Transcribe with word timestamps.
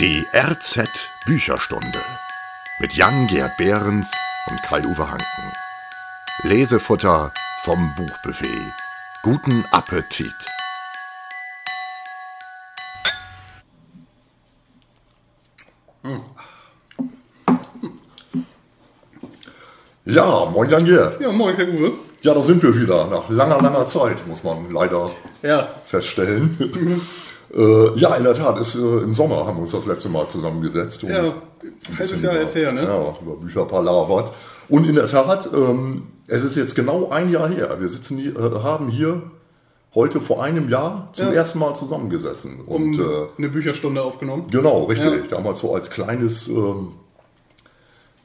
Die 0.00 0.26
RZ 0.32 0.80
Bücherstunde 1.26 1.98
mit 2.80 2.94
Jan-Gerd 2.94 3.58
Behrens 3.58 4.10
und 4.48 4.62
Kai-Uwe 4.62 5.10
Hanken. 5.10 5.52
Lesefutter 6.44 7.30
vom 7.64 7.92
Buchbuffet. 7.98 8.72
Guten 9.22 9.62
Appetit! 9.70 10.32
Ja, 20.06 20.46
moin 20.46 20.70
Jan 20.70 20.84
Gerd. 20.86 21.20
Ja, 21.20 21.30
moin, 21.30 21.54
Herr 21.56 21.68
Uwe. 21.68 21.92
Ja, 22.22 22.32
da 22.32 22.40
sind 22.40 22.62
wir 22.62 22.74
wieder. 22.74 23.06
Nach 23.06 23.28
langer, 23.28 23.60
langer 23.60 23.84
Zeit, 23.84 24.26
muss 24.26 24.42
man 24.42 24.72
leider 24.72 25.10
Ja, 25.42 25.68
feststellen. 25.84 27.02
äh, 27.54 27.98
ja, 27.98 28.14
in 28.16 28.24
der 28.24 28.34
Tat, 28.34 28.58
ist, 28.60 28.74
äh, 28.74 28.78
im 28.78 29.14
Sommer 29.14 29.46
haben 29.46 29.56
wir 29.56 29.62
uns 29.62 29.72
das 29.72 29.86
letzte 29.86 30.08
Mal 30.08 30.28
zusammengesetzt. 30.28 31.02
und 31.04 31.10
ja, 31.10 31.34
halbes 31.98 32.22
Jahr 32.22 32.36
ist 32.40 32.54
her, 32.54 32.72
ne? 32.72 32.82
Ja, 32.84 33.14
über 33.20 33.36
Bücher 33.36 33.64
palavert. 33.64 34.32
Und 34.68 34.86
in 34.86 34.94
der 34.94 35.06
Tat, 35.06 35.48
ähm, 35.54 36.04
es 36.26 36.44
ist 36.44 36.56
jetzt 36.56 36.74
genau 36.76 37.10
ein 37.10 37.30
Jahr 37.30 37.48
her. 37.48 37.76
Wir 37.80 37.88
sitzen 37.88 38.18
hier, 38.18 38.36
äh, 38.38 38.62
haben 38.62 38.88
hier 38.88 39.22
heute 39.94 40.20
vor 40.20 40.42
einem 40.44 40.68
Jahr 40.68 41.08
zum 41.12 41.26
Ja. 41.28 41.32
ersten 41.32 41.58
Mal 41.58 41.74
zusammengesessen. 41.74 42.60
Um 42.66 42.92
Und 42.92 43.00
äh, 43.00 43.02
eine 43.36 43.48
Bücherstunde 43.48 44.00
aufgenommen. 44.02 44.46
Genau, 44.50 44.84
richtig. 44.84 45.10
Ja. 45.30 45.36
Damals 45.36 45.58
so 45.58 45.74
als 45.74 45.90
kleines 45.90 46.46
ähm, 46.46 46.92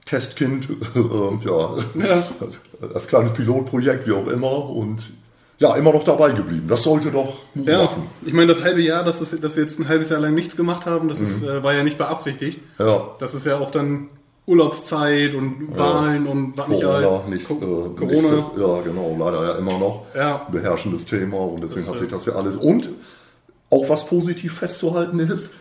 Testkind, 0.05 0.67
ähm, 0.95 1.39
ja, 1.43 1.75
Ja. 2.05 2.23
als 2.93 3.07
kleines 3.07 3.33
Pilotprojekt, 3.33 4.05
wie 4.07 4.11
auch 4.11 4.27
immer. 4.27 4.69
Und 4.69 5.11
ja, 5.59 5.75
immer 5.75 5.93
noch 5.93 6.03
dabei 6.03 6.31
geblieben. 6.31 6.67
Das 6.67 6.83
sollte 6.83 7.11
doch 7.11 7.39
Mut 7.53 7.67
Ja, 7.67 7.83
machen. 7.83 8.07
ich 8.25 8.33
meine, 8.33 8.47
das 8.47 8.61
halbe 8.63 8.81
Jahr, 8.81 9.03
dass, 9.03 9.21
es, 9.21 9.39
dass 9.39 9.55
wir 9.55 9.63
jetzt 9.63 9.79
ein 9.79 9.87
halbes 9.87 10.09
Jahr 10.09 10.19
lang 10.19 10.33
nichts 10.33 10.55
gemacht 10.57 10.85
haben, 10.85 11.07
das 11.07 11.19
Mhm. 11.19 11.25
ist, 11.25 11.43
äh, 11.43 11.63
war 11.63 11.73
ja 11.73 11.83
nicht 11.83 11.97
beabsichtigt. 11.97 12.59
Ja, 12.79 13.11
Das 13.19 13.33
ist 13.33 13.45
ja 13.45 13.57
auch 13.59 13.71
dann 13.71 14.09
Urlaubszeit 14.47 15.33
und 15.33 15.75
Wahlen 15.77 16.27
und 16.27 16.55
was 16.57 16.67
nicht 16.67 16.83
Corona, 16.83 17.21
nicht, 17.27 17.47
Co- 17.47 17.55
äh, 17.55 17.59
Corona. 17.59 18.05
nächstes, 18.11 18.51
ja 18.57 18.81
genau, 18.81 19.15
leider 19.17 19.43
ja 19.43 19.51
immer 19.57 19.77
noch 19.79 20.05
Ja. 20.15 20.45
beherrschendes 20.51 21.05
Thema 21.05 21.37
und 21.37 21.63
deswegen 21.63 21.81
Das, 21.81 21.89
hat 21.89 21.95
äh, 21.95 21.99
sich 21.99 22.09
das 22.09 22.25
ja 22.25 22.33
alles. 22.33 22.55
Und 22.55 22.89
auch 23.71 23.89
was 23.89 24.05
positiv 24.05 24.53
festzuhalten 24.53 25.19
ist, 25.19 25.53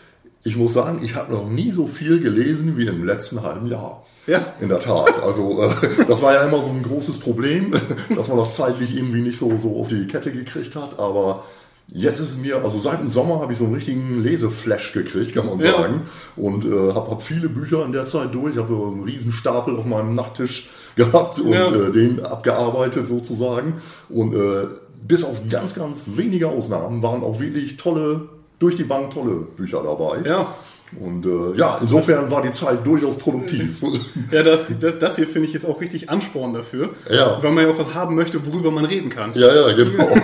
ich 0.44 0.56
muss 0.56 0.74
sagen, 0.74 1.00
ich 1.02 1.14
habe 1.14 1.32
noch 1.32 1.48
nie 1.48 1.70
so 1.72 1.86
viel 1.86 2.20
gelesen 2.20 2.76
wie 2.76 2.86
im 2.86 3.04
letzten 3.04 3.42
halben 3.42 3.66
Jahr. 3.66 4.04
Ja. 4.26 4.44
In 4.60 4.68
der 4.68 4.78
Tat. 4.78 5.22
Also 5.22 5.62
äh, 5.62 5.70
das 6.06 6.20
war 6.22 6.32
ja 6.34 6.42
immer 6.44 6.60
so 6.62 6.68
ein 6.68 6.82
großes 6.82 7.18
Problem, 7.18 7.72
dass 8.14 8.28
man 8.28 8.36
das 8.38 8.54
zeitlich 8.56 8.96
irgendwie 8.96 9.22
nicht 9.22 9.38
so, 9.38 9.58
so 9.58 9.78
auf 9.80 9.88
die 9.88 10.06
Kette 10.06 10.32
gekriegt 10.32 10.76
hat. 10.76 10.98
Aber 10.98 11.44
jetzt 11.88 12.20
ist 12.20 12.30
es 12.30 12.36
mir, 12.36 12.62
also 12.62 12.78
seit 12.78 13.00
dem 13.00 13.08
Sommer 13.08 13.40
habe 13.40 13.52
ich 13.52 13.58
so 13.58 13.64
einen 13.64 13.74
richtigen 13.74 14.22
Leseflash 14.22 14.92
gekriegt, 14.92 15.34
kann 15.34 15.46
man 15.46 15.60
Ja. 15.60 15.72
sagen. 15.72 16.02
Und 16.36 16.64
äh, 16.64 16.92
habe 16.92 17.10
hab 17.10 17.22
viele 17.22 17.48
Bücher 17.48 17.84
in 17.84 17.92
der 17.92 18.04
Zeit 18.06 18.34
durch. 18.34 18.54
Ich 18.54 18.60
habe 18.60 18.74
einen 18.74 19.04
riesen 19.04 19.32
Stapel 19.32 19.76
auf 19.76 19.84
meinem 19.86 20.14
Nachttisch 20.14 20.68
gehabt 20.96 21.38
und 21.38 21.52
Ja. 21.52 21.70
äh, 21.74 21.90
den 21.90 22.24
abgearbeitet 22.24 23.06
sozusagen. 23.06 23.74
Und 24.08 24.34
äh, 24.34 24.66
bis 25.06 25.22
auf 25.24 25.42
ganz, 25.50 25.74
ganz 25.74 26.04
wenige 26.16 26.48
Ausnahmen 26.48 27.02
waren 27.02 27.22
auch 27.22 27.40
wirklich 27.40 27.76
tolle, 27.76 28.22
durch 28.58 28.76
die 28.76 28.84
Bank 28.84 29.10
tolle 29.10 29.46
Bücher 29.56 29.82
dabei. 29.82 30.18
Ja, 30.26 30.54
Und 31.00 31.26
äh, 31.26 31.56
ja, 31.58 31.78
insofern 31.80 32.30
war 32.30 32.40
die 32.42 32.52
Zeit 32.52 32.86
durchaus 32.86 33.16
produktiv. 33.16 33.82
ja 34.30 34.42
das, 34.42 34.64
das, 34.78 34.98
das 34.98 35.16
hier 35.16 35.26
finde 35.26 35.48
ich 35.48 35.54
ist 35.54 35.64
auch 35.64 35.80
richtig 35.80 36.08
Ansporn 36.08 36.54
dafür. 36.54 36.90
Ja. 37.10 37.42
Weil 37.42 37.50
man 37.52 37.64
ja 37.66 37.70
auch 37.72 37.78
was 37.78 37.94
haben 37.94 38.14
möchte, 38.14 38.46
worüber 38.46 38.70
man 38.70 38.84
reden 38.84 39.10
kann. 39.10 39.32
Ja, 39.34 39.48
ja, 39.54 39.72
genau. 39.74 40.08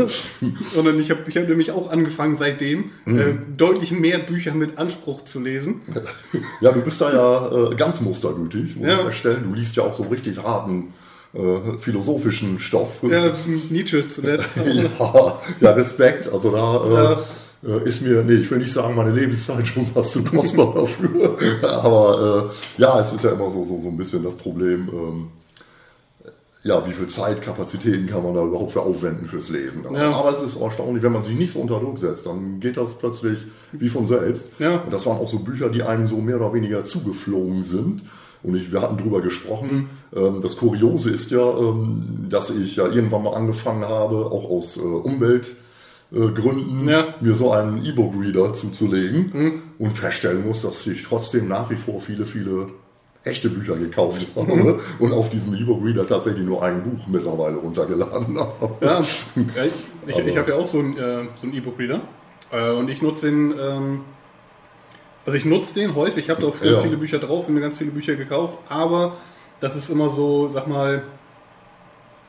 Sondern 0.74 0.98
ich 1.00 1.10
habe 1.10 1.20
ich 1.26 1.36
hab 1.36 1.48
nämlich 1.48 1.72
auch 1.72 1.90
angefangen 1.90 2.34
seitdem, 2.36 2.90
Mhm. 3.04 3.18
äh, 3.18 3.34
deutlich 3.56 3.92
mehr 3.92 4.18
Bücher 4.20 4.54
mit 4.54 4.78
Anspruch 4.78 5.24
zu 5.24 5.40
lesen. 5.40 5.80
ja, 6.60 6.72
du 6.72 6.80
bist 6.80 7.00
da 7.00 7.12
ja 7.12 7.70
äh, 7.70 7.74
ganz 7.74 8.00
mustergültig, 8.00 8.76
muss 8.76 8.86
Ja. 8.86 8.94
ich 8.98 9.00
feststellen. 9.06 9.42
Du 9.44 9.54
liest 9.54 9.76
ja 9.76 9.82
auch 9.82 9.92
so 9.92 10.04
richtig 10.04 10.38
harten 10.42 10.92
äh, 11.32 11.78
philosophischen 11.78 12.58
Stoff. 12.58 13.02
Ja, 13.02 13.32
Nietzsche 13.70 14.08
zuletzt. 14.08 14.56
ja, 14.98 15.40
ja, 15.60 15.70
Respekt. 15.72 16.32
Also 16.32 16.50
da 16.50 17.16
äh, 17.64 17.68
äh, 17.68 17.84
ist 17.84 18.02
mir, 18.02 18.22
nee, 18.22 18.34
ich 18.34 18.50
will 18.50 18.58
nicht 18.58 18.72
sagen, 18.72 18.94
meine 18.94 19.12
Lebenszeit 19.12 19.66
schon 19.66 19.86
fast 19.94 20.12
zu 20.12 20.24
kostbar 20.24 20.74
dafür. 20.74 21.36
Aber 21.62 22.50
äh, 22.78 22.80
ja, 22.82 23.00
es 23.00 23.12
ist 23.12 23.22
ja 23.24 23.30
immer 23.30 23.50
so, 23.50 23.62
so, 23.62 23.80
so 23.80 23.88
ein 23.88 23.96
bisschen 23.96 24.24
das 24.24 24.34
Problem. 24.34 24.88
Ähm, 24.92 25.28
ja, 26.62 26.86
wie 26.86 26.92
viel 26.92 27.06
Zeit, 27.06 27.40
Kapazitäten 27.40 28.06
kann 28.06 28.22
man 28.22 28.34
da 28.34 28.44
überhaupt 28.44 28.72
für 28.72 28.82
aufwenden 28.82 29.26
fürs 29.26 29.48
Lesen? 29.48 29.86
Aber, 29.86 29.98
Ja. 29.98 30.10
aber 30.10 30.30
es 30.30 30.42
ist 30.42 30.60
erstaunlich, 30.60 31.02
wenn 31.02 31.12
man 31.12 31.22
sich 31.22 31.34
nicht 31.34 31.52
so 31.52 31.58
unter 31.58 31.80
Druck 31.80 31.98
setzt, 31.98 32.26
dann 32.26 32.60
geht 32.60 32.76
das 32.76 32.94
plötzlich 32.98 33.38
wie 33.72 33.88
von 33.88 34.04
selbst. 34.04 34.50
Ja. 34.58 34.80
Und 34.80 34.92
das 34.92 35.06
waren 35.06 35.16
auch 35.18 35.28
so 35.28 35.38
Bücher, 35.38 35.70
die 35.70 35.82
einem 35.82 36.06
so 36.06 36.16
mehr 36.16 36.36
oder 36.36 36.52
weniger 36.52 36.84
zugeflogen 36.84 37.62
sind. 37.62 38.02
Und 38.42 38.54
ich, 38.56 38.72
wir 38.72 38.80
hatten 38.80 38.96
drüber 38.96 39.20
gesprochen. 39.20 39.90
Mhm. 40.12 40.18
Ähm, 40.18 40.40
das 40.42 40.56
Kuriose 40.56 41.10
ist 41.10 41.30
ja, 41.30 41.46
ähm, 41.58 42.26
dass 42.28 42.50
ich 42.50 42.76
ja 42.76 42.86
irgendwann 42.86 43.22
mal 43.24 43.34
angefangen 43.34 43.84
habe, 43.84 44.26
auch 44.26 44.48
aus 44.50 44.76
äh, 44.78 44.80
Umweltgründen, 44.80 46.88
Ja. 46.88 47.14
Mhm. 47.20 47.26
mir 47.28 47.34
so 47.36 47.52
einen 47.52 47.84
E-Book-Reader 47.84 48.52
zuzulegen 48.54 49.62
und 49.78 49.90
feststellen 49.92 50.46
muss, 50.46 50.62
dass 50.62 50.86
ich 50.86 51.02
trotzdem 51.02 51.48
nach 51.48 51.70
wie 51.70 51.76
vor 51.76 52.00
viele, 52.00 52.26
viele 52.26 52.68
echte 53.22 53.50
Bücher 53.50 53.76
gekauft 53.76 54.26
Mhm. 54.34 54.40
habe 54.40 54.80
und 54.98 55.12
auf 55.12 55.28
diesem 55.28 55.54
E-Book-Reader 55.54 56.06
tatsächlich 56.06 56.44
nur 56.44 56.62
ein 56.62 56.82
Buch 56.82 57.06
mittlerweile 57.08 57.56
runtergeladen 57.56 58.38
habe. 58.40 58.70
Ja, 58.80 59.00
ja 59.00 59.64
ich, 60.06 60.18
ich 60.18 60.36
habe 60.38 60.50
ja 60.50 60.56
auch 60.56 60.66
so 60.66 60.78
einen 60.78 60.96
äh, 60.96 61.24
so 61.34 61.46
E-Book-Reader. 61.46 62.00
Äh, 62.52 62.70
und 62.72 62.88
ich 62.88 63.02
nutze 63.02 63.30
den, 63.30 63.52
ähm, 63.60 64.00
also 65.30 65.38
ich 65.38 65.44
nutze 65.44 65.74
den 65.74 65.94
häufig. 65.94 66.24
Ich 66.24 66.30
habe 66.30 66.40
da 66.40 66.48
auch 66.48 66.60
ganz 66.60 66.78
Ja. 66.78 66.82
viele 66.82 66.96
Bücher 66.96 67.20
drauf 67.20 67.46
und 67.46 67.54
mir 67.54 67.60
ganz 67.60 67.78
viele 67.78 67.92
Bücher 67.92 68.16
gekauft. 68.16 68.58
Aber 68.68 69.16
das 69.60 69.76
ist 69.76 69.88
immer 69.88 70.08
so, 70.08 70.48
sag 70.48 70.66
mal, 70.66 71.04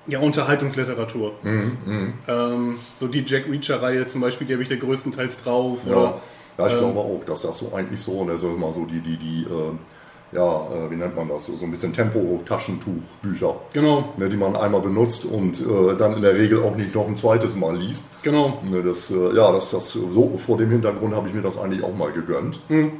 ja, 0.05 0.19
Unterhaltungsliteratur. 0.19 1.33
Mhm, 1.41 2.13
Ähm, 2.27 2.75
so 2.93 3.07
die 3.07 3.23
Jack 3.25 3.45
Reacher-Reihe 3.49 4.05
zum 4.05 4.21
Beispiel, 4.21 4.45
die 4.45 4.53
habe 4.53 4.61
ich 4.61 4.69
da 4.69 4.75
größtenteils 4.75 5.37
drauf. 5.37 5.83
Ja, 5.87 5.91
Oder, 5.91 6.21
ja 6.59 6.67
ich 6.67 6.73
ähm, 6.73 6.79
glaube 6.79 6.99
auch, 6.99 7.23
dass 7.25 7.41
das 7.41 7.57
so 7.57 7.73
eigentlich 7.73 7.99
so, 7.99 8.23
ne, 8.23 8.37
so 8.37 8.49
mal 8.49 8.71
so 8.71 8.85
die, 8.85 8.99
die, 9.01 9.17
die, 9.17 9.43
äh, 9.49 9.71
ja, 10.31 10.67
äh, 10.67 10.89
wie 10.89 10.95
nennt 10.95 11.15
man 11.15 11.27
das, 11.27 11.45
so, 11.45 11.55
so 11.55 11.65
ein 11.65 11.71
bisschen 11.71 11.93
Tempo-Taschentuchbücher, 11.93 13.55
genau, 13.73 14.13
ne, 14.17 14.29
die 14.29 14.37
man 14.37 14.55
einmal 14.55 14.81
benutzt 14.81 15.25
und 15.25 15.59
äh, 15.59 15.95
dann 15.97 16.13
in 16.13 16.21
der 16.21 16.35
Regel 16.35 16.63
auch 16.63 16.75
nicht 16.75 16.95
noch 16.95 17.07
ein 17.07 17.15
zweites 17.15 17.55
Mal 17.55 17.77
liest. 17.77 18.05
genau. 18.23 18.59
Ne, 18.63 18.81
das, 18.83 19.11
äh, 19.11 19.35
ja, 19.35 19.51
das, 19.51 19.71
das, 19.71 19.91
so 19.91 20.37
vor 20.37 20.57
dem 20.57 20.71
Hintergrund 20.71 21.15
habe 21.15 21.27
ich 21.27 21.33
mir 21.33 21.41
das 21.41 21.57
eigentlich 21.57 21.83
auch 21.83 21.95
mal 21.95 22.11
gegönnt. 22.11 22.59
Mhm. 22.69 22.93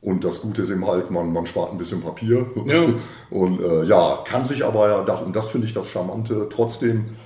Und 0.00 0.22
das 0.22 0.42
Gute 0.42 0.62
ist 0.62 0.70
eben 0.70 0.86
halt, 0.86 1.10
man, 1.10 1.32
man 1.32 1.46
spart 1.46 1.72
ein 1.72 1.78
bisschen 1.78 2.02
Papier. 2.02 2.46
Ja. 2.66 2.84
Und 3.30 3.60
äh, 3.60 3.84
ja, 3.84 4.18
kann 4.24 4.44
sich 4.44 4.64
aber, 4.64 4.88
ja, 4.90 5.02
das, 5.02 5.22
und 5.22 5.34
das 5.34 5.48
finde 5.48 5.66
ich 5.66 5.72
das 5.72 5.88
Charmante, 5.88 6.48
trotzdem 6.50 7.16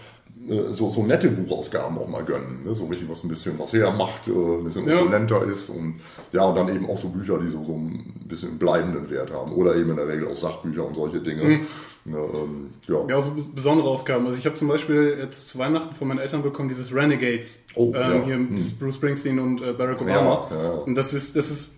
äh, 0.48 0.72
so, 0.72 0.88
so 0.90 1.02
nette 1.02 1.28
Buchausgaben 1.30 1.98
auch 1.98 2.08
mal 2.08 2.24
gönnen. 2.24 2.62
Ne? 2.64 2.74
So 2.74 2.86
richtig 2.86 3.08
was 3.08 3.24
ein 3.24 3.28
bisschen 3.28 3.58
was 3.58 3.72
hermacht, 3.72 4.28
äh, 4.28 4.30
ein 4.32 4.64
bisschen 4.64 4.88
Ja. 4.88 5.00
opulenter 5.00 5.44
ist. 5.44 5.68
Und 5.70 6.00
ja, 6.32 6.44
und 6.44 6.56
dann 6.56 6.68
eben 6.74 6.88
auch 6.88 6.96
so 6.98 7.08
Bücher, 7.08 7.38
die 7.38 7.48
so, 7.48 7.62
so 7.64 7.72
ein 7.72 8.24
bisschen 8.26 8.58
bleibenden 8.58 9.08
Wert 9.10 9.32
haben. 9.32 9.52
Oder 9.52 9.76
eben 9.76 9.90
in 9.90 9.96
der 9.96 10.08
Regel 10.08 10.28
auch 10.28 10.36
Sachbücher 10.36 10.86
und 10.86 10.96
solche 10.96 11.20
Dinge. 11.20 11.42
Mhm. 11.44 11.66
Ne, 12.04 12.16
ähm, 12.16 12.70
ja. 12.86 13.04
Ja, 13.08 13.20
so 13.20 13.30
bes- 13.32 13.54
besondere 13.54 13.88
Ausgaben. 13.88 14.26
Also 14.26 14.38
ich 14.38 14.46
habe 14.46 14.54
zum 14.54 14.68
Beispiel 14.68 15.18
jetzt 15.20 15.48
zu 15.48 15.58
Weihnachten 15.58 15.94
von 15.94 16.08
meinen 16.08 16.20
Eltern 16.20 16.42
bekommen, 16.42 16.70
dieses 16.70 16.94
Renegades. 16.94 17.66
Oh, 17.74 17.88
ähm, 17.88 17.92
ja. 17.94 18.22
Hier 18.24 18.34
Hm. 18.36 18.48
dieses 18.50 18.72
Bruce 18.72 18.94
Springsteen 18.94 19.38
und 19.38 19.60
äh, 19.60 19.72
Barack 19.74 20.00
Obama. 20.00 20.48
Ja. 20.50 20.70
Und 20.86 20.94
das 20.94 21.12
ist, 21.12 21.36
das 21.36 21.50
ist. 21.50 21.74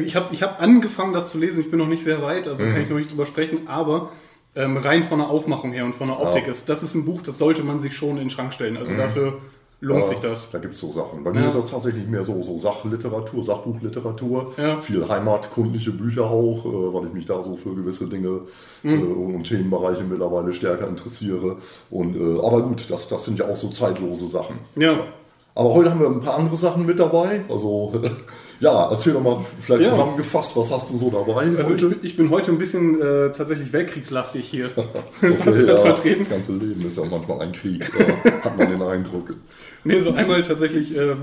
Ich 0.00 0.16
habe 0.16 0.28
ich 0.32 0.42
hab 0.42 0.62
angefangen, 0.62 1.12
das 1.12 1.30
zu 1.30 1.38
lesen. 1.38 1.60
Ich 1.60 1.70
bin 1.70 1.78
noch 1.78 1.88
nicht 1.88 2.02
sehr 2.04 2.22
weit, 2.22 2.48
also 2.48 2.62
Mhm. 2.64 2.72
kann 2.72 2.82
ich 2.82 2.88
noch 2.90 2.96
nicht 2.96 3.10
drüber 3.10 3.26
sprechen, 3.26 3.66
aber 3.68 4.10
ähm, 4.56 4.76
rein 4.76 5.02
von 5.02 5.18
der 5.18 5.28
Aufmachung 5.28 5.72
her 5.72 5.84
und 5.84 5.94
von 5.94 6.06
der 6.06 6.20
Optik 6.20 6.44
Ja. 6.44 6.50
ist, 6.50 6.68
das 6.68 6.82
ist 6.82 6.94
ein 6.94 7.04
Buch, 7.04 7.22
das 7.22 7.38
sollte 7.38 7.62
man 7.62 7.80
sich 7.80 7.96
schon 7.96 8.10
in 8.10 8.16
den 8.18 8.30
Schrank 8.30 8.52
stellen. 8.52 8.76
Also 8.76 8.96
dafür 8.96 9.38
lohnt 9.80 10.00
Ja, 10.00 10.06
sich 10.06 10.18
das. 10.20 10.48
Da 10.50 10.58
gibt 10.58 10.74
es 10.74 10.80
so 10.80 10.88
Sachen. 10.90 11.24
Bei 11.24 11.32
mir 11.32 11.40
Ja. 11.40 11.46
ist 11.48 11.56
das 11.56 11.66
tatsächlich 11.66 12.06
mehr 12.06 12.24
so, 12.24 12.42
so 12.42 12.58
Sachliteratur, 12.58 13.42
Sachbuchliteratur. 13.42 14.52
Ja. 14.56 14.80
Viel 14.80 15.06
heimatkundliche 15.08 15.90
Bücher 15.90 16.24
auch, 16.30 16.64
äh, 16.64 16.94
weil 16.94 17.06
ich 17.08 17.12
mich 17.12 17.26
da 17.26 17.42
so 17.42 17.56
für 17.56 17.74
gewisse 17.74 18.06
Dinge 18.06 18.42
Mhm. 18.82 18.92
äh, 18.92 19.34
und 19.36 19.44
Themenbereiche 19.48 20.04
mittlerweile 20.04 20.52
stärker 20.52 20.88
interessiere. 20.88 21.56
Und, 21.90 22.16
äh, 22.16 22.40
aber 22.46 22.62
gut, 22.62 22.88
das, 22.90 23.08
das 23.08 23.24
sind 23.24 23.38
ja 23.38 23.46
auch 23.46 23.56
so 23.56 23.68
zeitlose 23.68 24.26
Sachen. 24.28 24.60
Ja. 24.76 24.98
Aber 25.56 25.74
heute 25.74 25.90
haben 25.90 26.00
wir 26.00 26.08
ein 26.08 26.20
paar 26.20 26.36
andere 26.38 26.56
Sachen 26.56 26.86
mit 26.86 26.98
dabei. 26.98 27.44
Also 27.50 27.92
ja, 28.64 28.90
erzähl 28.90 29.12
doch 29.12 29.22
mal 29.22 29.44
vielleicht 29.60 29.84
Ja. 29.84 29.90
zusammengefasst, 29.90 30.56
was 30.56 30.70
hast 30.70 30.90
du 30.90 30.96
so 30.98 31.10
dabei 31.10 31.34
Also 31.42 31.60
ich, 31.60 31.68
heute? 31.68 31.88
bin- 31.90 31.98
ich 32.02 32.16
bin 32.16 32.30
heute 32.30 32.50
ein 32.50 32.58
bisschen 32.58 33.00
äh, 33.00 33.30
tatsächlich 33.32 33.72
weltkriegslastig 33.72 34.44
hier 34.48 34.70
Okay, 35.22 35.66
ja, 35.66 35.76
vertreten. 35.76 36.20
das 36.20 36.30
ganze 36.30 36.52
Leben 36.52 36.84
ist 36.86 36.96
ja 36.96 37.04
manchmal 37.04 37.40
ein 37.40 37.52
Krieg, 37.52 37.90
äh, 37.98 38.30
hat 38.42 38.56
man 38.58 38.68
den 38.70 38.82
Eindruck. 38.82 39.34
Nee, 39.86 39.98
so 39.98 40.12
einmal 40.14 40.40
tatsächlich, 40.42 40.96
äh, 40.96 41.14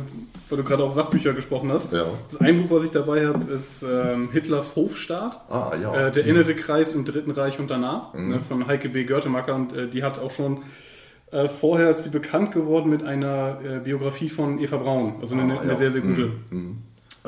weil 0.50 0.58
du 0.60 0.64
gerade 0.64 0.84
auch 0.84 0.92
Sachbücher 0.92 1.34
gesprochen 1.34 1.72
hast. 1.72 1.92
Ja. 1.92 2.06
Das 2.30 2.40
ein 2.42 2.62
Buch, 2.62 2.78
was 2.78 2.86
ich 2.86 2.92
dabei 2.92 3.26
habe, 3.26 3.52
ist 3.52 3.82
ähm, 3.82 4.30
Hitlers 4.32 4.76
Hofstaat. 4.76 5.42
Ah, 5.50 5.72
ja. 5.82 5.96
Äh, 6.08 6.12
der 6.12 6.26
innere 6.26 6.54
Kreis 6.54 6.94
im 6.94 7.04
Dritten 7.04 7.32
Reich 7.32 7.58
und 7.60 7.72
danach, 7.72 8.14
ne, 8.14 8.40
von 8.40 8.68
Heike 8.68 8.90
B. 8.90 9.04
Görtemacker. 9.06 9.56
Und 9.56 9.74
äh, 9.76 9.88
die 9.88 10.04
hat 10.04 10.20
auch 10.20 10.30
schon 10.30 10.60
äh, 11.32 11.50
vorher 11.50 11.90
ist 11.90 12.04
die 12.04 12.10
bekannt 12.10 12.52
geworden 12.52 12.92
mit 12.92 13.02
einer 13.04 13.58
äh, 13.68 13.80
Biografie 13.80 14.30
von 14.30 14.60
Eva 14.60 14.78
Braun. 14.78 15.16
Also 15.22 15.36
eine, 15.36 15.56
Ah, 15.58 15.62
eine 15.62 15.70
ja. 15.72 15.76
sehr, 15.76 15.90
sehr 15.90 16.02
gute. 16.02 16.22
Äh, 16.52 16.76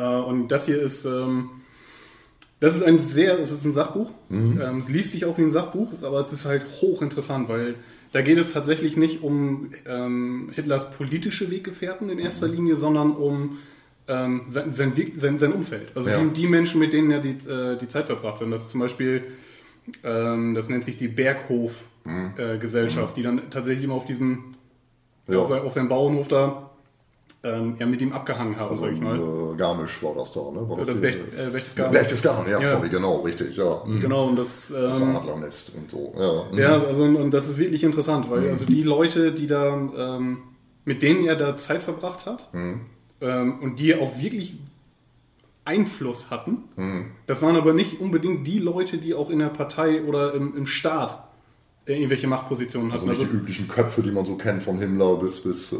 und 0.01 0.49
das 0.49 0.65
hier 0.65 0.81
ist, 0.81 1.05
ähm, 1.05 1.49
das 2.59 2.75
ist 2.75 2.83
ein 2.83 2.99
sehr, 2.99 3.39
es 3.39 3.51
ist 3.51 3.65
ein 3.65 3.73
Sachbuch. 3.73 4.11
Mhm. 4.29 4.59
Ähm, 4.61 4.77
es 4.79 4.89
liest 4.89 5.11
sich 5.11 5.25
auch 5.25 5.37
wie 5.37 5.43
ein 5.43 5.51
Sachbuch, 5.51 5.89
aber 6.01 6.19
es 6.19 6.33
ist 6.33 6.45
halt 6.45 6.65
hochinteressant, 6.81 7.49
weil 7.49 7.75
da 8.11 8.21
geht 8.21 8.37
es 8.37 8.51
tatsächlich 8.51 8.95
nicht 8.95 9.23
um 9.23 9.71
ähm, 9.85 10.51
Hitlers 10.53 10.91
politische 10.91 11.51
Weggefährten 11.51 12.09
in 12.09 12.19
erster 12.19 12.47
mhm. 12.47 12.53
Linie, 12.53 12.75
sondern 12.77 13.15
um 13.15 13.57
sein, 14.05 14.41
sein, 14.49 14.91
sein, 15.15 15.37
sein, 15.37 15.53
Umfeld. 15.53 15.93
Also 15.95 16.09
ja. 16.09 16.21
die, 16.25 16.47
Menschen, 16.47 16.81
mit 16.81 16.91
denen 16.91 17.09
er 17.09 17.21
die, 17.21 17.37
äh, 17.49 17.77
die 17.77 17.87
Zeit 17.87 18.07
verbracht 18.07 18.35
hat. 18.35 18.41
Und 18.41 18.51
das 18.51 18.63
ist 18.63 18.71
zum 18.71 18.81
Beispiel, 18.81 19.23
das 20.01 20.67
nennt 20.67 20.83
sich 20.83 20.97
die 20.97 21.07
Berghof-Gesellschaft, 21.07 23.07
mhm. 23.07 23.11
äh, 23.11 23.15
die 23.15 23.23
dann 23.23 23.49
tatsächlich 23.49 23.85
immer 23.85 23.93
auf 23.93 24.03
diesem, 24.03 24.55
ja. 25.29 25.37
auf, 25.37 25.49
auf 25.51 25.71
seinem 25.71 25.87
Bauernhof 25.87 26.27
da 26.27 26.72
ähm, 27.45 27.75
ja, 27.77 27.85
mit 27.85 28.01
ihm 28.01 28.13
abgehangen 28.13 28.57
haben, 28.57 28.69
also, 28.69 28.83
sag 28.83 28.93
ich 28.93 29.01
mal. 29.01 29.19
Äh, 29.19 29.57
Garmisch 29.57 30.01
war 30.01 30.15
das 30.15 30.31
da, 30.31 30.39
ne? 30.39 30.67
War 30.67 30.79
Oder 30.79 30.93
Bech, 30.93 31.15
äh, 31.15 31.49
Berchtesgaden. 31.51 31.91
Berchtesgaden, 31.91 32.49
ja, 32.49 32.61
ja, 32.61 32.65
sorry, 32.65 32.87
genau, 32.87 33.17
richtig, 33.17 33.57
ja. 33.57 33.83
Mhm. 33.85 33.99
Genau, 33.99 34.27
und 34.27 34.37
das... 34.37 34.71
Ähm, 34.71 34.89
das 34.89 35.01
Adlernest 35.01 35.73
und 35.75 35.91
so, 35.91 36.13
ja. 36.17 36.45
Mhm. 36.51 36.57
Ja, 36.57 36.81
also 36.81 37.03
und 37.03 37.31
das 37.31 37.49
ist 37.49 37.59
wirklich 37.59 37.83
interessant, 37.83 38.29
weil 38.31 38.41
mhm. 38.41 38.49
also 38.49 38.65
die 38.65 38.83
Leute, 38.83 39.33
die 39.33 39.47
da, 39.47 39.73
ähm, 39.73 40.37
mit 40.85 41.03
denen 41.03 41.25
er 41.25 41.35
da 41.35 41.57
Zeit 41.57 41.83
verbracht 41.83 42.25
hat 42.25 42.53
mhm. 42.53 42.81
ähm, 43.19 43.59
und 43.59 43.77
die 43.77 43.93
auch 43.93 44.17
wirklich 44.21 44.55
Einfluss 45.65 46.29
hatten, 46.29 46.63
mhm. 46.77 47.11
das 47.27 47.41
waren 47.41 47.57
aber 47.57 47.73
nicht 47.73 47.99
unbedingt 47.99 48.47
die 48.47 48.59
Leute, 48.59 48.99
die 48.99 49.13
auch 49.13 49.29
in 49.29 49.39
der 49.39 49.47
Partei 49.47 50.03
oder 50.03 50.33
im, 50.33 50.55
im 50.55 50.65
Staat 50.65 51.21
irgendwelche 51.85 52.27
Machtpositionen 52.27 52.93
hatten. 52.93 53.09
Also 53.09 53.23
nicht 53.23 53.31
also, 53.31 53.31
die 53.31 53.37
üblichen 53.37 53.67
Köpfe, 53.67 54.01
die 54.01 54.11
man 54.11 54.25
so 54.25 54.35
kennt, 54.35 54.63
von 54.63 54.79
Himmler 54.79 55.17
bis 55.17 55.41
bis 55.41 55.73
äh, 55.73 55.75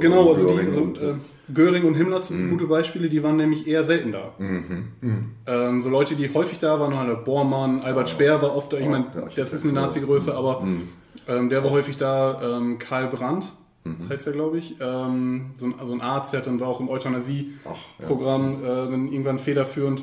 Genau, 0.00 0.30
also 0.30 0.48
Göring, 0.48 0.66
die, 0.66 0.72
so, 0.72 0.80
und, 0.82 0.98
äh, 0.98 1.14
Göring 1.52 1.84
und 1.84 1.94
Himmler 1.94 2.22
sind 2.22 2.46
mhm. 2.46 2.50
gute 2.50 2.66
Beispiele, 2.66 3.08
die 3.08 3.22
waren 3.22 3.36
nämlich 3.36 3.66
eher 3.66 3.84
selten 3.84 4.12
da. 4.12 4.34
Mhm. 4.38 4.88
Mhm. 5.00 5.30
Ähm, 5.46 5.82
so 5.82 5.88
Leute, 5.88 6.16
die 6.16 6.32
häufig 6.32 6.58
da 6.58 6.80
waren, 6.80 6.96
halt 6.96 7.24
Bormann, 7.24 7.80
Albert 7.80 8.08
ja, 8.08 8.14
Speer 8.14 8.42
war 8.42 8.56
oft 8.56 8.72
da, 8.72 8.78
ich 8.78 8.84
ja, 8.84 8.90
meine, 8.90 9.06
ja, 9.14 9.28
das 9.36 9.52
ist 9.52 9.64
eine 9.64 9.74
Nazi-Größe, 9.74 10.34
aber 10.34 10.60
mhm. 10.62 10.88
ähm, 11.28 11.50
der 11.50 11.62
war 11.62 11.70
häufig 11.70 11.96
da, 11.96 12.58
ähm, 12.58 12.78
Karl 12.78 13.08
Brandt, 13.08 13.52
mhm. 13.84 14.08
heißt 14.08 14.26
er, 14.26 14.32
glaube 14.32 14.58
ich. 14.58 14.74
Ähm, 14.80 15.50
so, 15.54 15.66
ein, 15.66 15.74
so 15.84 15.92
ein 15.92 16.00
Arzt, 16.00 16.32
der 16.32 16.40
dann 16.40 16.58
war 16.58 16.66
auch 16.66 16.80
im 16.80 16.88
Euthanasie-Programm 16.88 18.64
äh, 18.64 18.66
dann 18.66 19.08
irgendwann 19.08 19.38
federführend 19.38 20.02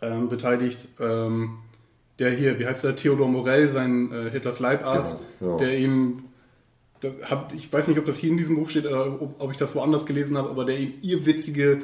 ähm, 0.00 0.28
beteiligt. 0.28 0.88
Ähm, 1.00 1.58
der 2.18 2.30
hier, 2.30 2.58
wie 2.58 2.66
heißt 2.66 2.84
der, 2.84 2.96
Theodor 2.96 3.28
Morell, 3.28 3.70
sein 3.70 4.12
äh, 4.12 4.30
Hitlers 4.30 4.60
Leibarzt, 4.60 5.18
genau, 5.40 5.52
ja. 5.52 5.56
der 5.58 5.78
ihm, 5.78 6.24
da 7.00 7.10
hab, 7.28 7.52
ich 7.54 7.72
weiß 7.72 7.88
nicht, 7.88 7.98
ob 7.98 8.04
das 8.04 8.18
hier 8.18 8.30
in 8.30 8.36
diesem 8.36 8.56
Buch 8.56 8.70
steht 8.70 8.86
oder 8.86 9.20
ob, 9.20 9.40
ob 9.40 9.50
ich 9.50 9.56
das 9.56 9.74
woanders 9.74 10.06
gelesen 10.06 10.36
habe, 10.36 10.50
aber 10.50 10.64
der 10.64 10.78
ihm 10.78 10.94
irrwitzige 11.02 11.80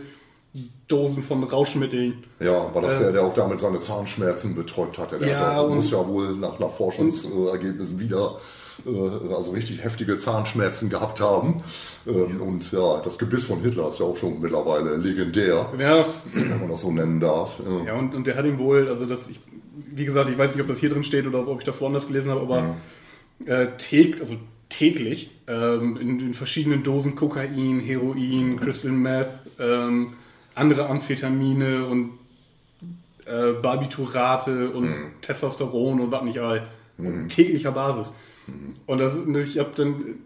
Dosen 0.89 1.23
von 1.23 1.45
Rauschmitteln. 1.45 2.25
Ja, 2.41 2.75
war 2.75 2.83
das 2.83 2.97
äh, 2.97 3.05
der, 3.05 3.13
der 3.13 3.23
auch 3.23 3.35
damit 3.35 3.61
seine 3.61 3.79
Zahnschmerzen 3.79 4.57
betäubt 4.57 4.99
hatte. 4.99 5.19
Der 5.19 5.29
ja, 5.29 5.55
hat, 5.55 5.69
muss 5.69 5.91
ja 5.91 6.07
wohl 6.07 6.35
nach, 6.35 6.59
nach 6.59 6.71
Forschungsergebnissen 6.71 8.01
wieder 8.01 8.39
äh, 8.85 9.35
also 9.35 9.53
richtig 9.53 9.85
heftige 9.85 10.17
Zahnschmerzen 10.17 10.91
gehabt 10.91 11.21
haben. 11.21 11.63
Ähm, 12.07 12.43
und 12.43 12.73
ja, 12.73 12.99
das 12.99 13.19
Gebiss 13.19 13.45
von 13.45 13.61
Hitler 13.61 13.91
ist 13.91 14.01
ja 14.01 14.07
auch 14.07 14.17
schon 14.17 14.41
mittlerweile 14.41 14.97
legendär, 14.97 15.69
ja. 15.79 16.05
wenn 16.33 16.61
man 16.61 16.69
das 16.69 16.81
so 16.81 16.91
nennen 16.91 17.21
darf. 17.21 17.61
Ja, 17.87 17.95
und, 17.95 18.15
und 18.17 18.27
der 18.27 18.35
hat 18.37 18.45
ihm 18.45 18.59
wohl, 18.59 18.89
also 18.89 19.07
das, 19.07 19.29
ich 19.29 19.39
wie 19.73 20.05
gesagt, 20.05 20.29
ich 20.29 20.39
weiß 20.39 20.55
nicht, 20.55 20.63
ob 20.63 20.69
das 20.69 20.79
hier 20.79 20.91
drin 20.91 21.05
steht 21.05 21.27
oder 21.27 21.47
ob 21.47 21.61
ich 21.61 21.65
das 21.65 21.81
woanders 21.81 22.07
gelesen 22.07 22.31
habe, 22.31 22.41
aber 22.41 22.63
mhm. 22.63 23.47
äh, 23.47 23.77
täg, 23.77 24.21
also 24.21 24.37
täglich 24.69 25.31
ähm, 25.47 25.97
in, 25.97 26.21
in, 26.21 26.35
verschiedenen 26.35 26.83
Dosen 26.83 27.15
Kokain, 27.15 27.81
Heroin, 27.81 28.53
mhm. 28.53 28.61
Crystal 28.61 28.93
Meth, 28.93 29.31
ähm, 29.59 30.13
andere 30.55 30.87
Amphetamine 30.87 31.87
und 31.87 32.13
äh, 33.27 33.53
Barbiturate 33.53 34.71
und 34.71 34.85
mhm. 34.85 35.13
Testosteron 35.21 36.01
und 36.01 36.13
was 36.13 36.23
nicht 36.23 36.39
all. 36.41 36.67
Mhm. 36.97 37.29
täglicher 37.29 37.73
Basis. 37.73 38.15
Mhm. 38.47 38.77
Und 38.87 38.99
das, 38.99 39.17
ich 39.17 39.59
habe 39.59 39.71
dann 39.77 40.17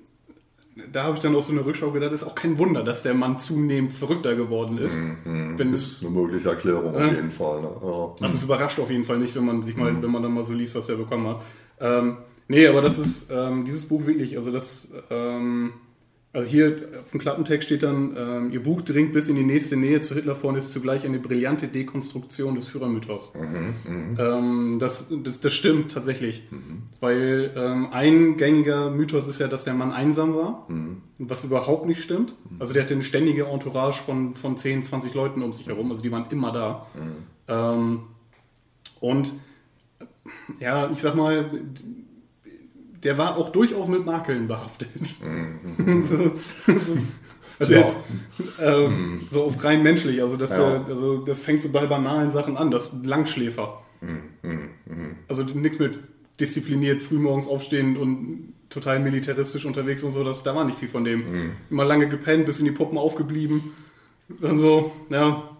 da 0.93 1.05
habe 1.05 1.17
ich 1.17 1.23
dann 1.23 1.35
auch 1.37 1.43
so 1.43 1.53
eine 1.53 1.65
Rückschau 1.65 1.91
gedacht, 1.93 2.13
ist 2.13 2.25
auch 2.25 2.35
kein 2.35 2.59
Wunder, 2.59 2.83
dass 2.83 3.03
der 3.03 3.15
Mann 3.15 3.39
zunehmend 3.39 3.93
verrückter 3.93 4.35
geworden 4.35 4.79
ist. 4.79 4.97
Mm, 4.97 5.53
mm, 5.53 5.57
das 5.71 5.81
ist 5.81 6.03
eine 6.03 6.11
mögliche 6.11 6.49
Erklärung 6.49 6.95
äh, 6.95 7.05
auf 7.05 7.15
jeden 7.15 7.31
Fall. 7.31 7.63
Ne? 7.63 7.71
Ja. 7.81 8.15
Also 8.21 8.35
es 8.35 8.43
überrascht 8.43 8.81
auf 8.81 8.91
jeden 8.91 9.05
Fall 9.05 9.19
nicht, 9.19 9.37
wenn 9.37 9.45
man 9.45 9.63
sich 9.63 9.77
mal, 9.77 9.93
mm. 9.93 10.03
wenn 10.03 10.11
man 10.11 10.23
dann 10.23 10.33
mal 10.33 10.45
so 10.45 10.53
liest, 10.53 10.75
was 10.75 10.89
er 10.89 10.97
bekommen 10.97 11.29
hat. 11.29 11.43
Ähm, 11.81 12.19
nee, 12.49 12.67
aber 12.67 12.83
das 12.83 12.99
ist 12.99 13.31
ähm, 13.31 13.65
dieses 13.65 13.85
Buch 13.85 14.05
wirklich, 14.07 14.37
also 14.37 14.51
das 14.51 14.91
ähm, 15.11 15.75
also 16.35 16.51
hier 16.51 16.89
auf 17.01 17.13
dem 17.13 17.21
Klappentext 17.21 17.67
steht 17.67 17.85
dann, 17.85 18.17
ähm, 18.17 18.51
Ihr 18.51 18.61
Buch 18.61 18.83
dringt 18.83 19.13
bis 19.13 19.29
in 19.29 19.37
die 19.37 19.45
nächste 19.45 19.77
Nähe 19.77 20.01
zu 20.01 20.15
Hitler 20.15 20.35
vor 20.35 20.51
und 20.51 20.57
ist 20.57 20.73
zugleich 20.73 21.05
eine 21.05 21.21
brillante 21.21 21.69
Dekonstruktion 21.69 22.57
des 22.57 22.67
Führermythos. 22.67 23.33
Mhm, 23.35 23.75
mhm, 23.87 24.17
ähm, 24.19 24.77
das, 24.81 25.07
das, 25.23 25.39
das, 25.39 25.55
stimmt 25.55 25.93
tatsächlich, 25.93 26.43
mhm. 26.51 26.83
weil 26.99 27.53
ähm, 27.55 27.89
ein 27.93 28.37
gängiger 28.37 28.91
Mythos 28.91 29.29
ist 29.29 29.39
ja, 29.39 29.47
dass 29.47 29.63
der 29.63 29.75
Mann 29.75 29.93
einsam 29.93 30.35
war, 30.35 30.67
mhm. 30.69 31.03
was 31.19 31.45
überhaupt 31.45 31.87
nicht 31.87 32.03
stimmt. 32.03 32.35
Mhm. 32.51 32.61
Also 32.61 32.75
der 32.75 32.83
hatte 32.83 32.95
eine 32.95 33.05
ständige 33.05 33.45
Entourage 33.45 34.03
von, 34.03 34.35
von 34.35 34.57
10, 34.57 34.83
20 34.83 35.15
Leuten 35.15 35.41
um 35.41 35.53
sich 35.53 35.69
herum, 35.69 35.93
also 35.93 36.03
die 36.03 36.11
waren 36.11 36.27
immer 36.31 36.51
da. 36.51 36.87
Mhm. 36.97 37.17
Ähm, 37.47 38.01
und 38.99 39.33
ja, 40.59 40.91
ich 40.91 40.99
sag 40.99 41.15
mal, 41.15 41.49
der 43.05 43.19
war 43.19 43.37
auch 43.37 43.51
durchaus 43.51 43.89
mit 43.89 44.07
Makeln 44.07 44.49
behaftet. 44.49 44.91
Mhm. 45.23 46.03
so, 46.67 46.77
so, 46.79 46.97
also 47.59 47.73
ja. 47.73 47.81
jetzt 47.81 47.99
äh, 48.59 48.89
mhm. 48.89 49.27
so 49.29 49.45
auf 49.45 49.63
rein 49.63 49.83
menschlich, 49.83 50.21
also 50.21 50.37
das, 50.37 50.57
ja. 50.57 50.85
also 50.85 51.19
das 51.19 51.43
fängt 51.43 51.63
so 51.63 51.69
bei 51.69 51.87
banalen 51.87 52.31
Sachen 52.31 52.57
an, 52.57 52.71
das 52.71 52.97
Langschläfer. 53.05 53.83
Mhm. 54.01 54.71
mhm. 54.87 55.17
Also 55.29 55.43
nichts 55.43 55.79
mit 55.79 55.99
diszipliniert, 56.41 57.01
frühmorgens 57.01 57.47
aufstehend 57.47 57.97
und 57.97 58.55
total 58.71 58.99
militaristisch 58.99 59.67
unterwegs 59.67 60.03
und 60.03 60.13
so, 60.13 60.25
das, 60.25 60.43
da 60.43 60.55
war 60.57 60.65
nicht 60.65 60.79
viel 60.79 60.89
von 60.89 61.05
dem. 61.05 61.21
Mhm. 61.21 61.53
Immer 61.71 61.85
lange 61.85 62.09
gepennt, 62.09 62.47
bis 62.47 62.59
in 62.59 62.65
die 62.65 62.73
Puppen 62.73 62.99
aufgeblieben. 62.99 63.73
Dann 64.41 64.59
so, 64.59 64.93
ja. 65.11 65.51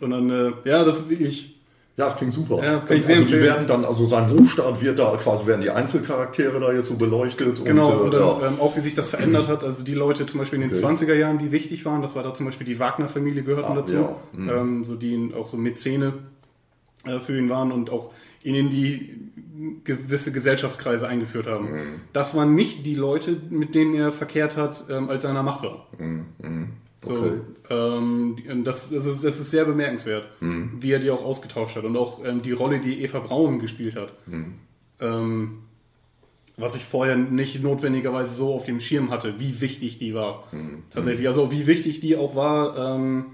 Und 0.00 0.10
dann, 0.10 0.30
äh, 0.30 0.52
ja, 0.64 0.84
das 0.84 1.00
ist 1.00 1.08
wirklich 1.08 1.57
ja, 1.98 2.04
das 2.04 2.16
klingt 2.16 2.32
super. 2.32 2.62
Ja, 2.64 2.78
kann 2.78 2.96
ich 2.96 3.08
also 3.08 3.24
die 3.24 3.40
werden 3.40 3.66
dann, 3.66 3.84
also 3.84 4.04
sein 4.04 4.30
Hofstaat 4.30 4.80
wird 4.80 5.00
da 5.00 5.16
quasi 5.16 5.46
werden 5.48 5.62
die 5.62 5.70
Einzelcharaktere 5.70 6.60
da 6.60 6.70
jetzt 6.70 6.86
so 6.86 6.94
beleuchtet. 6.94 7.64
Genau, 7.64 7.90
und, 7.90 7.92
äh, 7.92 8.02
und 8.02 8.14
dann, 8.14 8.20
ja. 8.20 8.46
ähm, 8.46 8.60
auch 8.60 8.76
wie 8.76 8.80
sich 8.80 8.94
das 8.94 9.08
verändert 9.08 9.48
hat. 9.48 9.64
Also 9.64 9.82
die 9.82 9.94
Leute 9.94 10.24
zum 10.24 10.38
Beispiel 10.38 10.62
in 10.62 10.68
den 10.68 10.78
okay. 10.78 10.94
20er 10.94 11.14
Jahren, 11.14 11.38
die 11.38 11.50
wichtig 11.50 11.84
waren, 11.84 12.00
das 12.00 12.14
war 12.14 12.22
da 12.22 12.32
zum 12.34 12.46
Beispiel 12.46 12.64
die 12.64 12.78
Wagner-Familie 12.78 13.42
gehörten 13.42 13.72
ah, 13.72 13.74
dazu, 13.74 13.94
ja. 13.96 14.16
mhm. 14.32 14.48
ähm, 14.48 14.84
so 14.84 14.94
die 14.94 15.32
auch 15.36 15.48
so 15.48 15.56
Mäzene 15.56 16.12
äh, 17.04 17.18
für 17.18 17.36
ihn 17.36 17.50
waren 17.50 17.72
und 17.72 17.90
auch 17.90 18.12
ihn 18.44 18.54
in 18.54 18.70
die 18.70 19.18
gewisse 19.82 20.30
Gesellschaftskreise 20.30 21.08
eingeführt 21.08 21.48
haben. 21.48 21.68
Mhm. 21.68 22.00
Das 22.12 22.32
waren 22.36 22.54
nicht 22.54 22.86
die 22.86 22.94
Leute, 22.94 23.36
mit 23.50 23.74
denen 23.74 23.94
er 23.94 24.12
verkehrt 24.12 24.56
hat, 24.56 24.84
ähm, 24.88 25.10
als 25.10 25.24
er 25.24 25.30
an 25.30 25.34
der 25.34 25.42
Macht 25.42 25.64
war. 25.64 25.88
Mhm. 25.98 26.68
Mhm. 27.04 27.08
So, 27.08 27.14
okay. 27.14 27.40
ähm, 27.70 28.64
das, 28.64 28.90
das, 28.90 29.06
ist, 29.06 29.24
das 29.24 29.40
ist 29.40 29.50
sehr 29.50 29.64
bemerkenswert, 29.64 30.28
mhm. 30.40 30.72
wie 30.80 30.92
er 30.92 30.98
die 30.98 31.10
auch 31.10 31.24
ausgetauscht 31.24 31.76
hat 31.76 31.84
und 31.84 31.96
auch 31.96 32.24
ähm, 32.24 32.42
die 32.42 32.52
Rolle, 32.52 32.80
die 32.80 33.02
Eva 33.02 33.20
Braun 33.20 33.58
gespielt 33.58 33.96
hat. 33.96 34.14
Mhm. 34.26 34.54
Ähm, 35.00 35.58
was 36.56 36.74
ich 36.74 36.84
vorher 36.84 37.16
nicht 37.16 37.62
notwendigerweise 37.62 38.34
so 38.34 38.52
auf 38.52 38.64
dem 38.64 38.80
Schirm 38.80 39.10
hatte, 39.10 39.38
wie 39.38 39.60
wichtig 39.60 39.98
die 39.98 40.12
war. 40.12 40.44
Mhm. 40.50 40.82
Tatsächlich. 40.90 41.28
Also 41.28 41.52
wie 41.52 41.66
wichtig 41.68 42.00
die 42.00 42.16
auch 42.16 42.34
war, 42.34 42.96
ähm, 42.96 43.26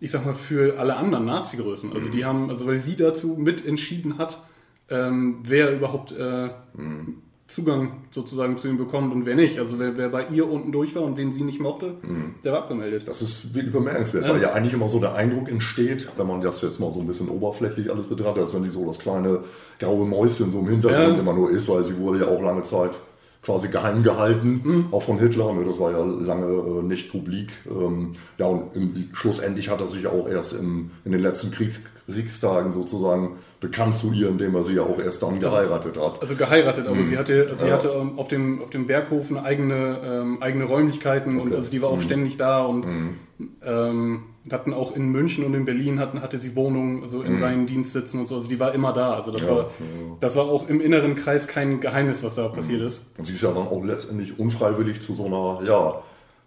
ich 0.00 0.10
sag 0.10 0.26
mal, 0.26 0.34
für 0.34 0.78
alle 0.78 0.96
anderen 0.96 1.26
Nazi-Größen. 1.26 1.92
Also 1.92 2.08
die 2.08 2.18
mhm. 2.18 2.24
haben, 2.24 2.50
also 2.50 2.66
weil 2.66 2.80
sie 2.80 2.96
dazu 2.96 3.36
mitentschieden 3.38 4.18
hat, 4.18 4.42
ähm, 4.90 5.38
wer 5.44 5.72
überhaupt 5.72 6.12
äh, 6.12 6.50
mhm. 6.74 7.22
Zugang 7.48 7.92
sozusagen 8.10 8.56
zu 8.56 8.66
ihm 8.66 8.76
bekommt 8.76 9.14
und 9.14 9.24
wer 9.24 9.36
nicht. 9.36 9.58
Also 9.60 9.78
wer, 9.78 9.96
wer 9.96 10.08
bei 10.08 10.26
ihr 10.26 10.50
unten 10.50 10.72
durch 10.72 10.96
war 10.96 11.02
und 11.02 11.16
wen 11.16 11.30
sie 11.30 11.44
nicht 11.44 11.60
mochte, 11.60 11.94
mhm. 12.02 12.34
der 12.42 12.52
war 12.52 12.60
abgemeldet. 12.60 13.06
Das 13.06 13.22
ist 13.22 13.54
wirklich 13.54 13.72
bemerkenswert, 13.72 14.24
ja. 14.24 14.34
weil 14.34 14.42
ja 14.42 14.52
eigentlich 14.52 14.74
immer 14.74 14.88
so 14.88 14.98
der 14.98 15.14
Eindruck 15.14 15.48
entsteht, 15.48 16.08
wenn 16.16 16.26
man 16.26 16.40
das 16.40 16.60
jetzt 16.62 16.80
mal 16.80 16.92
so 16.92 16.98
ein 17.00 17.06
bisschen 17.06 17.28
oberflächlich 17.28 17.90
alles 17.90 18.08
betrachtet, 18.08 18.42
als 18.42 18.54
wenn 18.54 18.64
sie 18.64 18.70
so 18.70 18.84
das 18.86 18.98
kleine 18.98 19.40
graue 19.78 20.06
Mäuschen 20.06 20.50
so 20.50 20.58
im 20.58 20.68
Hintergrund 20.68 21.16
ja. 21.16 21.20
immer 21.20 21.34
nur 21.34 21.50
ist, 21.50 21.68
weil 21.68 21.84
sie 21.84 21.96
wurde 21.98 22.20
ja 22.20 22.26
auch 22.26 22.42
lange 22.42 22.62
Zeit 22.62 22.98
quasi 23.46 23.68
geheim 23.68 24.02
gehalten, 24.02 24.60
mhm. 24.64 24.86
auch 24.90 25.04
von 25.04 25.18
Hitler. 25.18 25.52
Ne, 25.52 25.64
das 25.64 25.78
war 25.78 25.92
ja 25.92 26.02
lange 26.04 26.46
äh, 26.46 26.82
nicht 26.82 27.12
publik. 27.12 27.52
Ähm, 27.70 28.12
ja, 28.38 28.46
und 28.46 28.74
im, 28.74 29.08
schlussendlich 29.12 29.70
hat 29.70 29.80
er 29.80 29.86
sich 29.86 30.08
auch 30.08 30.28
erst 30.28 30.54
im, 30.54 30.90
in 31.04 31.12
den 31.12 31.22
letzten 31.22 31.52
Kriegs, 31.52 31.80
Kriegstagen 32.06 32.70
sozusagen 32.70 33.36
bekannt 33.60 33.94
zu 33.94 34.12
ihr, 34.12 34.28
indem 34.28 34.56
er 34.56 34.64
sie 34.64 34.74
ja 34.74 34.82
auch 34.82 34.98
erst 34.98 35.22
dann 35.22 35.34
also, 35.34 35.48
geheiratet 35.48 35.96
hat. 35.96 36.20
Also 36.20 36.34
geheiratet, 36.34 36.88
aber 36.88 36.96
mhm. 36.96 37.06
sie 37.06 37.16
hatte, 37.16 37.54
sie 37.54 37.68
ja. 37.68 37.74
hatte 37.74 37.88
ähm, 37.88 38.18
auf, 38.18 38.26
dem, 38.26 38.62
auf 38.62 38.70
dem 38.70 38.88
Berghof 38.88 39.30
eine 39.30 39.44
eigene, 39.44 40.00
ähm, 40.04 40.42
eigene 40.42 40.64
Räumlichkeiten 40.64 41.36
okay. 41.36 41.46
und 41.46 41.54
also 41.54 41.70
die 41.70 41.80
war 41.80 41.90
auch 41.90 41.96
mhm. 41.96 42.02
ständig 42.02 42.36
da 42.36 42.64
und 42.64 42.84
mhm. 42.84 43.14
ähm, 43.62 44.22
hatten 44.50 44.72
auch 44.72 44.94
in 44.94 45.08
München 45.08 45.44
und 45.44 45.54
in 45.54 45.64
Berlin 45.64 45.98
hatten, 45.98 46.22
hatte 46.22 46.38
sie 46.38 46.56
Wohnungen 46.56 47.02
also 47.02 47.22
in 47.22 47.32
mhm. 47.32 47.38
seinen 47.38 47.66
Dienstsitzen 47.66 48.20
und 48.20 48.26
so. 48.26 48.36
Also 48.36 48.48
die 48.48 48.60
war 48.60 48.74
immer 48.74 48.92
da. 48.92 49.14
Also 49.14 49.32
das, 49.32 49.42
ja, 49.42 49.50
war, 49.50 49.58
ja. 49.58 50.16
das 50.20 50.36
war 50.36 50.44
auch 50.44 50.68
im 50.68 50.80
inneren 50.80 51.14
Kreis 51.14 51.48
kein 51.48 51.80
Geheimnis, 51.80 52.22
was 52.22 52.36
da 52.36 52.48
passiert 52.48 52.80
mhm. 52.80 52.86
ist. 52.86 53.06
Und 53.18 53.24
sie 53.26 53.34
ist 53.34 53.42
ja 53.42 53.52
dann 53.52 53.66
auch 53.66 53.84
letztendlich 53.84 54.38
unfreiwillig 54.38 55.00
zu 55.00 55.14
so 55.14 55.26
einer 55.26 55.66
ja, 55.66 56.02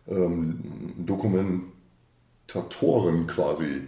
ähm, 0.08 0.60
Dokument 0.98 1.64
Diktatorin 2.50 3.28
quasi 3.28 3.84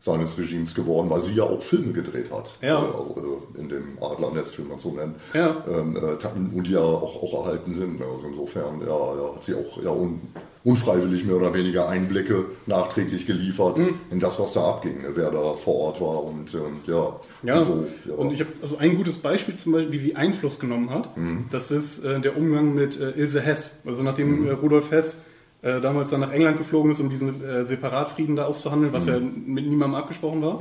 seines 0.00 0.38
Regimes 0.38 0.74
geworden, 0.76 1.10
weil 1.10 1.20
sie 1.20 1.32
ja 1.32 1.42
auch 1.42 1.60
Filme 1.60 1.92
gedreht 1.92 2.30
hat. 2.30 2.56
Ja. 2.62 2.84
Äh, 2.84 3.60
in 3.60 3.68
dem 3.68 3.98
Adlernest, 4.00 4.56
wie 4.58 4.62
man 4.62 4.76
es 4.76 4.82
so 4.82 4.92
nennt. 4.92 5.16
Ja. 5.34 5.56
Ähm, 5.68 5.96
äh, 5.96 6.56
und 6.56 6.66
die 6.66 6.72
ja 6.72 6.80
auch, 6.80 7.20
auch 7.22 7.40
erhalten 7.44 7.72
sind. 7.72 8.00
Also 8.00 8.28
insofern 8.28 8.80
ja, 8.86 9.34
hat 9.34 9.42
sie 9.42 9.54
auch 9.54 9.82
ja, 9.82 9.90
un, 9.90 10.20
unfreiwillig 10.62 11.24
mehr 11.24 11.34
oder 11.36 11.52
weniger 11.52 11.88
Einblicke 11.88 12.44
nachträglich 12.66 13.26
geliefert 13.26 13.78
Mhm. 13.78 13.94
in 14.10 14.20
das, 14.20 14.38
was 14.38 14.52
da 14.52 14.68
abging, 14.68 15.02
ne, 15.02 15.08
wer 15.14 15.30
da 15.32 15.54
vor 15.54 15.74
Ort 15.74 16.00
war. 16.00 16.22
Und 16.22 16.54
ähm, 16.54 16.78
ja, 16.86 17.18
Ja, 17.42 17.58
so, 17.60 17.84
ja. 18.08 18.14
und 18.14 18.32
ich 18.32 18.38
habe 18.40 18.52
also 18.62 18.76
ein 18.76 18.94
gutes 18.96 19.18
Beispiel 19.18 19.56
zum 19.56 19.72
Beispiel, 19.72 19.92
wie 19.92 19.98
sie 19.98 20.14
Einfluss 20.14 20.60
genommen 20.60 20.90
hat. 20.90 21.16
Mhm. 21.16 21.46
Das 21.50 21.72
ist 21.72 22.04
äh, 22.04 22.20
der 22.20 22.36
Umgang 22.36 22.72
mit 22.72 23.00
äh, 23.00 23.10
Ilse 23.10 23.40
Hess. 23.40 23.78
Also 23.84 24.04
nachdem 24.04 24.46
äh, 24.46 24.52
Rudolf 24.52 24.92
Hess 24.92 25.18
äh, 25.62 25.80
damals 25.80 26.10
dann 26.10 26.20
nach 26.20 26.30
England 26.32 26.58
geflogen 26.58 26.90
ist, 26.90 27.00
um 27.00 27.10
diesen 27.10 27.42
äh, 27.42 27.64
Separatfrieden 27.64 28.36
da 28.36 28.44
auszuhandeln, 28.46 28.92
was 28.92 29.06
ja 29.06 29.18
mit 29.18 29.66
niemandem 29.66 29.94
abgesprochen 29.96 30.42
war, 30.42 30.60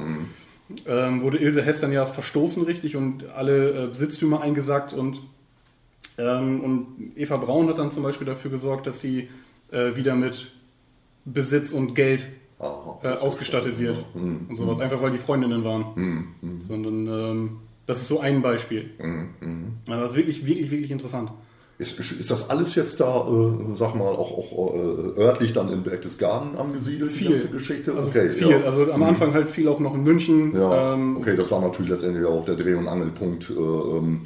ähm, 0.86 1.22
wurde 1.22 1.38
Ilse 1.38 1.62
Hess 1.64 1.80
dann 1.82 1.92
ja 1.92 2.06
verstoßen 2.06 2.64
richtig 2.64 2.96
und 2.96 3.30
alle 3.30 3.84
äh, 3.84 3.88
Besitztümer 3.88 4.42
eingesackt 4.42 4.94
und 4.94 5.22
ähm, 6.18 6.62
und 6.62 7.12
Eva 7.16 7.38
Braun 7.38 7.68
hat 7.70 7.78
dann 7.78 7.92
zum 7.92 8.02
Beispiel 8.04 8.26
dafür 8.26 8.50
gesorgt, 8.50 8.88
dass 8.88 9.00
sie 9.02 9.30
äh, 9.72 9.96
wieder 9.96 10.16
mit 10.16 10.52
Besitz 11.26 11.72
und 11.74 11.94
Geld 11.96 12.28
das 13.04 13.22
ausgestattet 13.22 13.78
wird 13.78 14.04
Mhm. 14.16 14.48
und 14.50 14.56
sowas, 14.56 14.80
einfach 14.80 15.00
weil 15.02 15.12
die 15.12 15.20
Freundinnen 15.20 15.64
waren. 15.64 16.34
Sondern 16.60 17.08
ähm, 17.08 17.58
das 17.86 18.02
ist 18.02 18.08
so 18.08 18.20
ein 18.20 18.42
Beispiel. 18.42 18.90
Mhm. 19.00 19.74
Also 19.88 20.02
das 20.02 20.12
ist 20.12 20.18
wirklich, 20.18 20.48
wirklich, 20.48 20.72
wirklich 20.72 20.90
interessant. 20.90 21.32
Ist, 21.80 22.00
ist 22.00 22.32
das 22.32 22.50
alles 22.50 22.74
jetzt 22.74 23.00
da, 23.02 23.28
äh, 23.28 23.76
sag 23.76 23.94
mal, 23.94 24.08
auch, 24.08 24.32
auch 24.32 24.74
äh, 24.74 25.20
örtlich 25.22 25.54
dann 25.54 25.72
in 25.72 25.84
Berchtesgaden 25.84 26.58
angesiedelt, 26.58 27.12
die 27.12 27.16
Viel. 27.16 27.30
ganze 27.30 27.50
Geschichte? 27.50 27.94
Also 27.94 28.10
okay, 28.10 28.30
viel. 28.30 28.50
Ja. 28.50 28.62
Also 28.62 28.92
am 28.92 29.04
Anfang 29.04 29.34
halt 29.36 29.48
viel 29.48 29.68
auch 29.68 29.80
noch 29.80 29.94
in 29.94 30.02
München. 30.04 30.56
Ja, 30.56 30.96
Ähm, 30.96 31.18
okay, 31.18 31.36
das 31.38 31.52
war 31.52 31.62
natürlich 31.62 31.92
letztendlich 31.92 32.26
auch 32.26 32.44
der 32.46 32.56
Dreh- 32.56 32.74
und 32.74 32.88
Angelpunkt, 32.88 33.52
äh, 33.52 33.54
ähm, 33.54 34.24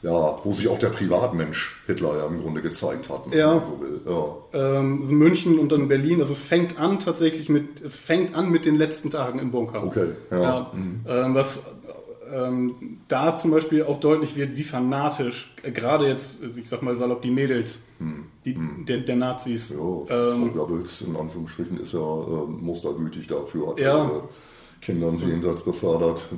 ja, 0.00 0.38
wo 0.44 0.52
sich 0.52 0.66
auch 0.68 0.78
der 0.78 0.88
Privatmensch 0.90 1.82
Hitler 1.86 2.16
ja 2.18 2.26
im 2.26 2.40
Grunde 2.40 2.62
gezeigt 2.62 3.10
hat, 3.10 3.26
ne, 3.26 3.36
Ja. 3.36 3.48
wenn 3.50 3.56
man 3.56 3.64
so 3.66 3.80
will. 3.80 4.00
Ja. 4.06 4.78
ähm, 4.78 4.98
also 5.02 5.12
München 5.12 5.58
und 5.58 5.72
dann 5.72 5.88
Berlin. 5.88 6.20
Also 6.20 6.32
es 6.32 6.42
fängt 6.44 6.78
an 6.78 6.98
tatsächlich 7.00 7.50
mit, 7.50 7.82
es 7.82 7.98
fängt 7.98 8.34
an 8.34 8.48
mit 8.50 8.64
den 8.64 8.76
letzten 8.76 9.10
Tagen 9.10 9.38
im 9.40 9.50
Bunker. 9.50 9.84
Okay, 9.84 10.06
ja. 10.30 10.70
Mhm. 10.74 11.00
Ähm, 11.06 11.34
was 11.34 11.64
ähm, 12.34 12.98
da 13.08 13.36
zum 13.36 13.50
Beispiel 13.52 13.84
auch 13.84 14.00
deutlich 14.00 14.36
wird, 14.36 14.56
wie 14.56 14.64
fanatisch, 14.64 15.54
äh, 15.62 15.70
gerade 15.70 16.06
jetzt, 16.08 16.42
äh, 16.42 16.48
ich 16.58 16.68
sag 16.68 16.82
mal 16.82 16.94
salopp, 16.96 17.22
die 17.22 17.30
Mädels 17.30 17.82
die, 18.44 18.56
Der, 18.86 18.98
der 18.98 19.16
Nazis. 19.16 19.70
Ja, 19.70 19.76
ähm, 20.32 20.52
Frau 20.52 20.66
Goebbels 20.66 21.02
in 21.02 21.16
Anführungsstrichen 21.16 21.78
ist 21.78 21.92
ja 21.92 22.00
äh, 22.00 22.46
mustergütig 22.48 23.26
dafür, 23.26 23.68
hat 23.68 23.78
Ja. 23.78 24.04
ihre 24.04 24.28
Kindern 24.82 25.16
sie 25.16 25.26
jenseits 25.26 25.62
befördert, 25.62 26.28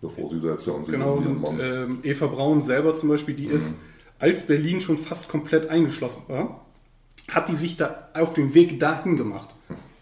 bevor 0.00 0.28
sie 0.28 0.40
selbst 0.40 0.66
ja 0.66 0.72
und 0.72 0.84
sie 0.84 0.92
Genau, 0.92 1.14
und 1.14 1.22
ihren 1.24 1.36
und 1.36 1.42
Mann. 1.42 1.60
ähm, 1.60 1.98
Eva 2.02 2.26
Braun 2.26 2.60
selber 2.60 2.94
zum 2.94 3.08
Beispiel, 3.10 3.34
die 3.34 3.46
ist, 3.46 3.78
als 4.18 4.42
Berlin 4.46 4.80
schon 4.80 4.96
fast 4.98 5.28
komplett 5.28 5.68
eingeschlossen 5.68 6.22
war, 6.28 6.64
hat 7.28 7.48
die 7.48 7.54
sich 7.54 7.76
da 7.76 8.08
auf 8.14 8.34
den 8.34 8.54
Weg 8.54 8.80
dahin 8.80 9.16
gemacht. 9.16 9.54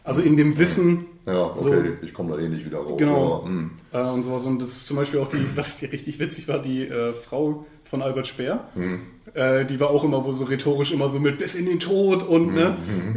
Also 0.04 0.22
in 0.22 0.36
dem 0.38 0.56
Wissen, 0.58 1.04
ja, 1.26 1.52
so- 1.56 1.68
okay, 1.68 1.92
ich 2.02 2.12
komme 2.14 2.34
da 2.36 2.38
eh 2.42 2.48
nicht 2.48 2.64
wieder 2.66 2.78
raus. 2.78 2.94
Genau. 2.98 3.42
Ja, 3.44 3.48
hm. 3.48 3.70
äh, 3.92 3.98
und 4.10 4.22
sowas. 4.22 4.44
Und 4.44 4.60
das 4.60 4.70
ist 4.70 4.86
zum 4.86 4.96
Beispiel 4.96 5.20
auch 5.20 5.28
die, 5.28 5.44
was 5.56 5.78
die 5.78 5.86
richtig 5.86 6.18
witzig 6.18 6.48
war, 6.48 6.58
die 6.60 6.84
äh, 6.86 7.12
Frau 7.14 7.66
von 7.84 8.02
Albert 8.02 8.26
Speer. 8.26 8.64
Mhm. 8.74 9.00
Äh, 9.34 9.64
die 9.64 9.78
war 9.80 9.90
auch 9.90 10.02
immer 10.04 10.24
wo 10.24 10.32
so 10.32 10.44
rhetorisch 10.44 10.90
immer 10.92 11.08
so 11.08 11.18
mit 11.20 11.38
bis 11.38 11.54
in 11.54 11.66
den 11.66 11.78
Tod 11.80 12.22
Mhm, 12.28 12.34
und 12.34 12.54
ne? 12.54 12.76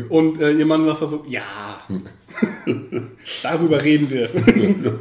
Und 0.10 0.40
äh, 0.42 0.52
ihr 0.52 0.66
Mann 0.66 0.86
war 0.86 0.96
da 1.00 1.06
so, 1.08 1.24
ja, 1.28 1.42
darüber 3.44 3.82
reden 3.84 4.10
wir. 4.10 4.30
Ja. 4.34 4.92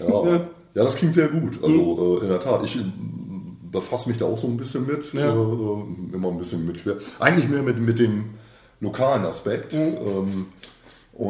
Ja. 0.00 0.32
ja, 0.34 0.46
das 0.74 0.96
klingt 0.96 1.14
sehr 1.14 1.28
gut. 1.28 1.62
Also 1.62 2.18
äh, 2.18 2.22
in 2.22 2.28
der 2.28 2.40
Tat, 2.40 2.64
ich 2.64 2.74
äh, 2.76 2.80
befasse 3.70 4.08
mich 4.08 4.18
da 4.18 4.24
auch 4.24 4.36
so 4.36 4.48
ein 4.48 4.56
bisschen 4.56 4.84
mit, 4.86 5.12
Ja. 5.12 5.32
immer 5.32 6.28
ein 6.28 6.38
bisschen 6.38 6.66
mit 6.66 6.82
quer. 6.82 6.96
Eigentlich 7.20 7.48
mehr 7.48 7.62
mit, 7.62 7.78
mit 7.78 8.00
dem 8.00 8.24
lokalen 8.80 9.24
Aspekt. 9.24 9.74
Ähm, 9.74 10.46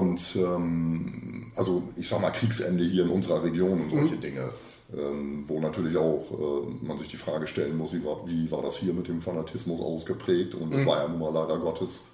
und 0.00 0.36
ähm, 0.36 1.52
also 1.56 1.82
ich 1.96 2.08
sag 2.08 2.20
mal 2.20 2.30
Kriegsende 2.30 2.84
hier 2.84 3.04
in 3.04 3.10
unserer 3.10 3.42
Region 3.42 3.80
und 3.82 3.90
solche 3.90 4.16
Dinge. 4.16 4.50
Ähm, 4.94 5.44
wo 5.48 5.58
natürlich 5.58 5.96
auch 5.96 6.30
äh, 6.32 6.84
man 6.84 6.98
sich 6.98 7.08
die 7.08 7.16
Frage 7.16 7.46
stellen 7.46 7.78
muss, 7.78 7.94
wie 7.94 8.04
war, 8.04 8.26
wie 8.26 8.50
war 8.50 8.60
das 8.60 8.76
hier 8.76 8.92
mit 8.92 9.08
dem 9.08 9.22
Fanatismus 9.22 9.80
ausgeprägt? 9.80 10.54
Und 10.54 10.74
es 10.74 10.84
war 10.84 10.98
ja 10.98 11.08
nun 11.08 11.18
mal 11.18 11.32
leider 11.32 11.58
Gottes 11.58 12.04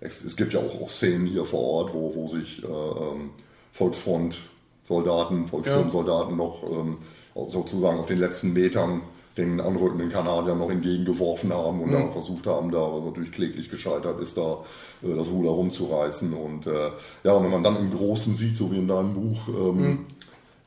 es, 0.00 0.24
es 0.24 0.36
gibt 0.36 0.52
ja 0.52 0.60
auch, 0.60 0.80
auch 0.80 0.90
Szenen 0.90 1.26
hier 1.26 1.44
vor 1.44 1.60
Ort, 1.60 1.94
wo, 1.94 2.14
wo 2.14 2.26
sich 2.26 2.62
äh, 2.62 2.66
ähm, 2.66 3.30
Volksfront-Soldaten, 3.72 5.48
Volkssturmsoldaten 5.48 6.36
noch 6.36 6.62
ähm, 6.64 6.98
sozusagen 7.34 7.98
auf 7.98 8.06
den 8.06 8.18
letzten 8.18 8.52
Metern 8.52 9.02
den 9.38 9.60
anrückenden 9.60 10.10
Kanadiern 10.10 10.58
noch 10.58 10.68
entgegengeworfen 10.70 11.52
haben 11.54 11.80
und 11.80 11.92
da 11.92 12.08
versucht 12.10 12.46
haben, 12.46 12.70
da 12.70 12.78
was 12.80 13.04
natürlich 13.04 13.32
kläglich 13.32 13.70
gescheitert 13.70 14.20
ist, 14.20 14.36
da 14.36 14.58
äh, 15.02 15.14
das 15.14 15.30
Ruder 15.30 15.50
rumzureißen. 15.50 16.34
Und 16.34 16.66
äh, 16.66 16.90
ja, 17.24 17.32
und 17.32 17.44
wenn 17.44 17.50
man 17.52 17.62
dann 17.64 17.76
im 17.76 17.90
Großen 17.90 18.34
sieht, 18.34 18.56
so 18.56 18.70
wie 18.72 18.78
in 18.78 18.88
deinem 18.88 19.14
Buch, 19.14 19.48
ähm, 19.48 20.04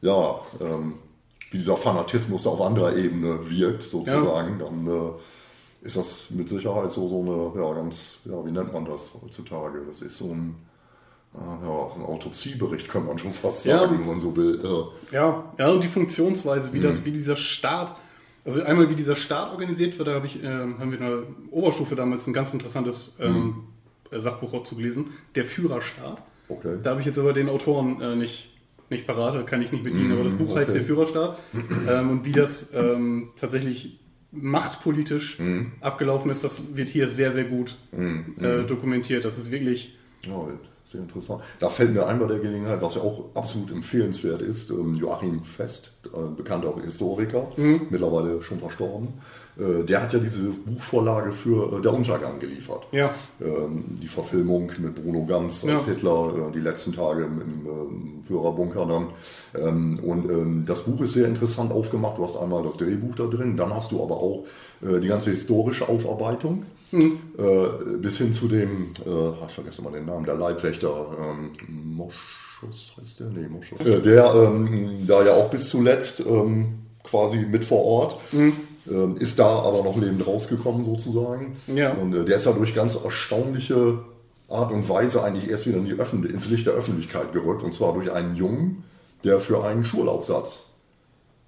ja, 0.02 0.40
ähm, 0.60 0.96
wie 1.52 1.58
dieser 1.58 1.76
Fanatismus 1.78 2.44
da 2.44 2.52
auf 2.52 2.62
anderer 2.62 2.96
Ebene 2.96 3.50
wirkt, 3.50 3.84
sozusagen, 3.84 4.58
dann 4.58 4.88
äh, 4.88 5.86
ist 5.86 5.98
das 5.98 6.30
mit 6.32 6.48
Sicherheit 6.48 6.92
so, 6.92 7.08
so 7.08 7.20
eine, 7.20 7.62
ja, 7.62 7.74
ganz, 7.74 8.22
ja, 8.26 8.46
wie 8.46 8.52
nennt 8.52 8.72
man 8.74 8.86
das 8.86 9.14
heutzutage? 9.22 9.82
Das 9.86 10.02
ist 10.02 10.18
so 10.18 10.26
ein, 10.30 10.56
äh, 11.36 11.40
ja, 11.40 11.88
ein 11.96 12.04
Autopsiebericht, 12.06 12.88
könnte 12.88 13.10
man 13.10 13.18
schon 13.18 13.34
fast 13.34 13.66
Ja. 13.66 13.80
sagen, 13.80 14.00
wenn 14.00 14.08
man 14.08 14.20
so 14.20 14.36
will. 14.38 14.62
Ja. 14.64 15.18
Ja, 15.20 15.44
ja, 15.58 15.70
und 15.72 15.84
die 15.84 15.88
Funktionsweise, 15.90 16.72
wie, 16.74 16.78
Mhm. 16.80 16.84
das, 16.84 17.04
wie 17.04 17.12
dieser 17.12 17.36
Staat, 17.36 17.96
also 18.46 18.64
einmal 18.64 18.90
wie 18.90 18.96
dieser 18.96 19.16
Staat 19.16 19.52
organisiert 19.52 19.98
wird, 19.98 20.08
da 20.08 20.14
habe 20.14 20.26
ich, 20.26 20.42
ähm, 20.44 20.80
haben 20.80 20.92
wir 20.92 21.00
in 21.00 21.06
der 21.06 21.24
Oberstufe 21.52 21.96
damals 21.96 22.26
ein 22.28 22.34
ganz 22.34 22.54
interessantes 22.54 23.16
ähm, 23.20 23.64
äh, 24.12 24.20
Sachbuch 24.20 24.54
auch 24.54 24.64
zugelesen, 24.64 25.08
der 25.36 25.46
Führerstaat. 25.46 26.24
Okay. 26.50 26.80
Da 26.82 26.92
habe 26.92 27.00
ich 27.02 27.06
jetzt 27.06 27.18
aber 27.20 27.34
den 27.34 27.50
Autoren 27.50 28.02
äh, 28.02 28.16
nicht, 28.16 28.50
nicht 28.90 29.06
parat, 29.08 29.36
da 29.36 29.44
kann 29.44 29.62
ich 29.62 29.72
nicht 29.72 29.84
bedienen, 29.84 30.12
aber 30.12 30.24
das 30.24 30.34
Buch 30.34 30.56
heißt 30.56 30.72
Mhm, 30.72 30.76
okay. 30.76 30.80
Der 30.80 30.84
Führerstaat 30.84 31.40
ähm, 31.88 32.10
und 32.10 32.26
wie 32.26 32.32
das 32.34 32.72
ähm, 32.74 33.30
tatsächlich 33.36 34.00
machtpolitisch 34.32 35.40
Mhm. 35.40 35.74
abgelaufen 35.82 36.32
ist, 36.32 36.44
das 36.44 36.76
wird 36.76 36.90
hier 36.90 37.08
sehr, 37.08 37.32
sehr 37.32 37.44
gut 37.46 37.78
äh, 37.92 38.64
dokumentiert. 38.64 39.24
Das 39.26 39.38
ist 39.38 39.52
wirklich, 39.52 39.96
Ja, 40.26 40.48
sehr 40.92 41.02
interessant. 41.02 41.42
Da 41.60 41.70
fällt 41.70 41.94
mir 41.94 42.06
ein 42.06 42.20
bei 42.20 42.28
der 42.28 42.40
Gelegenheit, 42.40 42.82
was 42.82 42.96
ja 42.96 43.02
auch 43.02 43.26
absolut 43.34 43.72
empfehlenswert 43.72 44.42
ist, 44.42 44.70
ähm, 44.70 44.94
Joachim 44.96 45.44
Fest, 45.44 45.94
äh, 46.14 46.30
bekannter 46.36 46.74
Historiker, 46.84 47.48
mittlerweile 47.90 48.42
schon 48.42 48.60
verstorben, 48.60 49.10
äh, 49.58 49.84
der 49.84 50.02
hat 50.02 50.14
ja 50.14 50.20
diese 50.20 50.50
Buchvorlage 50.52 51.32
für 51.32 51.78
äh, 51.78 51.82
Der 51.82 51.94
Untergang 51.94 52.40
geliefert. 52.40 52.88
ja, 52.92 53.10
Ähm, 53.42 54.00
die 54.02 54.08
Verfilmung 54.08 54.72
mit 54.80 54.96
Bruno 54.96 55.26
Ganz 55.26 55.64
als 55.66 55.84
Ja. 55.86 55.90
Hitler, 55.90 56.52
die 56.54 56.60
letzten 56.60 56.94
Tage 56.94 57.24
im, 57.24 57.42
ähm, 57.66 58.24
Führerbunker 58.28 58.86
dann. 58.86 59.08
Und 60.04 60.66
das 60.66 60.82
Buch 60.84 61.02
ist 61.02 61.14
sehr 61.14 61.28
interessant 61.28 61.72
aufgemacht. 61.72 62.18
Du 62.18 62.24
hast 62.24 62.38
einmal 62.38 62.64
das 62.64 62.78
Drehbuch 62.78 63.16
da 63.16 63.26
drin, 63.26 63.58
dann 63.58 63.74
hast 63.74 63.92
du 63.92 64.02
aber 64.02 64.16
auch 64.18 64.46
die 64.82 65.08
ganze 65.08 65.32
historische 65.32 65.90
Aufarbeitung. 65.90 66.66
Äh, 66.92 67.98
bis 67.98 68.18
hin 68.18 68.34
zu 68.34 68.48
dem, 68.48 68.90
äh, 69.06 69.46
ich 69.46 69.54
vergesse 69.54 69.82
mal 69.82 69.94
den 69.94 70.06
Namen, 70.06 70.26
der 70.26 70.36
Leibwächter, 70.36 71.18
ähm, 71.20 71.52
Moschus 71.68 72.96
heißt 73.00 73.22
der? 73.22 73.28
Nee, 73.28 73.48
Moschus. 73.48 73.80
Äh, 73.80 74.02
der 74.02 74.34
ähm, 74.34 75.06
da 75.08 75.26
ja 75.26 75.34
auch 75.34 75.50
bis 75.50 75.70
zuletzt 75.70 76.24
ähm, 76.26 76.80
quasi 77.04 77.38
mit 77.38 77.66
vor 77.66 77.84
Ort. 77.84 78.18
Ähm, 78.90 79.16
ist 79.18 79.38
da 79.38 79.46
aber 79.46 79.84
noch 79.84 79.96
lebend 79.96 80.26
rausgekommen 80.26 80.84
sozusagen. 80.84 81.56
Ja. 81.68 81.94
Und 81.94 82.16
äh, 82.16 82.26
der 82.26 82.38
ist 82.38 82.46
ja 82.46 82.52
durch 82.52 82.74
ganz 82.74 82.96
erstaunliche 82.96 84.00
Art 84.50 84.72
und 84.72 84.90
Weise 84.90 85.24
eigentlich 85.24 85.50
erst 85.50 85.68
wieder 85.68 85.78
in 85.78 85.86
die 85.86 85.94
Öffentlich 85.94 86.34
ins 86.34 86.50
Licht 86.50 86.66
der 86.66 86.74
Öffentlichkeit 86.74 87.32
gerückt. 87.32 87.64
Und 87.64 87.74
zwar 87.74 87.94
durch 87.94 88.12
einen 88.12 88.36
Jungen, 88.36 88.84
der 89.24 89.40
für 89.40 89.64
einen 89.64 89.84
Schulaufsatz 89.84 90.71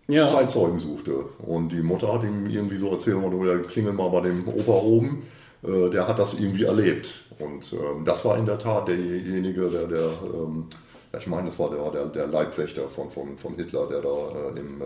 ja. 0.07 0.25
Zeitzeugen 0.25 0.77
suchte. 0.77 1.25
Und 1.39 1.69
die 1.69 1.81
Mutter 1.81 2.13
hat 2.13 2.23
ihm 2.23 2.49
irgendwie 2.49 2.77
so 2.77 2.89
erzählt, 2.89 3.17
ja, 3.45 3.57
klingel 3.59 3.93
mal 3.93 4.09
bei 4.09 4.21
dem 4.21 4.47
Opa 4.47 4.73
oben, 4.73 5.23
äh, 5.63 5.89
der 5.89 6.07
hat 6.07 6.19
das 6.19 6.33
irgendwie 6.33 6.63
erlebt. 6.63 7.21
Und 7.39 7.73
ähm, 7.73 8.05
das 8.05 8.23
war 8.25 8.37
in 8.37 8.45
der 8.45 8.57
Tat 8.57 8.87
derjenige, 8.87 9.69
der, 9.69 9.87
der 9.87 10.09
ähm, 10.33 10.65
ja, 11.13 11.19
ich 11.19 11.27
meine, 11.27 11.45
das 11.47 11.59
war 11.59 11.69
der, 11.69 11.91
der, 11.91 12.05
der 12.07 12.27
Leibwächter 12.27 12.89
von, 12.89 13.11
von, 13.11 13.37
von 13.37 13.55
Hitler, 13.55 13.87
der 13.87 14.01
da 14.01 14.09
äh, 14.09 14.59
im 14.59 14.81
äh, 14.81 14.85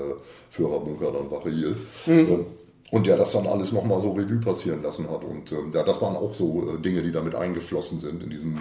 Führerbunker 0.50 1.12
dann 1.12 1.32
Wache 1.32 1.50
hielt. 1.50 1.78
Ähm, 2.06 2.46
und 2.92 3.06
der 3.06 3.18
das 3.18 3.32
dann 3.32 3.48
alles 3.48 3.72
nochmal 3.72 4.02
so 4.02 4.12
Revue 4.12 4.40
passieren 4.40 4.82
lassen 4.82 5.10
hat. 5.10 5.24
Und 5.24 5.52
ähm, 5.52 5.72
ja, 5.74 5.84
das 5.84 6.02
waren 6.02 6.16
auch 6.16 6.34
so 6.34 6.76
äh, 6.76 6.82
Dinge, 6.82 7.02
die 7.02 7.12
damit 7.12 7.36
eingeflossen 7.36 8.00
sind 8.00 8.24
in 8.24 8.30
diesem, 8.30 8.58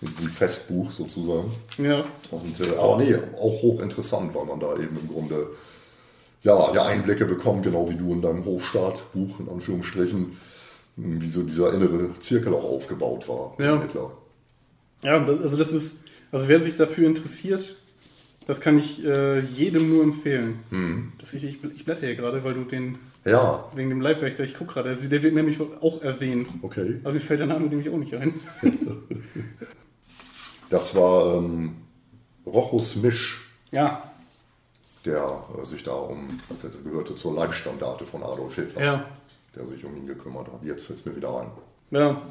in 0.00 0.08
diesem 0.08 0.28
Festbuch 0.28 0.90
sozusagen. 0.90 1.52
ja. 1.78 2.04
Und, 2.30 2.60
äh, 2.60 2.76
aber 2.76 2.98
nee, 2.98 3.14
auch 3.14 3.62
hochinteressant, 3.62 4.34
weil 4.34 4.44
man 4.44 4.60
da 4.60 4.74
eben 4.74 4.96
im 4.96 5.08
Grunde 5.08 5.48
ja, 6.42 6.74
ja 6.74 6.86
Einblicke 6.86 7.26
bekommt, 7.26 7.64
genau 7.64 7.88
wie 7.90 7.94
du 7.96 8.12
in 8.12 8.22
deinem 8.22 8.44
Hofstaatbuch, 8.44 9.40
in 9.40 9.48
Anführungsstrichen, 9.48 10.36
wie 10.96 11.28
so 11.28 11.42
dieser 11.42 11.72
innere 11.72 12.18
Zirkel 12.20 12.54
auch 12.54 12.64
aufgebaut 12.64 13.28
war 13.28 13.54
Ja. 13.58 13.80
Hitler. 13.80 14.12
Ja, 15.02 15.24
also 15.24 15.56
das 15.56 15.72
ist, 15.72 16.04
Also 16.32 16.48
wer 16.48 16.60
sich 16.60 16.76
dafür 16.76 17.06
interessiert, 17.06 17.76
das 18.46 18.60
kann 18.60 18.78
ich 18.78 19.04
äh, 19.04 19.40
jedem 19.40 19.88
nur 19.88 20.02
empfehlen. 20.02 20.60
Mhm. 20.70 21.12
Das 21.18 21.34
ich, 21.34 21.44
ich, 21.44 21.58
ich 21.74 21.84
blätter 21.84 22.06
hier 22.06 22.16
gerade, 22.16 22.44
weil 22.44 22.54
du 22.54 22.64
den 22.64 22.98
ja. 23.24 23.64
Wegen 23.74 23.90
dem 23.90 24.00
Leibwächter, 24.00 24.44
ich 24.44 24.56
gucke 24.56 24.72
gerade, 24.74 24.88
also 24.88 25.06
der 25.08 25.22
wird 25.22 25.34
nämlich 25.34 25.58
auch 25.60 26.02
erwähnt. 26.02 26.48
Okay. 26.62 27.00
Aber 27.02 27.12
mir 27.12 27.20
fällt 27.20 27.40
der 27.40 27.46
Name 27.46 27.66
nämlich 27.66 27.90
auch 27.90 27.98
nicht 27.98 28.14
ein. 28.14 28.34
das 30.70 30.94
war 30.94 31.36
ähm, 31.36 31.76
Rochus 32.46 32.96
Misch. 32.96 33.46
Ja. 33.72 34.09
Der 35.04 35.44
äh, 35.60 35.64
sich 35.64 35.82
da 35.82 35.92
um, 35.92 36.28
also 36.48 36.68
gehörte 36.84 37.14
zur 37.14 37.34
Leibstandarte 37.34 38.04
von 38.04 38.22
Adolf 38.22 38.54
Hitler. 38.56 38.82
Ja. 38.82 39.04
Der 39.56 39.66
sich 39.66 39.84
um 39.84 39.96
ihn 39.96 40.06
gekümmert 40.06 40.46
hat. 40.46 40.62
Jetzt 40.62 40.86
fällt 40.86 40.98
es 40.98 41.06
mir 41.06 41.16
wieder 41.16 41.40
ein. 41.40 41.50
Ja. 41.90 42.22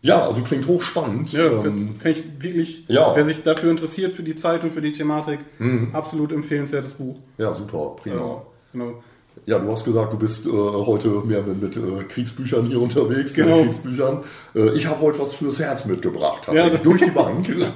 Ja, 0.00 0.26
also 0.26 0.42
klingt 0.42 0.66
hochspannend. 0.66 1.32
Ja, 1.32 1.46
ähm, 1.46 1.98
kann 1.98 2.10
ich 2.12 2.24
wirklich, 2.38 2.84
ja. 2.88 3.16
wer 3.16 3.24
sich 3.24 3.42
dafür 3.42 3.70
interessiert, 3.70 4.12
für 4.12 4.22
die 4.22 4.34
Zeit 4.34 4.62
und 4.62 4.70
für 4.70 4.82
die 4.82 4.92
Thematik, 4.92 5.40
mhm. 5.58 5.94
absolut 5.94 6.30
empfehlenswertes 6.30 6.92
Buch. 6.92 7.16
Ja, 7.38 7.54
super, 7.54 7.96
prima. 7.96 8.16
Ja, 8.16 8.42
genau. 8.72 9.02
Ja, 9.46 9.58
du 9.58 9.70
hast 9.70 9.84
gesagt, 9.84 10.12
du 10.12 10.18
bist 10.18 10.46
äh, 10.46 10.50
heute 10.50 11.08
mehr 11.08 11.42
mit, 11.42 11.60
mit 11.60 11.76
äh, 11.76 12.04
Kriegsbüchern 12.04 12.66
hier 12.66 12.80
unterwegs, 12.80 13.34
genau. 13.34 13.62
Kriegsbüchern. 13.62 14.24
Äh, 14.54 14.70
ich 14.70 14.86
habe 14.86 15.02
heute 15.02 15.18
was 15.18 15.34
fürs 15.34 15.58
Herz 15.58 15.84
mitgebracht, 15.84 16.44
tatsächlich, 16.46 16.74
ja. 16.74 16.80
durch 16.80 17.02
die 17.02 17.10
Bank. 17.10 17.48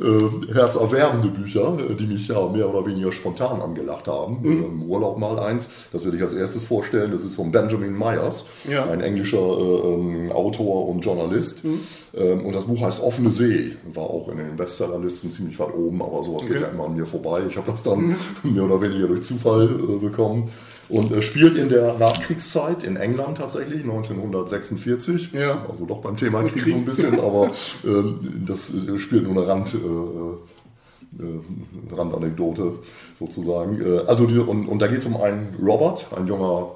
Äh, 0.00 0.54
herzerwärmende 0.54 1.28
Bücher, 1.28 1.76
äh, 1.78 1.94
die 1.94 2.06
mich 2.06 2.26
ja 2.26 2.48
mehr 2.48 2.70
oder 2.70 2.86
weniger 2.86 3.12
spontan 3.12 3.60
angelacht 3.60 4.08
haben. 4.08 4.38
Mhm. 4.40 4.64
Im 4.64 4.82
Urlaub 4.84 5.18
mal 5.18 5.38
eins, 5.38 5.68
das 5.92 6.04
würde 6.04 6.16
ich 6.16 6.22
als 6.22 6.32
erstes 6.32 6.64
vorstellen. 6.64 7.10
Das 7.10 7.22
ist 7.22 7.34
von 7.34 7.52
Benjamin 7.52 7.92
Myers, 7.92 8.46
ja. 8.66 8.86
ein 8.86 9.02
englischer 9.02 9.36
äh, 9.36 9.92
ähm, 9.92 10.32
Autor 10.32 10.88
und 10.88 11.04
Journalist. 11.04 11.64
Mhm. 11.64 11.80
Ähm, 12.14 12.46
und 12.46 12.54
das 12.54 12.64
Buch 12.64 12.80
heißt 12.80 13.02
Offene 13.02 13.30
See, 13.30 13.76
war 13.92 14.04
auch 14.04 14.30
in 14.30 14.38
den 14.38 14.56
Bestsellerlisten 14.56 15.30
ziemlich 15.30 15.58
weit 15.58 15.74
oben, 15.74 16.00
aber 16.00 16.22
sowas 16.22 16.44
okay. 16.44 16.54
geht 16.54 16.62
ja 16.62 16.68
immer 16.68 16.86
an 16.86 16.96
mir 16.96 17.04
vorbei. 17.04 17.42
Ich 17.46 17.58
habe 17.58 17.70
das 17.70 17.82
dann 17.82 17.98
mhm. 17.98 18.16
mehr 18.54 18.64
oder 18.64 18.80
weniger 18.80 19.06
durch 19.06 19.20
Zufall 19.20 19.66
bekommen 20.00 20.50
und 20.90 21.12
äh, 21.12 21.22
spielt 21.22 21.54
in 21.54 21.68
der 21.68 21.94
Nachkriegszeit 21.98 22.82
in 22.82 22.96
England 22.96 23.38
tatsächlich, 23.38 23.82
1946. 23.82 25.32
Ja. 25.32 25.64
Also 25.68 25.86
doch 25.86 26.00
beim 26.00 26.16
Thema 26.16 26.42
Krieg, 26.42 26.66
so 26.66 26.74
ein 26.74 26.84
bisschen, 26.84 27.18
aber 27.20 27.46
äh, 27.84 28.02
das 28.46 28.72
äh, 28.72 28.98
spielt 28.98 29.24
nur 29.24 29.32
eine 29.32 29.46
Rand, 29.46 29.74
äh, 29.74 29.78
äh, 31.22 31.94
Randanekdote 31.94 32.74
sozusagen. 33.18 33.80
Äh, 33.80 34.00
also 34.06 34.26
die, 34.26 34.38
und, 34.38 34.66
und 34.66 34.80
da 34.80 34.88
geht 34.88 34.98
es 35.00 35.06
um 35.06 35.16
einen 35.16 35.54
Robert, 35.62 36.08
ein 36.16 36.26
junger 36.26 36.72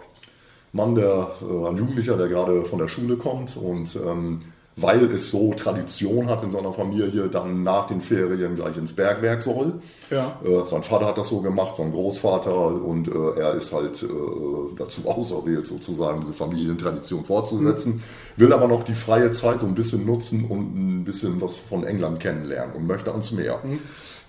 Mann, 0.73 0.94
der, 0.97 1.30
ein 1.40 1.76
Jugendlicher, 1.76 2.16
der 2.16 2.28
gerade 2.28 2.64
von 2.64 2.80
der 2.80 2.88
Schule 2.88 3.16
kommt 3.16 3.56
und 3.56 3.97
ähm, 4.04 4.40
weil 4.76 5.04
es 5.12 5.31
so 5.31 5.54
Tradition 5.54 6.28
hat 6.28 6.43
in 6.43 6.50
seiner 6.50 6.73
Familie, 6.73 7.28
dann 7.28 7.62
nach 7.62 7.87
den 7.87 8.00
Ferien 8.00 8.57
gleich 8.57 8.76
ins 8.76 8.93
Bergwerk 8.93 9.43
soll. 9.43 9.75
Ja. 10.11 10.40
Äh, 10.45 10.66
sein 10.66 10.83
Vater 10.83 11.07
hat 11.07 11.19
das 11.19 11.28
so 11.28 11.40
gemacht, 11.40 11.76
sein 11.76 11.93
Großvater 11.93 12.83
und 12.83 13.09
äh, 13.09 13.40
er 13.40 13.54
ist 13.54 13.73
halt 13.73 14.02
äh, 14.02 14.07
dazu 14.76 15.02
auserwählt, 15.09 15.66
sozusagen 15.66 16.21
diese 16.23 16.33
Familientradition 16.33 17.25
fortzusetzen, 17.25 17.95
mhm. 17.95 18.02
will 18.37 18.52
aber 18.52 18.66
noch 18.66 18.83
die 18.83 18.95
freie 18.95 19.31
Zeit 19.31 19.61
so 19.61 19.66
ein 19.66 19.75
bisschen 19.75 20.04
nutzen 20.07 20.45
und 20.47 20.75
ein 20.75 21.04
bisschen 21.04 21.40
was 21.40 21.57
von 21.57 21.85
England 21.85 22.19
kennenlernen 22.19 22.75
und 22.75 22.87
möchte 22.87 23.12
ans 23.12 23.31
Meer. 23.31 23.61
Mhm. 23.62 23.78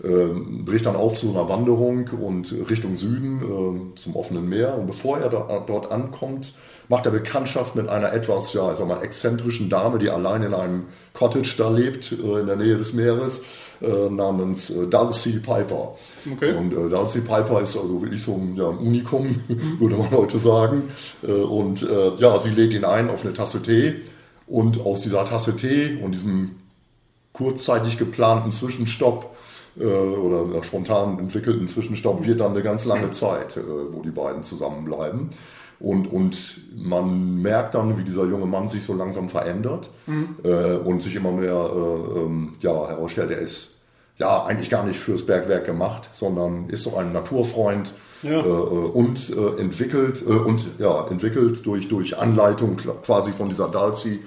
Ähm, 0.03 0.65
bricht 0.65 0.85
dann 0.85 0.97
auf 0.97 1.13
zu 1.13 1.29
einer 1.29 1.47
Wanderung 1.47 2.09
und 2.21 2.53
Richtung 2.69 2.97
Süden 2.97 3.93
äh, 3.93 3.95
zum 3.95 4.17
offenen 4.17 4.49
Meer 4.49 4.77
und 4.77 4.87
bevor 4.87 5.19
er 5.19 5.29
da, 5.29 5.63
dort 5.65 5.89
ankommt, 5.89 6.53
macht 6.87 7.05
er 7.05 7.11
Bekanntschaft 7.11 7.75
mit 7.75 7.89
einer 7.89 8.13
etwas, 8.13 8.53
ja, 8.53 8.71
ich 8.71 8.77
sag 8.77 8.87
mal, 8.87 9.01
exzentrischen 9.01 9.69
Dame, 9.69 9.97
die 9.97 10.09
allein 10.09 10.43
in 10.43 10.53
einem 10.53 10.85
Cottage 11.13 11.55
da 11.57 11.69
lebt, 11.69 12.11
äh, 12.11 12.39
in 12.39 12.47
der 12.47 12.55
Nähe 12.55 12.77
des 12.77 12.93
Meeres, 12.93 13.41
äh, 13.81 14.09
namens 14.09 14.69
äh, 14.69 14.87
Dulcie 14.87 15.39
Piper. 15.39 15.95
Okay. 16.31 16.53
Und 16.53 16.71
Dulcie 16.71 17.21
Piper 17.21 17.61
ist 17.61 17.77
also 17.77 18.01
wirklich 18.01 18.23
so 18.23 18.35
ein, 18.35 18.55
ja, 18.55 18.69
ein 18.69 18.77
Unikum, 18.77 19.35
würde 19.79 19.95
man 19.95 20.11
heute 20.11 20.39
sagen. 20.39 20.83
Und 21.21 21.87
ja, 22.19 22.37
sie 22.39 22.49
lädt 22.49 22.73
ihn 22.73 22.85
ein 22.85 23.09
auf 23.09 23.23
eine 23.23 23.33
Tasse 23.33 23.61
Tee. 23.61 24.01
Und 24.47 24.85
aus 24.85 25.01
dieser 25.01 25.25
Tasse 25.25 25.55
Tee 25.55 25.99
und 26.01 26.11
diesem 26.11 26.51
kurzzeitig 27.33 27.97
geplanten 27.97 28.51
Zwischenstopp 28.51 29.35
oder 29.77 30.63
spontan 30.63 31.19
entwickelten 31.19 31.67
Zwischenstopp 31.67 32.25
wird 32.25 32.39
dann 32.39 32.51
eine 32.51 32.61
ganz 32.61 32.85
lange 32.85 33.11
Zeit, 33.11 33.59
wo 33.91 34.01
die 34.01 34.11
beiden 34.11 34.43
zusammenbleiben. 34.43 35.31
Und, 35.79 36.07
und 36.07 36.57
man 36.75 37.41
merkt 37.41 37.75
dann, 37.75 37.97
wie 37.97 38.03
dieser 38.03 38.25
junge 38.25 38.45
Mann 38.45 38.67
sich 38.67 38.83
so 38.83 38.93
langsam 38.93 39.29
verändert 39.29 39.89
mhm. 40.07 40.35
äh, 40.43 40.75
und 40.75 41.01
sich 41.01 41.15
immer 41.15 41.31
mehr 41.31 41.53
äh, 41.53 42.19
ähm, 42.19 42.53
ja, 42.61 42.87
herausstellt, 42.87 43.31
er 43.31 43.39
ist 43.39 43.81
ja 44.17 44.45
eigentlich 44.45 44.69
gar 44.69 44.85
nicht 44.85 44.99
fürs 44.99 45.25
Bergwerk 45.25 45.65
gemacht, 45.65 46.09
sondern 46.13 46.69
ist 46.69 46.85
doch 46.85 46.97
ein 46.97 47.11
Naturfreund 47.11 47.93
ja. 48.23 48.39
äh, 48.39 48.43
äh 48.43 48.43
und 48.43 49.31
äh, 49.35 49.61
entwickelt 49.61 50.23
äh, 50.25 50.31
und 50.31 50.65
ja, 50.79 51.07
entwickelt 51.07 51.65
durch, 51.65 51.87
durch 51.87 52.17
Anleitung 52.17 52.77
quasi 52.77 53.31
von 53.31 53.49
dieser 53.49 53.69
Dalzi 53.69 54.21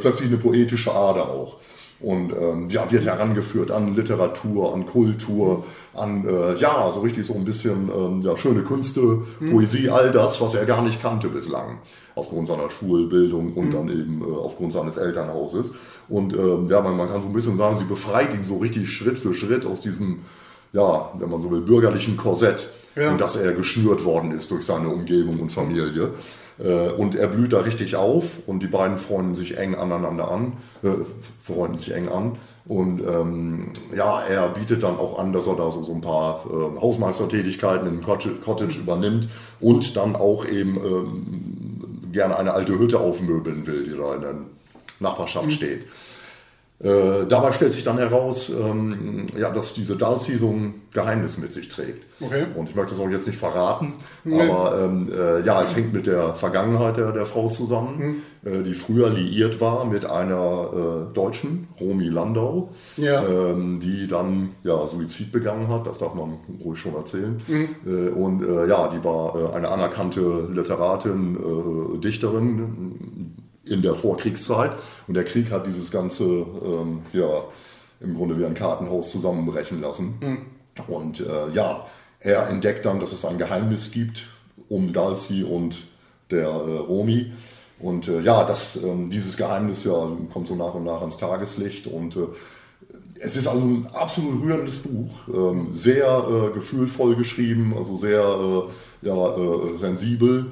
plötzlich 0.00 0.28
eine 0.28 0.38
poetische 0.38 0.90
Ader 0.90 1.28
auch 1.28 1.58
und 2.00 2.32
ähm, 2.32 2.68
ja, 2.68 2.90
wird 2.90 3.06
herangeführt 3.06 3.70
an 3.70 3.94
Literatur, 3.94 4.74
an 4.74 4.84
Kultur, 4.84 5.64
an 5.94 6.26
äh, 6.28 6.54
ja, 6.56 6.90
so 6.90 7.00
richtig 7.00 7.26
so 7.26 7.34
ein 7.34 7.44
bisschen 7.44 7.88
ähm, 7.88 8.20
ja, 8.20 8.36
schöne 8.36 8.62
Künste, 8.62 9.22
mhm. 9.40 9.50
Poesie, 9.50 9.88
all 9.88 10.10
das, 10.10 10.40
was 10.40 10.54
er 10.54 10.66
gar 10.66 10.82
nicht 10.82 11.00
kannte 11.00 11.28
bislang, 11.28 11.78
aufgrund 12.14 12.48
seiner 12.48 12.68
Schulbildung 12.68 13.54
und 13.54 13.68
mhm. 13.68 13.72
dann 13.72 13.88
eben 13.88 14.22
äh, 14.22 14.36
aufgrund 14.36 14.74
seines 14.74 14.98
Elternhauses. 14.98 15.72
Und 16.08 16.34
ähm, 16.34 16.68
ja, 16.68 16.82
man, 16.82 16.96
man 16.96 17.08
kann 17.08 17.22
so 17.22 17.28
ein 17.28 17.32
bisschen 17.32 17.56
sagen, 17.56 17.76
sie 17.76 17.84
befreit 17.84 18.34
ihn 18.34 18.44
so 18.44 18.58
richtig 18.58 18.90
Schritt 18.90 19.18
für 19.18 19.32
Schritt 19.32 19.64
aus 19.64 19.80
diesem, 19.80 20.20
ja, 20.74 21.10
wenn 21.18 21.30
man 21.30 21.40
so 21.40 21.50
will, 21.50 21.62
bürgerlichen 21.62 22.18
Korsett, 22.18 22.68
ja. 22.94 23.10
in 23.10 23.18
das 23.18 23.36
er 23.36 23.52
geschnürt 23.52 24.04
worden 24.04 24.32
ist 24.32 24.50
durch 24.50 24.64
seine 24.64 24.88
Umgebung 24.88 25.40
und 25.40 25.50
Familie. 25.50 26.04
Äh, 26.04 26.10
und 26.58 27.14
er 27.14 27.28
blüht 27.28 27.52
da 27.52 27.60
richtig 27.60 27.96
auf 27.96 28.38
und 28.46 28.62
die 28.62 28.66
beiden 28.66 28.96
freunden 28.96 29.34
sich 29.34 29.58
eng 29.58 29.74
aneinander 29.74 30.30
an, 30.30 30.54
äh, 30.82 30.88
freunden 31.42 31.76
sich 31.76 31.92
eng 31.92 32.08
an. 32.08 32.38
Und 32.66 33.00
ähm, 33.00 33.72
ja, 33.94 34.22
er 34.22 34.48
bietet 34.48 34.82
dann 34.82 34.96
auch 34.96 35.18
an, 35.18 35.32
dass 35.32 35.46
er 35.46 35.54
da 35.54 35.70
so, 35.70 35.82
so 35.82 35.92
ein 35.92 36.00
paar 36.00 36.44
äh, 36.46 36.80
Hausmeistertätigkeiten 36.80 37.86
im 37.86 38.00
Cottage 38.00 38.78
übernimmt 38.78 39.28
und 39.60 39.96
dann 39.96 40.16
auch 40.16 40.44
eben 40.44 40.76
ähm, 40.76 42.12
gerne 42.12 42.36
eine 42.36 42.54
alte 42.54 42.78
Hütte 42.78 42.98
aufmöbeln 42.98 43.66
will, 43.66 43.84
die 43.84 43.94
da 43.94 44.14
in 44.14 44.20
der 44.20 44.34
Nachbarschaft 44.98 45.46
mhm. 45.46 45.50
steht. 45.50 45.86
Äh, 46.78 47.24
dabei 47.26 47.52
stellt 47.52 47.72
sich 47.72 47.84
dann 47.84 47.96
heraus, 47.96 48.50
ähm, 48.50 49.28
ja, 49.36 49.50
dass 49.50 49.72
diese 49.72 49.96
Dulcie 49.96 50.36
so 50.36 50.50
ein 50.50 50.82
Geheimnis 50.92 51.38
mit 51.38 51.52
sich 51.52 51.68
trägt. 51.68 52.06
Okay. 52.20 52.46
Und 52.54 52.68
ich 52.68 52.74
möchte 52.74 52.94
es 52.94 53.00
auch 53.00 53.08
jetzt 53.08 53.26
nicht 53.26 53.38
verraten, 53.38 53.94
nee. 54.24 54.38
aber 54.38 54.84
ähm, 54.84 55.10
äh, 55.10 55.40
ja, 55.44 55.62
es 55.62 55.74
hängt 55.74 55.94
mit 55.94 56.06
der 56.06 56.34
Vergangenheit 56.34 56.98
der, 56.98 57.12
der 57.12 57.24
Frau 57.24 57.48
zusammen, 57.48 58.22
mhm. 58.42 58.50
äh, 58.50 58.62
die 58.62 58.74
früher 58.74 59.08
liiert 59.08 59.58
war 59.62 59.86
mit 59.86 60.04
einer 60.04 61.08
äh, 61.10 61.14
Deutschen, 61.14 61.68
Romy 61.80 62.08
Landau, 62.08 62.70
ja. 62.98 63.26
ähm, 63.26 63.80
die 63.80 64.06
dann 64.06 64.50
ja, 64.62 64.86
Suizid 64.86 65.32
begangen 65.32 65.68
hat, 65.68 65.86
das 65.86 65.96
darf 65.96 66.12
man 66.12 66.38
ruhig 66.62 66.78
schon 66.78 66.94
erzählen. 66.94 67.40
Mhm. 67.46 67.68
Äh, 67.86 68.10
und 68.10 68.42
äh, 68.42 68.68
ja, 68.68 68.88
die 68.88 69.02
war 69.02 69.54
eine 69.54 69.68
anerkannte 69.68 70.48
Literatin, 70.52 71.38
Dichterin, 72.02 73.15
in 73.66 73.82
der 73.82 73.94
Vorkriegszeit. 73.94 74.72
Und 75.06 75.14
der 75.14 75.24
Krieg 75.24 75.50
hat 75.50 75.66
dieses 75.66 75.90
Ganze 75.90 76.24
ähm, 76.24 77.02
ja, 77.12 77.44
im 78.00 78.14
Grunde 78.14 78.38
wie 78.38 78.44
ein 78.44 78.54
Kartenhaus 78.54 79.10
zusammenbrechen 79.10 79.80
lassen. 79.80 80.18
Mhm. 80.20 80.38
Und 80.88 81.20
äh, 81.20 81.50
ja, 81.52 81.86
er 82.20 82.48
entdeckt 82.48 82.84
dann, 82.84 83.00
dass 83.00 83.12
es 83.12 83.24
ein 83.24 83.38
Geheimnis 83.38 83.90
gibt 83.90 84.28
um 84.68 84.92
Dalsi 84.92 85.44
und 85.44 85.84
der 86.30 86.48
äh, 86.48 86.78
Romi. 86.78 87.32
Und 87.78 88.08
äh, 88.08 88.20
ja, 88.20 88.44
das, 88.44 88.82
ähm, 88.82 89.10
dieses 89.10 89.36
Geheimnis 89.36 89.84
ja, 89.84 90.10
kommt 90.32 90.48
so 90.48 90.54
nach 90.54 90.74
und 90.74 90.84
nach 90.84 91.00
ans 91.00 91.18
Tageslicht. 91.18 91.86
Und 91.86 92.16
äh, 92.16 92.26
es 93.20 93.36
ist 93.36 93.46
also 93.46 93.66
ein 93.66 93.86
absolut 93.92 94.42
rührendes 94.42 94.78
Buch. 94.78 95.10
Ähm, 95.32 95.68
sehr 95.72 96.06
äh, 96.06 96.54
gefühlvoll 96.54 97.16
geschrieben, 97.16 97.74
also 97.76 97.96
sehr 97.96 98.20
äh, 98.20 99.06
ja, 99.06 99.78
sensibel. 99.78 100.46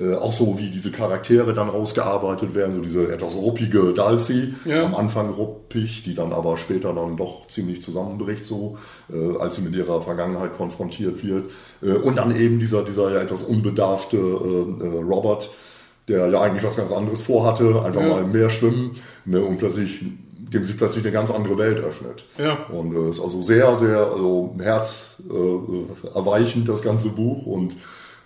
Äh, 0.00 0.14
auch 0.14 0.32
so 0.32 0.58
wie 0.58 0.70
diese 0.70 0.90
Charaktere 0.90 1.54
dann 1.54 1.68
rausgearbeitet 1.68 2.54
werden, 2.54 2.72
so 2.72 2.80
diese 2.80 3.12
etwas 3.12 3.36
ruppige 3.36 3.92
Dulcie, 3.92 4.54
ja. 4.64 4.82
am 4.82 4.94
Anfang 4.94 5.30
ruppig, 5.30 6.02
die 6.02 6.14
dann 6.14 6.32
aber 6.32 6.56
später 6.56 6.92
dann 6.94 7.16
doch 7.16 7.46
ziemlich 7.46 7.80
zusammenbricht, 7.80 8.44
so 8.44 8.76
äh, 9.12 9.38
als 9.38 9.56
sie 9.56 9.62
mit 9.62 9.76
ihrer 9.76 10.02
Vergangenheit 10.02 10.54
konfrontiert 10.54 11.24
wird. 11.24 11.50
Äh, 11.80 11.92
und 11.92 12.16
dann 12.16 12.36
eben 12.36 12.58
dieser, 12.58 12.82
dieser 12.82 13.12
ja 13.12 13.20
etwas 13.20 13.44
unbedarfte 13.44 14.16
äh, 14.16 14.20
äh, 14.20 15.02
Robert, 15.02 15.50
der 16.08 16.28
ja 16.28 16.40
eigentlich 16.40 16.64
was 16.64 16.76
ganz 16.76 16.90
anderes 16.90 17.20
vorhatte, 17.20 17.82
einfach 17.84 18.00
ja. 18.00 18.08
mal 18.08 18.24
mehr 18.24 18.50
schwimmen 18.50 18.92
ne, 19.24 19.40
und 19.40 19.58
plötzlich 19.58 20.02
dem 20.52 20.64
sich 20.64 20.76
plötzlich 20.76 21.04
eine 21.04 21.12
ganz 21.12 21.30
andere 21.30 21.56
Welt 21.58 21.78
öffnet. 21.78 22.24
Ja. 22.38 22.66
Und 22.68 22.94
es 22.94 23.18
ist 23.18 23.22
also 23.22 23.42
sehr, 23.42 23.76
sehr 23.76 23.98
also 23.98 24.54
herzerweichend, 24.60 26.68
das 26.68 26.82
ganze 26.82 27.08
Buch 27.08 27.46
und 27.46 27.76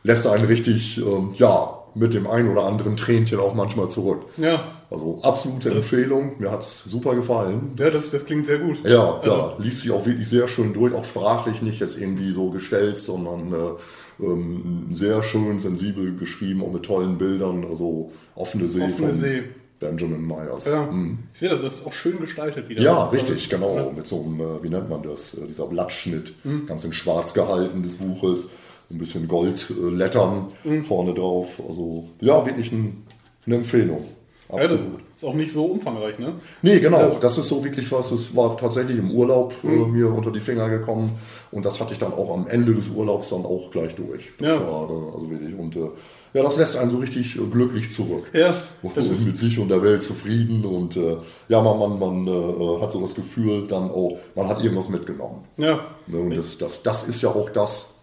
lässt 0.03 0.27
einen 0.27 0.45
richtig, 0.45 0.99
ähm, 0.99 1.35
ja, 1.37 1.75
mit 1.95 2.15
dem 2.15 2.27
einen 2.27 2.51
oder 2.51 2.65
anderen 2.65 2.97
Tränchen 2.97 3.41
auch 3.41 3.55
manchmal 3.55 3.89
zurück. 3.89 4.27
Ja. 4.37 4.61
Also 4.91 5.19
absolute 5.23 5.71
Empfehlung. 5.71 6.33
Mir 6.39 6.51
hat 6.51 6.63
es 6.63 6.85
super 6.85 7.15
gefallen. 7.15 7.73
Ja, 7.79 7.87
das, 7.87 8.11
das 8.11 8.25
klingt 8.25 8.47
sehr 8.47 8.59
gut. 8.59 8.79
Ja, 8.89 9.19
also. 9.21 9.31
ja, 9.31 9.57
liest 9.59 9.81
sich 9.81 9.91
auch 9.91 10.07
wirklich 10.07 10.29
sehr 10.29 10.49
schön 10.49 10.73
durch, 10.73 10.95
auch 10.95 11.05
sprachlich 11.05 11.61
nicht 11.61 11.81
jetzt 11.81 11.99
irgendwie 11.99 12.33
so 12.33 12.51
gestellt, 12.51 12.97
sondern 12.97 13.53
äh, 13.53 14.25
ähm, 14.25 14.89
sehr 14.93 15.23
schön, 15.23 15.59
sensibel 15.59 16.15
geschrieben, 16.17 16.63
auch 16.63 16.73
mit 16.73 16.85
tollen 16.85 17.19
Bildern, 17.19 17.67
also 17.69 18.13
offene 18.35 18.69
See. 18.69 18.83
Offene 18.83 19.13
See. 19.13 19.45
Benjamin 19.79 20.27
Myers. 20.27 20.67
Ja. 20.67 20.91
Mhm. 20.91 21.19
Ich 21.33 21.41
sehe 21.41 21.49
das, 21.49 21.63
das 21.63 21.75
ist 21.75 21.87
auch 21.87 21.93
schön 21.93 22.19
gestaltet 22.19 22.69
wieder. 22.69 22.83
Ja, 22.83 23.07
richtig, 23.09 23.49
genau. 23.49 23.93
Mit 23.95 24.07
so 24.07 24.25
einem, 24.25 24.41
äh, 24.41 24.63
wie 24.63 24.69
nennt 24.71 24.89
man 24.89 25.03
das, 25.03 25.35
äh, 25.35 25.47
dieser 25.47 25.67
Blattschnitt, 25.67 26.33
mhm. 26.45 26.67
ganz 26.67 26.83
in 26.85 26.93
schwarz 26.93 27.35
gehalten 27.35 27.83
des 27.83 27.97
Buches, 27.97 28.49
ein 28.91 28.99
bisschen 28.99 29.29
Goldlettern 29.29 30.47
mhm. 30.65 30.85
vorne 30.85 31.15
drauf. 31.15 31.61
Also 31.67 32.09
ja, 32.21 32.45
wirklich 32.45 32.73
ein, 32.73 33.05
eine 33.47 33.57
Empfehlung. 33.57 34.05
Absolut. 34.49 34.81
Ja, 34.81 34.99
ist 35.15 35.25
auch 35.25 35.35
nicht 35.35 35.53
so 35.53 35.67
umfangreich, 35.67 36.19
ne? 36.19 36.35
Nee, 36.63 36.81
genau. 36.81 36.99
Also, 36.99 37.19
das 37.19 37.37
ist 37.37 37.49
so 37.49 37.63
wirklich 37.63 37.91
was, 37.93 38.11
das 38.11 38.35
war 38.35 38.57
tatsächlich 38.57 38.97
im 38.99 39.11
Urlaub 39.11 39.53
äh, 39.63 39.67
mhm. 39.67 39.83
äh, 39.83 39.87
mir 39.89 40.15
unter 40.15 40.31
die 40.31 40.41
Finger 40.41 40.71
gekommen 40.71 41.19
und 41.51 41.67
das 41.67 41.81
hatte 41.81 41.93
ich 41.93 41.99
dann 41.99 42.13
auch 42.13 42.33
am 42.33 42.47
Ende 42.47 42.75
des 42.75 42.89
Urlaubs 42.89 43.29
dann 43.31 43.45
auch 43.45 43.71
gleich 43.71 43.95
durch. 43.95 44.31
Das 44.39 44.55
ja. 44.55 44.61
war 44.61 44.89
äh, 44.89 45.15
also 45.15 45.31
wirklich 45.31 45.55
und 45.55 45.77
äh, 45.77 45.91
ja, 46.35 46.43
das 46.43 46.57
lässt 46.57 46.77
einen 46.77 46.91
so 46.91 46.99
richtig 46.99 47.37
äh, 47.37 47.41
glücklich 47.51 47.91
zurück. 47.91 48.31
Ja. 48.33 48.55
Das 48.95 49.09
ist 49.09 49.27
mit 49.27 49.37
sich 49.37 49.59
und 49.59 49.69
der 49.69 49.83
Welt 49.83 50.03
zufrieden 50.03 50.65
und 50.65 50.97
äh, 50.97 51.17
ja, 51.49 51.61
man, 51.61 51.79
man, 51.79 51.99
man 51.99 52.27
äh, 52.27 52.81
hat 52.81 52.91
so 52.91 53.01
das 53.01 53.15
Gefühl 53.15 53.67
dann 53.67 53.91
auch, 53.91 54.19
man 54.35 54.49
hat 54.49 54.63
irgendwas 54.63 54.89
mitgenommen. 54.89 55.45
Ja. 55.59 55.89
Ne, 56.07 56.19
und 56.21 56.37
das, 56.37 56.57
das, 56.57 56.83
das 56.83 57.07
ist 57.07 57.21
ja 57.21 57.29
auch 57.31 57.51
das, 57.51 57.98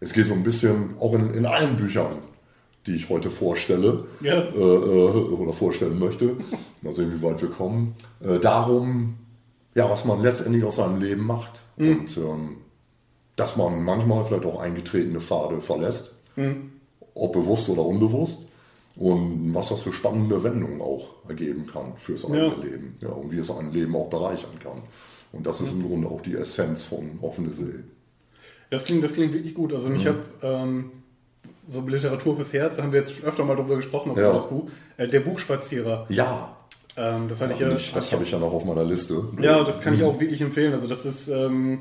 es 0.00 0.12
geht 0.12 0.26
so 0.26 0.34
ein 0.34 0.42
bisschen, 0.42 0.96
auch 0.98 1.14
in, 1.14 1.34
in 1.34 1.46
allen 1.46 1.76
Büchern, 1.76 2.18
die 2.86 2.96
ich 2.96 3.08
heute 3.08 3.30
vorstelle 3.30 4.04
ja. 4.20 4.40
äh, 4.40 4.54
äh 4.54 4.54
oder 4.54 5.52
vorstellen 5.52 5.98
möchte, 5.98 6.36
mal 6.82 6.92
sehen, 6.92 7.12
wie 7.16 7.22
weit 7.22 7.40
wir 7.42 7.50
kommen, 7.50 7.94
äh, 8.20 8.38
darum, 8.38 9.16
ja, 9.74 9.90
was 9.90 10.04
man 10.04 10.22
letztendlich 10.22 10.64
aus 10.64 10.76
seinem 10.76 11.00
Leben 11.00 11.24
macht. 11.26 11.62
Mhm. 11.76 11.98
Und 11.98 12.16
ähm, 12.16 12.56
dass 13.34 13.56
man 13.56 13.82
manchmal 13.82 14.24
vielleicht 14.24 14.46
auch 14.46 14.60
eingetretene 14.60 15.20
Pfade 15.20 15.60
verlässt. 15.60 16.14
Mhm 16.36 16.72
ob 17.16 17.32
bewusst 17.32 17.68
oder 17.68 17.84
unbewusst. 17.84 18.46
Und 18.96 19.54
was 19.54 19.68
das 19.68 19.82
für 19.82 19.92
spannende 19.92 20.42
Wendungen 20.42 20.80
auch 20.80 21.08
ergeben 21.28 21.66
kann 21.66 21.94
fürs 21.98 22.24
eigene 22.24 22.48
ja. 22.48 22.54
Leben. 22.54 22.94
Ja, 23.00 23.08
und 23.10 23.30
wie 23.30 23.38
es 23.38 23.50
ein 23.50 23.72
Leben 23.72 23.94
auch 23.94 24.08
bereichern 24.08 24.58
kann. 24.58 24.82
Und 25.32 25.46
das 25.46 25.60
ist 25.60 25.72
im 25.72 25.86
Grunde 25.86 26.08
auch 26.08 26.22
die 26.22 26.34
Essenz 26.34 26.84
von 26.84 27.18
offene 27.20 27.52
See. 27.52 27.84
Das 28.70 28.84
klingt, 28.84 29.04
das 29.04 29.14
klingt 29.14 29.32
wirklich 29.32 29.54
gut. 29.54 29.72
Also 29.72 29.90
ich 29.90 30.04
mhm. 30.04 30.08
habe 30.08 30.18
ähm, 30.42 30.90
so 31.66 31.86
Literatur 31.86 32.36
fürs 32.36 32.52
Herz, 32.52 32.76
da 32.76 32.82
haben 32.82 32.92
wir 32.92 32.98
jetzt 32.98 33.22
öfter 33.24 33.44
mal 33.44 33.56
darüber 33.56 33.76
gesprochen, 33.76 34.10
auf 34.10 34.18
ja. 34.18 34.32
das 34.32 34.48
Buch. 34.48 34.68
Äh, 34.96 35.08
der 35.08 35.20
Buchspazierer. 35.20 36.06
Ja. 36.08 36.56
Ähm, 36.96 37.28
das 37.28 37.40
hatte 37.40 37.54
ich 37.54 37.60
ja. 37.60 37.68
Nicht, 37.68 37.94
das 37.94 38.12
habe 38.12 38.24
ich 38.24 38.30
ja 38.30 38.38
noch 38.38 38.52
auf 38.52 38.64
meiner 38.64 38.84
Liste. 38.84 39.24
Ja, 39.40 39.62
das 39.64 39.80
kann 39.80 39.94
mhm. 39.94 40.00
ich 40.00 40.04
auch 40.06 40.20
wirklich 40.20 40.40
empfehlen. 40.40 40.72
Also 40.72 40.88
das 40.88 41.04
ist 41.04 41.28
ähm, 41.28 41.80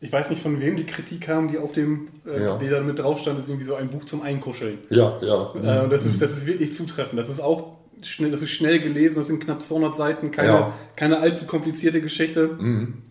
ich 0.00 0.10
weiß 0.10 0.30
nicht, 0.30 0.42
von 0.42 0.60
wem 0.60 0.76
die 0.76 0.86
Kritik 0.86 1.20
kam, 1.20 1.48
die 1.48 1.58
auf 1.58 1.72
dem, 1.72 2.08
äh, 2.26 2.42
ja. 2.42 2.56
die 2.56 2.68
da 2.68 2.80
mit 2.80 2.98
drauf 2.98 3.20
stand, 3.20 3.38
ist 3.38 3.48
irgendwie 3.48 3.66
so 3.66 3.74
ein 3.74 3.90
Buch 3.90 4.04
zum 4.04 4.22
Einkuscheln. 4.22 4.78
Ja, 4.88 5.18
ja. 5.20 5.54
Äh, 5.54 5.88
das, 5.90 6.06
ist, 6.06 6.22
das 6.22 6.32
ist 6.32 6.46
wirklich 6.46 6.72
zutreffend. 6.72 7.18
Das 7.18 7.28
ist 7.28 7.40
auch 7.40 7.76
schnell, 8.00 8.30
das 8.30 8.40
ist 8.40 8.50
schnell 8.50 8.80
gelesen, 8.80 9.16
das 9.16 9.26
sind 9.26 9.44
knapp 9.44 9.62
200 9.62 9.94
Seiten, 9.94 10.30
keine, 10.30 10.48
ja. 10.48 10.74
keine 10.96 11.20
allzu 11.20 11.44
komplizierte 11.44 12.00
Geschichte. 12.00 12.56
Mhm. 12.58 13.02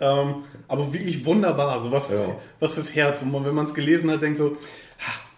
Ähm, 0.00 0.36
aber 0.66 0.92
wirklich 0.92 1.24
wunderbar, 1.26 1.80
so 1.80 1.90
was 1.92 2.06
fürs, 2.06 2.24
ja. 2.24 2.36
was 2.58 2.74
fürs 2.74 2.94
Herz, 2.94 3.22
man, 3.22 3.44
wenn 3.44 3.54
man 3.54 3.66
es 3.66 3.74
gelesen 3.74 4.10
hat, 4.10 4.22
denkt 4.22 4.38
so, 4.38 4.56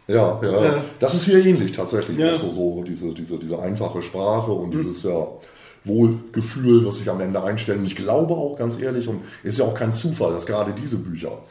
ja, 0.07 0.41
ja. 0.43 0.77
Äh, 0.77 0.81
das 0.99 1.15
ist 1.15 1.25
hier 1.25 1.45
ähnlich 1.45 1.73
tatsächlich. 1.73 2.19
Ja. 2.19 2.35
So, 2.35 2.53
so 2.53 2.85
diese, 2.85 3.13
diese, 3.15 3.39
diese 3.39 3.59
einfache 3.59 4.03
Sprache 4.03 4.53
und 4.53 4.75
mhm. 4.75 4.79
dieses, 4.79 5.03
ja, 5.05 5.27
Wohlgefühl, 5.85 6.85
was 6.87 6.97
sich 6.97 7.11
am 7.11 7.21
Ende 7.21 7.43
einstellt. 7.43 7.79
Und 7.79 7.87
ich 7.87 7.97
glaube 7.97 8.35
auch 8.35 8.57
ganz 8.57 8.81
ehrlich, 8.81 9.09
und 9.09 9.23
ist 9.43 9.59
ja 9.59 9.65
auch 9.65 9.75
kein 9.75 9.93
Zufall, 9.93 10.33
dass 10.33 10.47
gerade 10.47 10.73
diese 10.73 10.97
Bücher, 10.97 11.43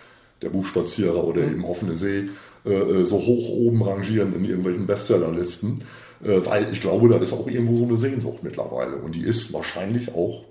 der 0.42 0.50
Buchspazierer 0.50 1.24
oder 1.24 1.42
eben 1.42 1.66
Offene 1.66 1.96
See, 1.96 2.30
äh, 2.66 2.70
äh, 2.70 3.06
so 3.06 3.18
hoch 3.18 3.50
oben 3.50 3.84
rangieren 3.84 4.34
in 4.34 4.46
irgendwelchen 4.46 4.88
Bestsellerlisten, 4.88 5.84
äh, 6.24 6.46
weil 6.46 6.72
ich 6.72 6.82
glaube, 6.82 7.10
da 7.10 7.18
ist 7.18 7.34
auch 7.34 7.48
irgendwo 7.48 7.76
so 7.76 7.86
eine 7.86 7.98
Sehnsucht 7.98 8.44
mittlerweile. 8.44 8.96
Und 8.96 9.16
die 9.16 9.24
ist 9.24 9.54
wahrscheinlich 9.54 10.14
auch 10.16 10.44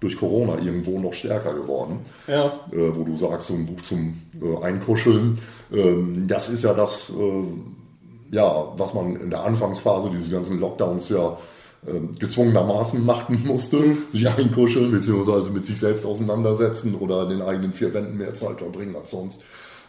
durch 0.00 0.16
Corona 0.16 0.58
irgendwo 0.58 0.98
noch 0.98 1.14
stärker 1.14 1.54
geworden. 1.54 2.00
Ja. 2.26 2.60
Äh, 2.72 2.96
wo 2.96 3.04
du 3.04 3.16
sagst, 3.16 3.48
so 3.48 3.54
ein 3.54 3.66
Buch 3.66 3.80
zum 3.82 4.22
äh, 4.40 4.64
Einkuscheln, 4.64 5.38
ähm, 5.72 6.26
das 6.28 6.48
ist 6.48 6.62
ja 6.62 6.74
das, 6.74 7.10
äh, 7.10 8.34
ja, 8.34 8.72
was 8.76 8.94
man 8.94 9.16
in 9.16 9.30
der 9.30 9.44
Anfangsphase 9.44 10.10
dieses 10.10 10.30
ganzen 10.30 10.60
Lockdowns 10.60 11.08
ja 11.08 11.36
ähm, 11.86 12.10
gezwungenermaßen 12.18 13.04
machen 13.04 13.44
musste, 13.46 13.76
mhm. 13.76 13.98
sich 14.10 14.28
einkuscheln, 14.28 14.90
beziehungsweise 14.90 15.50
mit 15.50 15.64
sich 15.64 15.78
selbst 15.78 16.04
auseinandersetzen 16.04 16.94
oder 16.94 17.22
in 17.22 17.30
den 17.30 17.42
eigenen 17.42 17.72
vier 17.72 17.94
Wänden 17.94 18.18
mehr 18.18 18.34
Zeit 18.34 18.58
verbringen 18.58 18.96
als 18.96 19.12
sonst. 19.12 19.42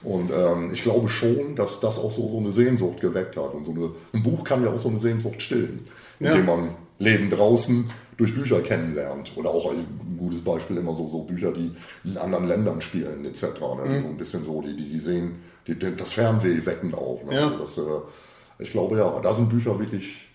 Und 0.03 0.31
ähm, 0.31 0.71
ich 0.71 0.81
glaube 0.81 1.09
schon, 1.09 1.55
dass 1.55 1.79
das 1.79 1.99
auch 1.99 2.11
so, 2.11 2.29
so 2.29 2.37
eine 2.37 2.51
Sehnsucht 2.51 3.01
geweckt 3.01 3.37
hat. 3.37 3.53
Und 3.53 3.65
so 3.65 3.71
eine, 3.71 3.89
ein 4.13 4.23
Buch 4.23 4.43
kann 4.43 4.63
ja 4.63 4.71
auch 4.71 4.77
so 4.77 4.89
eine 4.89 4.99
Sehnsucht 4.99 5.41
stillen, 5.41 5.81
indem 6.19 6.47
ja. 6.47 6.55
man 6.55 6.75
Leben 6.97 7.29
draußen 7.29 7.89
durch 8.17 8.35
Bücher 8.35 8.61
kennenlernt. 8.61 9.31
Oder 9.35 9.49
auch 9.49 9.71
ein 9.71 10.17
gutes 10.17 10.41
Beispiel 10.41 10.77
immer 10.77 10.93
so, 10.93 11.07
so 11.07 11.23
Bücher, 11.23 11.53
die 11.53 11.71
in 12.03 12.17
anderen 12.17 12.47
Ländern 12.47 12.81
spielen, 12.81 13.25
etc. 13.25 13.43
Ne? 13.43 13.85
Mhm. 13.85 13.99
So 13.99 14.07
ein 14.07 14.17
bisschen 14.17 14.45
so, 14.45 14.61
die, 14.61 14.75
die, 14.75 14.89
die 14.89 14.99
sehen 14.99 15.39
die, 15.67 15.95
das 15.95 16.13
Fernweh 16.13 16.65
wecken 16.65 16.93
auch. 16.93 17.23
Ne? 17.23 17.35
Ja. 17.35 17.43
Also 17.43 17.57
das, 17.57 17.77
äh, 17.77 18.63
ich 18.63 18.71
glaube 18.71 18.97
ja, 18.97 19.19
da 19.21 19.33
sind 19.33 19.49
Bücher 19.49 19.79
wirklich 19.79 20.27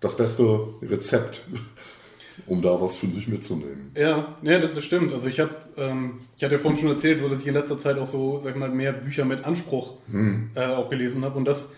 das 0.00 0.16
beste 0.16 0.68
Rezept, 0.82 1.42
um 2.46 2.60
da 2.60 2.78
was 2.78 2.98
für 2.98 3.06
sich 3.06 3.26
mitzunehmen. 3.26 3.92
Ja, 3.96 4.36
ja 4.42 4.58
das 4.58 4.84
stimmt. 4.84 5.12
Also 5.14 5.28
ich 5.28 5.40
habe, 5.40 5.54
ähm, 5.78 6.20
ich 6.36 6.44
hatte 6.44 6.56
ja 6.56 6.60
vorhin 6.60 6.78
schon 6.78 6.90
erzählt, 6.90 7.20
so 7.20 7.28
dass 7.30 7.40
ich 7.40 7.46
in 7.46 7.54
letzter 7.54 7.78
Zeit 7.78 7.98
auch 7.98 8.06
so, 8.06 8.38
sag 8.40 8.56
mal, 8.56 8.68
mehr 8.68 8.92
Bücher 8.92 9.24
mit 9.24 9.46
Anspruch 9.46 9.94
hm. 10.10 10.50
äh, 10.54 10.66
auch 10.66 10.90
gelesen 10.90 11.24
habe. 11.24 11.38
Und 11.38 11.46
das, 11.46 11.72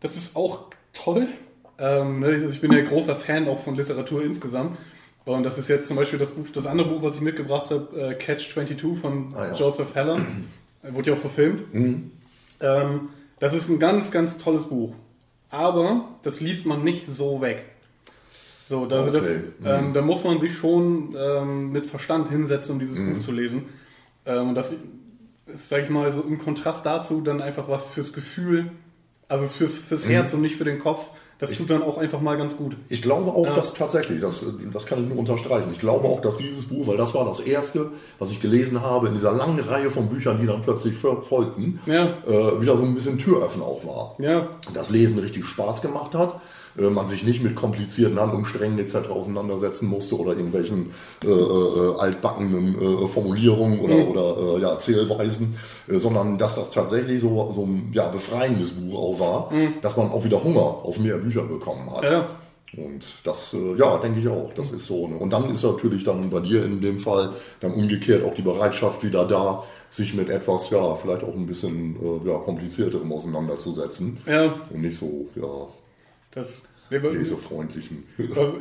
das 0.00 0.16
ist 0.16 0.36
auch 0.36 0.66
toll. 0.92 1.28
Ähm, 1.78 2.20
ne, 2.20 2.34
ich 2.34 2.60
bin 2.60 2.72
ja 2.72 2.82
großer 2.82 3.16
Fan 3.16 3.48
auch 3.48 3.58
von 3.58 3.74
Literatur 3.74 4.22
insgesamt. 4.24 4.78
Und 5.24 5.42
das 5.42 5.58
ist 5.58 5.68
jetzt 5.68 5.88
zum 5.88 5.96
Beispiel 5.96 6.18
das 6.18 6.30
Buch, 6.30 6.46
das 6.52 6.66
andere 6.66 6.88
Buch, 6.88 7.02
was 7.02 7.16
ich 7.16 7.20
mitgebracht 7.20 7.70
habe, 7.70 8.00
äh, 8.00 8.14
Catch 8.14 8.48
22 8.52 8.98
von 8.98 9.28
ah, 9.34 9.48
ja. 9.48 9.54
Joseph 9.54 9.94
Heller. 9.94 10.20
Wurde 10.82 11.10
ja 11.10 11.16
auch 11.16 11.20
verfilmt. 11.20 11.74
Mhm. 11.74 12.12
Ähm, 12.60 13.08
das 13.40 13.54
ist 13.54 13.68
ein 13.68 13.78
ganz, 13.78 14.12
ganz 14.12 14.38
tolles 14.38 14.66
Buch 14.66 14.94
aber 15.50 16.08
das 16.22 16.40
liest 16.40 16.66
man 16.66 16.84
nicht 16.84 17.06
so 17.06 17.40
weg. 17.40 17.64
So, 18.68 18.84
also 18.84 19.10
okay. 19.10 19.12
das, 19.12 19.36
ähm, 19.64 19.88
mhm. 19.88 19.94
da 19.94 20.02
muss 20.02 20.24
man 20.24 20.40
sich 20.40 20.56
schon 20.56 21.14
ähm, 21.16 21.70
mit 21.70 21.86
Verstand 21.86 22.28
hinsetzen, 22.28 22.74
um 22.74 22.78
dieses 22.80 22.98
mhm. 22.98 23.14
Buch 23.14 23.20
zu 23.20 23.30
lesen. 23.30 23.66
Ähm, 24.24 24.50
und 24.50 24.54
das 24.56 24.74
ist, 25.46 25.68
sag 25.68 25.84
ich 25.84 25.90
mal, 25.90 26.10
so 26.10 26.22
im 26.22 26.38
Kontrast 26.38 26.84
dazu 26.84 27.20
dann 27.20 27.40
einfach 27.40 27.68
was 27.68 27.86
fürs 27.86 28.12
Gefühl, 28.12 28.72
also 29.28 29.46
fürs, 29.46 29.76
fürs 29.76 30.06
mhm. 30.06 30.10
Herz 30.10 30.34
und 30.34 30.40
nicht 30.40 30.56
für 30.56 30.64
den 30.64 30.80
Kopf. 30.80 31.10
Das 31.38 31.52
tut 31.52 31.68
dann 31.68 31.82
auch 31.82 31.98
einfach 31.98 32.20
mal 32.20 32.38
ganz 32.38 32.56
gut. 32.56 32.76
Ich 32.88 33.02
glaube 33.02 33.30
auch, 33.30 33.44
ja. 33.44 33.54
dass 33.54 33.74
tatsächlich, 33.74 34.20
das, 34.20 34.44
das 34.72 34.86
kann 34.86 35.02
ich 35.02 35.08
nur 35.08 35.18
unterstreichen, 35.18 35.68
ich 35.70 35.78
glaube 35.78 36.08
auch, 36.08 36.20
dass 36.20 36.38
dieses 36.38 36.66
Buch, 36.66 36.86
weil 36.86 36.96
das 36.96 37.14
war 37.14 37.26
das 37.26 37.40
erste, 37.40 37.90
was 38.18 38.30
ich 38.30 38.40
gelesen 38.40 38.80
habe 38.80 39.08
in 39.08 39.14
dieser 39.14 39.32
langen 39.32 39.60
Reihe 39.60 39.90
von 39.90 40.08
Büchern, 40.08 40.40
die 40.40 40.46
dann 40.46 40.62
plötzlich 40.62 40.96
folgten, 40.96 41.78
ja. 41.84 42.06
äh, 42.26 42.60
wieder 42.60 42.76
so 42.76 42.84
ein 42.84 42.94
bisschen 42.94 43.18
Türöffner 43.18 43.64
auch 43.64 43.84
war. 43.84 44.16
Ja. 44.18 44.48
Das 44.72 44.90
Lesen 44.90 45.18
richtig 45.18 45.44
Spaß 45.44 45.82
gemacht 45.82 46.14
hat 46.14 46.40
äh, 46.78 46.90
man 46.90 47.06
sich 47.06 47.24
nicht 47.24 47.42
mit 47.42 47.54
komplizierten 47.54 48.18
Handlungssträngen 48.20 48.78
etc. 48.78 49.10
auseinandersetzen 49.10 49.88
musste 49.88 50.18
oder 50.18 50.32
irgendwelchen 50.32 50.90
äh, 51.24 51.28
äh, 51.28 51.98
altbackenen 51.98 52.74
äh, 52.74 53.08
Formulierungen 53.08 53.80
oder, 53.80 53.94
mhm. 53.94 54.08
oder 54.08 54.56
äh, 54.56 54.60
ja, 54.62 54.70
Erzählweisen, 54.70 55.56
äh, 55.88 55.96
sondern 55.96 56.38
dass 56.38 56.56
das 56.56 56.70
tatsächlich 56.70 57.20
so, 57.20 57.52
so 57.54 57.62
ein 57.64 57.90
ja, 57.92 58.08
befreiendes 58.08 58.72
Buch 58.72 58.98
auch 58.98 59.20
war, 59.20 59.52
mhm. 59.52 59.74
dass 59.82 59.96
man 59.96 60.10
auch 60.10 60.24
wieder 60.24 60.42
Hunger 60.42 60.60
auf 60.60 60.98
mehr 60.98 61.18
Bücher 61.18 61.42
bekommen 61.42 61.90
hat. 61.90 62.10
Ja. 62.10 62.26
Und 62.76 63.06
das, 63.24 63.56
ja, 63.78 63.96
denke 63.98 64.20
ich 64.20 64.28
auch, 64.28 64.52
das 64.52 64.72
ist 64.72 64.86
so. 64.86 65.06
Ne? 65.06 65.16
Und 65.16 65.32
dann 65.32 65.48
ist 65.50 65.62
natürlich 65.62 66.04
dann 66.04 66.28
bei 66.28 66.40
dir 66.40 66.64
in 66.64 66.82
dem 66.82 66.98
Fall 66.98 67.30
dann 67.60 67.72
umgekehrt 67.72 68.24
auch 68.24 68.34
die 68.34 68.42
Bereitschaft 68.42 69.02
wieder 69.02 69.24
da, 69.24 69.62
sich 69.88 70.14
mit 70.14 70.28
etwas, 70.28 70.68
ja, 70.70 70.94
vielleicht 70.94 71.22
auch 71.22 71.34
ein 71.34 71.46
bisschen 71.46 71.96
äh, 71.96 72.28
ja, 72.28 72.36
komplizierterem 72.38 73.10
auseinanderzusetzen. 73.12 74.18
Ja. 74.26 74.52
Und 74.70 74.82
nicht 74.82 74.98
so, 74.98 75.26
ja, 75.36 75.68
das, 76.36 76.62
lesefreundlichen. 76.90 78.04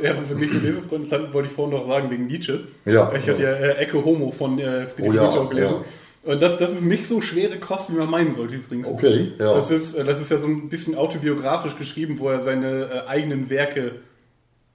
Ja, 0.02 0.14
mich 0.36 0.52
so 0.52 0.60
lesefreundlich, 0.60 1.10
das 1.10 1.34
wollte 1.34 1.50
ich 1.50 1.54
vorhin 1.54 1.78
noch 1.78 1.86
sagen, 1.86 2.10
wegen 2.10 2.26
Nietzsche. 2.26 2.68
Ja. 2.86 3.12
Ich 3.14 3.28
hatte 3.30 3.44
ja 3.44 3.50
äh, 3.50 3.78
Ecke 3.78 4.04
Homo 4.04 4.32
von 4.32 4.58
äh, 4.58 4.88
Friedrich 4.88 5.12
oh, 5.12 5.14
ja, 5.14 5.24
Nietzsche 5.26 5.40
auch 5.40 5.50
gelesen. 5.50 5.76
Ja. 6.24 6.32
Und 6.32 6.42
das, 6.42 6.58
das 6.58 6.72
ist 6.72 6.86
nicht 6.86 7.06
so 7.06 7.22
schwere 7.22 7.60
Kost, 7.60 7.92
wie 7.92 7.98
man 7.98 8.10
meinen 8.10 8.34
sollte 8.34 8.56
übrigens. 8.56 8.88
Okay, 8.88 9.34
ja. 9.38 9.54
Das 9.54 9.70
ist, 9.70 9.94
äh, 9.94 10.04
das 10.04 10.22
ist 10.22 10.32
ja 10.32 10.38
so 10.38 10.48
ein 10.48 10.70
bisschen 10.70 10.96
autobiografisch 10.96 11.78
geschrieben, 11.78 12.18
wo 12.18 12.30
er 12.30 12.42
seine 12.42 12.86
äh, 12.86 13.08
eigenen 13.08 13.50
Werke 13.50 14.00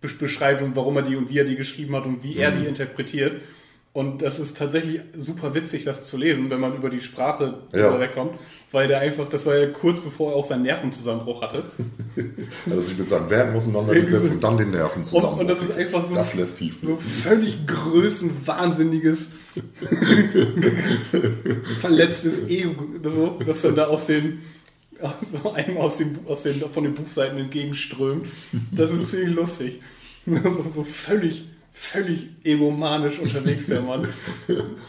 beschreibt 0.00 0.62
und 0.62 0.76
warum 0.76 0.96
er 0.96 1.02
die 1.02 1.16
und 1.16 1.28
wie 1.28 1.38
er 1.38 1.44
die 1.44 1.56
geschrieben 1.56 1.96
hat 1.96 2.06
und 2.06 2.22
wie 2.22 2.34
mhm. 2.34 2.40
er 2.40 2.50
die 2.52 2.66
interpretiert. 2.66 3.40
Und 3.92 4.22
das 4.22 4.38
ist 4.38 4.56
tatsächlich 4.56 5.00
super 5.16 5.52
witzig, 5.52 5.82
das 5.82 6.04
zu 6.04 6.16
lesen, 6.16 6.48
wenn 6.48 6.60
man 6.60 6.76
über 6.76 6.90
die 6.90 7.00
Sprache 7.00 7.62
ja. 7.72 7.98
wegkommt, 7.98 8.38
weil 8.70 8.86
der 8.86 9.00
einfach, 9.00 9.28
das 9.28 9.46
war 9.46 9.56
ja 9.56 9.66
kurz 9.66 10.00
bevor 10.00 10.30
er 10.30 10.36
auch 10.36 10.44
seinen 10.44 10.62
Nervenzusammenbruch 10.62 11.42
hatte. 11.42 11.64
also 12.66 12.80
sich 12.80 12.96
mit 12.96 13.08
seinen 13.08 13.28
Werken 13.30 13.56
auseinandergesetzt 13.56 14.30
und 14.30 14.44
dann 14.44 14.58
den 14.58 14.70
Nervenzusammenbruch. 14.70 15.32
Und, 15.32 15.40
und 15.40 15.48
das 15.48 15.62
ist 15.62 15.72
einfach 15.72 16.04
so, 16.04 16.14
das 16.14 16.34
lässt 16.34 16.58
tief. 16.58 16.78
so 16.82 16.98
völlig 16.98 17.66
größenwahnsinniges, 17.66 19.30
verletztes 21.80 22.48
Ego, 22.48 22.86
so, 23.02 23.40
was 23.44 23.62
dann 23.62 23.74
da 23.74 23.88
aus 23.88 24.06
den 24.06 24.38
so 25.20 25.52
einem 25.52 25.78
aus, 25.78 25.96
dem, 25.96 26.18
aus 26.26 26.42
den, 26.42 26.60
von 26.70 26.84
den 26.84 26.94
Buchseiten 26.94 27.38
entgegenströmt. 27.38 28.28
Das 28.70 28.92
ist 28.92 29.10
ziemlich 29.10 29.34
lustig. 29.34 29.80
So, 30.26 30.64
so 30.70 30.84
völlig 30.84 31.46
völlig 31.72 32.28
egomanisch 32.44 33.18
unterwegs, 33.18 33.66
der 33.66 33.80
Mann. 33.80 34.08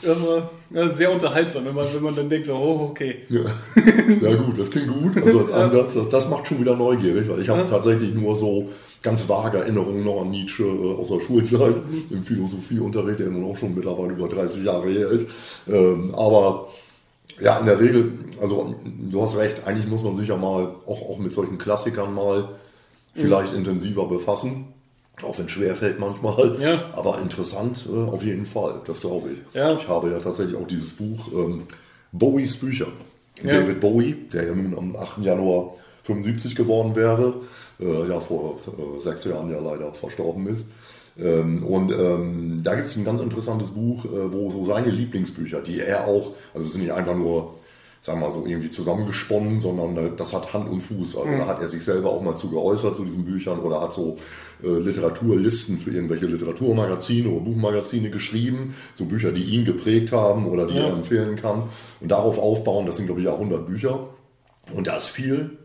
Das 0.02 0.22
war 0.22 0.52
sehr 0.90 1.12
unterhaltsam, 1.12 1.66
wenn 1.66 1.76
man, 1.76 1.88
wenn 1.94 2.04
man 2.04 2.16
dann 2.16 2.30
denkt, 2.30 2.46
so, 2.46 2.56
oh, 2.56 2.90
okay. 2.90 3.20
Ja. 3.30 3.42
ja 4.22 4.36
gut, 4.36 4.58
das 4.58 4.72
klingt 4.72 4.88
gut. 4.88 5.22
Also 5.24 5.40
als 5.40 5.52
Ansatz, 5.52 5.94
das, 5.94 6.08
das 6.08 6.30
macht 6.30 6.48
schon 6.48 6.60
wieder 6.60 6.76
neugierig, 6.76 7.30
weil 7.30 7.42
ich 7.42 7.50
habe 7.50 7.62
ja. 7.62 7.68
tatsächlich 7.68 8.14
nur 8.14 8.36
so 8.36 8.70
ganz 9.02 9.28
vage 9.28 9.60
Erinnerungen 9.60 10.04
noch 10.04 10.22
an 10.22 10.32
Nietzsche 10.32 10.64
äh, 10.64 10.96
aus 10.96 11.10
der 11.10 11.20
Schulzeit 11.22 11.76
im 12.10 12.24
Philosophieunterricht, 12.24 13.20
der 13.20 13.30
nun 13.30 13.52
auch 13.52 13.58
schon 13.58 13.74
mittlerweile 13.76 14.14
über 14.14 14.28
30 14.28 14.64
Jahre 14.64 14.90
her 14.90 15.08
ist. 15.08 15.30
Ähm, 15.68 16.14
aber 16.16 16.68
ja, 17.40 17.58
in 17.60 17.66
der 17.66 17.80
Regel, 17.80 18.12
also 18.40 18.76
du 18.86 19.22
hast 19.22 19.38
recht, 19.38 19.66
eigentlich 19.66 19.88
muss 19.88 20.04
man 20.04 20.16
sich 20.16 20.28
ja 20.28 20.38
mal 20.38 20.76
auch, 20.86 21.10
auch 21.10 21.18
mit 21.18 21.34
solchen 21.34 21.58
Klassikern 21.58 22.14
mal 22.14 22.50
vielleicht 23.14 23.54
mhm. 23.54 23.60
intensiver 23.60 24.08
befassen. 24.08 24.68
Auch 25.24 25.38
wenn 25.38 25.46
es 25.46 25.52
schwer 25.52 25.76
fällt 25.76 26.00
manchmal. 26.00 26.58
Ja. 26.60 26.90
Aber 26.94 27.20
interessant 27.20 27.88
äh, 27.92 27.96
auf 27.96 28.24
jeden 28.24 28.46
Fall, 28.46 28.82
das 28.86 29.02
glaube 29.02 29.30
ich. 29.32 29.56
Ja. 29.56 29.74
Ich 29.74 29.88
habe 29.88 30.10
ja 30.10 30.20
tatsächlich 30.20 30.56
auch 30.56 30.68
dieses 30.68 30.94
Buch 30.94 31.28
ähm, 31.34 31.64
Bowies 32.12 32.58
Bücher. 32.58 32.88
Ja. 33.44 33.60
David 33.60 33.80
Bowie, 33.80 34.16
der 34.32 34.48
ja 34.48 34.56
nun 34.56 34.78
am 34.78 34.96
8. 34.96 35.20
Januar 35.20 35.76
75 36.04 36.56
geworden 36.56 36.96
wäre, 36.96 37.36
äh, 37.80 38.08
ja 38.08 38.20
vor 38.20 38.60
äh, 38.68 39.02
sechs 39.02 39.24
Jahren 39.26 39.52
ja 39.52 39.60
leider 39.60 39.94
verstorben 39.94 40.48
ist. 40.48 40.72
Ähm, 41.20 41.64
und 41.64 41.92
ähm, 41.92 42.62
da 42.64 42.76
gibt 42.76 42.88
es 42.88 42.96
ein 42.96 43.06
ganz 43.06 43.22
interessantes 43.22 43.72
Buch, 43.72 44.06
äh, 44.06 44.32
wo 44.32 44.50
so 44.50 44.66
seine 44.66 44.90
Lieblingsbücher, 44.90 45.62
die 45.62 45.80
er 45.80 46.08
auch, 46.08 46.32
also 46.54 46.66
es 46.66 46.74
sind 46.74 46.84
nicht 46.84 46.94
einfach 46.94 47.16
nur 47.16 47.56
sagen 48.02 48.20
wir 48.20 48.28
mal 48.28 48.34
so 48.34 48.46
irgendwie 48.48 48.72
zusammengesponnen, 48.72 49.60
sondern 49.60 50.18
das 50.18 50.34
hat 50.34 50.54
Hand 50.54 50.68
und 50.70 50.82
Fuß. 50.82 51.18
Also 51.18 51.32
mhm. 51.32 51.38
da 51.38 51.48
hat 51.48 51.62
er 51.62 51.70
sich 51.70 51.84
selber 51.84 52.10
auch 52.10 52.22
mal 52.22 52.36
zu 52.36 52.50
geäußert 52.50 52.96
zu 52.96 53.06
diesen 53.06 53.26
Büchern 53.26 53.60
oder 53.60 53.80
hat 53.80 53.94
so 53.94 54.18
äh, 54.51 54.51
Literaturlisten 54.68 55.78
für 55.78 55.92
irgendwelche 55.92 56.26
Literaturmagazine 56.26 57.30
oder 57.30 57.46
Buchmagazine 57.46 58.10
geschrieben, 58.10 58.76
so 58.96 59.06
Bücher, 59.06 59.32
die 59.32 59.44
ihn 59.44 59.66
geprägt 59.66 60.12
haben 60.12 60.48
oder 60.48 60.66
die 60.68 60.76
ja. 60.76 60.88
er 60.88 60.94
empfehlen 60.94 61.36
kann 61.36 61.64
und 62.00 62.12
darauf 62.12 62.38
aufbauen. 62.38 62.86
Das 62.86 62.98
sind 62.98 63.06
glaube 63.08 63.22
ich 63.22 63.28
100 63.28 63.66
Bücher 63.66 64.10
und 64.76 64.88
da 64.88 64.98
ist 64.98 65.08
viel. 65.08 65.58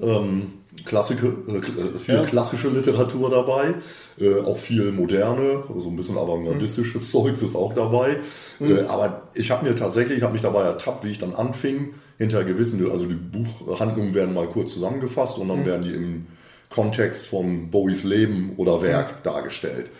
Ähm, 0.00 0.52
Klassike, 0.84 1.26
äh, 1.48 1.98
viel 1.98 2.14
ja. 2.14 2.22
klassische 2.22 2.68
Literatur 2.68 3.30
dabei, 3.30 3.74
äh, 4.20 4.40
auch 4.40 4.58
viel 4.58 4.92
moderne, 4.92 5.64
so 5.68 5.74
also 5.74 5.88
ein 5.90 5.96
bisschen 5.96 6.16
avantgardistisches 6.16 7.02
mhm. 7.02 7.18
Zeugs 7.20 7.42
ist 7.42 7.56
auch 7.56 7.74
dabei. 7.74 8.18
Mhm. 8.58 8.76
Äh, 8.76 8.80
aber 8.82 9.28
ich 9.34 9.50
habe 9.50 9.66
mir 9.66 9.74
tatsächlich, 9.74 10.18
ich 10.18 10.22
habe 10.22 10.32
mich 10.32 10.42
dabei 10.42 10.62
ertappt, 10.62 11.04
wie 11.04 11.10
ich 11.10 11.18
dann 11.18 11.34
anfing, 11.34 11.94
hinter 12.16 12.44
gewissen, 12.44 12.90
also 12.90 13.06
die 13.06 13.14
Buchhandlungen 13.14 14.14
werden 14.14 14.34
mal 14.34 14.48
kurz 14.48 14.74
zusammengefasst 14.74 15.38
und 15.38 15.48
dann 15.48 15.60
mhm. 15.60 15.66
werden 15.66 15.82
die 15.82 15.94
im 15.94 16.26
Kontext 16.70 17.26
von 17.26 17.70
Bowies 17.70 18.04
Leben 18.04 18.54
oder 18.56 18.82
Werk 18.82 19.22
dargestellt. 19.22 19.90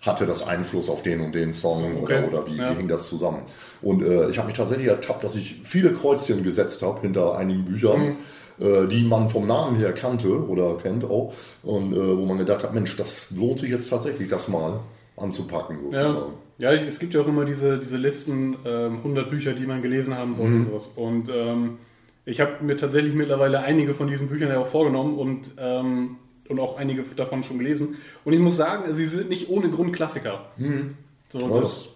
Hatte 0.00 0.26
das 0.26 0.46
Einfluss 0.46 0.88
auf 0.88 1.02
den 1.02 1.20
und 1.20 1.34
den 1.34 1.52
Song 1.52 2.02
okay. 2.02 2.24
oder, 2.24 2.28
oder 2.28 2.46
wie, 2.46 2.56
ja. 2.56 2.70
wie 2.70 2.76
hing 2.76 2.88
das 2.88 3.08
zusammen? 3.08 3.42
Und 3.82 4.02
äh, 4.02 4.30
ich 4.30 4.38
habe 4.38 4.48
mich 4.48 4.56
tatsächlich 4.56 4.88
ertappt, 4.88 5.24
dass 5.24 5.34
ich 5.34 5.60
viele 5.64 5.92
Kreuzchen 5.92 6.42
gesetzt 6.44 6.82
habe 6.82 7.00
hinter 7.00 7.36
einigen 7.36 7.64
Büchern 7.64 8.08
mhm 8.08 8.16
äh, 8.58 8.86
die 8.86 9.04
man 9.04 9.28
vom 9.28 9.46
Namen 9.46 9.76
her 9.76 9.92
kannte 9.92 10.48
oder 10.48 10.78
kennt 10.78 11.04
auch 11.04 11.34
und 11.62 11.92
äh, 11.92 12.16
wo 12.16 12.24
man 12.24 12.38
gedacht 12.38 12.62
hat, 12.62 12.72
Mensch, 12.72 12.96
das 12.96 13.30
lohnt 13.30 13.58
sich 13.58 13.70
jetzt 13.70 13.90
tatsächlich, 13.90 14.28
das 14.28 14.48
mal 14.48 14.80
anzupacken. 15.16 15.78
Sozusagen. 15.82 16.32
Ja. 16.58 16.72
ja, 16.72 16.82
es 16.82 16.98
gibt 16.98 17.12
ja 17.12 17.20
auch 17.20 17.28
immer 17.28 17.44
diese, 17.44 17.78
diese 17.78 17.98
Listen, 17.98 18.56
äh, 18.64 18.86
100 18.86 19.28
Bücher, 19.28 19.52
die 19.52 19.66
man 19.66 19.82
gelesen 19.82 20.16
haben 20.16 20.34
soll 20.36 20.48
mhm. 20.48 20.60
und 20.60 20.66
sowas. 20.70 20.90
Und 20.96 21.28
ähm, 21.28 21.78
ich 22.26 22.40
habe 22.40 22.62
mir 22.62 22.76
tatsächlich 22.76 23.14
mittlerweile 23.14 23.60
einige 23.60 23.94
von 23.94 24.08
diesen 24.08 24.28
Büchern 24.28 24.50
ja 24.50 24.60
auch 24.60 24.66
vorgenommen 24.66 25.16
und, 25.16 25.52
ähm, 25.58 26.16
und 26.48 26.60
auch 26.60 26.76
einige 26.76 27.02
davon 27.02 27.44
schon 27.44 27.58
gelesen. 27.58 27.96
Und 28.24 28.32
ich 28.32 28.40
muss 28.40 28.56
sagen, 28.56 28.92
sie 28.92 29.06
sind 29.06 29.28
nicht 29.30 29.48
ohne 29.48 29.70
Grund 29.70 29.94
Klassiker. 29.94 30.50
Mhm. 30.56 30.96
So, 31.28 31.40
ja, 31.40 31.48
das, 31.48 31.88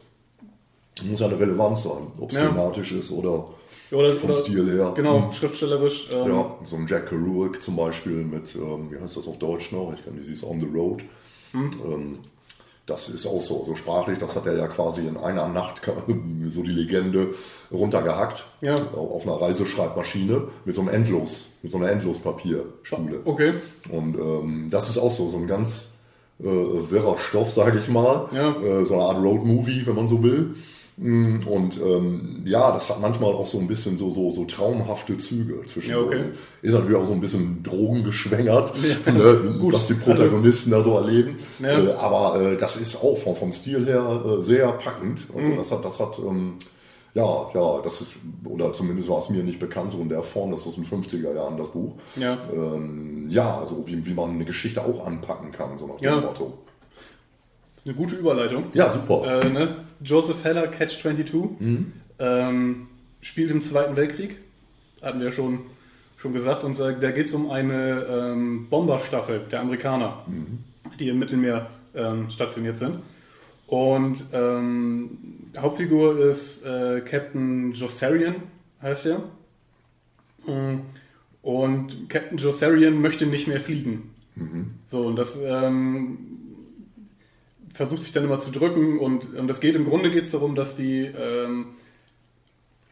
das 0.96 1.04
muss 1.04 1.20
ja 1.20 1.26
eine 1.26 1.38
Relevanz 1.38 1.82
sein, 1.82 2.12
ob 2.18 2.30
es 2.30 2.36
ja. 2.36 2.46
thematisch 2.46 2.92
ist 2.92 3.10
oder 3.10 3.48
oder, 3.90 4.14
vom 4.14 4.30
oder, 4.30 4.38
Stil 4.38 4.70
her. 4.70 4.92
Genau, 4.94 5.24
hm. 5.24 5.32
schriftstellerisch. 5.32 6.08
Ähm, 6.12 6.28
ja, 6.30 6.56
so 6.62 6.76
ein 6.76 6.86
Jack 6.86 7.08
Kerouac 7.08 7.60
zum 7.60 7.74
Beispiel 7.74 8.22
mit, 8.22 8.54
ähm, 8.54 8.88
wie 8.88 9.00
heißt 9.00 9.16
das 9.16 9.26
auf 9.26 9.38
Deutsch 9.40 9.72
noch? 9.72 9.92
Ich 9.96 10.04
kann 10.04 10.14
nicht, 10.14 10.30
ist 10.30 10.44
On 10.44 10.60
the 10.60 10.66
Road. 10.66 11.02
Hm. 11.50 12.20
Das 12.86 13.08
ist 13.08 13.26
auch 13.26 13.40
so, 13.40 13.64
so 13.64 13.76
sprachlich, 13.76 14.18
das 14.18 14.34
hat 14.34 14.46
er 14.46 14.56
ja 14.56 14.66
quasi 14.66 15.06
in 15.06 15.16
einer 15.16 15.48
Nacht, 15.48 15.82
so 16.50 16.62
die 16.62 16.70
Legende, 16.70 17.34
runtergehackt. 17.70 18.44
Ja. 18.60 18.74
Auf 18.74 19.24
einer 19.24 19.40
Reiseschreibmaschine 19.40 20.48
mit 20.64 20.74
so 20.74 20.80
einem 20.80 20.90
Endlos, 20.90 21.52
mit 21.62 21.70
so 21.70 21.78
einer 21.78 21.90
Endlospapierspule. 21.90 23.20
Okay. 23.24 23.54
Und 23.90 24.16
ähm, 24.16 24.68
das 24.70 24.88
ist 24.88 24.98
auch 24.98 25.12
so, 25.12 25.28
so 25.28 25.36
ein 25.36 25.46
ganz 25.46 25.92
äh, 26.40 26.44
wirrer 26.44 27.18
Stoff, 27.18 27.50
sage 27.50 27.78
ich 27.78 27.88
mal. 27.88 28.28
Ja. 28.32 28.56
Äh, 28.60 28.84
so 28.84 28.94
eine 28.94 29.04
Art 29.04 29.22
Road-Movie, 29.22 29.86
wenn 29.86 29.94
man 29.94 30.08
so 30.08 30.22
will. 30.22 30.54
Mm, 31.02 31.38
und 31.46 31.80
ähm, 31.80 32.42
ja, 32.44 32.70
das 32.72 32.90
hat 32.90 33.00
manchmal 33.00 33.32
auch 33.32 33.46
so 33.46 33.58
ein 33.58 33.66
bisschen 33.66 33.96
so, 33.96 34.10
so, 34.10 34.28
so 34.28 34.44
traumhafte 34.44 35.16
Züge 35.16 35.62
zwischen. 35.62 35.92
Ja, 35.92 35.98
okay. 35.98 36.24
Ist 36.60 36.74
natürlich 36.74 36.96
auch 36.96 37.06
so 37.06 37.14
ein 37.14 37.20
bisschen 37.20 37.62
drogengeschwängert, 37.62 38.74
ja, 39.06 39.12
ne, 39.12 39.54
was 39.72 39.86
die 39.86 39.94
Protagonisten 39.94 40.74
also, 40.74 40.90
da 40.90 41.00
so 41.00 41.06
erleben. 41.06 41.36
Ja. 41.58 41.78
Äh, 41.78 41.92
aber 41.94 42.42
äh, 42.42 42.56
das 42.58 42.76
ist 42.76 42.96
auch 43.02 43.16
vom, 43.16 43.34
vom 43.34 43.50
Stil 43.52 43.86
her 43.86 44.24
äh, 44.26 44.42
sehr 44.42 44.70
packend. 44.72 45.26
Also 45.34 45.50
mhm. 45.50 45.56
das 45.56 45.72
hat, 45.72 45.82
das 45.86 45.98
hat 45.98 46.18
ähm, 46.18 46.56
ja, 47.14 47.48
ja, 47.54 47.80
das 47.82 48.02
ist, 48.02 48.16
oder 48.44 48.72
zumindest 48.74 49.08
war 49.08 49.18
es 49.18 49.30
mir 49.30 49.42
nicht 49.42 49.58
bekannt, 49.58 49.90
so 49.90 49.98
in 50.00 50.10
der 50.10 50.22
Form, 50.22 50.50
das 50.50 50.60
ist 50.60 50.66
aus 50.68 50.74
den 50.74 50.84
50er 50.84 51.34
Jahren 51.34 51.56
das 51.56 51.70
Buch. 51.70 51.94
Ja, 52.16 52.36
ähm, 52.52 53.26
ja 53.30 53.58
also 53.58 53.82
wie, 53.86 54.04
wie 54.04 54.14
man 54.14 54.30
eine 54.30 54.44
Geschichte 54.44 54.84
auch 54.84 55.06
anpacken 55.06 55.50
kann, 55.50 55.78
so 55.78 55.86
nach 55.86 55.96
dem. 55.96 56.20
Motto. 56.20 56.52
Das 57.80 57.86
ist 57.86 57.96
eine 57.96 58.06
gute 58.06 58.16
Überleitung. 58.16 58.64
Ja, 58.74 58.90
super. 58.90 59.42
Äh, 59.42 59.48
ne? 59.48 59.76
Joseph 60.02 60.44
Heller, 60.44 60.68
Catch 60.68 61.00
22, 61.00 61.58
mhm. 61.60 61.92
ähm, 62.18 62.88
spielt 63.22 63.50
im 63.50 63.62
Zweiten 63.62 63.96
Weltkrieg. 63.96 64.36
Hatten 65.00 65.18
wir 65.18 65.32
schon, 65.32 65.60
schon 66.18 66.34
gesagt. 66.34 66.62
Und 66.62 66.78
da 66.78 66.92
geht 66.92 67.24
es 67.24 67.32
um 67.32 67.50
eine 67.50 68.02
ähm, 68.02 68.66
Bomberstaffel 68.68 69.46
der 69.50 69.60
Amerikaner, 69.60 70.24
mhm. 70.26 70.58
die 70.98 71.08
im 71.08 71.18
Mittelmeer 71.18 71.70
ähm, 71.94 72.28
stationiert 72.28 72.76
sind. 72.76 72.98
Und 73.66 74.26
ähm, 74.34 75.16
Hauptfigur 75.56 76.18
ist 76.18 76.62
äh, 76.66 77.00
Captain 77.00 77.72
Jossarian, 77.72 78.34
heißt 78.82 79.06
er. 79.06 79.22
Mm, 80.46 80.80
und 81.40 82.10
Captain 82.10 82.36
Jossarian 82.36 83.00
möchte 83.00 83.24
nicht 83.24 83.48
mehr 83.48 83.60
fliegen. 83.62 84.10
Mhm. 84.34 84.74
So, 84.86 85.06
und 85.06 85.16
das 85.16 85.38
ähm, 85.42 86.29
versucht 87.80 88.02
sich 88.02 88.12
dann 88.12 88.24
immer 88.24 88.38
zu 88.38 88.50
drücken 88.50 88.98
und, 88.98 89.34
und 89.34 89.48
das 89.48 89.58
geht 89.58 89.74
im 89.74 89.86
Grunde 89.86 90.10
geht 90.10 90.24
es 90.24 90.32
darum, 90.32 90.54
dass 90.54 90.76
die, 90.76 91.06
ähm, 91.06 91.68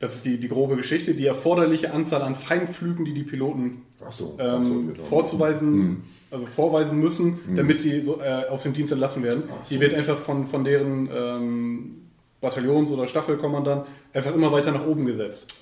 das 0.01 0.15
ist 0.15 0.25
die, 0.25 0.41
die 0.41 0.49
grobe 0.49 0.77
Geschichte, 0.77 1.15
die 1.15 1.27
erforderliche 1.27 1.93
Anzahl 1.93 2.23
an 2.23 2.35
Feindflügen, 2.35 3.05
die 3.05 3.13
die 3.13 3.23
Piloten 3.23 3.83
so, 4.09 4.39
ähm, 4.41 4.95
vorzuweisen, 4.97 5.71
mhm. 5.71 6.03
also 6.31 6.47
vorweisen 6.47 7.01
müssen, 7.01 7.39
mhm. 7.47 7.57
damit 7.57 7.79
sie 7.81 8.01
so, 8.01 8.19
äh, 8.23 8.47
aus 8.49 8.63
dem 8.63 8.73
Dienst 8.73 8.91
entlassen 8.91 9.23
werden, 9.23 9.43
so. 9.63 9.75
die 9.75 9.79
wird 9.79 9.93
einfach 9.93 10.17
von, 10.17 10.47
von 10.47 10.65
deren 10.65 11.11
ähm, 11.15 11.95
Bataillons- 12.41 12.91
oder 12.91 13.07
Staffelkommandant 13.07 13.85
einfach 14.15 14.35
immer 14.35 14.51
weiter 14.53 14.73
nach 14.73 14.87
oben 14.87 15.05
gesetzt. 15.05 15.55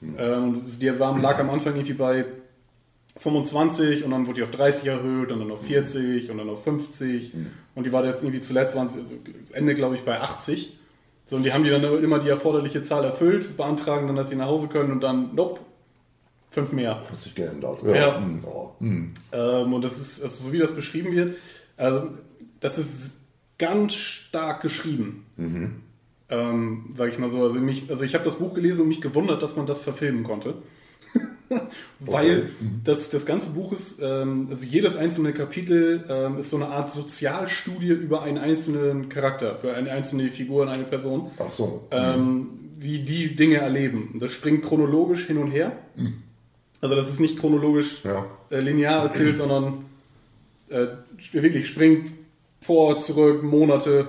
Mhm. 0.00 0.14
Ähm, 0.16 0.62
die 0.80 0.98
waren, 0.98 1.20
lag 1.20 1.38
am 1.38 1.50
Anfang 1.50 1.74
irgendwie 1.74 1.92
bei 1.92 2.24
25 3.16 4.04
und 4.04 4.10
dann 4.10 4.26
wurde 4.26 4.36
die 4.36 4.42
auf 4.42 4.50
30 4.50 4.86
erhöht 4.86 5.32
und 5.32 5.40
dann 5.40 5.50
auf 5.50 5.64
40 5.64 6.30
und 6.30 6.38
dann 6.38 6.48
auf 6.48 6.62
50 6.62 7.34
mhm. 7.34 7.46
und 7.74 7.84
die 7.86 7.92
war 7.92 8.04
jetzt 8.04 8.22
irgendwie 8.22 8.40
zuletzt, 8.40 8.76
waren 8.76 8.88
sie, 8.88 9.00
also 9.00 9.16
das 9.40 9.50
Ende 9.50 9.74
glaube 9.74 9.96
ich 9.96 10.02
bei 10.02 10.20
80. 10.20 10.76
So, 11.24 11.36
und 11.36 11.44
die 11.44 11.52
haben 11.52 11.62
die 11.62 11.70
dann 11.70 11.84
immer 12.02 12.18
die 12.18 12.28
erforderliche 12.28 12.82
Zahl 12.82 13.04
erfüllt, 13.04 13.56
beantragen 13.56 14.06
dann, 14.06 14.16
dass 14.16 14.30
sie 14.30 14.36
nach 14.36 14.46
Hause 14.46 14.68
können 14.68 14.90
und 14.90 15.00
dann, 15.00 15.34
nope, 15.34 15.60
fünf 16.50 16.72
mehr. 16.72 17.00
Hat 17.08 17.20
sich 17.20 17.34
geändert. 17.34 17.82
Ja. 17.82 17.94
ja. 17.94 18.20
Mhm. 18.20 18.44
Oh. 18.44 18.70
Mhm. 18.80 19.14
Ähm, 19.32 19.72
und 19.72 19.82
das 19.82 20.00
ist, 20.00 20.22
also 20.22 20.44
so 20.44 20.52
wie 20.52 20.58
das 20.58 20.74
beschrieben 20.74 21.12
wird, 21.12 21.36
also 21.76 22.08
das 22.58 22.78
ist 22.78 23.20
ganz 23.58 23.94
stark 23.94 24.60
geschrieben. 24.62 25.26
Mhm. 25.36 25.82
Ähm, 26.28 26.90
sag 26.96 27.10
ich 27.10 27.18
mal 27.18 27.28
so. 27.28 27.42
Also, 27.42 27.60
mich, 27.60 27.88
also 27.88 28.04
ich 28.04 28.14
habe 28.14 28.24
das 28.24 28.36
Buch 28.36 28.54
gelesen 28.54 28.82
und 28.82 28.88
mich 28.88 29.00
gewundert, 29.00 29.42
dass 29.42 29.56
man 29.56 29.66
das 29.66 29.82
verfilmen 29.82 30.24
konnte. 30.24 30.54
Weil 32.00 32.38
Okay. 32.38 32.48
das, 32.84 33.10
das 33.10 33.26
ganze 33.26 33.50
Buch 33.50 33.72
ist, 33.72 33.98
ähm, 34.00 34.46
also 34.50 34.64
jedes 34.64 34.96
einzelne 34.96 35.32
Kapitel 35.32 36.04
ähm, 36.08 36.38
ist 36.38 36.50
so 36.50 36.56
eine 36.56 36.68
Art 36.68 36.90
Sozialstudie 36.92 37.88
über 37.88 38.22
einen 38.22 38.38
einzelnen 38.38 39.08
Charakter, 39.08 39.58
über 39.62 39.74
eine 39.74 39.90
einzelne 39.90 40.30
Figur 40.30 40.62
und 40.62 40.68
eine 40.68 40.84
Person, 40.84 41.30
Ach 41.38 41.50
so. 41.50 41.86
ähm, 41.90 42.48
wie 42.78 43.00
die 43.00 43.34
Dinge 43.36 43.56
erleben. 43.58 44.16
Das 44.20 44.32
springt 44.32 44.62
chronologisch 44.64 45.26
hin 45.26 45.36
und 45.38 45.50
her. 45.50 45.72
Also 46.80 46.94
das 46.94 47.10
ist 47.10 47.20
nicht 47.20 47.38
chronologisch 47.38 48.02
Ja. 48.04 48.24
äh, 48.50 48.60
linear 48.60 49.02
erzählt, 49.04 49.36
sondern 49.36 49.84
äh, 50.70 50.86
wirklich 51.32 51.66
springt 51.66 52.10
vor, 52.60 53.00
zurück, 53.00 53.42
Monate. 53.42 54.08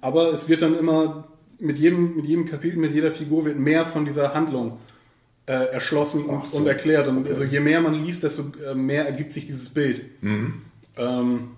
Aber 0.00 0.32
es 0.32 0.48
wird 0.48 0.62
dann 0.62 0.76
immer 0.78 1.26
mit 1.58 1.78
jedem, 1.78 2.16
mit 2.16 2.26
jedem 2.26 2.44
Kapitel, 2.44 2.76
mit 2.78 2.92
jeder 2.92 3.10
Figur 3.10 3.44
wird 3.44 3.58
mehr 3.58 3.84
von 3.86 4.04
dieser 4.04 4.34
Handlung 4.34 4.78
äh, 5.46 5.52
erschlossen 5.52 6.24
und, 6.26 6.48
so. 6.48 6.58
und 6.58 6.66
erklärt. 6.66 7.08
Und 7.08 7.26
also 7.26 7.44
je 7.44 7.60
mehr 7.60 7.80
man 7.80 7.94
liest, 8.04 8.22
desto 8.24 8.44
äh, 8.68 8.74
mehr 8.74 9.06
ergibt 9.06 9.32
sich 9.32 9.46
dieses 9.46 9.68
Bild. 9.68 10.02
Ähm, 10.96 11.48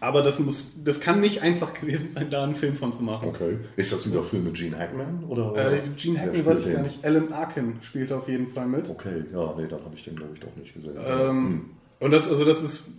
aber 0.00 0.22
das 0.22 0.38
muss, 0.38 0.72
das 0.84 1.00
kann 1.00 1.20
nicht 1.20 1.42
einfach 1.42 1.74
gewesen 1.80 2.08
sein, 2.10 2.28
da 2.30 2.44
einen 2.44 2.54
Film 2.54 2.74
von 2.76 2.92
zu 2.92 3.02
machen. 3.02 3.28
Okay. 3.28 3.58
Ist 3.76 3.92
das 3.92 4.02
dieser 4.04 4.22
Film 4.22 4.44
mit 4.44 4.54
Gene 4.54 4.78
Hackman? 4.78 5.24
Oder, 5.28 5.54
Äh, 5.56 5.80
Gene 5.96 6.20
Hackman 6.20 6.46
weiß 6.46 6.58
ich 6.60 6.64
den? 6.66 6.74
gar 6.74 6.82
nicht. 6.82 7.04
Alan 7.04 7.32
Arkin 7.32 7.74
spielt 7.82 8.12
auf 8.12 8.28
jeden 8.28 8.46
Fall 8.46 8.66
mit. 8.66 8.88
Okay, 8.88 9.24
ja, 9.32 9.54
nee, 9.58 9.66
dann 9.68 9.84
habe 9.84 9.94
ich 9.94 10.04
den, 10.04 10.16
glaube 10.16 10.32
ich, 10.34 10.40
doch 10.40 10.54
nicht 10.56 10.72
gesehen. 10.74 10.94
Ähm, 11.06 11.64
Und 11.98 12.12
das, 12.12 12.28
also 12.28 12.44
das 12.44 12.62
ist 12.62 12.90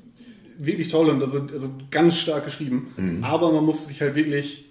wirklich 0.59 0.89
toll 0.89 1.09
und 1.09 1.21
also, 1.23 1.47
also 1.51 1.69
ganz 1.89 2.17
stark 2.17 2.43
geschrieben. 2.45 3.21
Aber 3.23 3.51
man 3.51 3.63
muss 3.65 3.87
sich 3.87 3.99
halt 4.01 4.13
wirklich 4.15 4.65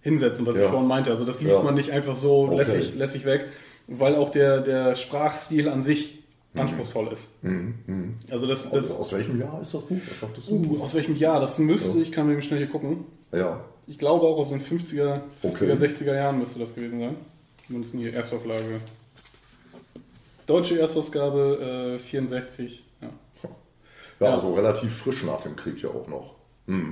hinsetzen, 0.00 0.46
was 0.46 0.54
Mhm. 0.56 0.60
Ja. 0.60 0.66
ich 0.66 0.70
vorhin 0.72 0.88
meinte. 0.88 1.10
Also 1.10 1.24
das 1.24 1.40
liest 1.42 1.58
Ja. 1.58 1.62
man 1.62 1.74
nicht 1.74 1.90
einfach 1.92 2.16
so 2.16 2.46
Okay. 2.46 2.56
lässig, 2.56 2.94
lässig 2.96 3.24
weg, 3.26 3.46
weil 3.90 4.14
auch 4.16 4.30
der, 4.30 4.60
der 4.60 4.94
Sprachstil 4.94 5.68
an 5.68 5.82
sich 5.82 6.22
anspruchsvoll 6.54 7.08
ist. 7.12 7.28
Also 8.30 8.46
das, 8.46 8.66
Aus, 8.66 8.72
das 8.72 8.96
aus 8.96 9.12
welchem 9.12 9.38
Jahr 9.40 9.60
ist 9.60 9.74
das 9.74 9.82
Buch? 9.82 9.96
Was 10.08 10.20
sagtest 10.20 10.50
du? 10.50 10.54
uh, 10.56 10.82
aus 10.82 10.94
welchem 10.94 11.16
Jahr? 11.16 11.40
Das 11.40 11.58
müsste, 11.58 11.98
ich 12.00 12.10
kann 12.12 12.26
mir 12.26 12.40
schnell 12.42 12.58
hier 12.60 12.68
gucken. 12.68 13.04
Ja. 13.32 13.62
Ich 13.86 13.98
glaube 13.98 14.26
auch 14.26 14.38
aus 14.38 14.48
den 14.50 14.60
50er, 14.60 15.20
50er 15.42 15.48
Okay. 15.72 15.72
60er 15.72 16.14
Jahren 16.14 16.38
müsste 16.38 16.58
das 16.60 16.74
gewesen 16.74 17.00
sein. 17.00 17.16
Zumindest 17.66 17.94
in 17.94 18.00
die 18.00 18.08
Erstauflage. 18.10 18.80
Deutsche 20.46 20.78
Erstausgabe 20.80 21.94
äh, 21.96 21.98
64. 21.98 22.84
Ja. 23.00 23.08
Ja, 23.42 24.26
Ja. 24.26 24.34
also 24.34 24.54
relativ 24.54 24.96
frisch 24.96 25.22
nach 25.24 25.40
dem 25.42 25.54
Krieg 25.56 25.80
ja 25.82 25.90
auch 25.90 26.08
noch. 26.08 26.34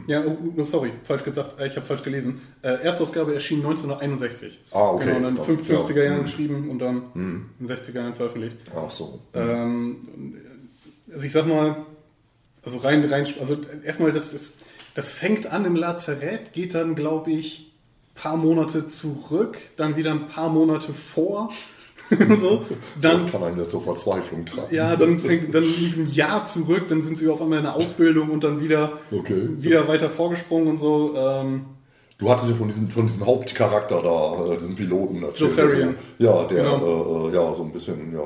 Ja, 0.09 0.25
oh, 0.27 0.37
oh, 0.57 0.65
sorry, 0.65 0.91
falsch 1.05 1.23
gesagt, 1.23 1.61
äh, 1.61 1.69
ich 1.69 1.77
habe 1.77 1.87
falsch 1.87 2.03
gelesen. 2.03 2.41
Äh, 2.63 2.83
Erstausgabe 2.83 3.33
erschien 3.35 3.59
1961. 3.59 4.59
Ah, 4.73 4.91
okay. 4.91 5.05
Genau, 5.05 5.17
und 5.19 5.23
dann 5.23 5.37
Dann- 5.37 5.45
50er 5.59 5.97
ja. 5.99 6.05
Jahren 6.05 6.19
Mhm. 6.19 6.23
geschrieben 6.25 6.71
und 6.71 6.79
dann 6.81 7.03
in 7.15 7.47
den 7.61 7.69
60er 7.69 8.01
Jahren 8.01 8.15
veröffentlicht. 8.15 8.57
Ach 8.75 8.91
so. 8.91 9.21
Ähm, 9.35 10.35
also 11.13 11.25
ich 11.25 11.31
sag 11.33 11.47
mal, 11.47 11.87
also 12.65 12.79
rein, 12.79 13.05
rein, 13.05 13.25
also 13.39 13.57
erstmal, 13.85 14.11
das, 14.11 14.31
das, 14.31 14.53
das 14.95 15.13
fängt 15.13 15.47
an 15.47 15.65
im 15.65 15.77
Lazarett, 15.77 16.53
geht 16.53 16.75
dann, 16.75 16.97
glaube 16.97 17.31
ich, 17.31 17.73
paar 18.17 18.37
Monate 18.37 18.89
zurück, 18.89 19.59
dann 19.77 19.95
wieder 19.97 20.11
ein 20.11 20.27
paar 20.27 20.49
Monate 20.49 20.93
vor. 20.93 21.53
so, 22.41 22.65
dann, 23.01 23.23
das 23.23 23.27
kann 23.31 23.43
einen 23.43 23.59
ja 23.59 23.67
zur 23.67 23.83
Verzweiflung 23.83 24.45
treiben. 24.47 24.75
ja, 24.75 24.97
dann 24.97 25.19
fängt 25.19 25.55
dann 25.55 25.63
lief 25.63 25.97
ein 25.97 26.11
Jahr 26.11 26.47
zurück, 26.47 26.85
dann 26.89 27.03
sind 27.03 27.19
sie 27.19 27.29
auf 27.29 27.43
einmal 27.43 27.59
in 27.59 27.65
der 27.65 27.75
Ausbildung 27.75 28.31
und 28.31 28.45
dann 28.45 28.61
wieder, 28.63 28.93
Okay. 29.11 29.49
wieder 29.59 29.87
weiter 29.89 30.09
vorgesprungen 30.09 30.69
und 30.69 30.77
so. 30.79 31.15
Ähm, 31.17 31.65
Du 32.21 32.29
hattest 32.29 32.51
ja 32.51 32.57
von 32.57 32.67
diesem, 32.67 32.91
von 32.91 33.07
diesem 33.07 33.25
Hauptcharakter 33.25 34.03
da, 34.03 34.53
äh, 34.53 34.57
diesem 34.57 34.75
Piloten 34.75 35.23
erzählt. 35.23 35.51
Jossarian. 35.57 35.95
Ja, 36.19 36.43
der 36.49 36.65
Genau. 36.65 37.27
äh, 37.27 37.29
äh, 37.29 37.35
ja 37.37 37.53
so 37.53 37.63
ein 37.63 37.71
bisschen, 37.71 38.13
ja, 38.13 38.21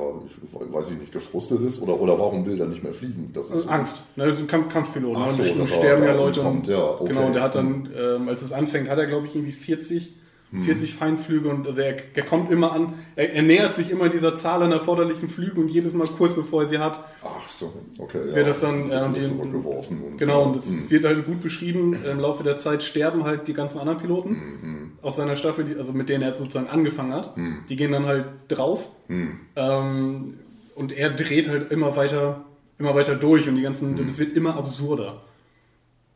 ich 0.65 0.73
weiß 0.73 0.89
ich 0.89 0.97
nicht, 0.97 1.11
gefrustet 1.11 1.61
ist. 1.61 1.79
Oder, 1.79 2.01
oder 2.01 2.17
warum 2.17 2.43
will 2.43 2.57
der 2.57 2.65
nicht 2.65 2.81
mehr 2.81 2.95
fliegen? 2.95 3.29
Das 3.35 3.51
ist 3.51 3.67
Angst. 3.67 4.01
Ne, 4.15 4.25
das 4.25 4.37
ist 4.37 4.41
ein 4.41 4.47
Kampf 4.47 4.73
Kampfpilot. 4.73 5.15
Ach 5.15 5.25
ne? 5.27 5.31
so, 5.31 5.43
Und 5.53 5.59
er 5.59 5.65
sterben 5.67 6.03
ja 6.05 6.13
Leute. 6.15 6.41
Und, 6.41 6.65
ja, 6.65 6.83
okay. 6.83 7.09
Genau, 7.09 7.27
und 7.27 7.33
der 7.33 7.43
hat 7.43 7.53
dann, 7.53 7.87
ähm, 7.95 8.29
als 8.29 8.41
es 8.41 8.51
anfängt, 8.51 8.89
hat 8.89 8.97
er, 8.97 9.05
glaube 9.05 9.27
ich, 9.27 9.35
irgendwie 9.35 9.51
40, 9.51 10.05
Hm. 10.07 10.13
40 10.61 10.93
Feindflüge 10.95 11.49
und 11.49 11.65
also 11.65 11.81
er, 11.81 11.95
er 12.13 12.23
kommt 12.23 12.51
immer 12.51 12.73
an, 12.73 12.93
er, 13.15 13.33
er 13.33 13.41
nähert 13.41 13.73
sich 13.73 13.89
immer 13.89 14.07
dieser 14.09 14.35
Zahl 14.35 14.61
an 14.61 14.71
erforderlichen 14.71 15.27
Flügen 15.27 15.63
und 15.63 15.69
jedes 15.69 15.93
Mal 15.93 16.05
kurz 16.07 16.35
bevor 16.35 16.61
er 16.61 16.67
sie 16.67 16.77
hat, 16.77 17.03
Ach 17.23 17.49
so, 17.49 17.73
okay. 17.97 18.19
Ja, 18.29 18.35
wird 18.35 18.47
das 18.47 18.59
dann 18.61 18.89
das 18.89 19.05
äh, 19.17 19.21
zurückgeworfen. 19.23 20.01
Und, 20.03 20.17
Genau, 20.17 20.43
und 20.43 20.51
ja, 20.53 20.57
es 20.59 20.69
hm. 20.71 20.91
wird 20.91 21.05
halt 21.05 21.25
gut 21.25 21.41
beschrieben. 21.41 21.93
Im 22.03 22.19
Laufe 22.19 22.43
der 22.43 22.55
Zeit 22.55 22.83
sterben 22.83 23.23
halt 23.23 23.47
die 23.47 23.53
ganzen 23.53 23.79
anderen 23.79 23.97
Piloten 23.99 24.29
Mhm, 24.31 24.91
aus 25.01 25.15
seiner 25.15 25.35
Staffel, 25.35 25.65
die, 25.65 25.75
also 25.75 25.91
mit 25.93 26.09
denen 26.09 26.21
er 26.21 26.29
jetzt 26.29 26.37
sozusagen 26.37 26.67
angefangen 26.67 27.13
hat. 27.13 27.35
Mhm. 27.37 27.59
Die 27.69 27.75
gehen 27.75 27.91
dann 27.91 28.05
halt 28.05 28.25
drauf. 28.47 28.89
Ähm, 29.55 30.33
und 30.75 30.91
er 30.91 31.09
dreht 31.11 31.49
halt 31.49 31.71
immer 31.71 31.95
weiter, 31.95 32.45
immer 32.79 32.95
weiter 32.95 33.15
durch 33.15 33.47
und 33.47 33.55
die 33.55 33.61
ganzen, 33.61 33.93
Mhm. 33.95 34.07
das 34.07 34.19
wird 34.19 34.35
immer 34.35 34.55
absurder. 34.55 35.21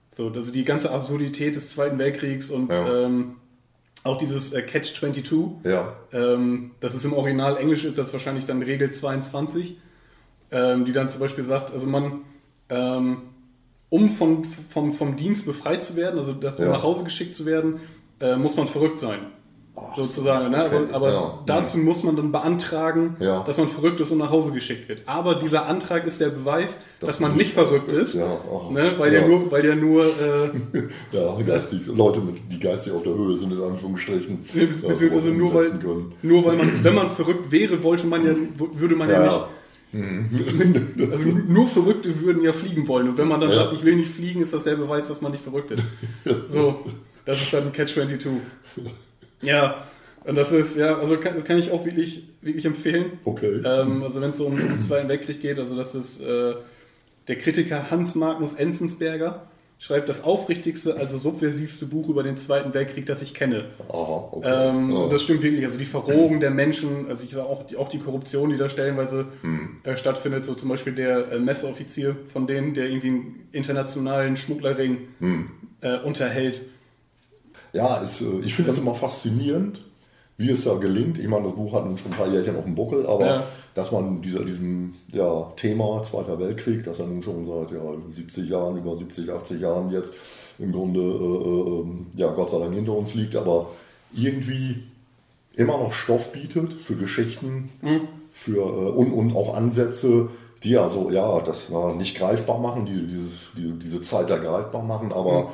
So, 0.10 0.30
also 0.30 0.52
die 0.52 0.64
ganze 0.64 0.92
Absurdität 0.92 1.56
des 1.56 1.70
Zweiten 1.70 2.00
Weltkriegs 2.00 2.50
und 2.50 2.72
Ja. 2.72 3.06
ähm, 3.06 3.36
auch 4.08 4.18
dieses 4.18 4.54
äh, 4.54 4.62
Catch 4.62 4.94
22, 4.96 5.64
Ja, 5.64 5.94
ähm, 6.12 6.72
das 6.80 6.96
ist 6.96 7.06
im 7.06 7.14
Original 7.14 7.58
Englisch, 7.58 7.84
ist 7.84 7.98
das 7.98 8.12
wahrscheinlich 8.14 8.46
dann 8.46 8.62
Regel 8.62 8.92
22, 8.92 9.78
ähm, 10.52 10.86
die 10.86 10.94
dann 10.94 11.10
zum 11.10 11.20
Beispiel 11.22 11.44
sagt, 11.44 11.72
also 11.72 11.88
man, 11.88 12.22
ähm, 12.70 13.22
um 13.90 14.10
von, 14.10 14.44
vom, 14.44 14.92
vom 14.92 15.16
Dienst 15.16 15.46
befreit 15.46 15.84
zu 15.84 15.96
werden, 15.96 16.18
also 16.18 16.34
das, 16.34 16.58
um 16.60 16.66
Ja. 16.66 16.72
nach 16.72 16.84
Hause 16.84 17.04
geschickt 17.04 17.36
zu 17.36 17.46
werden, 17.46 17.80
äh, 18.20 18.36
muss 18.36 18.56
man 18.58 18.68
verrückt 18.68 19.00
sein. 19.00 19.20
Sozusagen. 19.96 20.52
Ne? 20.52 20.66
okay, 20.66 20.94
Aber, 20.94 21.12
ja. 21.12 21.40
dazu 21.46 21.78
muss 21.78 22.04
man 22.04 22.16
dann 22.16 22.32
beantragen, 22.32 23.16
Ja. 23.20 23.44
dass 23.44 23.58
man 23.58 23.68
verrückt 23.68 24.00
ist 24.00 24.12
und 24.12 24.18
nach 24.20 24.32
Hause 24.32 24.52
geschickt 24.52 24.88
wird. 24.90 25.02
Aber 25.06 25.36
dieser 25.36 25.66
Antrag 25.66 26.06
ist 26.06 26.20
der 26.22 26.30
Beweis, 26.30 26.80
dass, 27.00 27.08
Dass 27.08 27.20
man 27.20 27.36
nicht 27.36 27.52
verrückt 27.54 27.92
ist, 27.92 28.16
ja, 28.16 28.26
oh, 28.50 28.72
ne? 28.72 28.94
weil 28.98 29.14
ja. 29.14 29.22
ja 29.22 29.28
nur, 29.28 29.52
weil 29.52 29.66
ja 29.66 29.76
nur 29.76 30.06
äh, 30.06 30.50
ja, 31.12 31.42
geistig, 31.42 31.88
Leute, 31.88 32.20
mit, 32.22 32.42
die 32.52 32.60
geistig 32.60 32.94
auf 32.94 33.04
der 33.04 33.14
Höhe 33.14 33.36
sind, 33.36 33.54
in 33.54 33.62
Anführungsstrichen. 33.62 34.40
Ja, 34.54 34.66
beziehungsweise 34.66 35.30
nur 35.32 35.54
weil, 35.54 35.70
können. 35.70 36.14
nur 36.22 36.46
weil 36.46 36.56
man, 36.58 36.84
wenn 36.84 36.96
man 36.96 37.10
verrückt 37.10 37.52
wäre, 37.52 37.82
wollte 37.84 38.08
man 38.08 38.26
ja, 38.26 38.34
würde 38.74 38.96
man 38.96 39.10
ja, 39.10 39.26
Ja. 39.26 39.32
nicht. 39.32 39.44
Also 41.12 41.24
nur 41.26 41.68
Verrückte 41.68 42.20
würden 42.20 42.44
ja 42.44 42.52
fliegen 42.52 42.88
wollen. 42.88 43.10
Und 43.10 43.18
wenn 43.18 43.28
man 43.28 43.40
dann 43.40 43.50
Ja. 43.50 43.56
sagt, 43.56 43.74
ich 43.74 43.84
will 43.86 43.96
nicht 43.96 44.10
fliegen, 44.12 44.42
ist 44.42 44.54
das 44.54 44.66
der 44.66 44.76
Beweis, 44.76 45.08
dass 45.08 45.22
man 45.22 45.32
nicht 45.32 45.44
verrückt 45.44 45.72
ist. 45.72 45.84
So, 46.50 46.84
das 47.26 47.42
ist 47.42 47.54
dann 47.54 47.64
ein 47.68 47.72
Catch-22. 47.72 48.28
Ja, 49.42 49.84
und 50.26 50.36
das 50.36 50.52
ist, 50.52 50.76
ja, 50.76 50.98
also 50.98 51.18
kann, 51.18 51.36
das 51.36 51.46
kann 51.46 51.58
ich 51.58 51.72
auch 51.72 51.86
wirklich, 51.86 52.24
wirklich 52.42 52.66
empfehlen. 52.66 53.14
Okay. 53.24 53.62
Ähm, 53.64 54.04
also 54.04 54.20
wenn 54.22 54.32
es 54.32 54.38
so 54.38 54.46
um 54.48 54.58
den 54.58 54.80
Zweiten 54.80 55.08
Weltkrieg 55.10 55.40
geht, 55.40 55.58
also 55.60 55.76
das 55.76 55.96
ist 55.96 56.22
äh, 56.22 56.56
der 57.28 57.38
Kritiker 57.38 57.90
Hans 57.92 58.16
Magnus 58.16 58.54
Enzensberger 58.54 59.48
schreibt 59.80 60.10
das 60.10 60.24
aufrichtigste, 60.24 60.98
also 60.98 61.18
subversivste 61.20 61.86
Buch 61.86 62.10
über 62.10 62.24
den 62.24 62.36
Zweiten 62.36 62.74
Weltkrieg, 62.74 63.06
das 63.06 63.22
ich 63.22 63.36
kenne. 63.36 63.66
Aha, 63.90 64.30
okay. 64.32 64.70
Ähm, 64.70 64.90
ja. 64.90 64.98
und 64.98 65.14
Das 65.14 65.22
stimmt 65.22 65.44
wirklich. 65.44 65.64
Also 65.66 65.78
die 65.78 65.86
Verrohung 65.86 66.40
der 66.40 66.50
Menschen, 66.50 67.08
also 67.10 67.24
ich 67.24 67.30
sage 67.32 67.48
auch 67.48 67.64
die, 67.68 67.78
auch 67.78 67.88
die 67.88 68.00
Korruption, 68.00 68.50
die 68.50 68.58
da 68.58 68.70
stellenweise 68.70 69.26
Hm. 69.44 69.78
äh, 69.84 69.96
stattfindet. 69.96 70.46
So 70.46 70.56
zum 70.56 70.70
Beispiel 70.70 70.94
der 70.94 71.32
äh, 71.32 71.40
Messeoffizier 71.40 72.16
von 72.26 72.48
denen, 72.48 72.74
der 72.74 72.90
irgendwie 72.90 73.08
einen 73.10 73.48
internationalen 73.52 74.36
Schmugglerring 74.36 74.98
Hm. 75.20 75.52
äh, 75.82 75.98
unterhält. 76.00 76.62
Ja, 77.78 78.02
es, 78.04 78.22
äh, 78.22 78.26
ich 78.44 78.54
finde 78.56 78.70
das 78.72 78.78
immer 78.80 78.96
faszinierend, 78.96 79.82
wie 80.38 80.50
es 80.52 80.64
da 80.66 80.76
gelingt. 80.76 81.18
Ich 81.20 81.28
meine, 81.28 81.46
das 81.46 81.54
Buch 81.56 81.74
hat 81.74 81.86
nun 81.86 81.98
schon 81.98 82.12
ein 82.12 82.18
paar 82.18 82.28
Jährchen 82.28 82.56
auf 82.58 82.66
dem 82.66 82.76
Buckel, 82.76 83.06
aber 83.08 83.26
Ja. 83.26 83.44
dass 83.74 83.92
man 83.92 84.22
dieser, 84.22 84.44
diesem 84.44 84.94
ja, 85.12 85.52
Thema 85.56 86.04
Zweiter 86.04 86.40
Weltkrieg, 86.40 86.84
das 86.84 86.98
ja 87.00 87.06
nun 87.06 87.24
schon 87.24 87.48
seit 87.48 87.72
ja, 87.72 87.84
70 88.10 88.50
Jahren, 88.50 88.78
über 88.78 88.96
70, 88.96 89.32
80 89.32 89.62
Jahren 89.62 89.90
jetzt 89.92 90.14
im 90.60 90.72
Grunde, 90.72 91.00
äh, 91.00 91.72
äh, 92.18 92.20
ja, 92.22 92.32
Gott 92.34 92.50
sei 92.52 92.60
Dank 92.60 92.74
hinter 92.76 92.94
uns 92.94 93.14
liegt, 93.16 93.36
aber 93.36 93.68
irgendwie 94.14 94.84
immer 95.56 95.78
noch 95.78 95.92
Stoff 95.94 96.32
bietet 96.32 96.74
für 96.74 96.96
Geschichten 96.96 97.70
für, 98.32 98.58
äh, 98.62 98.90
und, 99.00 99.12
und 99.12 99.36
auch 99.36 99.56
Ansätze, 99.56 100.30
die 100.64 100.70
ja 100.72 100.88
so, 100.90 101.10
ja, 101.12 101.40
das 101.42 101.72
war 101.72 101.96
nicht 101.96 102.16
greifbar 102.18 102.60
machen, 102.60 102.86
die, 102.86 103.08
dieses, 103.08 103.48
die, 103.56 103.72
diese 103.84 104.02
Zeit 104.02 104.30
da 104.30 104.38
greifbar 104.38 104.84
machen, 104.84 105.12
aber 105.14 105.52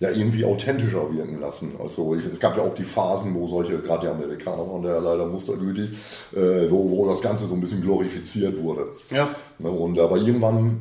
ja 0.00 0.10
irgendwie 0.10 0.44
authentischer 0.44 1.12
wirken 1.14 1.38
lassen. 1.40 1.74
Also 1.78 2.14
ich, 2.14 2.24
es 2.24 2.40
gab 2.40 2.56
ja 2.56 2.62
auch 2.62 2.74
die 2.74 2.84
Phasen, 2.84 3.34
wo 3.34 3.46
solche, 3.46 3.78
gerade 3.78 4.06
die 4.06 4.12
Amerikaner 4.12 4.66
waren 4.66 4.82
ja 4.82 4.98
leider 4.98 5.26
mustergültig, 5.26 5.90
äh, 6.34 6.70
wo, 6.70 6.90
wo 6.90 7.06
das 7.06 7.20
Ganze 7.20 7.46
so 7.46 7.54
ein 7.54 7.60
bisschen 7.60 7.82
glorifiziert 7.82 8.60
wurde. 8.62 8.88
Ja. 9.10 9.34
Ne, 9.58 9.70
Und 9.70 9.98
aber 9.98 10.16
irgendwann, 10.16 10.80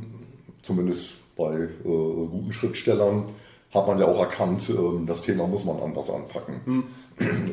zumindest 0.62 1.12
bei 1.36 1.54
äh, 1.54 1.68
guten 1.84 2.54
Schriftstellern, 2.54 3.26
hat 3.74 3.86
man 3.86 4.00
ja 4.00 4.08
auch 4.08 4.20
erkannt, 4.20 4.70
ähm, 4.70 5.06
das 5.06 5.22
Thema 5.22 5.46
muss 5.48 5.66
man 5.66 5.80
anders 5.80 6.10
anpacken. 6.10 6.86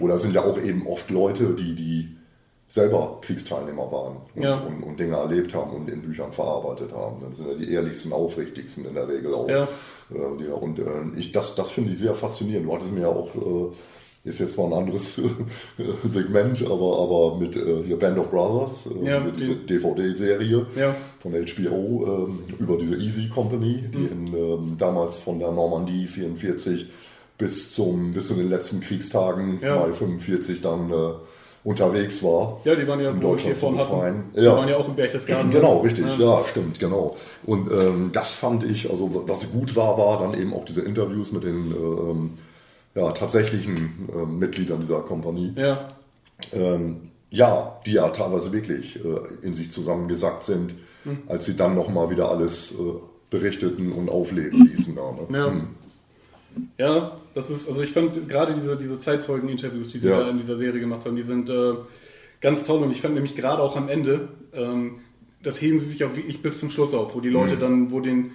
Oder 0.00 0.18
sind 0.18 0.34
ja 0.34 0.44
auch 0.44 0.58
eben 0.58 0.86
oft 0.86 1.10
Leute, 1.10 1.54
die, 1.54 1.74
die 1.74 2.16
selber 2.68 3.18
Kriegsteilnehmer 3.22 3.90
waren 3.92 4.16
und, 4.34 4.42
Ja. 4.42 4.54
und, 4.60 4.82
und 4.82 4.98
Dinge 4.98 5.16
erlebt 5.16 5.54
haben 5.54 5.70
und 5.70 5.88
in 5.88 6.02
Büchern 6.02 6.32
verarbeitet 6.32 6.92
haben. 6.92 7.16
Das 7.28 7.38
sind 7.38 7.48
ja 7.48 7.54
die 7.54 7.70
ehrlichsten, 7.72 8.12
aufrichtigsten 8.12 8.86
in 8.86 8.94
der 8.94 9.08
Regel 9.08 9.34
auch. 9.34 9.48
Ja. 9.48 9.62
Äh, 9.62 10.36
die, 10.40 10.48
und 10.48 10.78
äh, 10.78 10.84
ich, 11.16 11.30
das, 11.32 11.54
das 11.54 11.70
finde 11.70 11.92
ich 11.92 11.98
sehr 11.98 12.14
faszinierend. 12.14 12.66
Du 12.68 12.74
hattest 12.74 12.92
mir 12.92 13.02
ja 13.02 13.08
auch 13.08 13.34
äh, 13.34 13.72
ist 14.28 14.40
jetzt 14.40 14.58
mal 14.58 14.66
ein 14.66 14.72
anderes 14.72 15.20
Segment, 16.04 16.60
aber, 16.66 16.98
aber 17.00 17.36
mit 17.38 17.54
hier 17.54 17.96
Band 17.96 18.18
of 18.18 18.30
Brothers, 18.30 18.88
Ja, 19.04 19.20
diese, 19.20 19.32
diese 19.32 19.54
DVD-Serie 19.54 20.66
Ja. 20.76 20.94
von 21.20 21.32
HBO 21.32 22.26
ähm, 22.26 22.38
über 22.58 22.76
diese 22.76 22.96
Easy 22.96 23.28
Company, 23.28 23.84
die 23.92 23.98
Mhm. 23.98 24.08
in, 24.12 24.34
ähm, 24.34 24.76
damals 24.78 25.16
von 25.18 25.38
der 25.38 25.52
Normandie 25.52 26.08
44 26.08 26.88
bis, 27.38 27.72
zum, 27.72 28.12
bis 28.12 28.26
zu 28.26 28.34
den 28.34 28.48
letzten 28.50 28.80
Kriegstagen. 28.80 29.60
Mai 29.60 29.92
45, 29.92 30.60
dann 30.60 30.90
unterwegs 31.66 32.22
war. 32.22 32.60
Ja, 32.64 32.76
die 32.76 32.86
waren 32.86 33.00
ja, 33.00 33.10
um 33.10 33.20
Deutschland 33.20 33.56
zu 33.56 33.60
vorhin 33.66 33.80
hatten. 33.80 33.90
befreien. 33.90 34.24
Die 34.36 34.40
Ja. 34.40 34.56
waren 34.56 34.68
ja 34.68 34.76
auch 34.76 34.86
im 34.88 34.94
Berchtesgaden. 34.94 35.50
Genau, 35.50 35.78
richtig, 35.80 36.06
Ja. 36.18 36.38
ja, 36.38 36.44
stimmt, 36.48 36.78
genau. 36.78 37.16
Und 37.44 37.70
ähm, 37.72 38.10
das 38.12 38.34
fand 38.34 38.62
ich, 38.62 38.88
also 38.88 39.24
was 39.26 39.50
gut 39.50 39.74
war, 39.74 39.98
war 39.98 40.20
dann 40.22 40.34
eben 40.40 40.54
auch 40.54 40.64
diese 40.64 40.82
Interviews 40.82 41.32
mit 41.32 41.42
den 41.42 41.72
ähm, 41.72 42.30
ja, 42.94 43.10
tatsächlichen 43.10 44.08
ähm, 44.14 44.38
Mitgliedern 44.38 44.80
dieser 44.80 45.00
Kompanie. 45.00 45.52
Ja, 45.56 45.88
Ähm, 46.52 47.10
ja, 47.30 47.80
die 47.84 47.92
ja 47.94 48.08
teilweise 48.10 48.52
wirklich 48.52 48.96
äh, 49.04 49.44
in 49.44 49.52
sich 49.52 49.70
zusammengesackt 49.72 50.44
sind, 50.44 50.74
Hm. 51.04 51.18
als 51.28 51.44
sie 51.46 51.56
dann 51.56 51.74
nochmal 51.74 52.10
wieder 52.10 52.30
alles 52.30 52.72
äh, 52.72 52.74
berichteten 53.30 53.90
und 53.92 54.08
aufleben 54.08 54.66
ließen. 54.66 54.94
Da, 54.96 55.12
ne? 55.12 55.38
Ja. 55.38 55.46
Hm. 55.50 55.68
Ja, 56.78 57.18
das 57.34 57.50
ist, 57.50 57.68
also 57.68 57.82
ich 57.82 57.92
fand 57.92 58.28
gerade 58.28 58.54
diese, 58.54 58.76
diese 58.76 58.98
Zeitzeugen-Interviews, 58.98 59.90
die 59.92 59.98
sie 59.98 60.08
Ja. 60.08 60.20
da 60.20 60.30
in 60.30 60.38
dieser 60.38 60.56
Serie 60.56 60.80
gemacht 60.80 61.04
haben, 61.06 61.16
die 61.16 61.22
sind 61.22 61.48
äh, 61.50 61.74
ganz 62.40 62.64
toll 62.64 62.82
und 62.82 62.92
ich 62.92 63.00
fand 63.00 63.14
nämlich 63.14 63.34
gerade 63.36 63.62
auch 63.62 63.76
am 63.76 63.88
Ende, 63.88 64.28
ähm, 64.52 64.96
das 65.42 65.60
heben 65.60 65.78
sie 65.78 65.86
sich 65.86 66.04
auch 66.04 66.16
wirklich 66.16 66.42
bis 66.42 66.58
zum 66.58 66.70
Schluss 66.70 66.94
auf, 66.94 67.14
wo 67.14 67.20
die 67.20 67.28
Mhm. 67.28 67.34
Leute 67.34 67.56
dann, 67.58 67.90
wo 67.90 68.00
den, 68.00 68.32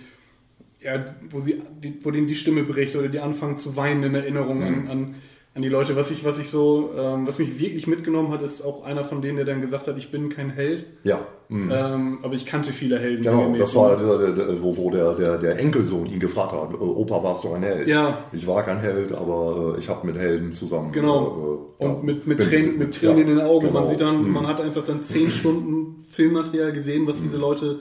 ja, 0.79 1.03
wo 1.29 1.39
sie, 1.39 1.61
die, 1.83 1.93
wo 2.03 2.11
denen 2.11 2.27
die 2.27 2.35
Stimme 2.35 2.63
bricht 2.63 2.95
oder 2.95 3.07
die 3.09 3.19
anfangen 3.19 3.57
zu 3.57 3.75
weinen 3.75 4.03
in 4.03 4.15
Erinnerung 4.15 4.57
Mhm. 4.59 4.63
an, 4.65 4.87
an, 4.87 5.15
an 5.53 5.61
die 5.61 5.69
Leute. 5.69 5.95
Was 5.97 6.11
ich, 6.11 6.23
was 6.23 6.39
ich 6.39 6.49
so, 6.49 6.91
ähm, 6.97 7.27
was 7.27 7.37
mich 7.37 7.59
wirklich 7.59 7.85
mitgenommen 7.85 8.31
hat, 8.31 8.41
ist 8.41 8.61
auch 8.61 8.83
einer 8.83 9.03
von 9.03 9.21
denen, 9.21 9.35
der 9.35 9.45
dann 9.45 9.59
gesagt 9.59 9.87
hat, 9.87 9.97
ich 9.97 10.09
bin 10.09 10.29
kein 10.29 10.49
Held, 10.49 10.85
Ja, 11.03 11.19
hm. 11.49 11.69
ähm, 11.73 12.19
aber 12.23 12.33
ich 12.35 12.45
kannte 12.45 12.71
viele 12.71 12.97
Helden. 12.97 13.23
Genau, 13.23 13.53
das 13.57 13.75
war 13.75 13.97
der, 13.97 14.31
der, 14.31 14.63
wo, 14.63 14.77
wo 14.77 14.89
der, 14.89 15.13
der, 15.15 15.37
der 15.37 15.59
Enkelsohn 15.59 16.05
ihn 16.05 16.19
gefragt 16.21 16.53
hat, 16.53 16.71
äh, 16.73 16.77
Opa, 16.77 17.21
warst 17.21 17.43
du 17.43 17.53
ein 17.53 17.63
Held? 17.63 17.87
Ja. 17.87 18.23
Ich 18.31 18.47
war 18.47 18.63
kein 18.63 18.79
Held, 18.79 19.11
aber 19.11 19.73
äh, 19.75 19.79
ich 19.79 19.89
habe 19.89 20.07
mit 20.07 20.15
Helden 20.17 20.53
zusammen. 20.53 20.93
Genau. 20.93 21.67
Äh, 21.79 21.83
äh, 21.83 21.87
Und 21.87 21.97
ja, 21.97 22.03
mit, 22.03 22.27
mit 22.27 22.37
bin- 22.37 22.47
Tränen, 22.47 22.77
mit 22.77 22.95
Tränen 22.95 23.17
ja, 23.17 23.21
in 23.23 23.27
den 23.27 23.41
Augen. 23.41 23.67
genau. 23.67 23.79
Man 23.79 23.87
sieht 23.89 23.99
dann, 23.99 24.31
man 24.31 24.47
hat 24.47 24.61
einfach 24.61 24.85
dann 24.85 25.03
zehn 25.03 25.29
Stunden 25.31 26.01
Filmmaterial 26.09 26.71
gesehen, 26.71 27.07
was 27.07 27.21
diese 27.21 27.37
Leute 27.37 27.79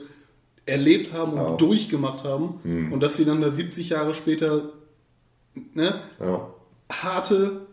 erlebt 0.65 1.11
haben 1.13 1.33
und 1.33 1.37
Ja. 1.39 1.55
durchgemacht 1.55 2.23
haben. 2.25 2.89
Und 2.91 2.99
dass 3.01 3.15
sie 3.17 3.23
dann 3.25 3.39
da 3.41 3.49
70 3.49 3.89
Jahre 3.89 4.13
später 4.13 4.69
ne, 5.73 6.01
Ja, 6.19 6.47
harte, 6.91 7.67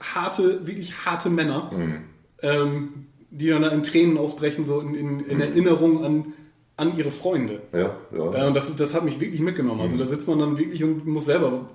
harte, 0.00 0.66
wirklich 0.66 1.04
harte 1.06 1.30
Männer, 1.30 1.70
ähm, 2.42 3.06
die 3.30 3.48
dann 3.48 3.62
da 3.62 3.68
in 3.68 3.82
Tränen 3.82 4.18
ausbrechen, 4.18 4.64
so 4.64 4.80
in, 4.80 4.94
in, 4.94 5.20
in 5.20 5.40
Erinnerung 5.40 6.04
an, 6.04 6.32
an 6.76 6.96
ihre 6.96 7.10
Freunde. 7.10 7.62
ja, 7.72 7.94
ja. 8.12 8.46
Und 8.46 8.54
das, 8.54 8.74
das 8.76 8.94
hat 8.94 9.04
mich 9.04 9.20
wirklich 9.20 9.40
mitgenommen. 9.40 9.80
Also 9.80 9.96
da 9.96 10.06
sitzt 10.06 10.26
man 10.28 10.38
dann 10.38 10.58
wirklich 10.58 10.82
und 10.84 11.06
muss 11.06 11.24
selber 11.24 11.68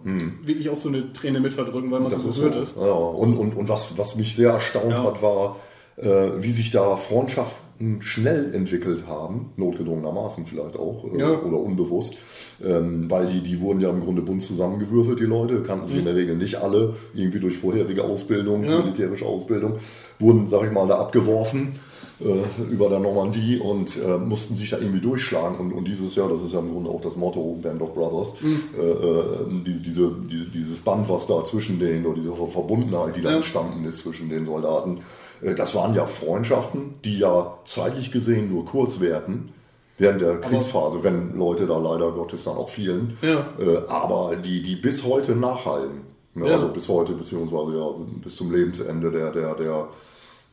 wirklich 0.44 0.70
auch 0.70 0.78
so 0.78 0.90
eine 0.90 1.14
Träne 1.14 1.40
mit 1.40 1.54
verdrücken, 1.54 1.90
weil 1.92 2.00
man 2.02 2.12
Das 2.12 2.24
so 2.24 2.30
ist 2.30 2.38
berührt 2.38 2.54
so. 2.56 2.62
ist. 2.62 2.76
Ja, 2.78 2.92
und, 2.94 3.38
und, 3.38 3.56
und 3.56 3.70
was, 3.70 3.98
was 3.98 4.16
mich 4.16 4.36
sehr 4.36 4.52
erstaunt 4.52 4.98
hat, 4.98 5.22
war, 5.22 5.56
äh, 5.56 5.60
wie 6.02 6.52
sich 6.52 6.72
da 6.72 6.96
Freundschaften 6.96 8.02
schnell 8.02 8.54
entwickelt 8.54 9.06
haben, 9.08 9.52
notgedrungenermaßen 9.58 10.46
vielleicht 10.46 10.78
auch 10.78 11.06
äh, 11.14 11.18
Ja. 11.20 11.42
oder 11.42 11.58
unbewusst, 11.60 12.16
ähm, 12.64 13.10
weil 13.10 13.28
die, 13.28 13.42
die 13.42 13.60
wurden 13.62 13.80
ja 13.82 13.90
im 13.90 14.02
Grunde 14.02 14.22
bunt 14.22 14.42
zusammengewürfelt, 14.42 15.20
die 15.20 15.24
Leute, 15.26 15.62
kannten 15.64 15.86
sich 15.86 15.98
in 15.98 16.06
der 16.06 16.16
Regel 16.16 16.36
nicht 16.36 16.56
alle, 16.56 16.96
irgendwie 17.14 17.40
durch 17.40 17.58
vorherige 17.58 18.04
Ausbildung, 18.04 18.62
Mhm. 18.62 18.68
Ja. 18.68 18.80
militärische 18.80 19.26
Ausbildung, 19.26 19.74
wurden, 20.20 20.48
sag 20.48 20.66
ich 20.66 20.72
mal, 20.72 20.88
da 20.88 21.00
abgeworfen 21.00 21.80
äh, 22.22 22.72
über 22.72 22.90
der 22.90 23.00
Normandie 23.00 23.60
und 23.60 23.96
äh, 23.96 24.18
mussten 24.18 24.56
sich 24.56 24.70
da 24.72 24.78
irgendwie 24.78 25.00
durchschlagen. 25.00 25.58
Und, 25.58 25.72
und 25.72 25.86
dieses 25.88 26.16
Jahr, 26.16 26.28
das 26.28 26.42
ist 26.42 26.52
ja 26.52 26.60
im 26.60 26.70
Grunde 26.72 26.90
auch 26.90 27.00
das 27.00 27.16
Motto 27.16 27.58
Band 27.62 27.82
of 27.82 27.94
Brothers, 27.94 28.34
Mhm. 28.42 28.60
äh, 28.78 28.82
äh, 28.84 29.64
diese, 29.66 29.82
diese, 29.82 30.12
diese, 30.30 30.46
dieses 30.46 30.80
Band, 30.80 31.08
was 31.08 31.28
da 31.28 31.46
zwischen 31.46 31.80
denen 31.80 32.06
oder 32.06 32.16
diese 32.20 32.34
Verbundenheit, 32.34 33.16
die 33.16 33.22
da 33.22 33.30
Ja. 33.30 33.36
entstanden 33.38 33.86
ist 33.86 34.00
zwischen 34.00 34.28
den 34.30 34.46
Soldaten, 34.46 34.98
äh, 34.98 35.00
das 35.42 35.76
waren 35.76 35.94
ja 35.94 36.06
Freundschaften, 36.06 36.96
die 37.06 37.20
ja 37.20 37.58
zeitlich 37.66 38.12
gesehen 38.12 38.50
nur 38.52 38.66
kurz 38.66 39.00
währten. 39.00 39.52
Während 39.98 40.22
der 40.22 40.40
Kriegsphase, 40.40 41.04
wenn 41.04 41.38
Leute 41.38 41.68
da 41.68 41.78
leider 41.78 42.14
Gottes 42.14 42.46
dann 42.46 42.56
auch 42.56 42.70
fielen, 42.70 43.18
Ja. 43.22 43.50
äh, 43.60 43.80
aber 43.90 44.38
die, 44.38 44.62
die 44.62 44.78
bis 44.78 45.04
heute 45.04 45.36
nachhallen. 45.36 46.02
Ne? 46.36 46.48
Ja. 46.48 46.54
Also 46.54 46.70
bis 46.70 46.88
heute, 46.88 47.12
beziehungsweise 47.14 47.78
ja, 47.78 47.90
bis 48.24 48.38
zum 48.38 48.50
Lebensende 48.52 49.12
der, 49.12 49.32
der, 49.32 49.56
der 49.56 49.88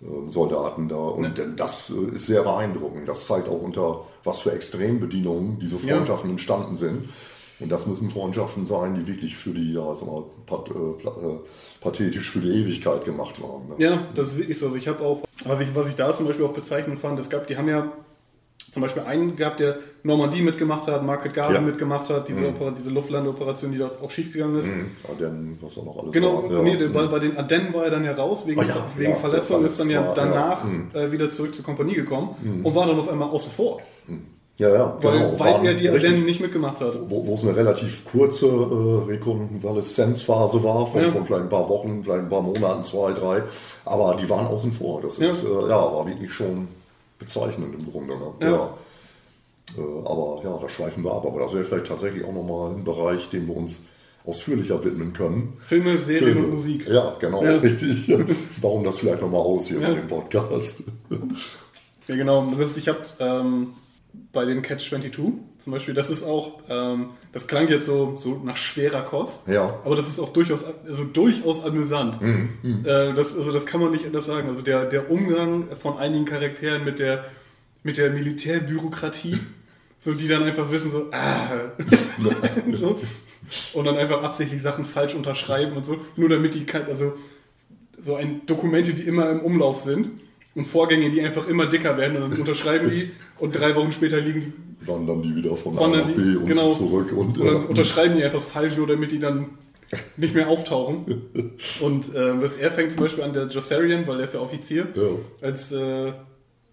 ähm, 0.02 0.28
Soldaten 0.30 0.88
da. 0.88 0.96
Und 0.96 1.40
das 1.56 1.90
äh, 1.90 2.14
ist 2.16 2.26
sehr 2.26 2.42
beeindruckend. 2.42 3.08
Das 3.08 3.26
zeigt 3.26 3.48
auch 3.48 3.62
unter 3.62 4.00
was 4.24 4.40
für 4.40 4.50
Extrembedingungen 4.50 5.60
diese 5.60 5.76
Ja. 5.76 5.94
Freundschaften 5.94 6.30
entstanden 6.30 6.74
sind. 6.74 7.08
Und 7.58 7.72
das 7.72 7.86
müssen 7.86 8.10
Freundschaften 8.10 8.64
sein, 8.66 8.94
die 8.96 9.06
wirklich 9.06 9.36
für 9.36 9.50
die, 9.50 9.72
ja, 9.72 9.94
sag 9.94 10.06
mal, 10.06 10.24
pat, 10.44 10.68
äh, 10.70 10.74
äh, 10.74 11.38
pathetisch 11.80 12.30
für 12.30 12.40
die 12.40 12.50
Ewigkeit 12.50 13.04
gemacht 13.04 13.40
waren. 13.42 13.68
Ne? 13.68 13.74
Ja, 13.78 14.06
das 14.14 14.28
ist 14.28 14.38
wirklich 14.38 14.58
so. 14.58 14.66
Also 14.66 14.76
ich 14.78 14.88
habe 14.88 15.02
auch, 15.02 15.22
was 15.44 15.60
ich, 15.62 15.74
was 15.74 15.88
ich 15.88 15.94
da 15.96 16.14
zum 16.14 16.26
Beispiel 16.26 16.44
auch 16.44 16.52
bezeichnend 16.52 16.98
fand, 16.98 17.18
es 17.18 17.30
gab, 17.30 17.46
die 17.46 17.56
haben 17.56 17.68
ja 17.68 17.90
zum 18.72 18.82
Beispiel 18.82 19.04
einen 19.04 19.36
gehabt, 19.36 19.60
der 19.60 19.78
Normandie 20.02 20.42
mitgemacht 20.42 20.86
hat, 20.86 21.02
Market 21.02 21.32
Garden 21.32 21.54
Ja. 21.54 21.60
mitgemacht 21.62 22.10
hat, 22.10 22.28
diese, 22.28 22.46
Opera, 22.46 22.72
diese 22.72 22.90
Luftlandeoperation, 22.90 23.72
die 23.72 23.78
dort 23.78 24.02
auch 24.02 24.10
schiefgegangen 24.10 24.58
ist. 24.58 24.66
Mhm. 24.68 24.90
Ja, 25.08 25.14
denn, 25.14 25.56
was 25.62 25.76
da 25.76 25.82
noch 25.82 25.98
alles 26.02 26.12
Genau, 26.12 26.42
war. 26.42 26.52
Ja. 26.52 26.62
nee, 26.62 26.76
der, 26.76 26.88
bei, 26.88 27.06
bei 27.06 27.18
den 27.20 27.38
Ardennen 27.38 27.72
war 27.72 27.84
er 27.84 27.90
dann 27.92 28.04
ja 28.04 28.12
raus, 28.12 28.46
wegen, 28.46 28.60
Ah 28.60 28.64
ja, 28.64 28.86
wegen 28.96 29.12
ja, 29.12 29.16
Verletzung, 29.16 29.64
ist 29.64 29.80
dann 29.80 29.88
ja 29.88 30.12
danach 30.12 30.62
ja. 30.64 30.68
Mhm. 30.70 30.90
äh, 30.92 31.10
wieder 31.10 31.30
zurück 31.30 31.54
zur 31.54 31.64
Kompanie 31.64 31.94
gekommen 31.94 32.62
und 32.62 32.74
war 32.74 32.86
dann 32.86 32.98
auf 32.98 33.08
einmal 33.08 33.30
außen 33.30 33.50
vor, 33.52 33.80
ja, 34.58 34.68
ja, 34.70 34.96
weil, 35.02 35.18
genau. 35.18 35.38
weil 35.38 35.66
er 35.66 35.74
die 35.74 35.88
Ardennen 35.88 36.24
nicht 36.24 36.40
mitgemacht 36.40 36.80
hat. 36.80 36.98
wo, 37.10 37.26
wo 37.26 37.34
es 37.34 37.42
eine 37.42 37.54
relativ 37.54 38.04
kurze 38.04 38.46
äh, 38.46 39.10
Rekonvaleszenzphase 39.10 40.62
war, 40.62 40.86
von, 40.86 41.02
Ja. 41.02 41.10
von 41.10 41.26
vielleicht 41.26 41.42
ein 41.44 41.48
paar 41.48 41.68
Wochen, 41.68 42.02
vielleicht 42.04 42.22
ein 42.24 42.28
paar 42.28 42.42
Monaten, 42.42 42.82
zwei, 42.82 43.12
drei, 43.12 43.42
aber 43.84 44.16
die 44.20 44.28
waren 44.30 44.46
außen 44.46 44.72
vor. 44.72 45.00
Das 45.02 45.18
ist, 45.18 45.44
Ja. 45.44 45.48
äh, 45.50 45.68
ja, 45.68 45.76
war 45.92 46.06
wirklich 46.06 46.32
schon 46.32 46.68
bezeichnend 47.18 47.74
im 47.78 47.90
Grunde. 47.90 48.16
Ne? 48.16 48.32
Ja. 48.40 48.50
Ja. 48.50 48.74
Äh, 49.76 49.80
aber 50.08 50.40
ja, 50.44 50.58
da 50.58 50.68
schweifen 50.68 51.04
wir 51.04 51.12
ab. 51.12 51.26
Aber 51.26 51.40
das 51.40 51.52
wäre 51.52 51.64
vielleicht 51.64 51.86
tatsächlich 51.86 52.24
auch 52.24 52.32
nochmal 52.32 52.70
ein 52.74 52.84
Bereich, 52.84 53.28
dem 53.28 53.48
wir 53.48 53.56
uns 53.56 53.82
ausführlicher 54.24 54.82
widmen 54.84 55.12
können. 55.12 55.52
Filme, 55.58 55.96
Serien 55.98 56.24
Filme. 56.32 56.44
und 56.46 56.50
Musik. 56.54 56.86
Ja, 56.88 57.14
genau, 57.20 57.44
Ja. 57.44 57.56
richtig. 57.58 58.06
Bauen 58.60 58.82
das 58.84 58.98
vielleicht 58.98 59.20
nochmal 59.22 59.40
aus 59.40 59.68
hier 59.68 59.78
mit 59.80 59.96
dem 59.96 60.06
Podcast. 60.06 60.82
Ja, 62.08 62.14
genau. 62.14 62.48
Das 62.56 62.70
ist, 62.70 62.76
ich 62.76 62.86
habe 62.88 63.00
ähm, 63.18 63.72
bei 64.32 64.44
dem 64.44 64.62
Catch 64.62 64.88
22 64.90 65.32
zum 65.58 65.72
Beispiel, 65.72 65.94
das 65.94 66.10
ist 66.10 66.22
auch, 66.24 66.60
ähm, 66.68 67.10
das 67.32 67.46
klang 67.46 67.68
jetzt 67.68 67.86
so, 67.86 68.14
so 68.16 68.40
nach 68.44 68.56
schwerer 68.56 69.02
Kost, 69.02 69.48
Ja. 69.48 69.80
aber 69.84 69.96
das 69.96 70.08
ist 70.08 70.18
auch 70.18 70.30
durchaus, 70.32 70.64
also 70.86 71.04
durchaus 71.04 71.64
amüsant. 71.64 72.22
Äh, 72.22 73.14
das, 73.14 73.36
also 73.36 73.52
das 73.52 73.64
kann 73.66 73.80
man 73.80 73.90
nicht 73.92 74.04
anders 74.04 74.26
sagen. 74.26 74.48
Also 74.48 74.62
der, 74.62 74.84
der 74.84 75.10
Umgang 75.10 75.68
von 75.78 75.96
einigen 75.98 76.24
Charakteren 76.26 76.84
mit 76.84 76.98
der, 76.98 77.24
mit 77.82 77.96
der 77.98 78.10
Militärbürokratie, 78.10 79.38
so 79.98 80.12
die 80.12 80.28
dann 80.28 80.42
einfach 80.42 80.70
wissen, 80.70 80.90
so, 80.90 81.06
ah, 81.12 81.70
so, 82.72 82.98
und 83.72 83.84
dann 83.84 83.96
einfach 83.96 84.22
absichtlich 84.22 84.60
Sachen 84.60 84.84
falsch 84.84 85.14
unterschreiben 85.14 85.76
und 85.76 85.84
so, 85.84 85.96
nur 86.16 86.28
damit 86.28 86.54
die, 86.54 86.66
also 86.88 87.14
so 87.98 88.16
ein 88.16 88.44
Dokumente, 88.46 88.92
die 88.92 89.04
immer 89.04 89.30
im 89.30 89.40
Umlauf 89.40 89.80
sind 89.80 90.10
und 90.56 90.64
Vorgänge, 90.64 91.10
die 91.10 91.20
einfach 91.20 91.46
immer 91.46 91.66
dicker 91.66 91.96
werden 91.96 92.16
und 92.16 92.30
dann 92.30 92.40
unterschreiben 92.40 92.90
die 92.90 93.12
und 93.38 93.52
drei 93.52 93.74
Wochen 93.76 93.92
später 93.92 94.20
liegen 94.20 94.40
die 94.80 94.88
Wandern 94.88 95.22
die 95.22 95.36
wieder 95.36 95.56
von 95.56 95.78
A 95.78 95.86
nach 95.86 96.06
die 96.06 96.12
B 96.14 96.36
und 96.36 96.46
genau, 96.46 96.72
zurück. 96.72 97.12
Und, 97.12 97.38
und 97.38 97.46
dann 97.46 97.64
äh, 97.64 97.66
unterschreiben 97.66 98.16
die 98.16 98.24
einfach 98.24 98.42
falsch, 98.42 98.76
nur 98.76 98.86
damit 98.86 99.12
die 99.12 99.18
dann 99.18 99.50
nicht 100.16 100.34
mehr 100.34 100.48
auftauchen. 100.48 101.04
Und 101.80 102.12
äh, 102.12 102.42
was 102.42 102.56
er 102.56 102.72
fängt 102.72 102.90
zum 102.90 103.02
Beispiel 103.02 103.22
an, 103.22 103.32
der 103.32 103.46
Jossarian, 103.46 104.04
weil 104.08 104.18
er 104.18 104.24
ist 104.24 104.34
ja 104.34 104.40
Offizier, 104.40 104.88
Ja. 104.94 105.02
als, 105.46 105.70
äh, 105.70 106.12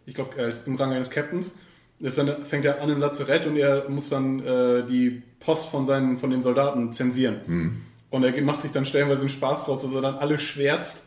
ich 0.07 0.15
glaube, 0.15 0.31
im 0.65 0.75
Rang 0.75 0.93
eines 0.93 1.11
Captains, 1.11 1.53
ist 1.99 2.17
dann, 2.17 2.43
fängt 2.43 2.65
er 2.65 2.81
an 2.81 2.89
im 2.89 2.99
Lazarett 2.99 3.45
und 3.45 3.55
er 3.55 3.87
muss 3.87 4.09
dann 4.09 4.39
äh, 4.43 4.83
die 4.83 5.21
Post 5.39 5.69
von, 5.69 5.85
seinen, 5.85 6.17
von 6.17 6.31
den 6.31 6.41
Soldaten 6.41 6.91
zensieren. 6.91 7.41
Hm. 7.45 7.81
Und 8.09 8.23
er 8.23 8.41
macht 8.41 8.63
sich 8.63 8.71
dann 8.71 8.85
stellenweise 8.85 9.21
einen 9.21 9.29
Spaß 9.29 9.65
draus, 9.65 9.83
dass 9.83 9.93
er 9.93 10.01
dann 10.01 10.15
alle 10.15 10.39
schwärzt 10.39 11.05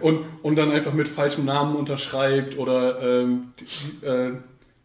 und, 0.00 0.20
und 0.42 0.56
dann 0.56 0.70
einfach 0.70 0.92
mit 0.92 1.08
falschem 1.08 1.44
Namen 1.44 1.76
unterschreibt 1.76 2.58
oder 2.58 3.00
ähm, 3.02 3.52
die, 3.58 4.06
äh, 4.06 4.32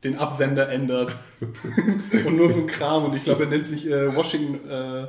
den 0.03 0.17
Absender 0.17 0.69
ändert 0.69 1.15
und 2.25 2.35
nur 2.35 2.49
so 2.49 2.59
ein 2.59 2.67
Kram. 2.67 3.05
Und 3.05 3.15
ich 3.15 3.23
glaube, 3.23 3.43
er 3.43 3.49
nennt 3.49 3.65
sich 3.65 3.87
äh, 3.87 4.15
Washington, 4.15 4.69
äh, 4.69 5.07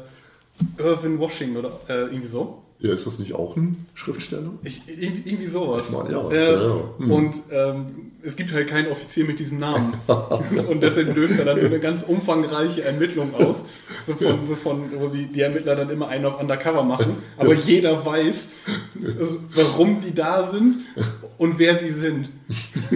Irvin 0.79 1.19
Washington 1.19 1.57
oder 1.57 1.81
äh, 1.89 2.03
irgendwie 2.03 2.27
so. 2.27 2.63
Ja, 2.83 2.95
ist 2.95 3.07
das 3.07 3.19
nicht 3.19 3.35
auch 3.35 3.57
ein 3.57 3.85
Schriftsteller? 3.93 4.53
Ich, 4.63 4.81
irgendwie, 4.89 5.29
irgendwie 5.29 5.47
sowas. 5.47 5.89
Ich 5.89 5.93
meine, 5.97 6.11
ja, 6.11 6.31
Äh, 6.31 6.53
ja, 6.53 6.63
ja. 6.63 6.81
Hm. 6.97 7.11
Und 7.11 7.41
ähm, 7.51 7.85
es 8.23 8.37
gibt 8.37 8.53
halt 8.53 8.69
keinen 8.69 8.91
Offizier 8.91 9.27
mit 9.27 9.39
diesem 9.39 9.59
Namen. 9.59 9.95
und 10.69 10.83
deshalb 10.83 11.15
löst 11.15 11.39
er 11.39 11.45
dann 11.45 11.59
so 11.59 11.67
eine 11.67 11.79
ganz 11.79 12.03
umfangreiche 12.03 12.83
Ermittlung 12.83 13.35
aus. 13.35 13.67
So 14.07 14.15
von, 14.15 14.47
so 14.47 14.57
von 14.57 14.99
wo 14.99 15.09
die, 15.09 15.27
die 15.27 15.43
Ermittler 15.43 15.77
dann 15.77 15.91
immer 15.91 16.09
einen 16.09 16.25
auf 16.25 16.41
Undercover 16.41 16.83
machen. 16.83 17.17
Aber 17.37 17.53
jeder 17.53 18.05
weiß, 18.05 18.49
also, 19.19 19.39
warum 19.55 20.01
die 20.01 20.15
da 20.15 20.43
sind 20.43 20.79
und 21.37 21.59
wer 21.59 21.77
sie 21.77 21.91
sind. 21.91 22.31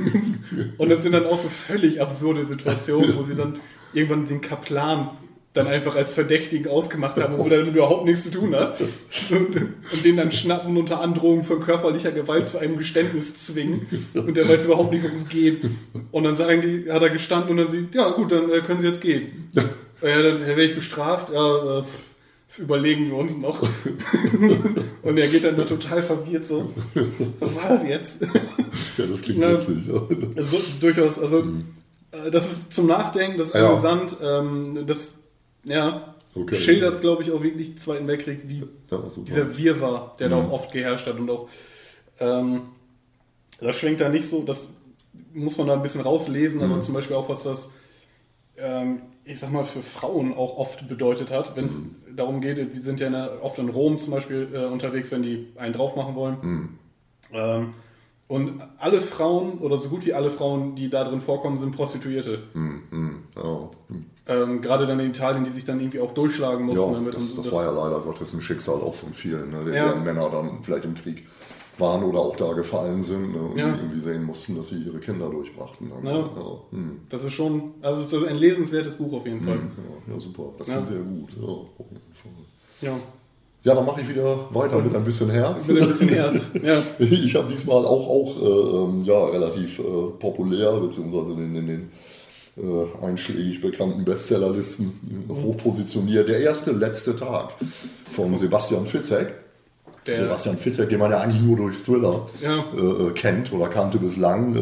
und 0.79 0.89
das 0.89 1.03
sind 1.03 1.13
dann 1.13 1.27
auch 1.27 1.39
so 1.39 1.49
völlig 1.51 2.01
absurde 2.01 2.47
Situationen, 2.47 3.17
wo 3.19 3.23
sie 3.23 3.35
dann 3.35 3.59
irgendwann 3.93 4.27
den 4.27 4.41
Kaplan 4.41 5.11
dann 5.55 5.67
einfach 5.69 5.95
als 5.95 6.13
Verdächtigen 6.13 6.69
ausgemacht 6.69 7.23
haben, 7.23 7.35
obwohl 7.35 7.53
er 7.53 7.59
damit 7.61 7.75
überhaupt 7.75 8.05
nichts 8.05 8.25
zu 8.25 8.31
tun 8.33 8.55
hat. 8.57 8.79
Und, 9.31 9.57
und 9.57 10.05
den 10.05 10.17
dann 10.17 10.33
schnappen 10.33 10.77
unter 10.77 11.01
Androhung 11.01 11.45
von 11.45 11.61
körperlicher 11.61 12.11
Gewalt 12.11 12.49
zu 12.49 12.59
einem 12.59 12.77
Geständnis 12.77 13.35
zwingen. 13.35 13.87
Und 14.15 14.37
der 14.37 14.49
weiß 14.49 14.65
überhaupt 14.67 14.93
nicht, 14.93 15.05
worum 15.05 15.17
es 15.17 15.29
geht. 15.29 15.61
Und 16.11 16.25
dann 16.25 16.35
sagen 16.35 16.61
die, 16.61 16.91
hat 16.91 17.03
er 17.03 17.11
gestanden 17.11 17.51
und 17.53 17.57
dann 17.59 17.69
sieht, 17.69 17.95
ja 17.95 18.11
gut, 18.11 18.33
dann 18.33 18.51
äh, 18.51 18.61
können 18.63 18.81
Sie 18.81 18.87
jetzt 18.89 19.01
gehen. 19.01 19.49
Ja, 20.03 20.23
dann 20.23 20.45
werde 20.45 20.65
ich 20.65 20.75
bestraft. 20.75 21.31
Ja, 21.33 21.79
äh, 21.79 21.83
das 22.49 22.59
überlegen 22.59 23.07
wir 23.07 23.15
uns 23.17 23.37
noch. 23.39 23.63
und 25.03 25.17
er 25.19 25.29
geht 25.29 25.45
dann 25.45 25.57
nur 25.57 25.67
total 25.67 26.03
verwirrt 26.03 26.45
so. 26.47 26.73
Was 27.41 27.55
war 27.55 27.69
das 27.69 27.85
jetzt? 27.85 28.23
ja, 28.99 29.07
das 29.07 29.23
klingt 29.23 29.41
witzig. 29.41 29.89
Also, 30.37 30.61
durchaus, 30.81 31.19
also 31.19 31.45
äh, 32.13 32.31
das 32.33 32.51
ist 32.53 32.73
zum 32.73 32.87
Nachdenken, 32.87 33.39
das 33.39 33.49
ist 33.49 33.55
Ja. 33.55 33.71
amüsant, 33.71 34.17
ähm, 34.23 34.87
das 34.87 35.21
ja, 35.65 36.15
Okay. 36.37 36.57
schildert, 36.57 37.01
glaube 37.01 37.23
ich, 37.23 37.31
auch 37.31 37.43
wirklich 37.45 37.69
den 37.71 37.79
Zweiten 37.79 38.09
Weltkrieg, 38.09 38.41
wie 38.49 38.65
Ja, 38.91 38.99
dieser 39.25 39.57
Wirrwarr, 39.57 40.17
der 40.19 40.29
da 40.29 40.37
Mhm. 40.41 40.47
auch 40.47 40.51
oft 40.53 40.73
geherrscht 40.73 41.07
hat 41.07 41.17
und 41.19 41.31
auch 41.31 41.49
ähm, 42.19 42.63
das 43.61 43.77
schwenkt 43.77 44.01
da 44.01 44.09
nicht 44.09 44.27
so, 44.27 44.43
das 44.43 44.71
muss 45.33 45.57
man 45.59 45.69
da 45.69 45.75
ein 45.75 45.83
bisschen 45.83 46.01
rauslesen, 46.01 46.59
Mhm. 46.61 46.73
aber 46.73 46.81
zum 46.81 46.95
Beispiel 46.95 47.15
auch, 47.17 47.29
was 47.29 47.45
das 47.45 47.73
ähm, 48.57 49.03
ich 49.25 49.39
sag 49.41 49.51
mal, 49.53 49.65
für 49.65 49.83
Frauen 49.83 50.35
auch 50.35 50.57
oft 50.59 50.87
bedeutet 50.87 51.31
hat, 51.31 51.57
wenn 51.57 51.65
es 51.65 51.81
Mhm. 51.81 52.17
darum 52.17 52.41
geht, 52.41 52.75
die 52.75 52.81
sind 52.81 53.01
ja 53.01 53.11
der, 53.11 53.43
oft 53.43 53.59
in 53.59 53.69
Rom 53.69 53.97
zum 53.99 54.13
Beispiel 54.13 54.49
äh, 54.53 54.67
unterwegs, 54.67 55.11
wenn 55.13 55.23
die 55.23 55.49
einen 55.57 55.73
drauf 55.73 55.97
machen 55.97 56.15
wollen. 56.15 56.37
Mhm. 56.43 56.69
Ähm, 57.33 57.75
und 58.29 58.61
alle 58.79 59.01
Frauen, 59.01 59.59
oder 59.59 59.77
so 59.77 59.89
gut 59.89 60.05
wie 60.07 60.13
alle 60.15 60.31
Frauen, 60.31 60.75
die 60.77 60.89
da 60.91 61.05
drin 61.05 61.21
vorkommen, 61.21 61.59
sind 61.59 61.75
Prostituierte. 61.75 62.45
Mhm. 62.55 63.23
Ja. 64.29 64.35
Ähm, 64.43 64.63
Gerade 64.63 64.87
dann 64.87 64.99
in 65.01 65.11
Italien, 65.11 65.45
die 65.45 65.51
sich 65.51 65.65
dann 65.65 65.81
irgendwie 65.81 66.01
auch 66.01 66.13
durchschlagen 66.13 66.65
mussten. 66.65 66.93
Ja, 66.93 66.99
damit. 66.99 67.15
das, 67.15 67.33
Und 67.33 67.47
das 67.47 67.53
war 67.53 67.65
ja 67.65 67.71
leider 67.71 68.01
Gottes 68.01 68.33
ein 68.33 68.41
Schicksal 68.41 68.77
auch 68.77 68.95
von 68.95 69.13
vielen, 69.15 69.51
ne, 69.51 69.59
Ja. 69.75 69.87
deren 69.89 70.05
Männer 70.05 70.31
dann 70.31 70.59
vielleicht 70.63 70.85
im 70.87 70.95
Krieg 70.95 71.25
waren 71.79 72.05
oder 72.05 72.21
auch 72.21 72.37
da 72.37 72.53
gefallen 72.53 73.03
sind 73.03 73.33
ne, 73.33 73.39
und 73.43 73.57
Ja. 73.59 73.75
irgendwie 73.75 73.99
sehen 73.99 74.23
mussten, 74.25 74.57
dass 74.57 74.69
sie 74.69 74.77
ihre 74.83 74.99
Kinder 75.01 75.29
durchbrachten. 75.29 75.89
Ne? 75.89 75.95
Ja. 76.11 76.19
Ja. 76.19 76.27
hm. 76.71 77.01
Das 77.11 77.25
ist 77.25 77.33
schon, 77.33 77.73
also 77.83 78.03
es 78.05 78.13
ist 78.13 78.27
ein 78.29 78.37
lesenswertes 78.37 78.95
Buch 78.97 79.13
auf 79.13 79.27
jeden 79.27 79.43
Fall. 79.43 79.57
Ja, 79.57 80.13
ja, 80.15 80.21
super. 80.21 80.45
Das 80.57 80.69
Ja. 80.69 80.75
klingt 80.75 80.87
sehr 80.87 81.01
gut. 81.01 81.31
Ja, 81.41 81.49
auf 81.49 81.67
jeden 81.91 82.15
Fall. 82.15 82.31
Ja, 82.81 82.97
Ja, 83.65 83.75
dann 83.75 83.87
mache 83.87 84.03
ich 84.03 84.09
wieder 84.11 84.47
weiter 84.55 84.79
mit 84.79 84.95
ein 84.95 85.05
bisschen 85.05 85.31
Herz. 85.31 85.67
mit 85.69 85.81
ein 85.83 85.89
bisschen 85.89 86.09
Herz. 86.11 86.53
Ja, 86.63 86.83
Ich 86.99 87.35
habe 87.35 87.49
diesmal 87.49 87.85
auch, 87.85 88.09
auch 88.09 88.37
äh, 88.41 88.77
ähm, 88.85 89.01
ja, 89.01 89.25
relativ 89.27 89.79
äh, 89.79 89.83
populär, 90.19 90.73
beziehungsweise 90.81 91.33
in, 91.33 91.57
in 91.57 91.67
den 91.67 91.91
äh, 92.57 93.05
einschlägig 93.05 93.61
bekannten 93.61 94.05
Bestsellerlisten 94.05 95.25
hochpositioniert. 95.29 96.29
Der 96.29 96.41
erste 96.41 96.73
letzte 96.73 97.17
Tag 97.17 97.51
von 98.13 98.37
Sebastian 98.37 98.87
Fitzek. 98.87 99.35
der, 100.07 100.19
Sebastian 100.19 100.59
Fitzek, 100.59 100.89
den 100.91 100.99
man 101.01 101.11
ja 101.11 101.19
eigentlich 101.21 101.43
nur 101.43 101.57
durch 101.57 101.83
Thriller 101.83 102.27
Ja. 102.43 102.59
äh, 102.59 103.11
kennt 103.13 103.53
oder 103.53 103.69
kannte 103.69 103.99
bislang. 103.99 104.55
Äh, 104.55 104.61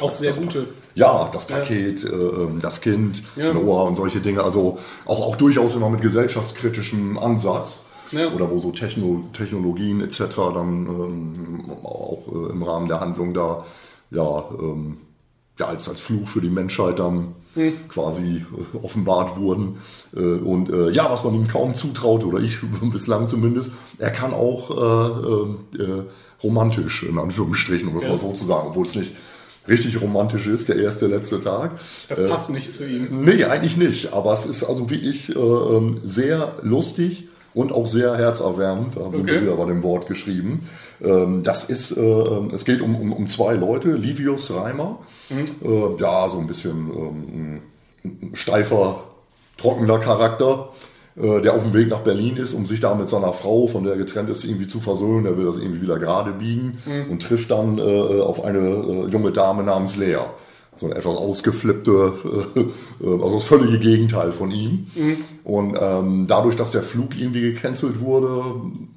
Auch 0.00 0.10
sehr 0.10 0.32
gute. 0.34 0.66
Ja, 0.96 1.30
das 1.32 1.46
Paket, 1.46 2.04
äh, 2.04 2.08
ähm, 2.08 2.58
das 2.60 2.80
Kind, 2.80 3.22
Ja. 3.36 3.54
Noah 3.54 3.84
und 3.84 3.94
solche 3.94 4.20
Dinge. 4.20 4.42
Also 4.42 4.78
auch, 5.06 5.28
auch 5.28 5.36
durchaus 5.36 5.74
immer 5.74 5.88
mit 5.90 6.00
gesellschaftskritischem 6.02 7.16
Ansatz. 7.18 7.84
Ja. 8.10 8.32
Oder 8.32 8.50
wo 8.50 8.58
so 8.58 8.72
Techno 8.72 9.22
Technologien 9.32 10.00
etc. 10.00 10.18
dann 10.52 10.86
ähm, 10.86 11.70
auch 11.84 12.26
äh, 12.26 12.50
im 12.52 12.62
Rahmen 12.64 12.88
der 12.88 12.98
Handlung 12.98 13.32
da 13.32 13.64
ja, 14.10 14.44
ähm, 14.60 14.98
ja 15.60 15.66
als, 15.66 15.88
als 15.88 16.00
Fluch 16.00 16.28
für 16.28 16.40
die 16.40 16.50
Menschheit 16.50 16.98
dann 16.98 17.34
Hm. 17.54 17.72
quasi 17.88 18.44
äh, 18.74 18.76
offenbart 18.78 19.36
wurden. 19.36 19.78
Äh, 20.16 20.20
und 20.20 20.70
äh, 20.70 20.90
ja, 20.90 21.10
was 21.10 21.24
man 21.24 21.34
ihm 21.34 21.48
kaum 21.48 21.74
zutraut, 21.74 22.22
oder 22.24 22.38
ich 22.38 22.58
bislang 22.92 23.26
zumindest, 23.26 23.72
er 23.98 24.10
kann 24.10 24.32
auch 24.32 24.70
äh, 24.70 25.80
äh, 25.82 25.82
äh, 25.82 26.02
romantisch, 26.44 27.02
in 27.02 27.18
Anführungsstrichen, 27.18 27.88
um 27.88 27.96
es 27.96 28.04
Ja. 28.04 28.10
mal 28.10 28.16
so 28.18 28.32
zu 28.34 28.44
sagen, 28.44 28.68
obwohl 28.68 28.86
es 28.86 28.94
nicht 28.94 29.14
richtig 29.66 30.00
romantisch 30.00 30.46
ist, 30.46 30.68
der 30.68 30.76
erste, 30.76 31.08
letzte 31.08 31.40
Tag. 31.40 31.72
das 32.08 32.20
passt 32.28 32.50
nicht 32.50 32.72
zu 32.72 32.86
ihm. 32.86 33.24
Nee, 33.24 33.42
eigentlich 33.44 33.76
nicht. 33.76 34.12
Aber 34.12 34.32
es 34.32 34.46
ist 34.46 34.62
also 34.62 34.88
wirklich 34.88 35.34
äh, 35.34 35.38
ähm, 35.38 35.98
sehr 36.04 36.54
lustig 36.62 37.26
und 37.54 37.72
auch 37.72 37.86
sehr 37.86 38.16
herzerwärmend. 38.16 38.96
Da 38.96 39.00
haben 39.00 39.14
Okay. 39.14 39.26
wir 39.26 39.42
wieder 39.42 39.56
bei 39.56 39.66
dem 39.66 39.82
Wort 39.82 40.06
geschrieben. 40.06 40.68
Ähm, 41.02 41.42
das 41.42 41.64
ist, 41.64 41.96
äh, 41.96 42.00
ähm, 42.00 42.50
es 42.54 42.64
geht 42.64 42.80
um, 42.80 42.94
um, 42.94 43.12
um 43.12 43.26
zwei 43.26 43.54
Leute. 43.54 43.92
Livius 43.92 44.54
Reimer, 44.54 44.98
äh, 45.30 46.00
ja, 46.00 46.28
so 46.28 46.38
ein 46.38 46.46
bisschen 46.46 46.90
ähm, 46.94 47.62
ein 48.04 48.30
steifer, 48.34 49.02
trockener 49.56 49.98
Charakter, 49.98 50.70
äh, 51.16 51.40
der 51.40 51.54
auf 51.54 51.62
dem 51.62 51.72
Weg 51.72 51.88
nach 51.88 52.00
Berlin 52.00 52.36
ist, 52.36 52.54
um 52.54 52.66
sich 52.66 52.80
da 52.80 52.94
mit 52.94 53.08
seiner 53.08 53.32
Frau, 53.32 53.66
von 53.66 53.82
der 53.84 53.92
er 53.94 53.98
getrennt 53.98 54.30
ist, 54.30 54.44
irgendwie 54.44 54.66
zu 54.66 54.80
versöhnen. 54.80 55.26
Er 55.26 55.36
will 55.36 55.44
das 55.46 55.58
irgendwie 55.58 55.82
wieder 55.82 55.98
gerade 55.98 56.32
biegen 56.32 56.78
und 57.10 57.20
trifft 57.22 57.50
dann 57.50 57.80
auf 57.80 58.44
eine 58.44 59.06
junge 59.10 59.32
Dame 59.32 59.62
namens 59.62 59.96
Lea. 59.96 60.16
So 60.80 60.86
eine 60.86 60.94
etwas 60.94 61.14
ausgeflippte, 61.16 62.14
äh, 62.56 62.60
äh, 63.04 63.22
also 63.22 63.34
das 63.34 63.44
völlige 63.44 63.78
Gegenteil 63.78 64.32
von 64.32 64.50
ihm. 64.50 64.86
Und 65.44 65.76
ähm, 65.78 66.26
dadurch, 66.26 66.56
dass 66.56 66.70
der 66.70 66.82
Flug 66.82 67.18
irgendwie 67.18 67.42
gecancelt 67.42 68.00
wurde, 68.00 68.42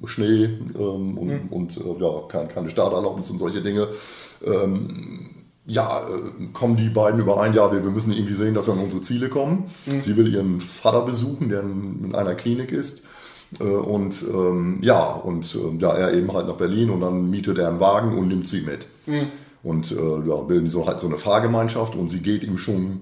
Schnee 0.06 0.44
ähm, 0.78 1.18
und, 1.18 1.28
und 1.50 1.76
äh, 1.76 1.80
ja, 2.02 2.10
keine, 2.28 2.48
keine 2.48 2.70
Starterlaubnis 2.70 3.28
und 3.30 3.38
solche 3.38 3.60
Dinge, 3.60 3.88
ähm, 4.46 5.26
ja, 5.66 6.00
äh, 6.00 6.46
kommen 6.54 6.76
die 6.76 6.88
beiden 6.88 7.20
überein, 7.20 7.52
ja, 7.54 7.70
wir, 7.70 7.82
wir 7.84 7.90
müssen 7.90 8.12
irgendwie 8.12 8.34
sehen, 8.34 8.54
dass 8.54 8.66
wir 8.66 8.72
an 8.72 8.80
unsere 8.80 9.02
Ziele 9.02 9.28
kommen. 9.28 9.64
Sie 10.00 10.16
will 10.16 10.32
ihren 10.34 10.60
Vater 10.60 11.02
besuchen, 11.02 11.48
der 11.50 11.60
in, 11.60 12.02
in 12.06 12.14
einer 12.14 12.34
Klinik 12.34 12.72
ist. 12.72 13.02
Äh, 13.60 13.64
Und 13.64 14.22
ähm, 14.22 14.78
ja, 14.82 15.12
und 15.12 15.54
äh, 15.54 15.82
ja, 15.82 15.92
er 15.92 16.14
eben 16.14 16.32
halt 16.32 16.46
nach 16.48 16.56
Berlin 16.56 16.88
und 16.90 17.00
dann 17.02 17.28
mietet 17.30 17.58
er 17.58 17.68
einen 17.68 17.80
Wagen 17.80 18.16
und 18.16 18.28
nimmt 18.28 18.46
sie 18.46 18.62
mit. 18.62 18.86
Und 19.64 19.90
äh, 19.90 20.28
ja, 20.28 20.36
bilden 20.46 20.68
so 20.68 20.86
halt 20.86 21.00
so 21.00 21.06
eine 21.08 21.16
Fahrgemeinschaft 21.18 21.96
und 21.96 22.08
sie 22.10 22.20
geht 22.20 22.44
ihm 22.44 22.58
schon 22.58 23.00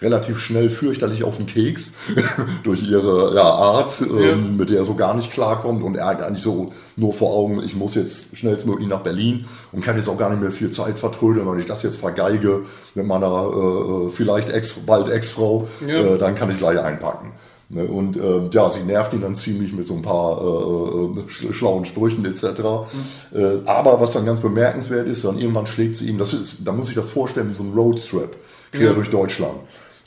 relativ 0.00 0.38
schnell 0.38 0.68
fürchterlich 0.68 1.22
auf 1.24 1.36
den 1.38 1.46
Keks 1.46 1.94
durch 2.64 2.82
ihre 2.82 3.34
ja, 3.34 3.44
Art, 3.44 4.00
ähm, 4.02 4.22
Ja. 4.22 4.34
mit 4.36 4.68
der 4.70 4.78
er 4.80 4.84
so 4.84 4.94
gar 4.94 5.14
nicht 5.14 5.30
klarkommt 5.30 5.82
und 5.82 5.96
er 5.96 6.06
hat 6.06 6.22
eigentlich 6.22 6.42
so 6.42 6.72
nur 6.96 7.12
vor 7.12 7.32
Augen, 7.34 7.62
ich 7.64 7.76
muss 7.76 7.94
jetzt 7.94 8.36
schnellstmöglich 8.36 8.88
nach 8.88 9.00
Berlin 9.02 9.46
und 9.70 9.82
kann 9.84 9.96
jetzt 9.96 10.08
auch 10.08 10.18
gar 10.18 10.28
nicht 10.30 10.42
mehr 10.42 10.50
viel 10.50 10.70
Zeit 10.70 10.98
vertrödeln, 10.98 11.50
wenn 11.50 11.58
ich 11.60 11.66
das 11.66 11.82
jetzt 11.82 11.96
vergeige 12.00 12.62
mit 12.94 13.06
meiner 13.06 14.06
äh, 14.06 14.10
vielleicht 14.10 14.50
Ex, 14.50 14.72
bald 14.84 15.08
Ex-Frau, 15.08 15.68
Ja. 15.86 15.94
äh, 16.00 16.18
dann 16.18 16.34
kann 16.34 16.50
ich 16.50 16.58
gleich 16.58 16.78
einpacken. 16.80 17.32
Ne, 17.74 17.84
Und 17.86 18.16
äh, 18.18 18.48
ja, 18.50 18.68
sie 18.68 18.82
nervt 18.82 19.14
ihn 19.14 19.22
dann 19.22 19.34
ziemlich 19.34 19.72
mit 19.72 19.86
so 19.86 19.94
ein 19.94 20.02
paar 20.02 20.38
äh, 20.40 20.44
äh, 20.44 21.22
sch- 21.30 21.54
schlauen 21.54 21.86
Sprüchen 21.86 22.22
etc. 22.26 22.44
Äh, 23.34 23.44
aber 23.64 23.98
was 23.98 24.12
dann 24.12 24.26
ganz 24.26 24.40
bemerkenswert 24.42 25.06
ist, 25.06 25.24
dann 25.24 25.38
irgendwann 25.38 25.66
schlägt 25.66 25.96
sie 25.96 26.06
ihm, 26.10 26.18
das 26.18 26.34
ist, 26.34 26.56
da 26.64 26.72
muss 26.72 26.90
ich 26.90 26.94
das 26.94 27.08
vorstellen, 27.08 27.48
wie 27.48 27.52
so 27.54 27.62
ein 27.64 27.72
Roadtrip 27.72 28.36
quer 28.72 28.88
Ja. 28.88 28.92
durch 28.92 29.08
Deutschland. 29.08 29.54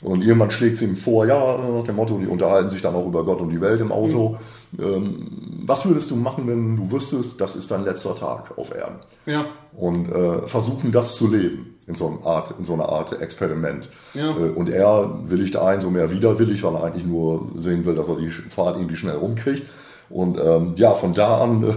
Und 0.02 0.22
irgendwann 0.22 0.50
schlägt 0.52 0.76
sie 0.76 0.84
ihm 0.84 0.94
vor, 0.96 1.26
ja, 1.26 1.58
nach 1.58 1.82
dem 1.84 1.96
Motto, 1.96 2.18
die 2.18 2.26
unterhalten 2.28 2.68
sich 2.68 2.82
dann 2.82 2.94
auch 2.94 3.06
über 3.06 3.24
Gott 3.24 3.40
und 3.40 3.50
die 3.50 3.60
Welt 3.60 3.80
im 3.80 3.90
Auto. 3.90 4.36
Ähm, 4.78 5.62
was 5.66 5.84
würdest 5.86 6.10
du 6.10 6.16
machen, 6.16 6.46
wenn 6.46 6.76
du 6.76 6.90
wüsstest, 6.90 7.40
das 7.40 7.56
ist 7.56 7.70
dein 7.70 7.84
letzter 7.84 8.14
Tag 8.14 8.56
auf 8.56 8.74
Erden? 8.74 8.96
Ja, 9.26 9.46
und 9.76 10.10
äh, 10.10 10.46
versuchen 10.46 10.92
das 10.92 11.16
zu 11.16 11.28
leben 11.28 11.74
in 11.86 11.94
so, 11.94 12.08
einer 12.08 12.26
Art, 12.26 12.54
in 12.58 12.64
so 12.64 12.74
einer 12.74 12.88
Art 12.88 13.20
Experiment. 13.20 13.88
Ja. 14.14 14.30
Äh, 14.30 14.50
und 14.50 14.68
er 14.68 15.20
willigt 15.24 15.56
ein, 15.56 15.80
so 15.80 15.90
mehr 15.90 16.10
widerwillig, 16.10 16.62
weil 16.62 16.74
er 16.74 16.84
eigentlich 16.84 17.06
nur 17.06 17.50
sehen 17.56 17.84
will, 17.84 17.94
dass 17.94 18.08
er 18.08 18.16
die 18.16 18.30
Fahrt 18.30 18.76
irgendwie 18.76 18.96
schnell 18.96 19.16
rumkriegt. 19.16 19.64
Und 20.08 20.38
ähm, 20.40 20.74
ja, 20.76 20.94
von 20.94 21.14
da 21.14 21.42
an 21.42 21.64
äh, 21.64 21.72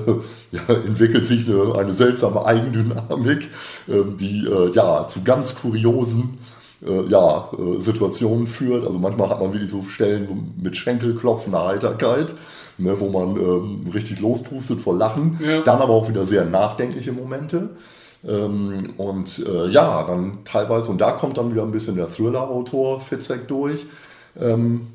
ja, 0.55 0.75
entwickelt 0.85 1.25
sich 1.25 1.47
eine, 1.47 1.75
eine 1.75 1.93
seltsame 1.93 2.45
Eigendynamik, 2.45 3.49
äh, 3.87 4.03
die 4.19 4.45
äh, 4.47 4.71
ja 4.71 5.07
zu 5.07 5.23
ganz 5.23 5.55
kuriosen 5.55 6.37
äh, 6.85 7.07
ja, 7.07 7.49
äh, 7.57 7.79
Situationen 7.79 8.47
führt. 8.47 8.85
Also 8.85 8.99
manchmal 8.99 9.29
hat 9.29 9.41
man 9.41 9.53
wirklich 9.53 9.69
so 9.69 9.83
Stellen 9.83 10.53
mit 10.61 10.75
Schenkelklopfender 10.75 11.67
Heiterkeit, 11.67 12.35
ne, 12.79 12.99
wo 12.99 13.09
man 13.09 13.35
ähm, 13.35 13.91
richtig 13.93 14.19
lospustet 14.19 14.81
vor 14.81 14.95
Lachen. 14.95 15.39
Ja. 15.43 15.61
Dann 15.61 15.81
aber 15.81 15.93
auch 15.93 16.09
wieder 16.09 16.25
sehr 16.25 16.45
nachdenkliche 16.45 17.11
Momente. 17.11 17.69
Ähm, 18.27 18.93
und 18.97 19.45
äh, 19.47 19.67
ja, 19.67 20.03
dann 20.03 20.39
teilweise, 20.45 20.89
und 20.89 20.99
da 20.99 21.11
kommt 21.11 21.37
dann 21.37 21.51
wieder 21.51 21.63
ein 21.63 21.71
bisschen 21.71 21.95
der 21.95 22.11
Thriller-Autor 22.11 22.99
Fitzek 22.99 23.47
durch, 23.47 23.85
ähm, 24.39 24.87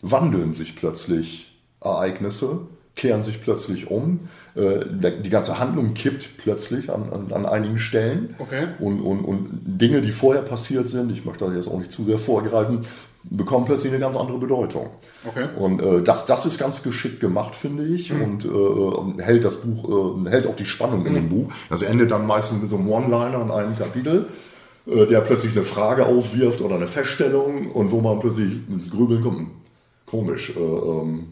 wandeln 0.00 0.54
sich 0.54 0.76
plötzlich 0.76 1.48
Ereignisse 1.80 2.60
kehren 2.94 3.22
sich 3.22 3.42
plötzlich 3.42 3.90
um. 3.90 4.20
Äh, 4.54 4.80
die 5.22 5.30
ganze 5.30 5.58
Handlung 5.58 5.94
kippt 5.94 6.36
plötzlich 6.36 6.90
an, 6.90 7.10
an, 7.12 7.32
an 7.32 7.46
einigen 7.46 7.78
Stellen. 7.78 8.34
Okay. 8.38 8.68
Und, 8.80 9.00
und, 9.00 9.24
und 9.24 9.48
Dinge, 9.50 10.02
die 10.02 10.12
vorher 10.12 10.42
passiert 10.42 10.88
sind, 10.88 11.10
ich 11.10 11.24
möchte 11.24 11.46
da 11.46 11.52
jetzt 11.52 11.68
auch 11.68 11.78
nicht 11.78 11.92
zu 11.92 12.04
sehr 12.04 12.18
vorgreifen, 12.18 12.84
bekommen 13.24 13.64
plötzlich 13.64 13.92
eine 13.92 14.00
ganz 14.00 14.16
andere 14.16 14.38
Bedeutung. 14.38 14.90
Okay. 15.26 15.48
Und 15.56 15.80
äh, 15.80 16.02
das, 16.02 16.26
das 16.26 16.46
ist 16.46 16.58
ganz 16.58 16.82
geschickt 16.82 17.20
gemacht, 17.20 17.54
finde 17.54 17.84
ich, 17.84 18.12
mhm. 18.12 18.22
und 18.22 18.44
äh, 18.44 19.22
hält 19.22 19.44
das 19.44 19.56
Buch, 19.56 20.18
äh, 20.26 20.30
hält 20.30 20.46
auch 20.46 20.56
die 20.56 20.64
Spannung 20.64 21.06
in 21.06 21.14
dem 21.14 21.24
mhm. 21.24 21.28
Buch. 21.28 21.48
Das 21.70 21.82
endet 21.82 22.10
dann 22.10 22.26
meistens 22.26 22.60
mit 22.60 22.70
so 22.70 22.76
einem 22.76 22.90
One-Liner 22.90 23.42
in 23.42 23.50
einem 23.50 23.78
Kapitel, 23.78 24.26
äh, 24.86 25.06
der 25.06 25.20
plötzlich 25.20 25.52
eine 25.52 25.64
Frage 25.64 26.06
aufwirft 26.06 26.60
oder 26.60 26.76
eine 26.76 26.88
Feststellung 26.88 27.70
und 27.70 27.92
wo 27.92 28.00
man 28.00 28.20
plötzlich 28.20 28.68
ins 28.68 28.90
Grübeln 28.90 29.22
kommt. 29.22 29.50
Komisch. 30.06 30.52
Äh, 30.56 30.60
ähm, 30.60 31.28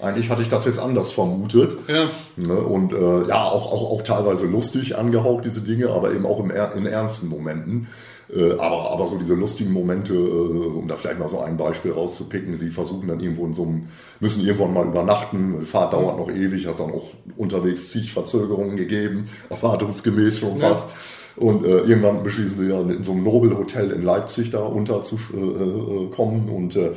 eigentlich 0.00 0.30
hatte 0.30 0.42
ich 0.42 0.48
das 0.48 0.64
jetzt 0.64 0.78
anders 0.78 1.12
vermutet. 1.12 1.76
Ja. 1.86 2.06
Ne, 2.36 2.54
und 2.54 2.92
äh, 2.92 3.28
ja, 3.28 3.44
auch, 3.44 3.70
auch, 3.70 3.92
auch 3.92 4.02
teilweise 4.02 4.46
lustig 4.46 4.96
angehaucht, 4.96 5.44
diese 5.44 5.60
Dinge, 5.60 5.90
aber 5.90 6.12
eben 6.12 6.26
auch 6.26 6.40
im, 6.40 6.50
in 6.50 6.86
ernsten 6.86 7.28
Momenten. 7.28 7.88
Äh, 8.34 8.52
aber, 8.58 8.90
aber 8.92 9.08
so 9.08 9.18
diese 9.18 9.34
lustigen 9.34 9.72
Momente, 9.72 10.14
äh, 10.14 10.16
um 10.16 10.86
da 10.86 10.96
vielleicht 10.96 11.18
mal 11.18 11.28
so 11.28 11.40
ein 11.40 11.56
Beispiel 11.56 11.92
rauszupicken, 11.92 12.56
sie 12.56 12.70
versuchen 12.70 13.08
dann 13.08 13.20
irgendwo 13.20 13.44
in 13.46 13.54
so 13.54 13.64
einem, 13.64 13.88
müssen 14.20 14.44
irgendwann 14.44 14.72
mal 14.72 14.86
übernachten, 14.86 15.56
die 15.60 15.66
Fahrt 15.66 15.92
dauert 15.92 16.16
noch 16.16 16.30
ewig, 16.30 16.66
hat 16.66 16.78
dann 16.78 16.92
auch 16.92 17.08
unterwegs 17.36 17.90
zig 17.90 18.12
Verzögerungen 18.12 18.76
gegeben, 18.76 19.24
erwartungsgemäß 19.50 20.38
schon 20.38 20.58
fast. 20.58 20.88
Ja. 20.88 21.44
Und 21.44 21.64
äh, 21.64 21.78
irgendwann 21.78 22.22
beschließen 22.22 22.58
sie 22.58 22.68
ja 22.68 22.80
in 22.80 23.02
so 23.02 23.12
einem 23.12 23.24
Nobelhotel 23.24 23.90
in 23.92 24.02
Leipzig 24.02 24.50
da 24.50 24.60
unterzukommen 24.60 26.48
äh, 26.48 26.52
und 26.52 26.76
äh, 26.76 26.92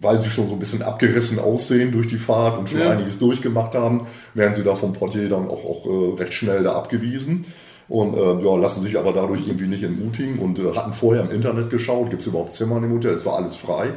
weil 0.00 0.18
sie 0.18 0.30
schon 0.30 0.48
so 0.48 0.54
ein 0.54 0.58
bisschen 0.58 0.82
abgerissen 0.82 1.38
aussehen 1.38 1.92
durch 1.92 2.06
die 2.06 2.18
Fahrt 2.18 2.58
und 2.58 2.68
schon 2.68 2.80
ja. 2.80 2.90
einiges 2.90 3.18
durchgemacht 3.18 3.74
haben, 3.74 4.06
werden 4.34 4.52
sie 4.52 4.62
da 4.62 4.74
vom 4.74 4.92
Portier 4.92 5.28
dann 5.28 5.48
auch, 5.48 5.64
auch 5.64 5.86
äh, 5.86 6.20
recht 6.20 6.34
schnell 6.34 6.62
da 6.62 6.72
abgewiesen 6.72 7.46
und 7.88 8.14
äh, 8.14 8.44
ja, 8.44 8.56
lassen 8.56 8.82
sich 8.82 8.98
aber 8.98 9.12
dadurch 9.12 9.46
irgendwie 9.46 9.68
nicht 9.68 9.82
entmutigen 9.82 10.38
und 10.38 10.58
äh, 10.58 10.74
hatten 10.74 10.92
vorher 10.92 11.22
im 11.22 11.30
Internet 11.30 11.70
geschaut, 11.70 12.10
gibt 12.10 12.22
es 12.22 12.28
überhaupt 12.28 12.52
Zimmer 12.52 12.76
in 12.76 12.82
dem 12.82 12.92
Hotel, 12.92 13.14
es 13.14 13.24
war 13.24 13.36
alles 13.36 13.54
frei. 13.54 13.92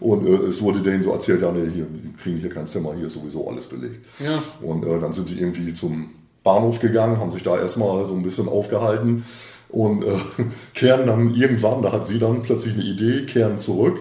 Und 0.00 0.26
äh, 0.26 0.46
es 0.46 0.62
wurde 0.62 0.80
denen 0.80 1.02
so 1.02 1.12
erzählt, 1.12 1.42
ja, 1.42 1.50
nee, 1.50 1.70
hier 1.72 1.86
wir 1.90 2.12
kriegen 2.20 2.38
hier 2.38 2.50
kein 2.50 2.66
Zimmer, 2.66 2.94
hier 2.94 3.06
ist 3.06 3.14
sowieso 3.14 3.48
alles 3.48 3.66
belegt. 3.66 4.04
Ja. 4.18 4.42
Und 4.60 4.84
äh, 4.84 4.98
dann 5.00 5.12
sind 5.12 5.28
sie 5.28 5.38
irgendwie 5.38 5.72
zum 5.72 6.10
Bahnhof 6.44 6.80
gegangen, 6.80 7.18
haben 7.18 7.30
sich 7.30 7.42
da 7.42 7.58
erstmal 7.58 8.04
so 8.06 8.14
ein 8.14 8.22
bisschen 8.22 8.48
aufgehalten 8.48 9.24
und 9.68 10.04
äh, 10.04 10.08
kehren 10.74 11.06
dann 11.06 11.34
irgendwann, 11.34 11.82
da 11.82 11.92
hat 11.92 12.06
sie 12.06 12.18
dann 12.18 12.42
plötzlich 12.42 12.74
eine 12.74 12.84
Idee, 12.84 13.26
kehren 13.26 13.58
zurück 13.58 14.00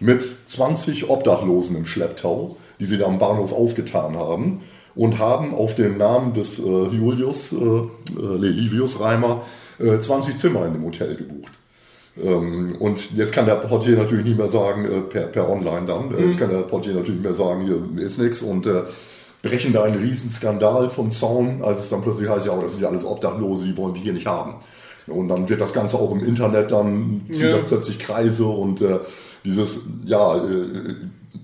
mit 0.00 0.24
20 0.44 1.08
Obdachlosen 1.08 1.76
im 1.76 1.86
Schlepptau, 1.86 2.56
die 2.80 2.86
sie 2.86 2.98
da 2.98 3.06
am 3.06 3.18
Bahnhof 3.18 3.52
aufgetan 3.52 4.16
haben 4.16 4.60
und 4.98 5.20
haben 5.20 5.54
auf 5.54 5.76
den 5.76 5.96
Namen 5.96 6.34
des 6.34 6.58
äh, 6.58 6.62
Julius, 6.62 7.52
äh, 7.52 7.56
äh 7.56 7.88
Livius 8.36 8.98
Reimer, 8.98 9.42
äh, 9.78 9.96
20 9.96 10.36
Zimmer 10.36 10.66
in 10.66 10.72
dem 10.72 10.84
Hotel 10.84 11.14
gebucht. 11.14 11.52
Ähm, 12.20 12.74
und 12.80 13.16
jetzt 13.16 13.32
kann 13.32 13.46
der 13.46 13.54
Portier 13.54 13.96
natürlich 13.96 14.24
nicht 14.24 14.36
mehr 14.36 14.48
sagen, 14.48 14.86
äh, 14.86 15.00
per, 15.02 15.28
per 15.28 15.48
Online 15.48 15.86
dann, 15.86 16.10
äh, 16.10 16.20
mhm. 16.20 16.26
jetzt 16.26 16.40
kann 16.40 16.50
der 16.50 16.62
Portier 16.62 16.94
natürlich 16.94 17.20
nicht 17.20 17.22
mehr 17.22 17.34
sagen, 17.34 17.64
hier 17.64 18.04
ist 18.04 18.18
nichts 18.18 18.42
und 18.42 18.66
äh, 18.66 18.82
brechen 19.40 19.72
da 19.72 19.84
einen 19.84 20.02
Riesenskandal 20.02 20.90
vom 20.90 21.12
Zaun, 21.12 21.62
als 21.62 21.82
es 21.82 21.90
dann 21.90 22.02
plötzlich 22.02 22.28
heißt, 22.28 22.46
ja, 22.46 22.52
aber 22.52 22.62
das 22.62 22.72
sind 22.72 22.82
ja 22.82 22.88
alles 22.88 23.04
Obdachlose, 23.04 23.66
die 23.66 23.76
wollen 23.76 23.94
wir 23.94 24.02
hier 24.02 24.12
nicht 24.12 24.26
haben. 24.26 24.56
Und 25.06 25.28
dann 25.28 25.48
wird 25.48 25.60
das 25.60 25.72
Ganze 25.72 25.96
auch 25.96 26.10
im 26.10 26.24
Internet, 26.24 26.72
dann 26.72 27.22
zieht 27.30 27.44
ja. 27.44 27.52
das 27.52 27.62
plötzlich 27.62 28.00
Kreise 28.00 28.46
und 28.46 28.82
dieses, 29.44 29.80
ja, 30.04 30.38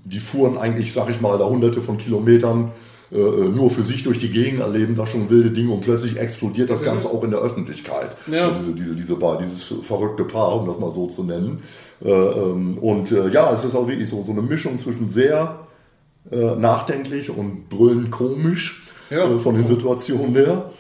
die 0.05 0.19
fuhren 0.19 0.59
eigentlich, 0.59 0.93
sag 0.93 1.09
ich 1.09 1.23
mal, 1.23 1.39
da 1.39 1.47
hunderte 1.47 1.81
von 1.81 1.97
Kilometern 1.97 2.73
äh, 3.15 3.19
äh, 3.19 3.49
nur 3.49 3.71
für 3.71 3.85
sich 3.85 4.03
durch 4.03 4.19
die 4.19 4.31
Gegend 4.31 4.61
erleben 4.61 4.97
da 4.97 5.07
schon 5.07 5.31
wilde 5.31 5.53
Dinge 5.53 5.73
und 5.73 5.83
plötzlich 5.83 6.19
explodiert 6.19 6.69
das 6.69 6.83
Ganze 6.83 7.09
auch 7.09 7.23
in 7.23 7.31
der 7.31 7.39
Öffentlichkeit. 7.41 8.17
Ja. 8.27 8.51
Diese, 8.51 8.73
diese, 8.73 8.95
diese 8.97 9.15
Bar, 9.15 9.39
dieses 9.39 9.73
verrückte 9.83 10.25
Paar, 10.25 10.61
um 10.61 10.67
das 10.67 10.81
mal 10.81 10.91
so 10.91 11.07
zu 11.07 11.23
nennen. 11.23 11.63
Äh, 12.05 12.11
ähm, 12.11 12.79
und 12.79 13.11
ja, 13.11 13.53
es 13.53 13.65
ist 13.65 13.77
auch 13.77 13.87
wirklich 13.87 14.09
so, 14.09 14.25
so 14.25 14.33
eine 14.33 14.43
Mischung 14.43 14.79
zwischen 14.79 15.09
sehr 15.09 15.61
nachdenklich 16.31 17.29
und 17.29 17.69
brüllend 17.69 18.11
komisch 18.11 18.83
ja. 19.11 19.39
von 19.41 19.57
den 19.57 19.67
Situationen 19.67 20.35
her. 20.35 20.71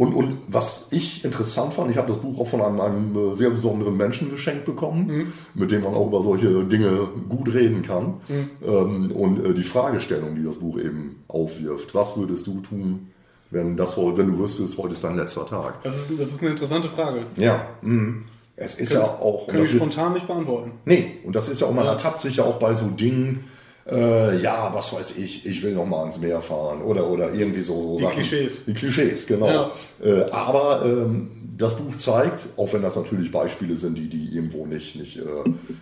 Und, 0.00 0.14
und 0.14 0.38
was 0.46 0.86
ich 0.92 1.26
interessant 1.26 1.74
fand, 1.74 1.90
ich 1.90 1.98
habe 1.98 2.08
das 2.08 2.22
Buch 2.22 2.40
auch 2.40 2.46
von 2.46 2.62
einem, 2.62 2.80
einem 2.80 3.32
äh, 3.32 3.36
sehr 3.36 3.50
besonderen 3.50 3.98
Menschen 3.98 4.30
geschenkt 4.30 4.64
bekommen, 4.64 5.06
mhm. 5.06 5.32
mit 5.52 5.70
dem 5.70 5.82
man 5.82 5.92
auch 5.92 6.06
über 6.06 6.22
solche 6.22 6.64
Dinge 6.64 7.06
gut 7.28 7.52
reden 7.52 7.82
kann. 7.82 8.14
Mhm. 8.26 8.50
Ähm, 8.66 9.12
und 9.12 9.44
äh, 9.44 9.52
die 9.52 9.62
Fragestellung, 9.62 10.34
die 10.36 10.42
das 10.42 10.56
Buch 10.56 10.78
eben 10.78 11.22
aufwirft, 11.28 11.94
was 11.94 12.16
würdest 12.16 12.46
du 12.46 12.60
tun, 12.60 13.08
wenn, 13.50 13.76
das, 13.76 13.98
wenn 13.98 14.28
du 14.28 14.38
wüsstest, 14.38 14.78
heute 14.78 14.94
ist 14.94 15.04
dein 15.04 15.16
letzter 15.16 15.44
Tag? 15.44 15.82
Das 15.82 15.94
ist, 15.94 16.18
das 16.18 16.32
ist 16.32 16.40
eine 16.40 16.52
interessante 16.52 16.88
Frage. 16.88 17.26
Ja. 17.36 17.66
Mh. 17.82 18.22
Es 18.56 18.76
ist 18.76 18.92
Kön 18.92 19.00
ja 19.02 19.06
auch. 19.06 19.48
Kann 19.48 19.62
ich 19.62 19.70
spontan 19.70 20.14
nicht 20.14 20.26
beantworten. 20.26 20.70
Nee, 20.86 21.18
und 21.24 21.36
das 21.36 21.50
ist 21.50 21.60
ja 21.60 21.66
auch, 21.66 21.74
man 21.74 21.84
ja. 21.84 21.92
ertappt 21.92 22.22
sich 22.22 22.36
ja 22.36 22.44
auch 22.44 22.56
bei 22.56 22.74
so 22.74 22.86
Dingen, 22.86 23.44
äh, 23.90 24.36
ja, 24.40 24.70
was 24.74 24.92
weiß 24.92 25.16
ich, 25.18 25.46
ich 25.46 25.62
will 25.62 25.74
noch 25.74 25.86
mal 25.86 26.00
ans 26.00 26.18
Meer 26.18 26.40
fahren 26.40 26.82
oder, 26.82 27.08
oder 27.08 27.32
irgendwie 27.32 27.62
so, 27.62 27.82
so 27.82 27.96
Die 27.96 28.04
Sachen. 28.04 28.14
Klischees. 28.14 28.64
Die 28.64 28.74
Klischees, 28.74 29.26
genau. 29.26 29.46
Ja. 29.46 29.70
Äh, 30.04 30.30
aber 30.30 30.82
ähm, 30.84 31.30
das 31.56 31.76
Buch 31.76 31.94
zeigt, 31.96 32.46
auch 32.56 32.72
wenn 32.72 32.82
das 32.82 32.96
natürlich 32.96 33.30
Beispiele 33.30 33.76
sind, 33.76 33.96
die, 33.96 34.08
die 34.08 34.34
irgendwo 34.34 34.66
nicht, 34.66 34.96
nicht 34.96 35.18
äh, 35.18 35.22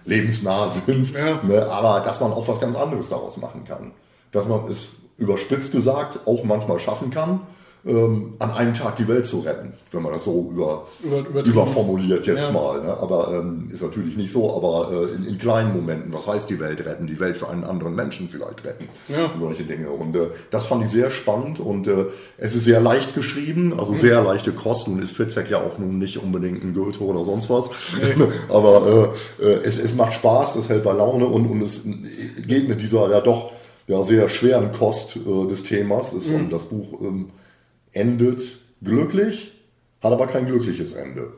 lebensnah 0.04 0.68
sind, 0.86 1.12
ja. 1.14 1.42
ne, 1.42 1.66
aber 1.66 2.00
dass 2.00 2.20
man 2.20 2.32
auch 2.32 2.46
was 2.48 2.60
ganz 2.60 2.76
anderes 2.76 3.08
daraus 3.08 3.36
machen 3.36 3.64
kann. 3.64 3.92
Dass 4.32 4.46
man 4.46 4.66
es 4.66 4.90
überspitzt 5.16 5.72
gesagt 5.72 6.20
auch 6.26 6.44
manchmal 6.44 6.78
schaffen 6.78 7.10
kann, 7.10 7.40
ähm, 7.86 8.34
an 8.38 8.50
einem 8.50 8.74
Tag 8.74 8.96
die 8.96 9.06
Welt 9.06 9.24
zu 9.24 9.40
retten, 9.40 9.72
wenn 9.92 10.02
man 10.02 10.12
das 10.12 10.24
so 10.24 10.50
über, 10.50 10.86
über, 11.02 11.44
überformuliert 11.44 12.26
jetzt 12.26 12.48
ja. 12.48 12.52
mal. 12.52 12.82
Ne? 12.82 12.96
Aber 12.96 13.32
ähm, 13.32 13.70
ist 13.72 13.82
natürlich 13.82 14.16
nicht 14.16 14.32
so, 14.32 14.54
aber 14.56 14.90
äh, 14.92 15.14
in, 15.14 15.24
in, 15.24 15.38
kleinen 15.38 15.72
Momenten, 15.72 16.12
was 16.12 16.26
heißt 16.26 16.50
die 16.50 16.58
Welt 16.58 16.84
retten? 16.84 17.06
Die 17.06 17.20
Welt 17.20 17.36
für 17.36 17.48
einen 17.48 17.64
anderen 17.64 17.94
Menschen 17.94 18.28
vielleicht 18.28 18.64
retten. 18.64 18.88
Ja. 19.08 19.32
Solche 19.38 19.64
Dinge. 19.64 19.90
Und 19.90 20.16
äh, 20.16 20.28
das 20.50 20.66
fand 20.66 20.84
ich 20.84 20.90
sehr 20.90 21.10
spannend 21.10 21.60
und 21.60 21.86
äh, 21.86 22.06
es 22.36 22.56
ist 22.56 22.64
sehr 22.64 22.80
leicht 22.80 23.14
geschrieben, 23.14 23.78
also 23.78 23.92
mhm. 23.92 23.96
sehr 23.96 24.22
leichte 24.22 24.52
Kost. 24.52 24.88
Nun 24.88 25.00
ist 25.00 25.16
Fitzek 25.16 25.48
ja 25.48 25.58
auch 25.58 25.78
nun 25.78 25.98
nicht 25.98 26.18
unbedingt 26.18 26.62
ein 26.62 26.74
Goethe 26.74 27.02
oder 27.02 27.24
sonst 27.24 27.48
was. 27.48 27.70
Nee. 27.96 28.26
aber 28.48 29.14
äh, 29.40 29.44
äh, 29.44 29.60
es, 29.64 29.78
es 29.78 29.94
macht 29.94 30.14
Spaß, 30.14 30.56
es 30.56 30.68
hält 30.68 30.82
bei 30.82 30.92
Laune 30.92 31.26
und, 31.26 31.46
und 31.46 31.62
es 31.62 31.82
geht 32.46 32.68
mit 32.68 32.80
dieser 32.80 33.10
ja 33.10 33.20
doch 33.20 33.52
ja, 33.86 34.02
sehr 34.02 34.28
schweren 34.28 34.70
Kost 34.72 35.16
äh, 35.16 35.46
des 35.46 35.62
Themas. 35.62 36.12
Das, 36.12 36.28
mhm. 36.28 36.50
Das 36.50 36.64
Buch 36.64 37.00
ähm, 37.00 37.30
endet 37.98 38.58
glücklich, 38.82 39.52
hat 40.02 40.12
aber 40.12 40.26
kein 40.26 40.46
glückliches 40.46 40.92
Ende. 40.92 41.32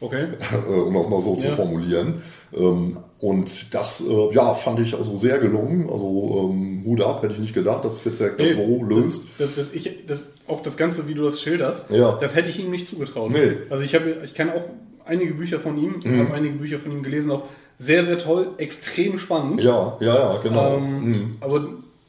Okay. 0.00 0.28
um 0.86 0.94
das 0.94 1.08
mal 1.08 1.20
so 1.20 1.32
ja. 1.32 1.38
zu 1.38 1.48
formulieren. 1.52 2.22
Ähm, 2.56 2.98
und 3.20 3.74
das 3.74 4.00
äh, 4.00 4.34
ja, 4.34 4.54
fand 4.54 4.78
ich 4.80 4.94
also 4.94 5.16
sehr 5.16 5.38
gelungen. 5.38 5.90
Also 5.90 6.50
ähm, 6.50 6.84
Hut 6.86 7.02
ab, 7.02 7.22
hätte 7.22 7.34
ich 7.34 7.40
nicht 7.40 7.54
gedacht, 7.54 7.84
dass 7.84 7.98
Fitzek 7.98 8.38
das 8.38 8.54
so 8.54 8.84
löst. 8.84 9.26
Das, 9.38 9.54
das, 9.54 9.66
das, 9.66 9.74
ich, 9.74 10.06
das, 10.06 10.30
auch 10.46 10.62
das 10.62 10.76
Ganze, 10.76 11.08
wie 11.08 11.14
du 11.14 11.24
das 11.24 11.40
schilderst, 11.40 11.90
ja. 11.90 12.16
das 12.20 12.36
hätte 12.36 12.48
ich 12.48 12.60
ihm 12.60 12.70
nicht 12.70 12.86
zugetraut. 12.86 13.32
Nee. 13.32 13.56
Also 13.70 13.82
ich, 13.82 13.94
habe, 13.94 14.20
ich 14.24 14.34
kenne 14.34 14.54
auch 14.54 14.64
einige 15.04 15.34
Bücher 15.34 15.58
von 15.58 15.76
ihm, 15.78 15.96
mhm. 16.04 16.20
habe 16.20 16.34
einige 16.34 16.56
Bücher 16.56 16.78
von 16.78 16.92
ihm 16.92 17.02
gelesen, 17.02 17.32
auch 17.32 17.42
sehr, 17.76 18.04
sehr 18.04 18.18
toll, 18.18 18.50
extrem 18.58 19.18
spannend. 19.18 19.62
Ja, 19.62 19.96
ja, 20.00 20.14
ja, 20.14 20.36
genau. 20.38 20.76
Ähm, 20.76 21.04
mhm. 21.04 21.36
Aber 21.40 21.68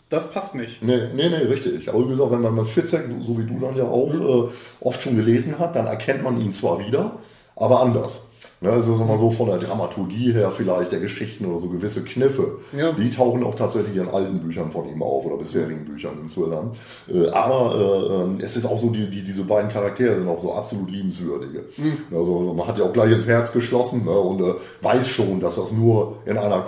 das 0.10 0.32
passt 0.32 0.56
nicht. 0.56 0.82
Nee, 0.82 1.10
nee, 1.14 1.30
nee, 1.30 1.36
richtig. 1.36 1.90
Aber 1.90 2.06
wie 2.06 2.10
gesagt, 2.10 2.32
wenn 2.32 2.42
man 2.42 2.66
Fitzek, 2.66 3.06
so 3.26 3.38
wie 3.38 3.44
du 3.44 3.60
dann 3.60 3.76
ja 3.76 3.86
auch, 3.86 4.14
äh, 4.14 4.50
oft 4.82 5.02
schon 5.02 5.16
gelesen 5.16 5.60
hat, 5.60 5.76
dann 5.76 5.88
erkennt 5.88 6.24
man 6.24 6.42
ihn 6.42 6.52
zwar 6.52 6.80
wieder, 6.80 7.20
aber 7.56 7.82
anders. 7.82 8.24
Ne, 8.62 8.72
also 8.72 8.94
sagen 8.94 9.10
wir 9.10 9.18
so 9.18 9.32
von 9.32 9.48
der 9.48 9.58
Dramaturgie 9.58 10.34
her 10.34 10.52
vielleicht 10.52 10.92
der 10.92 11.00
Geschichten 11.00 11.46
oder 11.46 11.60
so 11.60 11.70
gewisse 11.70 12.04
Kniffe, 12.04 12.58
ja. 12.78 12.92
die 12.92 13.10
tauchen 13.10 13.42
auch 13.46 13.56
tatsächlich 13.56 13.96
in 13.96 14.10
alten 14.10 14.42
Büchern 14.42 14.70
von 14.70 14.86
ihm 14.86 15.02
auf 15.02 15.26
oder 15.26 15.38
bisherigen 15.38 15.86
Büchern 15.86 16.20
in 16.20 16.28
Thrillern. 16.28 16.72
Äh, 17.08 17.30
aber 17.30 18.36
äh, 18.38 18.44
es 18.44 18.58
ist 18.58 18.66
auch 18.66 18.78
so, 18.78 18.90
die, 18.90 19.10
die, 19.10 19.24
diese 19.24 19.44
beiden 19.44 19.70
Charaktere 19.70 20.18
sind 20.18 20.28
auch 20.28 20.42
so 20.42 20.54
absolut 20.54 20.92
liebenswürdige. 20.92 21.64
Mhm. 21.78 22.00
Also 22.12 22.54
man 22.54 22.68
hat 22.68 22.78
ja 22.78 22.84
auch 22.84 22.92
gleich 22.92 23.14
ins 23.14 23.26
Herz 23.26 23.54
geschlossen 23.54 24.04
ne, 24.04 24.12
und 24.12 24.42
äh, 24.42 24.56
weiß 24.82 25.08
schon, 25.08 25.40
dass 25.40 25.56
das 25.56 25.72
nur 25.72 26.18
in 26.26 26.38
einer 26.38 26.62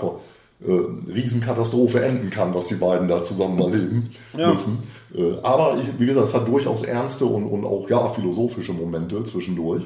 äh, 0.66 1.12
Riesenkatastrophe 1.12 2.04
enden 2.04 2.30
kann, 2.30 2.54
was 2.54 2.68
die 2.68 2.76
beiden 2.76 3.08
da 3.08 3.24
zusammen 3.24 3.60
erleben 3.60 4.10
ja. 4.38 4.52
müssen. 4.52 4.84
Äh, 5.16 5.40
aber 5.42 5.78
ich, 5.78 6.00
wie 6.00 6.06
gesagt, 6.06 6.28
es 6.28 6.34
hat 6.34 6.48
durchaus 6.48 6.84
ernste 6.84 7.26
und, 7.26 7.46
und 7.46 7.66
auch 7.66 7.90
ja, 7.90 8.10
philosophische 8.10 8.74
Momente 8.74 9.24
zwischendurch. 9.24 9.84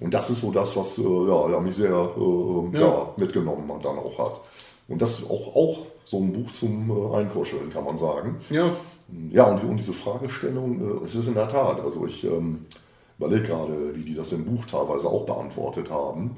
Und 0.00 0.12
das 0.12 0.28
ist 0.28 0.40
so 0.40 0.50
das, 0.50 0.76
was 0.76 0.98
äh, 0.98 1.02
ja, 1.02 1.50
ja, 1.50 1.60
mich 1.60 1.76
sehr 1.76 1.90
äh, 1.90 2.76
ja. 2.76 2.80
ja. 2.80 3.14
mitgenommen 3.16 3.70
dann 3.82 3.98
auch 3.98 4.18
hat. 4.18 4.40
Und 4.88 5.00
das 5.00 5.18
ist 5.18 5.30
auch, 5.30 5.54
auch 5.54 5.86
so 6.04 6.18
ein 6.18 6.32
Buch 6.32 6.50
zum 6.50 6.90
äh, 6.90 7.16
Einkuscheln, 7.16 7.70
kann 7.70 7.84
man 7.84 7.96
sagen. 7.96 8.36
Ja. 8.50 8.64
Ja, 9.30 9.44
und, 9.44 9.62
und 9.62 9.76
diese 9.76 9.92
Fragestellung, 9.92 10.80
äh, 10.80 11.04
es 11.04 11.14
ist 11.14 11.28
in 11.28 11.34
der 11.34 11.48
Tat, 11.48 11.80
also 11.80 12.06
ich 12.06 12.24
ähm, 12.24 12.66
überlege 13.18 13.44
gerade, 13.44 13.94
wie 13.94 14.02
die 14.02 14.14
das 14.14 14.32
im 14.32 14.44
Buch 14.44 14.64
teilweise 14.64 15.06
auch 15.06 15.24
beantwortet 15.24 15.90
haben 15.90 16.36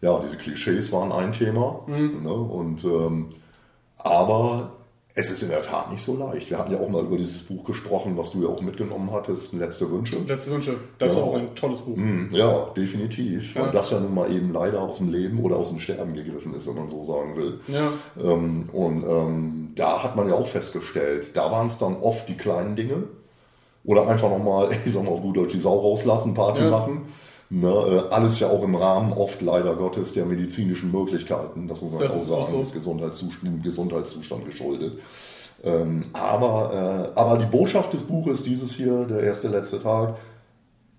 ja, 0.00 0.18
diese 0.20 0.36
Klischees 0.36 0.92
waren 0.92 1.12
ein 1.12 1.32
Thema. 1.32 1.80
Mhm. 1.86 2.22
Ne? 2.22 2.32
Und, 2.32 2.84
ähm, 2.84 3.34
aber 3.98 4.72
Es 5.14 5.30
ist 5.30 5.42
in 5.42 5.48
der 5.48 5.60
Tat 5.60 5.90
nicht 5.90 6.02
so 6.02 6.16
leicht. 6.16 6.50
Wir 6.50 6.58
hatten 6.58 6.72
ja 6.72 6.78
auch 6.78 6.88
mal 6.88 7.02
über 7.02 7.16
dieses 7.16 7.42
Buch 7.42 7.64
gesprochen, 7.64 8.16
was 8.16 8.30
du 8.30 8.42
ja 8.44 8.48
auch 8.48 8.62
mitgenommen 8.62 9.10
hattest, 9.12 9.52
Letzte 9.52 9.90
Wünsche. 9.90 10.16
Letzte 10.26 10.52
Wünsche, 10.52 10.76
das 10.98 11.14
ja. 11.14 11.18
ist 11.18 11.24
auch 11.24 11.34
ein 11.34 11.54
tolles 11.56 11.80
Buch. 11.80 11.96
Mhm, 11.96 12.28
ja, 12.32 12.66
definitiv. 12.76 13.54
Ja. 13.54 13.62
Weil 13.62 13.70
das 13.72 13.90
ja 13.90 13.98
nun 13.98 14.14
mal 14.14 14.32
eben 14.32 14.52
leider 14.52 14.80
aus 14.80 14.98
dem 14.98 15.10
Leben 15.10 15.42
oder 15.42 15.56
aus 15.56 15.70
dem 15.70 15.80
Sterben 15.80 16.14
gegriffen 16.14 16.54
ist, 16.54 16.68
wenn 16.68 16.76
man 16.76 16.88
so 16.88 17.02
sagen 17.04 17.36
will. 17.36 17.60
Ja. 17.66 17.92
Ähm, 18.22 18.68
und 18.72 19.04
ähm, 19.04 19.72
da 19.74 20.02
hat 20.04 20.14
man 20.14 20.28
ja 20.28 20.34
auch 20.34 20.46
festgestellt, 20.46 21.32
da 21.34 21.50
waren 21.50 21.66
es 21.66 21.78
dann 21.78 21.96
oft 21.96 22.28
die 22.28 22.36
kleinen 22.36 22.76
Dinge. 22.76 23.04
Oder 23.84 24.06
einfach 24.06 24.30
nochmal, 24.30 24.70
ich 24.84 24.92
sag 24.92 25.02
mal 25.02 25.10
auf 25.10 25.22
gut 25.22 25.36
Deutsch, 25.36 25.52
die 25.52 25.58
Sau 25.58 25.80
rauslassen, 25.80 26.34
Party 26.34 26.62
ja. 26.62 26.70
machen. 26.70 27.06
Ne, 27.52 27.68
äh, 27.68 28.14
alles 28.14 28.38
ja 28.38 28.48
auch 28.48 28.62
im 28.62 28.76
Rahmen 28.76 29.12
oft 29.12 29.42
leider 29.42 29.74
Gottes 29.74 30.12
der 30.12 30.24
medizinischen 30.24 30.92
Möglichkeiten, 30.92 31.66
das 31.66 31.82
muss 31.82 31.90
man 31.92 32.00
das 32.00 32.12
auch 32.12 32.16
sagen, 32.22 32.42
auch 32.42 32.50
so. 32.50 32.60
ist 32.60 32.72
Gesundheitszustand, 32.72 33.64
Gesundheitszustand 33.64 34.44
geschuldet. 34.44 35.00
Ähm, 35.64 36.04
aber, 36.12 37.10
äh, 37.14 37.18
aber 37.18 37.38
die 37.38 37.46
Botschaft 37.46 37.92
des 37.92 38.04
Buches, 38.04 38.44
dieses 38.44 38.74
hier, 38.74 39.04
der 39.04 39.24
erste 39.24 39.48
letzte 39.48 39.82
Tag, 39.82 40.16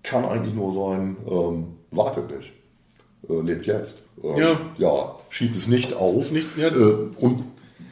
kann 0.02 0.26
eigentlich 0.26 0.54
nur 0.54 0.72
sein, 0.72 1.16
ähm, 1.26 1.78
wartet 1.90 2.36
nicht. 2.36 2.52
Äh, 3.30 3.40
lebt 3.40 3.64
jetzt. 3.64 4.02
Ähm, 4.22 4.36
ja. 4.36 4.60
ja. 4.76 5.16
schiebt 5.30 5.56
es 5.56 5.68
nicht 5.68 5.94
auf 5.94 6.32
nicht, 6.32 6.56
ja. 6.58 6.68
äh, 6.68 7.08
und 7.18 7.44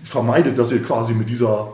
vermeidet, 0.03 0.59
dass 0.59 0.71
ihr 0.71 0.83
quasi 0.83 1.15
mit 1.15 1.31
dieser 1.31 1.73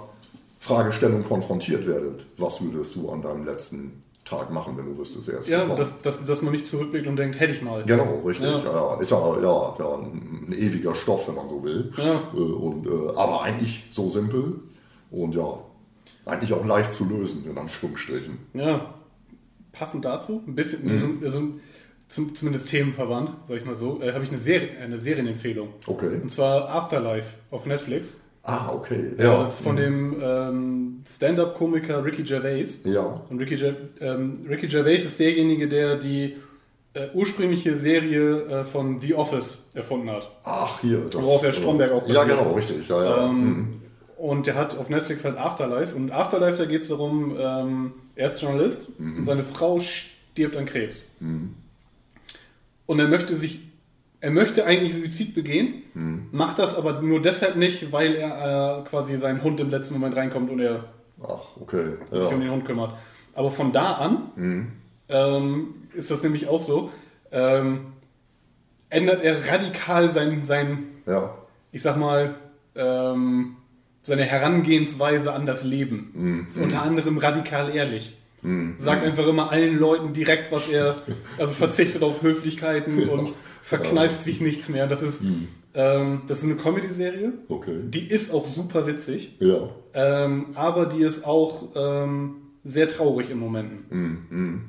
Fragestellung 0.60 1.24
konfrontiert 1.24 1.86
werdet. 1.86 2.26
Was 2.38 2.62
würdest 2.62 2.94
du 2.94 3.10
an 3.10 3.22
deinem 3.22 3.44
letzten 3.44 4.02
Tag 4.26 4.50
machen, 4.50 4.76
wenn 4.76 4.86
du 4.86 4.98
wüsstest, 4.98 5.28
er 5.28 5.38
ist 5.38 5.48
Ja, 5.48 5.64
dass, 5.64 6.02
dass, 6.02 6.24
dass 6.24 6.42
man 6.42 6.52
nicht 6.52 6.66
zurückblickt 6.66 7.06
und 7.06 7.16
denkt, 7.16 7.38
hätte 7.38 7.52
ich 7.52 7.62
mal. 7.62 7.84
Genau, 7.84 8.22
richtig. 8.26 8.48
Ja. 8.48 8.58
Ja, 8.64 9.00
ist 9.00 9.10
ja, 9.10 9.40
ja, 9.40 9.76
ja 9.78 9.94
ein 9.98 10.52
ewiger 10.52 10.94
Stoff, 10.94 11.28
wenn 11.28 11.36
man 11.36 11.48
so 11.48 11.62
will. 11.62 11.92
Ja. 11.96 12.20
Äh, 12.34 12.38
und, 12.38 12.86
äh, 12.86 13.16
aber 13.16 13.42
eigentlich 13.42 13.86
so 13.90 14.08
simpel 14.08 14.60
und 15.12 15.34
ja, 15.34 15.58
eigentlich 16.24 16.52
auch 16.52 16.66
leicht 16.66 16.90
zu 16.92 17.08
lösen, 17.08 17.48
in 17.48 17.56
Anführungsstrichen. 17.56 18.38
Ja, 18.54 18.94
passend 19.72 20.04
dazu, 20.04 20.42
ein 20.46 20.56
bisschen, 20.56 20.84
mhm. 20.84 21.20
also, 21.22 21.42
zum, 22.08 22.34
zumindest 22.34 22.68
themenverwandt, 22.68 23.30
sag 23.48 23.58
ich 23.58 23.64
mal 23.64 23.74
so, 23.74 24.00
äh, 24.00 24.12
habe 24.12 24.24
ich 24.24 24.30
eine, 24.30 24.38
Serie, 24.38 24.76
eine 24.78 24.98
Serienempfehlung. 24.98 25.68
Okay. 25.86 26.20
Und 26.20 26.30
zwar 26.30 26.68
Afterlife 26.68 27.30
auf 27.50 27.66
Netflix. 27.66 28.18
Ah, 28.48 28.70
okay. 28.72 29.10
Ja, 29.18 29.40
das 29.40 29.54
ist 29.54 29.60
von 29.60 29.74
mhm. 29.74 29.80
dem 29.80 30.16
ähm, 30.22 31.02
Stand-up-Komiker 31.08 32.04
Ricky 32.04 32.22
Gervais. 32.22 32.80
Ja. 32.84 33.20
Und 33.28 33.40
Ricky, 33.40 33.56
ähm, 34.00 34.46
Ricky 34.48 34.68
Gervais 34.68 35.04
ist 35.04 35.18
derjenige, 35.18 35.68
der 35.68 35.96
die 35.96 36.36
äh, 36.94 37.08
ursprüngliche 37.12 37.74
Serie 37.74 38.42
äh, 38.42 38.64
von 38.64 39.00
The 39.00 39.14
Office 39.16 39.64
erfunden 39.74 40.10
hat. 40.10 40.30
Ach, 40.44 40.80
hier. 40.80 41.06
Das, 41.10 41.24
Worauf 41.24 41.40
der 41.40 41.54
Stromberg 41.54 41.90
auch 41.90 42.08
Ja, 42.08 42.22
genau, 42.22 42.52
richtig. 42.52 42.88
Ja, 42.88 43.04
ja. 43.04 43.24
Ähm, 43.24 43.40
mhm. 43.40 43.82
Und 44.16 44.46
der 44.46 44.54
hat 44.54 44.78
auf 44.78 44.88
Netflix 44.90 45.24
halt 45.24 45.36
Afterlife. 45.38 45.96
Und 45.96 46.12
Afterlife, 46.12 46.56
da 46.56 46.66
geht 46.66 46.82
es 46.82 46.88
darum, 46.88 47.36
ähm, 47.36 47.92
er 48.14 48.28
ist 48.28 48.40
Journalist 48.40 48.88
mhm. 48.98 49.18
und 49.18 49.24
seine 49.24 49.42
Frau 49.42 49.80
stirbt 49.80 50.56
an 50.56 50.66
Krebs. 50.66 51.10
Mhm. 51.18 51.54
Und 52.86 53.00
er 53.00 53.08
möchte 53.08 53.34
sich 53.34 53.60
er 54.20 54.30
möchte 54.30 54.64
eigentlich 54.64 54.94
Suizid 54.94 55.34
begehen, 55.34 55.82
hm. 55.92 56.26
macht 56.32 56.58
das 56.58 56.74
aber 56.74 57.02
nur 57.02 57.20
deshalb 57.20 57.56
nicht, 57.56 57.92
weil 57.92 58.14
er 58.14 58.80
äh, 58.80 58.88
quasi 58.88 59.16
seinem 59.18 59.42
Hund 59.42 59.60
im 59.60 59.70
letzten 59.70 59.94
Moment 59.94 60.16
reinkommt 60.16 60.50
und 60.50 60.60
er 60.60 60.84
Ach, 61.22 61.56
okay. 61.60 61.96
sich 62.10 62.20
ja. 62.20 62.26
um 62.28 62.40
den 62.40 62.50
Hund 62.50 62.64
kümmert. 62.64 62.94
Aber 63.34 63.50
von 63.50 63.72
da 63.72 63.92
an 63.92 64.30
hm. 64.34 64.72
ähm, 65.08 65.74
ist 65.94 66.10
das 66.10 66.22
nämlich 66.22 66.48
auch 66.48 66.60
so, 66.60 66.90
ähm, 67.30 67.92
ändert 68.88 69.22
er 69.22 69.46
radikal 69.50 70.10
sein, 70.10 70.42
sein 70.42 70.84
ja. 71.06 71.34
ich 71.72 71.82
sag 71.82 71.96
mal, 71.96 72.36
ähm, 72.74 73.56
seine 74.02 74.22
Herangehensweise 74.22 75.32
an 75.32 75.46
das 75.46 75.64
Leben. 75.64 76.10
Hm. 76.14 76.46
Ist 76.46 76.58
unter 76.58 76.82
anderem 76.82 77.18
radikal 77.18 77.74
ehrlich. 77.74 78.16
Hm. 78.42 78.76
Sagt 78.78 79.02
hm. 79.02 79.08
einfach 79.08 79.26
immer 79.26 79.50
allen 79.50 79.78
Leuten 79.78 80.12
direkt, 80.12 80.52
was 80.52 80.68
er, 80.68 81.02
also 81.38 81.52
verzichtet 81.52 82.02
auf 82.02 82.22
Höflichkeiten 82.22 83.00
ja. 83.06 83.08
und 83.08 83.32
verkneift 83.66 84.22
sich 84.22 84.40
nichts 84.40 84.68
mehr. 84.68 84.86
Das 84.86 85.02
ist, 85.02 85.22
hm. 85.22 85.48
ähm, 85.74 86.22
das 86.28 86.38
ist 86.38 86.44
eine 86.44 86.54
Comedy-Serie. 86.54 87.32
Okay. 87.48 87.80
Die 87.82 88.06
ist 88.06 88.32
auch 88.32 88.46
super 88.46 88.86
witzig. 88.86 89.36
Ja. 89.40 89.70
Ähm, 89.92 90.52
aber 90.54 90.86
die 90.86 91.02
ist 91.02 91.26
auch 91.26 91.70
ähm, 91.74 92.36
sehr 92.64 92.86
traurig 92.86 93.28
in 93.28 93.38
Momenten. 93.38 93.84
Hm. 93.90 94.26
Hm. 94.30 94.64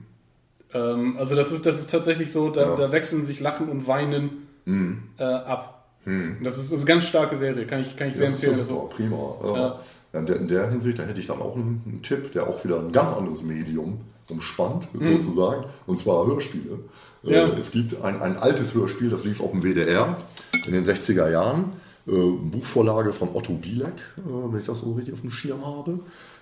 Ähm, 0.74 1.16
also 1.20 1.36
das 1.36 1.52
ist, 1.52 1.68
das 1.68 1.78
ist 1.78 1.92
tatsächlich 1.92 2.32
so, 2.32 2.50
da, 2.50 2.70
ja. 2.70 2.76
da 2.76 2.92
wechseln 2.92 3.22
sich 3.22 3.40
Lachen 3.40 3.70
und 3.70 3.86
Weinen 3.86 4.48
hm. 4.64 5.04
äh, 5.20 5.24
ab. 5.24 5.92
Hm. 6.06 6.38
Das 6.44 6.58
ist, 6.58 6.72
das 6.72 6.80
ist 6.80 6.88
eine 6.88 6.96
ganz 6.96 7.04
starke 7.06 7.38
Serie, 7.38 7.68
kann 7.68 7.82
ich, 7.82 7.96
kann 7.98 8.08
ich 8.08 8.16
sehr 8.16 8.28
empfehlen. 8.28 8.54
Das 8.54 8.62
ist 8.62 8.68
super, 8.70 8.88
prima. 8.88 9.36
Ja. 9.44 10.20
In, 10.20 10.26
der, 10.26 10.38
in 10.38 10.48
der 10.48 10.70
Hinsicht, 10.72 10.98
da 10.98 11.04
hätte 11.04 11.20
ich 11.20 11.28
dann 11.28 11.40
auch 11.40 11.56
einen, 11.56 11.84
einen 11.86 12.02
Tipp, 12.02 12.32
der 12.32 12.48
auch 12.48 12.64
wieder 12.64 12.80
ein 12.80 12.92
ganz 12.92 13.14
anderes 13.14 13.44
Medium 13.44 14.02
umspannt, 14.28 14.88
mhm. 14.94 15.04
sozusagen, 15.04 15.66
und 15.86 15.98
zwar 15.98 16.26
Hörspiele. 16.26 16.80
Äh, 17.26 17.34
ja. 17.34 17.48
Es 17.50 17.72
gibt 17.72 18.02
ein, 18.02 18.22
ein 18.22 18.38
altes 18.38 18.74
Hörspiel, 18.74 19.10
das 19.10 19.24
lief 19.24 19.42
auf 19.42 19.52
dem 19.52 19.64
WDR 19.64 20.18
in 20.66 20.74
den 20.74 20.84
60er 20.84 21.30
Jahren. 21.30 21.74
Äh, 22.08 22.12
Buchvorlage 22.12 23.12
von 23.12 23.30
Otto 23.34 23.54
Bielek, 23.54 23.94
äh, 24.18 24.22
wenn 24.26 24.60
ich 24.60 24.66
das 24.66 24.80
so 24.80 24.94
richtig 24.94 25.14
auf 25.14 25.22
dem 25.22 25.32
Schirm 25.32 25.66
habe. 25.66 26.00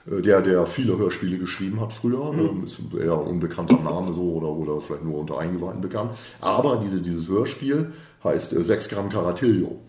Der, 0.08 0.44
der 0.44 0.68
viele 0.68 1.00
Hörspiele 1.00 1.40
geschrieben 1.40 1.82
hat 1.82 1.92
früher, 1.92 2.32
mhm. 2.32 2.66
ist 2.66 2.78
eher 2.96 3.14
ein 3.14 3.26
unbekannter 3.26 3.80
Name 3.80 4.14
so 4.14 4.34
oder, 4.34 4.50
oder 4.50 4.80
vielleicht 4.80 5.04
nur 5.04 5.18
unter 5.18 5.40
Eingeweihten 5.40 5.82
bekannt. 5.82 6.12
Aber 6.42 6.76
diese, 6.76 7.02
dieses 7.02 7.28
Hörspiel 7.28 7.92
heißt 8.24 8.52
6 8.52 8.90
Gramm 8.90 9.10
Karatillo 9.10 9.82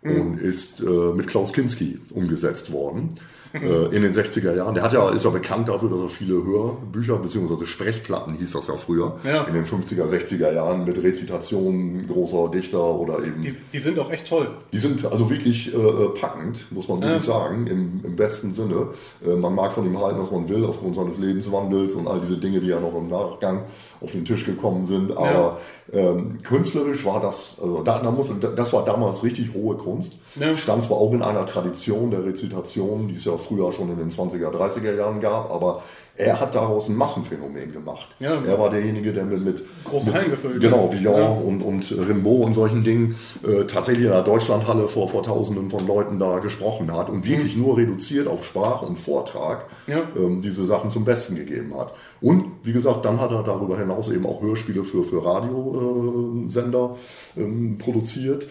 mhm. 0.00 0.20
und 0.20 0.38
ist 0.38 0.82
mit 0.82 1.26
Klaus 1.26 1.52
Kinski 1.52 1.98
umgesetzt 2.14 2.72
worden 2.72 3.10
in 3.52 4.02
den 4.02 4.12
60er 4.12 4.54
Jahren. 4.54 4.74
Der 4.74 4.82
hat 4.82 4.92
ja, 4.92 5.08
ist 5.10 5.24
ja 5.24 5.30
bekannt 5.30 5.68
dafür, 5.68 5.90
dass 5.90 6.00
er 6.00 6.08
viele 6.08 6.34
Hörbücher 6.34 7.16
bzw. 7.16 7.66
Sprechplatten 7.66 8.34
hieß 8.34 8.52
das 8.52 8.66
ja 8.66 8.74
früher, 8.74 9.16
ja. 9.24 9.44
in 9.44 9.54
den 9.54 9.64
50er, 9.64 10.06
60er 10.06 10.52
Jahren 10.52 10.84
mit 10.84 11.02
Rezitationen 11.02 12.06
großer 12.06 12.50
Dichter 12.50 12.82
oder 12.82 13.18
eben. 13.24 13.42
Die, 13.42 13.54
die 13.72 13.78
sind 13.78 13.98
auch 13.98 14.10
echt 14.10 14.28
toll. 14.28 14.50
Die 14.72 14.78
sind 14.78 15.04
also 15.06 15.30
wirklich 15.30 15.72
äh, 15.74 15.76
äh 15.76 16.08
packend, 16.08 16.70
muss 16.70 16.88
man 16.88 17.00
wirklich 17.00 17.26
ja. 17.26 17.32
sagen, 17.32 17.66
im, 17.66 18.00
im 18.04 18.16
besten 18.16 18.52
Sinne. 18.52 18.88
Äh, 19.24 19.34
man 19.34 19.54
mag 19.54 19.72
von 19.72 19.86
ihm 19.86 19.98
halten, 20.00 20.20
was 20.20 20.30
man 20.30 20.48
will, 20.48 20.64
aufgrund 20.64 20.94
seines 20.94 21.18
Lebenswandels 21.18 21.94
und 21.94 22.06
all 22.06 22.20
diese 22.20 22.36
Dinge, 22.36 22.60
die 22.60 22.68
ja 22.68 22.80
noch 22.80 22.94
im 22.94 23.08
Nachgang 23.08 23.64
auf 24.00 24.12
den 24.12 24.24
Tisch 24.24 24.44
gekommen 24.44 24.86
sind. 24.86 25.16
Aber 25.16 25.58
ja. 25.92 25.98
ähm, 25.98 26.38
künstlerisch 26.42 27.04
war 27.04 27.20
das, 27.20 27.58
also 27.60 27.82
da, 27.82 27.98
da 27.98 28.10
muss 28.10 28.28
das 28.56 28.72
war 28.72 28.84
damals 28.84 29.22
richtig 29.22 29.54
hohe 29.54 29.76
Kunst. 29.76 30.16
Stand 30.54 30.82
zwar 30.82 30.98
auch 30.98 31.12
in 31.12 31.22
einer 31.22 31.46
Tradition 31.46 32.10
der 32.10 32.24
Rezitation, 32.24 33.08
die 33.08 33.14
es 33.14 33.24
ja 33.24 33.37
früher 33.38 33.72
schon 33.72 33.90
in 33.90 33.98
den 33.98 34.10
20er, 34.10 34.50
30er 34.50 34.94
Jahren 34.94 35.20
gab, 35.20 35.50
aber 35.50 35.82
er 36.18 36.40
hat 36.40 36.54
daraus 36.54 36.88
ein 36.88 36.96
Massenphänomen 36.96 37.72
gemacht. 37.72 38.08
Ja. 38.18 38.42
Er 38.42 38.58
war 38.58 38.70
derjenige, 38.70 39.12
der 39.12 39.24
mit, 39.24 39.44
mit, 39.44 39.64
Große 39.84 40.10
mit 40.10 40.60
genau, 40.60 40.92
Villon 40.92 41.16
ja. 41.16 41.28
und, 41.28 41.62
und 41.62 41.92
Rimbaud 41.92 42.46
und 42.46 42.54
solchen 42.54 42.82
Dingen 42.82 43.14
äh, 43.46 43.64
tatsächlich 43.64 44.06
in 44.06 44.10
der 44.10 44.22
Deutschlandhalle 44.22 44.88
vor, 44.88 45.08
vor 45.08 45.22
Tausenden 45.22 45.70
von 45.70 45.86
Leuten 45.86 46.18
da 46.18 46.40
gesprochen 46.40 46.92
hat 46.92 47.08
und 47.08 47.24
wirklich 47.26 47.56
mhm. 47.56 47.62
nur 47.62 47.76
reduziert 47.76 48.26
auf 48.26 48.44
Sprache 48.44 48.84
und 48.84 48.98
Vortrag 48.98 49.66
ja. 49.86 50.02
ähm, 50.16 50.42
diese 50.42 50.64
Sachen 50.64 50.90
zum 50.90 51.04
Besten 51.04 51.36
gegeben 51.36 51.78
hat. 51.78 51.94
Und 52.20 52.44
wie 52.64 52.72
gesagt, 52.72 53.04
dann 53.04 53.20
hat 53.20 53.30
er 53.30 53.44
darüber 53.44 53.78
hinaus 53.78 54.08
eben 54.08 54.26
auch 54.26 54.42
Hörspiele 54.42 54.82
für, 54.82 55.04
für 55.04 55.24
Radiosender 55.24 56.96
äh, 57.36 57.42
ähm, 57.42 57.78
produziert. 57.78 58.48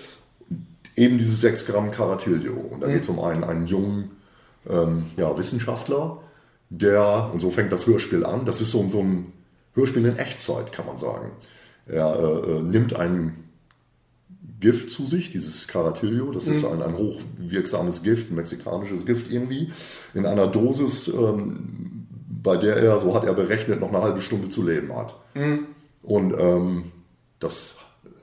Eben 0.95 1.17
dieses 1.17 1.41
6 1.41 1.65
Gramm 1.67 1.91
Karatillo. 1.91 2.53
Und 2.53 2.81
da 2.81 2.88
mhm. 2.88 2.93
geht 2.93 3.03
es 3.03 3.09
um 3.09 3.19
einen, 3.19 3.43
einen 3.43 3.67
jungen 3.67 4.16
ähm, 4.70 5.05
ja, 5.18 5.38
Wissenschaftler, 5.38 6.20
der, 6.70 7.30
und 7.32 7.39
so 7.39 7.51
fängt 7.51 7.72
das 7.72 7.88
Hörspiel 7.88 8.26
an, 8.26 8.45
das 8.45 8.61
ist 8.61 8.72
so, 8.72 8.88
so 8.89 8.99
ein 8.99 9.32
Hörspiel 9.74 10.05
in 10.05 10.18
Echtzeit, 10.18 10.72
kann 10.72 10.86
man 10.86 10.97
sagen. 10.97 11.32
Er 11.86 12.15
äh, 12.15 12.51
äh 12.51 12.61
nimmt 12.61 12.95
ein 12.95 13.47
Gift 14.59 14.89
zu 14.89 15.05
sich, 15.05 15.30
dieses 15.30 15.68
Caratillo, 15.68 16.32
das 16.32 16.47
mhm. 16.47 16.53
ist 16.53 16.65
ein, 16.65 16.82
ein 16.82 16.97
hochwirksames 16.97 18.01
Gift, 18.03 18.32
ein 18.32 18.36
mexikanisches 18.36 19.05
Gift 19.05 19.32
irgendwie, 19.32 19.72
in 20.13 20.26
einer 20.26 20.47
Dosis, 20.47 21.07
ähm, 21.07 22.07
bei 22.41 22.57
der 22.57 22.78
er, 22.78 22.99
so 22.99 23.13
hat 23.13 23.24
er 23.24 23.34
berechnet, 23.34 23.80
noch 23.80 23.89
eine 23.89 24.01
halbe 24.01 24.22
Stunde 24.22 24.49
zu 24.49 24.65
leben 24.65 24.95
hat. 24.95 25.15
Mhm. 25.36 25.68
Und 26.01 26.34
ähm, 26.38 26.91
das, 27.39 27.78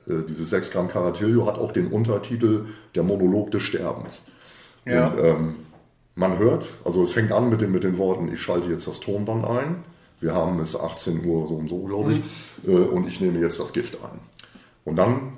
äh, 0.07 0.23
dieses 0.27 0.49
6 0.49 0.71
Gramm 0.71 0.87
Caratillo 0.89 1.45
hat 1.45 1.57
auch 1.57 1.71
den 1.71 1.87
Untertitel 1.87 2.65
Der 2.95 3.03
Monolog 3.03 3.51
des 3.51 3.63
Sterbens. 3.63 4.23
Ja. 4.85 5.07
Und, 5.07 5.23
ähm, 5.23 5.55
man 6.15 6.39
hört, 6.39 6.73
also 6.83 7.03
es 7.03 7.11
fängt 7.11 7.31
an 7.31 7.49
mit 7.49 7.61
den, 7.61 7.71
mit 7.71 7.83
den 7.83 7.97
Worten, 7.97 8.31
ich 8.31 8.41
schalte 8.41 8.71
jetzt 8.71 8.87
das 8.87 8.99
Tonband 8.99 9.45
ein. 9.45 9.83
Wir 10.21 10.33
haben 10.33 10.59
es 10.61 10.79
18 10.79 11.25
Uhr 11.25 11.47
so 11.47 11.55
und 11.55 11.69
so, 11.69 11.83
glaube 11.83 12.13
ich. 12.13 12.21
Mhm. 12.63 12.85
und 12.85 13.07
ich 13.07 13.19
nehme 13.19 13.39
jetzt 13.39 13.59
das 13.59 13.73
Gift 13.73 14.01
an. 14.01 14.19
Und 14.85 14.95
dann 14.95 15.33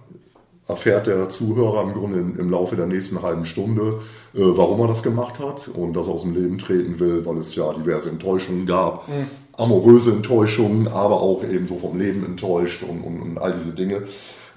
erfährt 0.68 1.08
der 1.08 1.30
Zuhörer 1.30 1.84
im 1.84 1.94
Grunde 1.94 2.20
im 2.20 2.50
Laufe 2.50 2.76
der 2.76 2.86
nächsten 2.86 3.22
halben 3.22 3.46
Stunde, 3.46 4.00
äh, 4.34 4.40
warum 4.40 4.82
er 4.82 4.88
das 4.88 5.02
gemacht 5.02 5.40
hat 5.40 5.70
und 5.70 5.94
dass 5.94 6.08
er 6.08 6.14
aus 6.14 6.24
dem 6.24 6.36
Leben 6.36 6.58
treten 6.58 7.00
will, 7.00 7.26
weil 7.26 7.38
es 7.38 7.56
ja 7.56 7.72
diverse 7.74 8.10
Enttäuschungen 8.10 8.66
gab. 8.66 9.08
Mhm. 9.08 9.28
Amoröse 9.54 10.12
Enttäuschungen, 10.12 10.88
aber 10.88 11.22
auch 11.22 11.44
eben 11.44 11.68
so 11.68 11.78
vom 11.78 11.98
Leben 11.98 12.24
enttäuscht 12.26 12.84
und, 12.84 13.02
und, 13.02 13.22
und 13.22 13.38
all 13.40 13.54
diese 13.54 13.72
Dinge. 13.72 14.04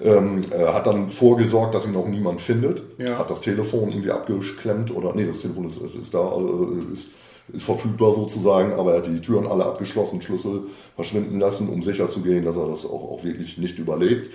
Ähm, 0.02 0.40
äh, 0.50 0.66
hat 0.66 0.86
dann 0.86 1.08
vorgesorgt, 1.10 1.74
dass 1.74 1.86
ihn 1.86 1.96
auch 1.96 2.08
niemand 2.08 2.40
findet. 2.40 2.82
Ja. 2.98 3.18
Hat 3.18 3.30
das 3.30 3.40
Telefon 3.40 3.90
irgendwie 3.90 4.10
abgeklemmt 4.10 4.94
oder 4.94 5.14
nee, 5.14 5.26
das 5.26 5.40
Telefon 5.40 5.66
ist, 5.66 5.80
ist, 5.80 5.96
ist 5.96 6.14
da, 6.14 6.32
äh, 6.32 6.92
ist, 6.92 7.10
ist 7.52 7.64
verfügbar 7.64 8.12
sozusagen, 8.12 8.72
aber 8.72 8.92
er 8.92 8.98
hat 8.98 9.06
die 9.06 9.20
Türen 9.20 9.46
alle 9.46 9.66
abgeschlossen, 9.66 10.22
Schlüssel 10.22 10.62
verschwinden 10.94 11.40
lassen, 11.40 11.68
um 11.68 11.82
sicher 11.82 12.08
zu 12.08 12.22
gehen, 12.22 12.44
dass 12.44 12.56
er 12.56 12.68
das 12.68 12.86
auch, 12.86 13.10
auch 13.10 13.24
wirklich 13.24 13.58
nicht 13.58 13.78
überlebt. 13.78 14.30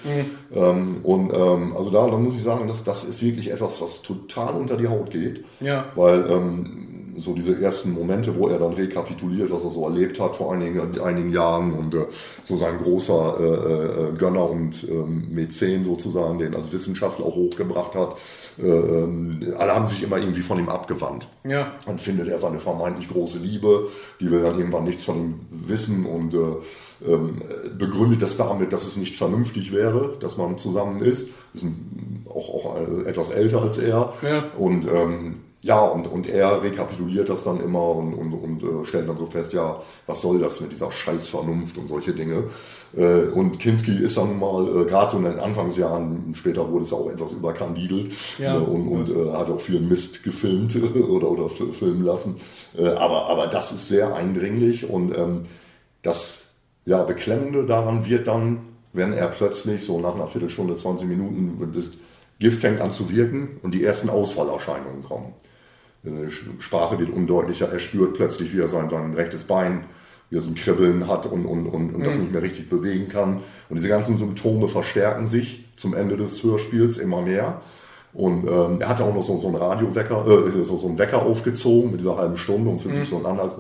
Ähm, 0.53 0.97
und 1.03 1.33
ähm, 1.33 1.75
also 1.77 1.89
da, 1.89 2.07
da 2.07 2.17
muss 2.17 2.35
ich 2.35 2.43
sagen, 2.43 2.67
dass 2.67 2.83
das 2.83 3.03
ist 3.03 3.23
wirklich 3.23 3.51
etwas, 3.51 3.81
was 3.81 4.01
total 4.01 4.55
unter 4.55 4.77
die 4.77 4.87
Haut 4.87 5.11
geht. 5.11 5.45
Ja. 5.61 5.85
Weil 5.95 6.29
ähm, 6.29 6.94
so 7.17 7.33
diese 7.33 7.61
ersten 7.61 7.93
Momente, 7.93 8.35
wo 8.35 8.47
er 8.47 8.59
dann 8.59 8.73
rekapituliert, 8.73 9.51
was 9.51 9.63
er 9.63 9.71
so 9.71 9.83
erlebt 9.85 10.19
hat 10.19 10.35
vor 10.35 10.53
einigen, 10.53 10.99
einigen 10.99 11.31
Jahren 11.31 11.73
und 11.73 11.93
äh, 11.93 12.05
so 12.43 12.57
sein 12.57 12.77
großer 12.77 13.37
äh, 13.39 14.09
äh, 14.09 14.13
Gönner 14.17 14.49
und 14.49 14.87
ähm, 14.89 15.27
Mäzen 15.29 15.83
sozusagen, 15.83 16.39
den 16.39 16.55
als 16.55 16.71
Wissenschaftler 16.71 17.25
auch 17.25 17.35
hochgebracht 17.35 17.95
hat, 17.95 18.15
äh, 18.57 18.67
ähm, 18.67 19.53
alle 19.57 19.75
haben 19.75 19.87
sich 19.87 20.03
immer 20.03 20.17
irgendwie 20.17 20.41
von 20.41 20.59
ihm 20.59 20.69
abgewandt. 20.69 21.27
Ja. 21.43 21.73
Dann 21.85 21.97
findet 21.97 22.27
er 22.27 22.39
seine 22.39 22.59
vermeintlich 22.59 23.09
große 23.09 23.39
Liebe, 23.39 23.87
die 24.19 24.31
will 24.31 24.41
dann 24.41 24.57
irgendwann 24.57 24.83
nichts 24.83 25.03
von 25.03 25.15
ihm 25.15 25.39
wissen 25.49 26.05
und 26.05 26.33
äh, 26.33 27.07
ähm, 27.07 27.41
begründet 27.77 28.21
das 28.21 28.37
damit, 28.37 28.73
dass 28.73 28.87
es 28.87 28.95
nicht 28.95 29.15
vernünftig 29.15 29.71
wäre, 29.71 30.17
dass 30.19 30.37
man 30.37 30.57
zusammen 30.57 31.01
ist. 31.01 31.29
Ist 31.53 31.65
auch, 32.29 32.49
auch 32.49 32.77
etwas 33.05 33.31
älter 33.31 33.61
als 33.61 33.77
er. 33.77 34.13
Ja. 34.21 34.51
Und 34.57 34.87
ähm, 34.91 35.35
ja, 35.65 35.79
und, 35.79 36.05
und 36.05 36.29
er 36.29 36.61
rekapituliert 36.61 37.27
das 37.27 37.43
dann 37.43 37.59
immer 37.59 37.89
und, 37.89 38.13
und, 38.13 38.33
und 38.33 38.61
äh, 38.63 38.85
stellt 38.85 39.09
dann 39.09 39.17
so 39.17 39.25
fest, 39.25 39.51
ja, 39.51 39.81
was 40.05 40.21
soll 40.21 40.37
das 40.37 40.61
mit 40.61 40.71
dieser 40.71 40.91
Scheißvernunft 40.91 41.75
und 41.79 41.87
solche 41.87 42.13
Dinge. 42.13 42.43
Äh, 42.95 43.29
und 43.33 43.57
Kinski 43.57 43.93
ist 43.97 44.15
dann 44.17 44.37
mal, 44.37 44.67
äh, 44.67 44.85
gerade 44.85 45.09
so 45.09 45.17
in 45.17 45.23
den 45.23 45.39
Anfangsjahren, 45.39 46.35
später 46.35 46.71
wurde 46.71 46.85
es 46.85 46.93
auch 46.93 47.09
etwas 47.09 47.31
überkandidelt 47.31 48.11
Ja, 48.37 48.57
äh, 48.57 48.59
und, 48.59 48.87
und 48.89 49.09
äh, 49.09 49.31
hat 49.31 49.49
auch 49.49 49.59
viel 49.59 49.79
Mist 49.79 50.21
gefilmt 50.23 50.75
oder, 51.09 51.31
oder 51.31 51.49
fi- 51.49 51.73
filmen 51.73 52.03
lassen. 52.05 52.35
Äh, 52.77 52.89
aber, 52.89 53.27
aber 53.27 53.47
das 53.47 53.71
ist 53.71 53.87
sehr 53.87 54.15
eindringlich 54.15 54.87
und 54.87 55.17
ähm, 55.17 55.43
das 56.03 56.43
ja, 56.85 57.01
Beklemmende 57.01 57.65
daran 57.65 58.05
wird 58.05 58.27
dann, 58.27 58.59
wenn 58.93 59.13
er 59.13 59.29
plötzlich 59.29 59.83
so 59.83 59.99
nach 59.99 60.13
einer 60.13 60.27
Viertelstunde, 60.27 60.75
20 60.75 61.07
Minuten, 61.07 61.71
das 61.73 61.89
Gift 62.39 62.59
fängt 62.59 62.81
an 62.81 62.91
zu 62.91 63.09
wirken 63.09 63.59
und 63.63 63.73
die 63.73 63.83
ersten 63.83 64.11
Ausfallerscheinungen 64.11 65.01
kommen. 65.01 65.33
Die 66.05 66.61
Sprache 66.61 66.99
wird 66.99 67.09
undeutlicher, 67.09 67.67
er 67.71 67.79
spürt 67.79 68.13
plötzlich, 68.13 68.53
wie 68.53 68.59
er 68.59 68.69
sein, 68.69 68.89
sein 68.89 69.13
rechtes 69.13 69.43
Bein, 69.43 69.85
wie 70.29 70.37
er 70.37 70.41
so 70.41 70.49
ein 70.49 70.55
Kribbeln 70.55 71.07
hat 71.07 71.25
und, 71.25 71.45
und, 71.45 71.67
und, 71.67 71.95
und 71.95 72.05
das 72.05 72.17
nicht 72.17 72.31
mehr 72.31 72.41
richtig 72.41 72.69
bewegen 72.69 73.09
kann. 73.09 73.41
Und 73.69 73.75
diese 73.75 73.87
ganzen 73.87 74.17
Symptome 74.17 74.67
verstärken 74.67 75.25
sich 75.25 75.65
zum 75.75 75.95
Ende 75.95 76.15
des 76.15 76.43
Hörspiels 76.43 76.97
immer 76.97 77.21
mehr. 77.21 77.61
Und 78.13 78.47
ähm, 78.47 78.79
er 78.79 78.87
hatte 78.87 79.03
auch 79.03 79.13
noch 79.13 79.21
so, 79.23 79.37
so 79.37 79.47
einen 79.47 79.57
Radiowecker, 79.57 80.25
äh, 80.25 80.63
so, 80.63 80.77
so 80.77 80.87
einen 80.87 80.97
Wecker 80.97 81.23
aufgezogen 81.23 81.91
mit 81.91 81.99
dieser 81.99 82.17
halben 82.17 82.37
Stunde, 82.37 82.69
um 82.69 82.79
für 82.79 82.89
sich 82.89 83.07
so 83.07 83.17
einen 83.17 83.25
Anhalt. 83.25 83.55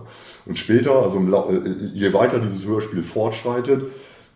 Und 0.45 0.57
später, 0.57 0.93
also 1.01 1.19
äh, 1.19 1.69
je 1.93 2.13
weiter 2.13 2.39
dieses 2.39 2.65
Hörspiel 2.65 3.03
fortschreitet, 3.03 3.83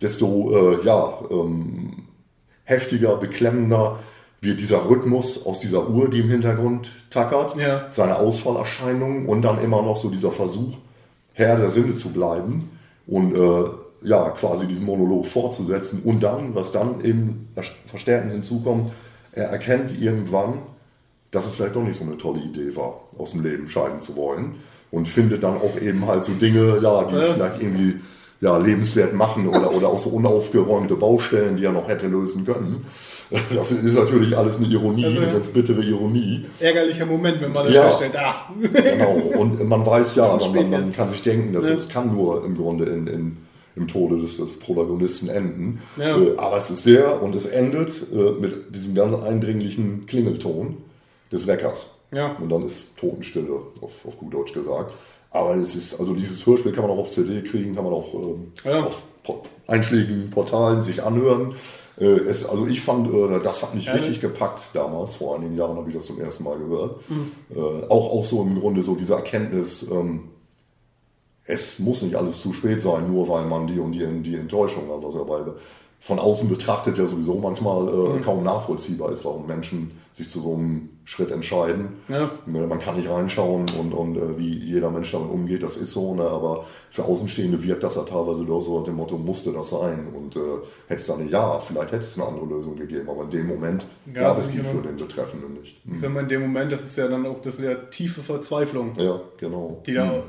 desto 0.01 0.73
äh, 0.73 0.85
ja, 0.85 1.19
ähm, 1.31 2.03
heftiger, 2.63 3.15
beklemmender 3.15 3.99
wird 4.41 4.59
dieser 4.59 4.89
Rhythmus 4.89 5.45
aus 5.45 5.59
dieser 5.59 5.89
Uhr, 5.89 6.09
die 6.09 6.19
im 6.19 6.29
Hintergrund 6.29 6.91
tackert, 7.09 7.55
Ja. 7.57 7.87
seine 7.89 8.15
Ausfallerscheinungen 8.17 9.25
und 9.25 9.41
dann 9.41 9.59
immer 9.59 9.81
noch 9.81 9.97
so 9.97 10.09
dieser 10.09 10.31
Versuch, 10.31 10.77
Herr 11.33 11.57
der 11.57 11.69
Sinne 11.69 11.93
zu 11.93 12.09
bleiben 12.09 12.69
und 13.07 13.35
äh, 13.35 13.63
ja, 14.03 14.29
quasi 14.29 14.65
diesen 14.65 14.85
Monolog 14.85 15.25
fortzusetzen. 15.25 16.01
Und 16.05 16.21
dann, 16.23 16.55
was 16.55 16.71
dann 16.71 17.03
eben 17.03 17.49
verstärkend 17.85 18.31
hinzukommt, 18.31 18.91
er 19.33 19.45
erkennt 19.49 19.99
irgendwann, 19.99 20.59
dass 21.31 21.45
es 21.45 21.55
vielleicht 21.55 21.75
doch 21.75 21.83
nicht 21.83 21.97
so 21.97 22.05
eine 22.05 22.17
tolle 22.17 22.39
Idee 22.39 22.75
war, 22.75 23.01
aus 23.17 23.31
dem 23.31 23.43
Leben 23.43 23.67
scheiden 23.69 23.99
zu 23.99 24.15
wollen. 24.15 24.55
Und 24.91 25.07
findet 25.07 25.43
dann 25.43 25.55
auch 25.57 25.79
eben 25.81 26.07
halt 26.07 26.23
so 26.23 26.31
Dinge, 26.31 26.79
ja, 26.81 27.03
die 27.03 27.15
es 27.15 27.27
Ja. 27.27 27.33
vielleicht 27.33 27.61
irgendwie 27.61 27.99
ja, 28.41 28.57
lebenswert 28.57 29.13
machen 29.13 29.47
oder, 29.49 29.73
oder 29.73 29.89
auch 29.89 29.99
so 29.99 30.09
unaufgeräumte 30.09 30.95
Baustellen, 30.95 31.57
die 31.57 31.65
er 31.65 31.71
noch 31.73 31.87
hätte 31.89 32.07
lösen 32.07 32.45
können. 32.45 32.85
Das 33.53 33.71
ist 33.71 33.95
natürlich 33.95 34.35
alles 34.37 34.57
eine 34.57 34.67
Ironie, 34.67 35.05
Also- 35.05 35.21
eine 35.21 35.31
ganz 35.33 35.49
bittere 35.49 35.81
Ironie. 35.83 36.45
Ärgerlicher 36.59 37.05
Moment, 37.05 37.41
wenn 37.41 37.51
man 37.51 37.65
dann 37.65 37.73
Ja. 37.73 37.83
feststellt, 37.83 38.15
ah. 38.17 38.49
Genau, 38.59 39.39
und 39.39 39.63
man 39.67 39.85
weiß 39.85 40.15
ja, 40.15 40.37
man, 40.37 40.69
man, 40.71 40.89
kann 40.89 41.09
sich 41.09 41.21
denken, 41.21 41.53
dass 41.53 41.67
Ja. 41.67 41.75
es 41.75 41.89
kann 41.89 42.13
nur 42.15 42.43
im 42.45 42.55
Grunde 42.57 42.85
in, 42.85 43.07
in, 43.07 43.37
im 43.75 43.87
Tode 43.87 44.17
des, 44.17 44.37
des 44.37 44.57
Protagonisten 44.57 45.29
enden. 45.29 45.81
Ja. 45.97 46.17
Äh, 46.17 46.37
aber 46.37 46.57
es 46.57 46.71
ist 46.71 46.83
sehr, 46.83 47.21
und 47.21 47.35
es 47.35 47.45
endet 47.45 48.01
äh, 48.11 48.31
mit 48.39 48.73
diesem 48.73 48.95
ganz 48.95 49.21
eindringlichen 49.21 50.05
Klingelton 50.07 50.77
des 51.31 51.45
Weckers. 51.45 51.91
Ja. 52.11 52.35
Und 52.37 52.49
dann 52.49 52.63
ist 52.63 52.97
Totenstille, 52.97 53.51
auf, 53.81 54.05
auf 54.07 54.17
gut 54.17 54.33
Deutsch 54.33 54.53
gesagt. 54.53 54.91
Aber 55.31 55.55
es 55.55 55.75
ist, 55.75 55.99
also 55.99 56.13
dieses 56.13 56.45
Hörspiel 56.45 56.71
kann 56.71 56.83
man 56.83 56.91
auch 56.91 56.99
auf 56.99 57.11
CD 57.11 57.41
kriegen, 57.43 57.75
kann 57.75 57.83
man 57.83 57.93
auch 57.93 58.13
ähm, 58.13 58.51
Ja. 58.63 58.85
auf 58.85 59.01
po 59.23 59.43
einschlägigen 59.67 60.31
Portalen 60.31 60.81
sich 60.81 61.03
anhören. 61.03 61.53
Äh, 61.99 62.05
es, 62.05 62.45
also 62.45 62.65
ich 62.65 62.81
fand, 62.81 63.13
äh, 63.13 63.39
das 63.43 63.61
hat 63.61 63.75
mich 63.75 63.85
Ja, 63.85 63.93
richtig 63.93 64.21
gepackt 64.21 64.69
damals, 64.73 65.15
vor 65.15 65.35
einigen 65.35 65.55
Jahren 65.55 65.77
habe 65.77 65.89
ich 65.89 65.95
das 65.95 66.05
zum 66.07 66.19
ersten 66.19 66.43
Mal 66.45 66.57
gehört. 66.57 67.07
Mhm. 67.09 67.31
Äh, 67.55 67.59
auch, 67.89 68.11
auch 68.11 68.23
so 68.23 68.41
im 68.41 68.59
Grunde 68.59 68.81
so 68.81 68.95
diese 68.95 69.13
Erkenntnis, 69.13 69.85
ähm, 69.91 70.29
es 71.45 71.79
muss 71.79 72.01
nicht 72.03 72.15
alles 72.15 72.41
zu 72.41 72.53
spät 72.53 72.79
sein, 72.81 73.11
nur 73.11 73.27
weil 73.27 73.45
man 73.45 73.67
die 73.67 73.79
und 73.79 73.91
die, 73.91 74.05
die 74.23 74.35
Enttäuschung 74.35 74.83
hat, 74.89 75.03
was 75.03 75.15
ja 75.15 75.23
bei 75.23 75.41
von 76.01 76.17
außen 76.17 76.47
betrachtet 76.47 76.97
ja 76.97 77.05
sowieso 77.05 77.39
manchmal 77.39 77.87
äh, 77.89 78.17
Mhm. 78.17 78.21
kaum 78.21 78.43
nachvollziehbar 78.43 79.11
ist, 79.11 79.25
warum 79.25 79.47
Menschen 79.47 79.91
sich 80.13 80.29
zu 80.29 80.39
so 80.41 80.55
einem 80.55 80.89
Schritt 81.03 81.29
entscheiden. 81.29 81.89
Ja. 82.07 82.31
Ne, 82.45 82.65
Man 82.67 82.79
kann 82.79 82.95
nicht 82.95 83.09
reinschauen 83.09 83.65
und, 83.77 83.93
und 83.93 84.15
äh, 84.17 84.37
wie 84.37 84.47
jeder 84.59 84.91
Mensch 84.91 85.11
damit 85.11 85.29
umgeht, 85.29 85.61
das 85.61 85.75
ist 85.75 85.91
so, 85.91 86.15
ne? 86.15 86.23
aber 86.23 86.65
für 86.89 87.03
Außenstehende 87.03 87.61
wirkt 87.63 87.83
das 87.83 87.95
ja 87.95 88.03
teilweise 88.03 88.45
doch 88.45 88.61
so 88.61 88.81
dem 88.83 88.95
Motto, 88.95 89.17
musste 89.17 89.51
das 89.51 89.69
sein 89.71 90.07
und 90.15 90.35
äh, 90.37 90.39
hätte 90.87 91.01
es 91.01 91.07
dann 91.07 91.27
Ja, 91.29 91.59
vielleicht 91.59 91.91
hätte 91.91 92.05
es 92.05 92.17
eine 92.17 92.27
andere 92.27 92.45
Lösung 92.45 92.77
gegeben, 92.77 93.09
aber 93.09 93.23
in 93.23 93.29
dem 93.31 93.47
Moment 93.47 93.85
Ja, 94.13 94.21
gab 94.21 94.39
es 94.39 94.49
die 94.49 94.57
genau. 94.57 94.69
für 94.69 94.81
den 94.81 94.95
Betreffenden 94.97 95.53
nicht. 95.53 95.83
Hm. 95.85 95.95
Ich 95.95 96.01
sag 96.01 96.13
mal, 96.13 96.21
in 96.23 96.29
dem 96.29 96.41
Moment, 96.41 96.71
das 96.71 96.85
ist 96.85 96.97
ja 96.97 97.07
dann 97.09 97.25
auch 97.25 97.39
das 97.41 97.55
ist 97.55 97.61
ja 97.65 97.75
tiefe 97.75 98.21
Verzweiflung, 98.23 98.93
Ja, 98.97 99.19
genau. 99.37 99.81
die 99.85 99.93
da 99.95 100.23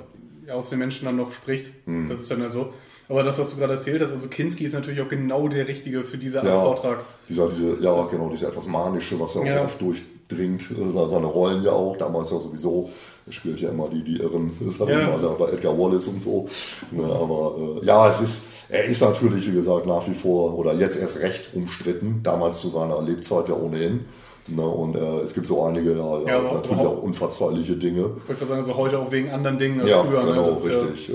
ja, 0.47 0.55
aus 0.55 0.71
den 0.71 0.81
Menschen 0.81 1.05
dann 1.05 1.17
noch 1.17 1.33
spricht. 1.33 1.71
Hm. 1.85 2.09
Das 2.09 2.21
ist 2.21 2.31
dann 2.31 2.41
ja 2.41 2.51
so. 2.51 2.71
Aber 3.11 3.25
das, 3.25 3.39
was 3.41 3.51
du 3.51 3.57
gerade 3.57 3.73
erzählt 3.75 4.01
hast, 4.01 4.13
also 4.13 4.29
Kinski 4.29 4.65
ist 4.65 4.73
natürlich 4.73 5.01
auch 5.01 5.09
genau 5.09 5.49
der 5.49 5.67
Richtige 5.67 6.05
für 6.05 6.17
diese 6.17 6.39
Art 6.39 6.47
Ja, 6.49 6.61
Vortrag. 6.61 7.01
Dieser, 7.29 7.49
diese, 7.49 7.77
ja, 7.83 8.03
genau, 8.07 8.29
diese 8.31 8.47
etwas 8.47 8.67
manische, 8.69 9.19
was 9.19 9.35
ja 9.35 9.41
auch 9.41 9.45
Ja. 9.45 9.65
oft 9.65 9.81
durchdringt, 9.81 10.71
äh, 10.71 11.09
seine 11.09 11.27
Rollen 11.27 11.65
ja 11.65 11.73
auch, 11.73 11.97
damals 11.97 12.31
ja 12.31 12.39
sowieso, 12.39 12.89
er 13.27 13.33
spielt 13.33 13.61
ja 13.61 13.71
immer 13.71 13.89
die, 13.89 14.05
die 14.05 14.19
Irren, 14.21 14.53
sag 14.79 14.89
Ja. 14.89 15.09
mal, 15.09 15.21
da 15.21 15.29
bei 15.35 15.51
Edgar 15.51 15.77
Wallace 15.77 16.07
und 16.07 16.21
so. 16.21 16.47
Ne, 16.93 17.03
aber 17.05 17.57
äh, 17.83 17.85
ja, 17.85 18.09
es 18.09 18.21
ist, 18.21 18.43
er 18.69 18.85
ist 18.85 19.01
natürlich, 19.03 19.49
wie 19.51 19.55
gesagt, 19.57 19.87
nach 19.87 20.07
wie 20.09 20.15
vor 20.15 20.57
oder 20.57 20.73
jetzt 20.75 20.97
erst 20.97 21.19
recht 21.21 21.51
umstritten, 21.53 22.21
damals 22.23 22.61
zu 22.61 22.69
seiner 22.69 23.03
Lebzeit 23.03 23.49
ja 23.49 23.57
ohnehin. 23.57 24.05
Ne, 24.51 24.63
und 24.67 24.97
äh, 24.97 25.21
es 25.21 25.33
gibt 25.35 25.47
so 25.47 25.63
einige, 25.65 25.93
ja, 25.93 26.19
ja, 26.21 26.27
Ja, 26.29 26.43
natürlich 26.55 26.81
auch- 26.81 26.99
auch 26.99 27.03
unverzeihliche 27.03 27.77
Dinge. 27.77 28.11
Ich 28.23 28.29
wollte 28.29 28.47
sagen, 28.47 28.61
also 28.61 28.77
heute 28.77 28.99
auch 28.99 29.13
wegen 29.13 29.31
anderen 29.31 29.59
Dingen 29.59 29.81
als 29.81 29.91
Ja, 29.91 30.03
früher. 30.03 30.21
genau, 30.23 30.47
ne? 30.47 30.55
Das 30.55 30.65
ist 30.67 30.83
richtig. 30.83 31.11
äh, 31.11 31.13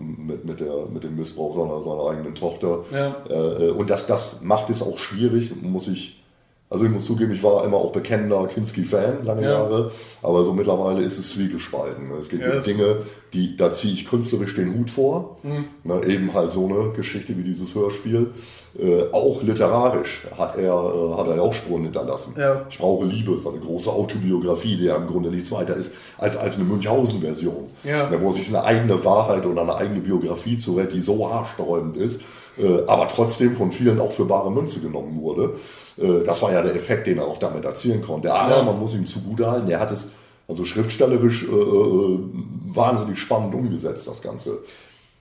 mit, 0.00 0.44
mit, 0.44 0.60
der, 0.60 0.72
mit 0.92 1.04
dem 1.04 1.16
Missbrauch 1.16 1.54
seiner, 1.56 1.82
seiner 1.84 2.10
eigenen 2.10 2.34
Tochter. 2.34 2.80
Ja. 2.92 3.16
Äh, 3.30 3.70
und 3.70 3.88
das, 3.90 4.06
das 4.06 4.42
macht 4.42 4.68
es 4.70 4.82
auch 4.82 4.98
schwierig, 4.98 5.52
muss 5.62 5.86
ich. 5.88 6.21
Also 6.72 6.86
ich 6.86 6.90
muss 6.90 7.04
zugeben, 7.04 7.32
ich 7.32 7.42
war 7.42 7.64
immer 7.64 7.76
auch 7.76 7.92
bekennender 7.92 8.46
Kinski-Fan, 8.46 9.24
lange 9.24 9.42
Ja. 9.42 9.50
Jahre, 9.50 9.90
aber 10.22 10.42
so 10.42 10.54
mittlerweile 10.54 11.02
ist 11.02 11.18
es 11.18 11.30
zwiegespalten. 11.30 12.10
Es 12.18 12.30
gibt 12.30 12.42
Ja, 12.42 12.58
Dinge, 12.60 12.98
die, 13.34 13.56
da 13.56 13.70
ziehe 13.70 13.92
ich 13.92 14.06
künstlerisch 14.06 14.54
den 14.54 14.74
Hut 14.78 14.90
vor. 14.90 15.36
Mhm. 15.42 15.66
Ne, 15.84 16.00
eben 16.06 16.32
halt 16.32 16.50
so 16.50 16.66
eine 16.66 16.92
Geschichte 16.92 17.36
wie 17.36 17.42
dieses 17.42 17.74
Hörspiel. 17.74 18.30
Äh, 18.78 19.02
auch 19.12 19.42
literarisch 19.42 20.22
hat 20.38 20.56
er, 20.56 20.72
äh, 20.72 21.18
hat 21.18 21.26
er 21.28 21.36
ja 21.36 21.42
auch 21.42 21.52
Spuren 21.52 21.82
hinterlassen. 21.82 22.34
Ja. 22.38 22.64
Ich 22.70 22.78
brauche 22.78 23.04
Liebe, 23.04 23.32
ist 23.32 23.46
eine 23.46 23.58
große 23.58 23.90
Autobiografie, 23.90 24.76
die 24.76 24.84
ja 24.84 24.96
im 24.96 25.06
Grunde 25.06 25.28
nichts 25.30 25.52
weiter 25.52 25.76
ist 25.76 25.92
als, 26.16 26.36
als 26.38 26.56
eine 26.56 26.64
Münchhausen-Version. 26.64 27.68
Ja. 27.84 28.08
Ne, 28.08 28.18
wo 28.22 28.32
sich 28.32 28.48
eine 28.48 28.64
eigene 28.64 29.04
Wahrheit 29.04 29.44
oder 29.44 29.60
eine 29.62 29.76
eigene 29.76 30.00
Biografie 30.00 30.56
zurecht, 30.56 30.92
die 30.92 31.00
so 31.00 31.30
haarsträubend 31.30 31.98
ist, 31.98 32.22
äh, 32.58 32.82
aber 32.86 33.08
trotzdem 33.08 33.56
von 33.56 33.72
vielen 33.72 34.00
auch 34.00 34.12
für 34.12 34.24
bare 34.24 34.50
Münze 34.50 34.80
genommen 34.80 35.20
wurde. 35.20 35.54
Äh, 35.98 36.22
das 36.24 36.40
war 36.42 36.52
ja 36.52 36.62
der 36.62 36.74
Effekt, 36.74 37.06
den 37.06 37.18
er 37.18 37.26
auch 37.26 37.38
damit 37.38 37.64
erzielen 37.64 38.02
konnte. 38.02 38.32
Aber 38.32 38.56
Ja. 38.58 38.62
man 38.62 38.78
muss 38.78 38.94
ihm 38.94 39.06
zugutehalten, 39.06 39.68
er 39.70 39.80
hat 39.80 39.90
es 39.90 40.10
also 40.48 40.64
schriftstellerisch 40.64 41.44
äh, 41.44 41.46
äh, 41.46 42.18
wahnsinnig 42.74 43.18
spannend 43.18 43.54
umgesetzt, 43.54 44.06
das 44.08 44.22
Ganze. 44.22 44.58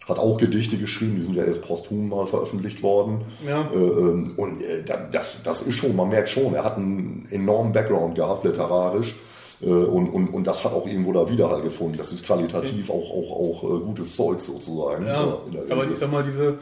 Hat 0.09 0.17
auch 0.17 0.37
Gedichte 0.37 0.77
geschrieben, 0.77 1.15
die 1.15 1.21
sind 1.21 1.35
ja 1.35 1.43
erst 1.43 1.61
posthum 1.61 2.09
mal 2.09 2.25
veröffentlicht 2.25 2.81
worden. 2.81 3.21
Ja. 3.47 3.69
Äh, 3.71 3.75
ähm, 3.77 4.33
und 4.35 4.61
äh, 4.63 4.83
da- 4.83 4.97
das, 5.11 5.43
das 5.43 5.61
ist 5.61 5.75
schon, 5.75 5.95
man 5.95 6.09
merkt 6.09 6.27
schon, 6.29 6.53
er 6.55 6.63
hat 6.63 6.77
einen 6.77 7.27
enormen 7.31 7.71
Background 7.71 8.15
gehabt, 8.15 8.43
literarisch. 8.43 9.15
Äh, 9.61 9.65
Und, 9.67 10.09
und, 10.09 10.29
und 10.29 10.47
das 10.47 10.65
hat 10.65 10.73
auch 10.73 10.87
irgendwo 10.87 11.13
da 11.13 11.29
Widerhall 11.29 11.61
gefunden. 11.61 11.97
Das 11.99 12.11
ist 12.11 12.25
qualitativ 12.25 12.89
auch, 12.89 13.11
auch, 13.11 13.31
auch 13.63 13.81
gutes 13.85 14.15
Zeug 14.15 14.39
sozusagen. 14.39 15.05
Ja, 15.05 15.37
in 15.45 15.51
der 15.51 15.63
aber 15.69 15.85
ich 15.89 15.97
sag 15.99 16.11
mal, 16.11 16.23
diese, 16.23 16.55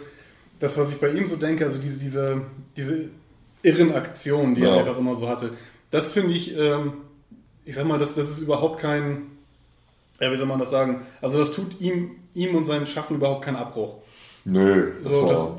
das, 0.59 0.77
was 0.77 0.91
ich 0.91 0.99
bei 0.99 1.07
ihm 1.09 1.25
so 1.25 1.37
denke, 1.37 1.63
also 1.65 1.79
diese, 1.79 1.97
diese, 1.99 2.41
diese 2.75 3.05
irren 3.63 3.93
Aktionen, 3.93 4.55
die 4.55 4.61
Ja. 4.61 4.73
er 4.75 4.79
einfach 4.79 4.97
immer 4.97 5.15
so 5.15 5.27
hatte. 5.27 5.51
Das 5.91 6.13
finde 6.13 6.33
ich, 6.33 6.55
ähm, 6.57 6.93
ich 7.65 7.75
sag 7.75 7.85
mal, 7.85 7.99
das, 7.99 8.13
das 8.13 8.29
ist 8.29 8.39
überhaupt 8.39 8.79
kein, 8.79 9.23
ja, 10.19 10.31
wie 10.31 10.37
soll 10.37 10.45
man 10.45 10.59
das 10.59 10.69
sagen? 10.69 11.01
Also 11.21 11.37
das 11.39 11.51
tut 11.51 11.79
ihm, 11.81 12.11
ihm 12.33 12.55
und 12.55 12.63
seinem 12.65 12.85
Schaffen 12.85 13.15
überhaupt 13.17 13.43
keinen 13.45 13.57
Abbruch. 13.57 13.97
Nö, 14.45 14.93
das 15.03 15.13
So, 15.13 15.23
war, 15.27 15.29
das- 15.33 15.53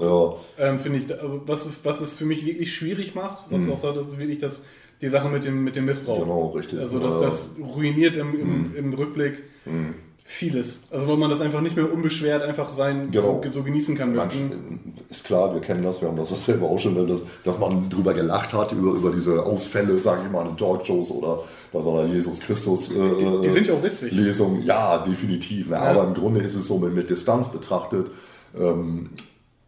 ja. 0.58 0.66
Ähm, 0.68 0.78
finde 0.78 0.98
ich, 0.98 1.12
aber 1.20 1.46
was 1.46 1.66
es, 1.66 1.84
was 1.84 2.00
es 2.00 2.12
für 2.12 2.24
mich 2.24 2.46
wirklich 2.46 2.72
schwierig 2.74 3.14
macht, 3.14 3.44
was 3.50 3.60
Mhm. 3.62 3.66
du 3.66 3.72
auch 3.74 3.78
sagst, 3.78 3.96
das 3.98 4.08
ist 4.08 4.18
wirklich 4.18 4.38
das, 4.38 4.64
die 5.02 5.08
Sache 5.08 5.28
mit 5.28 5.44
dem, 5.44 5.62
mit 5.64 5.76
dem 5.76 5.84
Missbrauch. 5.84 6.20
Genau, 6.22 6.48
richtig. 6.48 6.78
Also 6.78 6.98
das, 6.98 7.14
Ja. 7.14 7.20
Mhm. 7.20 7.24
das 7.24 7.50
ruiniert 7.76 8.16
im, 8.16 8.40
im, 8.40 8.76
im 8.76 8.92
Rückblick 8.94 9.42
vieles. 10.24 10.80
Also 10.90 11.08
weil 11.08 11.16
man 11.16 11.30
das 11.30 11.40
einfach 11.40 11.60
nicht 11.60 11.76
mehr 11.76 11.92
unbeschwert 11.92 12.42
einfach 12.42 12.72
sein 12.74 13.10
Genau. 13.10 13.40
so, 13.44 13.50
so 13.50 13.62
genießen 13.62 13.96
kann. 13.96 14.14
Manch, 14.14 14.32
ist 15.08 15.24
klar, 15.24 15.52
wir 15.52 15.60
kennen 15.60 15.82
das, 15.82 16.00
wir 16.00 16.08
haben 16.08 16.16
das 16.16 16.28
selber 16.44 16.66
auch 16.68 16.78
schon, 16.78 16.94
ne, 16.94 17.04
dass, 17.06 17.24
dass 17.44 17.58
man 17.58 17.90
drüber 17.90 18.14
gelacht 18.14 18.54
hat, 18.54 18.72
über, 18.72 18.92
über 18.92 19.10
diese 19.10 19.44
Ausfälle, 19.44 20.00
sage 20.00 20.22
ich 20.26 20.30
mal, 20.32 20.46
in 20.46 20.56
Talkshows 20.56 21.10
oder 21.10 21.40
bei 21.72 21.82
so 21.82 21.98
einer 21.98 22.06
Jesus 22.12 22.40
Christus 22.40 22.90
äh, 22.90 22.94
die 23.42 23.50
sind 23.50 23.66
ja 23.66 23.74
auch 23.74 23.82
witzig. 23.82 24.12
Lesung. 24.12 24.60
Ja, 24.62 24.98
definitiv. 24.98 25.68
Ne? 25.68 25.80
Aber 25.80 26.04
im 26.04 26.14
Grunde 26.14 26.40
ist 26.40 26.54
es 26.54 26.66
so 26.66 26.78
mit, 26.78 26.94
mit 26.94 27.10
Distanz 27.10 27.50
betrachtet 27.50 28.10
ähm, 28.58 29.10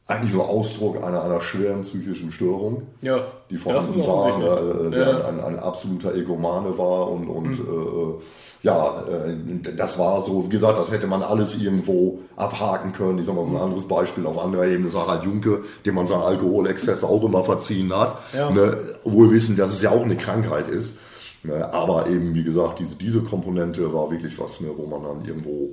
eigentlich 0.08 0.32
nur 0.32 0.48
Ausdruck 0.48 0.96
einer, 1.02 1.22
einer 1.22 1.40
schweren 1.40 1.82
psychischen 1.82 2.32
Störung 2.32 2.82
Ja, 3.02 3.20
die 3.50 3.56
vorhanden 3.56 4.00
war, 4.06 4.38
ne, 4.38 4.86
äh, 4.86 4.90
der 4.90 5.08
Ja. 5.10 5.24
ein, 5.26 5.40
ein 5.40 5.58
absoluter 5.60 6.14
Egomane 6.14 6.76
war 6.76 7.08
und, 7.10 7.28
und 7.28 7.58
äh, 7.58 8.22
ja, 8.64 9.04
äh, 9.06 9.72
das 9.76 9.98
war 9.98 10.20
so, 10.20 10.44
wie 10.44 10.48
gesagt, 10.48 10.76
das 10.76 10.90
hätte 10.90 11.06
man 11.06 11.22
alles 11.22 11.56
irgendwo 11.60 12.18
abhaken 12.36 12.92
können. 12.92 13.18
Ich 13.20 13.26
sag 13.26 13.36
mal 13.36 13.44
so 13.44 13.52
ein 13.52 13.56
anderes 13.62 13.86
Beispiel 13.86 14.26
auf 14.26 14.38
anderer 14.38 14.66
Ebene 14.66 14.88
ist 14.88 14.96
Harald 14.96 15.22
Junke, 15.24 15.62
dem 15.86 15.94
man 15.94 16.06
seinen 16.08 16.22
Alkoholexzess 16.22 17.04
auch 17.04 17.22
immer 17.24 17.44
verziehen 17.44 17.96
hat, 17.96 18.16
Ja. 18.36 18.50
ne, 18.50 18.76
wohl 19.04 19.30
wissen, 19.30 19.56
dass 19.56 19.72
es 19.72 19.82
ja 19.82 19.90
auch 19.92 20.02
eine 20.04 20.16
Krankheit 20.16 20.68
ist. 20.68 20.96
Ne, 21.44 21.72
aber 21.72 22.06
eben, 22.08 22.34
wie 22.34 22.44
gesagt, 22.44 22.78
diese, 22.80 22.96
diese 22.96 23.20
Komponente 23.22 23.92
war 23.94 24.10
wirklich 24.10 24.38
was, 24.38 24.60
ne, 24.60 24.68
wo 24.76 24.86
man 24.86 25.02
dann 25.02 25.24
irgendwo 25.24 25.70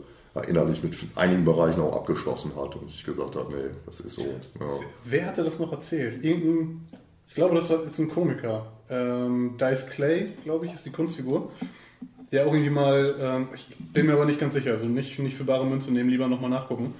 innerlich 0.47 0.83
mit 0.83 0.95
einigen 1.15 1.43
Bereichen 1.43 1.81
auch 1.81 1.95
abgeschlossen 1.95 2.51
hat 2.55 2.75
und 2.75 2.89
sich 2.89 3.03
gesagt 3.03 3.35
hat, 3.35 3.49
nee, 3.49 3.71
das 3.85 3.99
ist 3.99 4.15
so. 4.15 4.23
Ja. 4.23 4.65
Wer 5.03 5.25
hatte 5.25 5.43
das 5.43 5.59
noch 5.59 5.71
erzählt? 5.71 6.23
Irgendein, 6.23 6.87
ich 7.27 7.33
glaube, 7.33 7.55
das 7.55 7.69
ist 7.69 7.99
ein 7.99 8.09
Komiker. 8.09 8.71
Ähm, 8.89 9.55
Dice 9.59 9.87
Clay, 9.87 10.31
glaube 10.43 10.65
ich, 10.65 10.73
ist 10.73 10.85
die 10.85 10.91
Kunstfigur. 10.91 11.51
Der 12.31 12.45
auch 12.45 12.53
irgendwie 12.53 12.69
mal, 12.69 13.15
ähm, 13.19 13.47
ich 13.55 13.67
bin 13.91 14.05
mir 14.05 14.13
aber 14.13 14.25
nicht 14.25 14.39
ganz 14.39 14.53
sicher, 14.53 14.71
also 14.71 14.85
nicht, 14.85 15.17
nicht 15.17 15.35
für 15.35 15.43
bare 15.43 15.65
Münze 15.65 15.91
nehmen, 15.91 16.09
lieber 16.09 16.27
nochmal 16.27 16.51
nachgucken. 16.51 16.93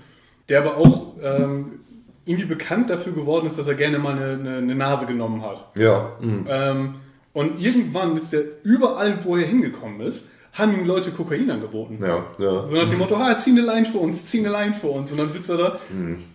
Der 0.49 0.61
aber 0.61 0.77
auch 0.77 1.13
ähm, 1.21 1.81
irgendwie 2.25 2.47
bekannt 2.47 2.89
dafür 2.89 3.13
geworden 3.13 3.45
ist, 3.45 3.59
dass 3.59 3.67
er 3.67 3.75
gerne 3.75 3.99
mal 3.99 4.15
eine, 4.15 4.33
eine, 4.33 4.57
eine 4.57 4.75
Nase 4.75 5.05
genommen 5.05 5.43
hat. 5.43 5.69
Ja, 5.75 6.17
mhm. 6.19 6.45
Ähm, 6.49 6.95
und 7.33 7.61
irgendwann 7.61 8.17
ist 8.17 8.33
der 8.33 8.43
überall, 8.63 9.23
wo 9.23 9.37
er 9.37 9.45
hingekommen 9.45 10.01
ist, 10.01 10.25
haben 10.59 10.77
ihm 10.77 10.85
Leute 10.85 11.11
Kokain 11.11 11.49
angeboten. 11.49 11.97
ja, 12.01 12.25
ja. 12.37 12.67
So 12.67 12.75
nach 12.75 12.89
dem 12.89 12.99
Motto, 12.99 13.15
ah, 13.15 13.35
zieh 13.37 13.51
eine 13.51 13.61
Line 13.61 13.85
für 13.85 13.97
uns, 13.97 14.25
zieh 14.25 14.39
eine 14.39 14.49
Line 14.49 14.73
für 14.73 14.87
uns. 14.87 15.11
Und 15.11 15.17
dann 15.17 15.31
sitzt 15.31 15.49
er 15.49 15.57
da 15.57 15.79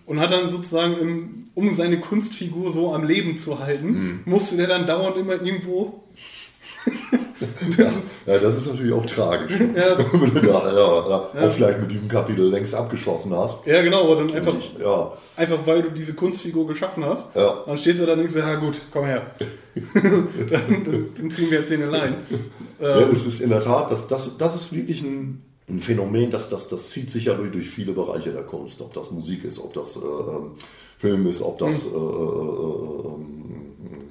und 0.07 0.20
hat 0.20 0.31
dann 0.33 0.49
sozusagen, 0.49 0.97
im, 0.99 1.45
um 1.55 1.72
seine 1.75 2.01
Kunstfigur 2.01 2.72
so 2.72 2.93
am 2.95 3.05
Leben 3.05 3.37
zu 3.37 3.61
halten, 3.61 4.22
musste 4.25 4.57
der 4.57 4.66
dann 4.66 4.87
dauernd 4.87 5.16
immer 5.16 5.35
irgendwo. 5.35 6.01
Ja, 8.26 8.39
das 8.39 8.57
ist 8.57 8.66
natürlich 8.68 8.93
auch 8.93 9.05
tragisch. 9.07 9.53
Ja. 9.74 10.43
Ja, 10.43 10.72
ja, 10.76 11.47
auch 11.47 11.51
vielleicht 11.53 11.80
mit 11.80 11.91
diesem 11.91 12.09
Kapitel 12.09 12.49
längst 12.49 12.74
abgeschlossen 12.74 13.35
hast. 13.37 13.66
Ja, 13.66 13.82
genau, 13.82 14.05
aber 14.05 14.16
dann 14.24 14.32
einfach, 14.32 14.55
Ich, 14.59 14.72
ja, 14.80 15.12
einfach 15.37 15.59
weil 15.66 15.82
du 15.82 15.91
diese 15.91 16.14
Kunstfigur 16.14 16.66
geschaffen 16.66 17.05
hast, 17.05 17.35
Ja. 17.37 17.62
dann 17.66 17.76
stehst 17.76 18.01
du 18.01 18.07
da 18.07 18.12
und 18.12 18.18
denkst, 18.20 18.35
ja 18.37 18.55
gut, 18.55 18.80
komm 18.93 19.05
her. 19.07 19.26
dann, 19.95 21.11
dann 21.16 21.30
ziehen 21.30 21.51
wir 21.51 21.61
jetzt 21.61 21.72
eine 21.72 21.87
Line. 21.91 22.14
ja, 22.80 23.01
das 23.05 23.26
ist 23.26 23.41
in 23.41 23.51
der 23.51 23.61
Tat, 23.61 23.91
das, 23.91 24.07
das, 24.07 24.37
das 24.39 24.55
ist 24.57 24.72
wirklich 24.74 25.03
ein, 25.03 25.43
ein 25.68 25.80
Phänomen, 25.80 26.30
das, 26.30 26.49
das, 26.49 26.68
das 26.68 26.91
zieht 26.91 27.11
sich 27.11 27.26
ja 27.26 27.35
durch, 27.35 27.51
durch 27.53 27.68
viele 27.68 27.93
Bereiche 27.93 28.32
der 28.32 28.43
Kunst. 28.45 28.80
Ob 28.80 28.93
das 28.93 29.11
Musik 29.11 29.45
ist, 29.45 29.59
ob 29.59 29.72
das 29.72 29.97
äh, 29.97 30.01
ähm, 30.01 30.53
Film 30.99 31.26
ist, 31.26 31.43
ob 31.43 31.59
das, 31.59 31.85
Hm. 31.87 31.93
äh, 31.93 31.97
äh, 31.97 33.14
ähm, 33.14 33.54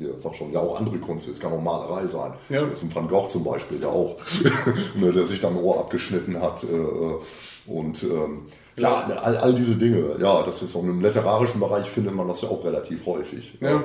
hier, 0.03 0.19
sag 0.19 0.35
schon, 0.35 0.51
ja 0.51 0.59
auch 0.59 0.79
andere 0.79 0.97
Kunst 0.97 1.27
ist, 1.27 1.41
kann 1.41 1.53
auch 1.53 1.61
Malerei 1.61 2.05
sein. 2.07 2.33
Ja. 2.49 2.65
Das 2.65 2.77
ist 2.77 2.83
ein 2.83 2.95
Van 2.95 3.07
Gogh 3.07 3.27
zum 3.27 3.43
Beispiel, 3.43 3.79
der 3.79 3.89
auch, 3.89 4.17
ne, 4.95 5.11
der 5.11 5.25
sich 5.25 5.41
dann 5.41 5.53
ein 5.53 5.63
Ohr 5.63 5.79
abgeschnitten 5.79 6.39
hat. 6.41 6.63
Äh, 6.63 6.67
äh, 6.67 7.19
und 7.65 8.03
ähm, 8.03 8.41
ja, 8.75 9.05
all, 9.21 9.37
all 9.37 9.53
diese 9.53 9.75
Dinge, 9.75 10.17
ja, 10.19 10.43
das 10.43 10.61
ist 10.61 10.75
auch 10.75 10.83
im 10.83 11.01
literarischen 11.01 11.59
Bereich 11.59 11.89
findet 11.89 12.13
man 12.13 12.27
das 12.27 12.41
ja 12.41 12.49
auch 12.49 12.63
relativ 12.63 13.05
häufig. 13.05 13.59
ne? 13.61 13.69
Ja. 13.69 13.83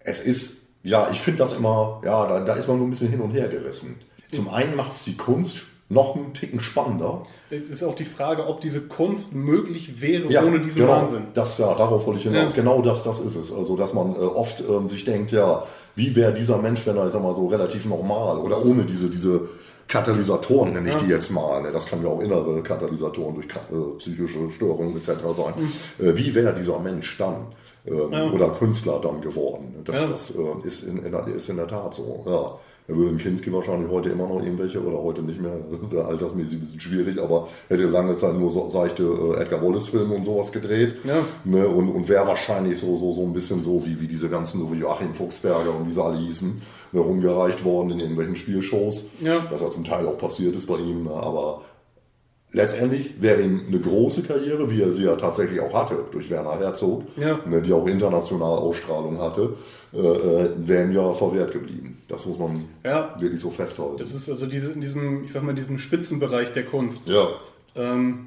Es 0.00 0.20
ist, 0.20 0.62
ja, 0.82 1.08
ich 1.10 1.20
finde 1.20 1.38
das 1.38 1.52
immer, 1.52 2.00
ja, 2.04 2.26
da, 2.26 2.40
da 2.40 2.54
ist 2.54 2.66
man 2.66 2.78
so 2.78 2.84
ein 2.84 2.90
bisschen 2.90 3.10
hin 3.10 3.20
und 3.20 3.30
her 3.30 3.48
gerissen. 3.48 4.00
Zum 4.32 4.48
einen 4.48 4.74
macht 4.74 4.92
es 4.92 5.04
die 5.04 5.16
Kunst 5.16 5.64
noch 5.92 6.16
einen 6.16 6.32
Ticken 6.32 6.60
spannender. 6.60 7.22
Es 7.50 7.68
ist 7.68 7.82
auch 7.82 7.94
die 7.94 8.04
Frage, 8.04 8.46
ob 8.46 8.60
diese 8.60 8.80
Kunst 8.80 9.34
möglich 9.34 10.00
wäre 10.00 10.26
Ja, 10.30 10.42
ohne 10.44 10.60
diesen 10.60 10.82
genau, 10.82 10.92
Wahnsinn. 10.94 11.24
Das, 11.34 11.58
ja, 11.58 11.74
darauf 11.74 12.06
wollte 12.06 12.18
ich 12.20 12.24
hinaus. 12.26 12.50
Ja. 12.50 12.56
Genau 12.56 12.80
das, 12.82 13.02
das 13.02 13.20
ist 13.20 13.34
es. 13.36 13.52
Also, 13.52 13.76
dass 13.76 13.92
man 13.92 14.14
äh, 14.14 14.18
oft 14.18 14.62
ähm, 14.68 14.88
sich 14.88 15.04
denkt, 15.04 15.32
ja, 15.32 15.64
wie 15.94 16.16
wäre 16.16 16.32
dieser 16.32 16.58
Mensch, 16.58 16.86
wenn 16.86 16.96
er, 16.96 17.06
ich 17.06 17.12
sag 17.12 17.22
mal, 17.22 17.34
so 17.34 17.46
relativ 17.48 17.84
normal 17.84 18.38
oder 18.38 18.64
ohne 18.64 18.84
diese, 18.84 19.10
diese 19.10 19.42
Katalysatoren, 19.88 20.72
nenne 20.72 20.88
ich 20.88 20.96
die 20.96 21.06
jetzt 21.06 21.30
mal. 21.30 21.60
Ne? 21.60 21.70
Das 21.72 21.86
kann 21.86 22.02
ja 22.02 22.08
auch 22.08 22.20
innere 22.20 22.62
Katalysatoren 22.62 23.34
durch 23.34 23.46
äh, 23.46 23.98
psychische 23.98 24.50
Störungen 24.50 24.96
etc. 24.96 25.10
sein. 25.34 25.52
Mhm. 25.58 26.06
Äh, 26.06 26.16
wie 26.16 26.34
wäre 26.34 26.54
dieser 26.54 26.78
Mensch 26.78 27.18
dann 27.18 27.48
ähm, 27.86 28.32
oder 28.32 28.48
Künstler 28.50 28.98
dann 29.02 29.20
geworden? 29.20 29.74
Das, 29.84 30.00
Ja. 30.02 30.08
das 30.08 30.30
äh, 30.30 30.66
ist, 30.66 30.82
in, 30.84 31.04
in, 31.04 31.12
der- 31.12 31.26
ist 31.28 31.48
in 31.50 31.56
der 31.56 31.66
Tat 31.66 31.92
so. 31.94 32.24
Ja. 32.26 32.58
Da 32.88 32.96
würde 32.96 33.16
Kinski 33.16 33.52
wahrscheinlich 33.52 33.90
heute 33.90 34.08
immer 34.08 34.26
noch 34.26 34.42
irgendwelche 34.42 34.84
oder 34.84 35.00
heute 35.00 35.22
nicht 35.22 35.40
mehr, 35.40 35.52
wäre 35.90 36.06
altersmäßig 36.06 36.58
ein 36.58 36.60
bisschen 36.60 36.80
schwierig, 36.80 37.22
aber 37.22 37.48
hätte 37.68 37.84
lange 37.84 38.16
Zeit 38.16 38.34
nur 38.34 38.50
so 38.50 38.68
seichte 38.68 39.04
äh, 39.04 39.40
Edgar 39.40 39.62
Wallace-Filme 39.62 40.14
und 40.14 40.24
sowas 40.24 40.50
gedreht. 40.50 40.96
Ja. 41.04 41.24
Ne, 41.44 41.66
und 41.66 41.90
und 41.90 42.08
wäre 42.08 42.26
wahrscheinlich 42.26 42.78
so, 42.78 42.96
so, 42.96 43.12
so 43.12 43.22
ein 43.22 43.32
bisschen 43.32 43.62
so 43.62 43.84
wie, 43.86 44.00
wie 44.00 44.08
diese 44.08 44.28
ganzen, 44.28 44.60
so 44.60 44.72
wie 44.72 44.78
Joachim 44.78 45.14
Fuchsberger 45.14 45.76
und 45.76 45.86
wie 45.86 45.92
sie 45.92 46.02
alle 46.02 46.18
hießen, 46.18 46.60
ne, 46.92 47.00
rumgereicht 47.00 47.64
worden 47.64 47.92
in 47.92 48.00
irgendwelchen 48.00 48.36
Spielshows. 48.36 49.10
Ja. 49.20 49.46
Was 49.50 49.60
ja 49.60 49.70
zum 49.70 49.84
Teil 49.84 50.06
auch 50.06 50.18
passiert 50.18 50.56
ist 50.56 50.66
bei 50.66 50.78
ihm, 50.78 51.04
ne, 51.04 51.12
aber 51.12 51.62
letztendlich 52.52 53.20
wäre 53.20 53.40
ihm 53.42 53.62
eine 53.66 53.80
große 53.80 54.22
Karriere, 54.22 54.70
wie 54.70 54.82
er 54.82 54.92
sie 54.92 55.04
ja 55.04 55.16
tatsächlich 55.16 55.60
auch 55.60 55.72
hatte, 55.74 56.04
durch 56.10 56.28
Werner 56.30 56.58
Herzog, 56.58 57.04
Ja. 57.16 57.38
ne, 57.46 57.62
die 57.62 57.72
auch 57.72 57.86
international 57.86 58.58
Ausstrahlung 58.58 59.18
hatte, 59.20 59.54
äh, 59.94 59.98
äh, 59.98 60.50
wäre 60.56 60.84
ihm 60.84 60.92
ja 60.92 61.12
verwehrt 61.12 61.52
geblieben. 61.52 61.98
Das 62.08 62.26
muss 62.26 62.38
man 62.38 62.66
Ja. 62.84 63.14
wirklich 63.18 63.40
so 63.40 63.50
festhalten. 63.50 63.96
Das 63.98 64.14
ist 64.14 64.28
also 64.28 64.46
diese, 64.46 64.72
in 64.72 64.80
diesem, 64.80 65.24
ich 65.24 65.32
sag 65.32 65.42
mal, 65.42 65.50
in 65.50 65.56
diesem 65.56 65.78
Spitzenbereich 65.78 66.52
der 66.52 66.64
Kunst. 66.66 67.06
ja, 67.06 67.28
Ähm, 67.74 68.26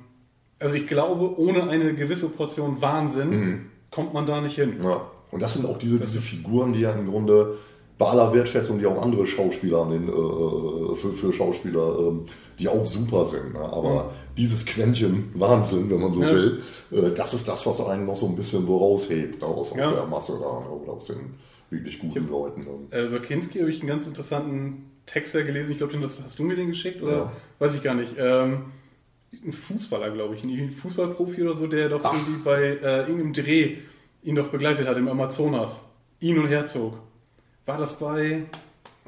also 0.58 0.76
ich 0.76 0.88
glaube, 0.88 1.40
ohne 1.40 1.70
eine 1.70 1.94
gewisse 1.94 2.30
Portion 2.30 2.82
Wahnsinn 2.82 3.30
Mhm. 3.30 3.62
kommt 3.92 4.14
man 4.14 4.26
da 4.26 4.42
nicht 4.42 4.56
hin. 4.56 4.78
ja. 4.82 5.02
Und 5.32 5.42
das 5.42 5.54
sind 5.54 5.66
auch 5.66 5.78
diese, 5.78 6.00
diese 6.00 6.20
Figuren, 6.20 6.74
die 6.74 6.80
ja 6.82 6.94
im 6.94 7.08
Grunde 7.10 7.58
bei 7.98 8.06
aller 8.08 8.34
Wertschätzung, 8.34 8.78
die 8.80 8.86
auch 8.86 9.02
andere 9.02 9.26
Schauspieler 9.26 9.84
an 9.84 9.92
den, 9.92 10.10
äh, 10.10 10.96
für, 10.96 11.14
für 11.14 11.32
Schauspieler, 11.32 11.98
ähm, 12.00 12.26
die 12.60 12.68
auch 12.68 12.86
super 12.86 13.26
sind. 13.26 13.54
Ne? 13.54 13.60
Aber 13.60 14.12
dieses 14.38 14.66
Quäntchen 14.66 15.30
Wahnsinn, 15.34 15.90
wenn 15.90 16.02
man 16.02 16.12
so 16.12 16.22
Ja. 16.22 16.32
will, 16.32 16.62
äh, 16.92 17.12
das 17.12 17.34
ist 17.34 17.48
das, 17.48 17.66
was 17.66 17.80
einen 17.82 18.06
noch 18.06 18.18
so 18.18 18.28
ein 18.28 18.36
bisschen 18.36 18.66
so 18.66 18.78
raushebt 18.78 19.42
ne? 19.42 19.48
aus, 19.48 19.72
aus 19.72 19.78
Ja. 19.78 19.92
der 19.92 20.06
Masse 20.06 20.34
da 20.42 20.60
ne? 20.60 20.70
oder 20.70 20.94
aus 20.94 21.06
den 21.06 21.36
wirklich 21.70 22.00
guten 22.00 22.30
Leuten. 22.30 22.64
Ne? 22.64 22.70
Äh, 22.92 23.06
über 23.06 23.20
Kinski 23.20 23.60
habe 23.60 23.70
ich 23.70 23.80
einen 23.80 23.90
ganz 23.90 24.06
interessanten 24.08 24.92
Text 25.06 25.34
ja 25.36 25.44
gelesen. 25.44 25.72
Ich 25.72 25.78
glaube, 25.78 25.94
hast 26.02 26.38
du 26.40 26.44
mir 26.44 26.56
den 26.56 26.68
geschickt 26.70 27.02
oder 27.02 27.12
Ja. 27.14 27.32
weiß 27.60 27.76
ich 27.78 27.84
gar 27.84 27.96
nicht. 27.96 28.16
Ähm, 28.18 28.66
ein 29.46 29.54
Fußballer, 29.54 30.12
glaube 30.12 30.36
ich, 30.36 30.44
ein 30.44 30.70
Fußballprofi 30.72 31.44
oder 31.44 31.56
so, 31.56 31.68
der 31.68 31.90
doch 31.90 32.02
Ach. 32.04 32.14
irgendwie 32.14 32.44
bei 32.44 32.62
äh, 32.62 33.00
irgendeinem 33.02 33.34
Dreh 33.34 33.78
ihn 34.24 34.36
doch 34.36 34.48
begleitet 34.50 34.88
hat 34.88 34.98
im 34.98 35.08
Amazonas. 35.08 35.82
Ihn 36.20 36.40
und 36.40 36.48
Herzog. 36.48 36.94
War 37.66 37.78
das 37.78 37.98
bei, 37.98 38.44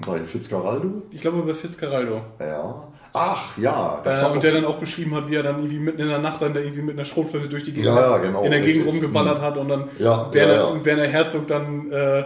Bei 0.06 0.24
Fitzcarraldo? 0.24 1.04
ich 1.12 1.22
glaube 1.22 1.42
bei 1.44 1.54
Fitzcarraldo. 1.54 2.22
Ja. 2.40 2.88
Ach 3.14 3.58
ja, 3.58 4.00
das 4.04 4.18
äh, 4.18 4.22
war 4.22 4.32
und 4.32 4.44
der 4.44 4.52
dann 4.52 4.66
auch 4.66 4.78
beschrieben 4.78 5.16
hat, 5.16 5.30
wie 5.30 5.36
er 5.36 5.44
dann 5.44 5.58
irgendwie 5.58 5.80
mitten 5.80 6.02
in 6.02 6.08
der 6.10 6.20
Nacht 6.20 6.42
dann 6.42 6.54
da 6.54 6.60
irgendwie 6.60 6.82
mit 6.82 6.96
einer 6.96 7.06
Schrotflinte 7.06 7.48
durch 7.50 7.64
die 7.64 7.72
Gegend, 7.72 7.88
Ja, 7.96 8.00
ja, 8.12 8.18
genau, 8.18 8.44
in 8.44 8.52
der 8.52 8.60
Gegend 8.60 8.86
richtig. 8.86 8.94
rumgeballert 9.02 9.42
hat 9.42 9.58
und 9.58 9.70
dann 9.70 9.90
Ja, 9.98 10.32
Werner, 10.34 10.54
ja. 10.54 10.86
Werner 10.86 11.08
Herzog 11.08 11.48
dann 11.48 11.92
äh, 11.92 12.26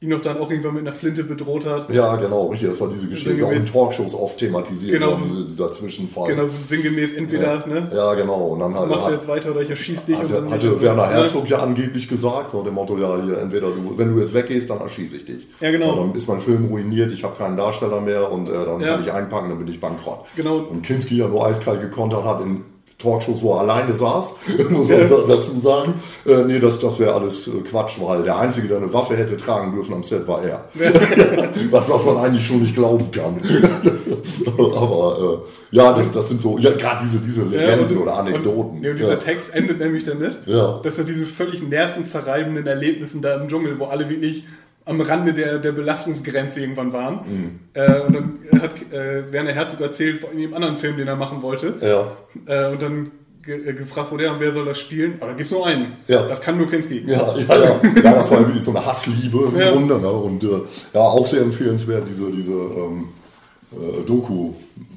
ihn 0.00 0.10
noch 0.10 0.20
dann 0.20 0.38
auch 0.38 0.48
irgendwann 0.48 0.74
mit 0.74 0.82
einer 0.86 0.92
Flinte 0.92 1.24
bedroht 1.24 1.66
hat. 1.66 1.90
Ja, 1.90 2.14
genau, 2.16 2.46
richtig. 2.46 2.68
Das 2.70 2.80
war 2.80 2.88
diese 2.88 3.08
Geschichte, 3.08 3.34
die 3.34 3.42
auch 3.42 3.50
in 3.50 3.58
Sinngemäß- 3.58 3.72
Talkshows 3.72 4.14
oft 4.14 4.38
thematisiert 4.38 4.92
Genau, 4.92 5.12
so- 5.14 5.22
diese, 5.24 5.44
dieser 5.46 5.70
Zwischenfall. 5.72 6.28
Genau, 6.28 6.44
so 6.46 6.56
sinngemäß 6.66 7.14
entweder, 7.14 7.66
ne? 7.66 7.88
Ja, 7.92 8.14
genau. 8.14 8.46
Und 8.48 8.60
dann 8.60 8.74
halt, 8.78 8.90
Machst 8.90 9.08
du 9.08 9.12
jetzt 9.12 9.26
weiter 9.26 9.50
oder 9.50 9.62
ich 9.62 9.70
erschieß 9.70 10.04
dich 10.06 10.14
und 10.16 10.22
hatte, 10.22 10.34
dann 10.34 10.44
nicht. 10.44 10.52
hatte 10.54 10.80
Werner 10.80 11.06
ne? 11.08 11.14
Herzog 11.14 11.48
ja 11.48 11.58
angeblich 11.58 12.06
gesagt, 12.08 12.50
so 12.50 12.62
dem 12.62 12.74
Motto, 12.74 12.96
ja, 12.96 13.20
hier, 13.24 13.38
entweder 13.38 13.68
du, 13.70 13.94
wenn 13.96 14.08
du 14.14 14.20
jetzt 14.20 14.32
weggehst, 14.34 14.70
dann 14.70 14.80
erschieße 14.80 15.16
ich 15.16 15.24
dich. 15.24 15.48
Ja, 15.60 15.72
genau. 15.72 15.90
Und 15.94 16.08
dann 16.10 16.14
ist 16.16 16.28
mein 16.28 16.38
Film 16.40 16.66
ruiniert, 16.66 17.10
ich 17.10 17.24
habe 17.24 17.36
keinen 17.36 17.56
Darsteller 17.56 18.00
mehr 18.00 18.30
und 18.30 18.48
äh, 18.48 18.52
dann 18.52 18.80
Ja. 18.80 18.92
kann 18.94 19.00
ich 19.02 19.12
einpacken, 19.12 19.48
dann 19.48 19.58
bin 19.58 19.66
ich 19.66 19.80
bankrott. 19.80 20.20
Genau. 20.36 20.58
Und 20.58 20.82
Kinski 20.82 21.16
ja 21.16 21.26
nur 21.26 21.44
eiskalt 21.44 21.80
gekontert 21.80 22.24
hat, 22.24 22.40
in 22.40 22.64
Talkshows, 22.98 23.42
wo 23.42 23.54
er 23.54 23.60
alleine 23.60 23.94
saß, 23.94 24.34
muss 24.70 24.88
man 24.88 25.08
ja. 25.08 25.16
dazu 25.26 25.56
sagen. 25.56 25.94
Äh, 26.26 26.42
nee, 26.44 26.58
das, 26.58 26.80
das 26.80 26.98
wäre 26.98 27.14
alles 27.14 27.46
äh, 27.46 27.52
Quatsch, 27.60 28.00
weil 28.00 28.24
der 28.24 28.36
Einzige, 28.38 28.66
der 28.66 28.78
eine 28.78 28.92
Waffe 28.92 29.16
hätte 29.16 29.36
tragen 29.36 29.72
dürfen 29.72 29.94
am 29.94 30.02
Set, 30.02 30.26
war 30.26 30.42
er. 30.42 30.64
Ja. 30.74 30.90
was, 31.70 31.88
was 31.88 32.04
man 32.04 32.16
eigentlich 32.16 32.44
schon 32.44 32.60
nicht 32.60 32.74
glauben 32.74 33.08
kann. 33.12 33.40
Aber 34.58 35.42
äh, 35.44 35.76
ja, 35.76 35.92
das, 35.92 36.10
das 36.10 36.28
sind 36.28 36.40
so, 36.40 36.58
ja, 36.58 36.72
gerade 36.72 37.02
diese, 37.04 37.18
diese 37.18 37.42
Legenden 37.42 37.90
ja, 37.90 37.96
und, 37.96 38.02
oder 38.02 38.18
Anekdoten. 38.18 38.78
Und, 38.78 38.82
ja, 38.82 38.90
und 38.90 38.98
dieser 38.98 39.18
Text 39.20 39.54
endet 39.54 39.78
nämlich 39.78 40.04
damit, 40.04 40.38
ja. 40.46 40.80
dass 40.82 40.98
er 40.98 41.04
diese 41.04 41.26
völlig 41.26 41.62
nervenzerreibenden 41.62 42.66
Erlebnissen 42.66 43.22
da 43.22 43.40
im 43.40 43.46
Dschungel, 43.46 43.78
wo 43.78 43.84
alle 43.84 44.08
wirklich 44.08 44.42
am 44.88 45.00
Rande 45.00 45.34
der, 45.34 45.58
der 45.58 45.72
Belastungsgrenze 45.72 46.60
irgendwann 46.60 46.92
waren. 46.92 47.20
Mhm. 47.28 47.58
Äh, 47.74 48.00
und 48.00 48.14
dann 48.14 48.38
hat 48.60 48.74
äh, 48.92 49.30
Werner 49.32 49.52
Herzog 49.52 49.80
erzählt 49.80 50.20
von 50.20 50.30
einem 50.30 50.54
anderen 50.54 50.76
Film, 50.76 50.96
den 50.96 51.06
er 51.06 51.16
machen 51.16 51.42
wollte. 51.42 51.74
Ja. 51.82 52.16
Äh, 52.46 52.72
und 52.72 52.80
dann 52.80 53.10
ge 53.44 53.68
äh, 53.68 53.74
gefragt 53.74 54.10
wurde, 54.10 54.24
ja, 54.24 54.34
wer 54.38 54.50
soll 54.50 54.64
das 54.64 54.80
spielen? 54.80 55.14
Aber 55.20 55.32
da 55.32 55.36
gibt 55.36 55.50
es 55.50 55.52
nur 55.52 55.66
einen. 55.66 55.92
Ja. 56.06 56.26
Das 56.26 56.40
kann 56.40 56.56
nur 56.56 56.68
Kinski. 56.70 57.04
Ja, 57.06 57.34
ja, 57.36 57.54
ja. 57.54 57.80
ja 58.02 58.14
das 58.14 58.30
war 58.30 58.40
wirklich 58.40 58.62
so 58.62 58.70
eine 58.70 58.84
Hassliebe 58.84 59.50
im 59.52 59.58
ja. 59.58 59.72
Grunde. 59.72 59.98
Ne? 59.98 60.10
Und 60.10 60.42
äh, 60.42 60.60
ja, 60.94 61.00
auch 61.00 61.26
sehr 61.26 61.42
empfehlenswert, 61.42 62.08
diese, 62.08 62.30
diese 62.32 62.52
ähm, 62.52 63.08
äh, 63.72 64.04
Doku 64.06 64.54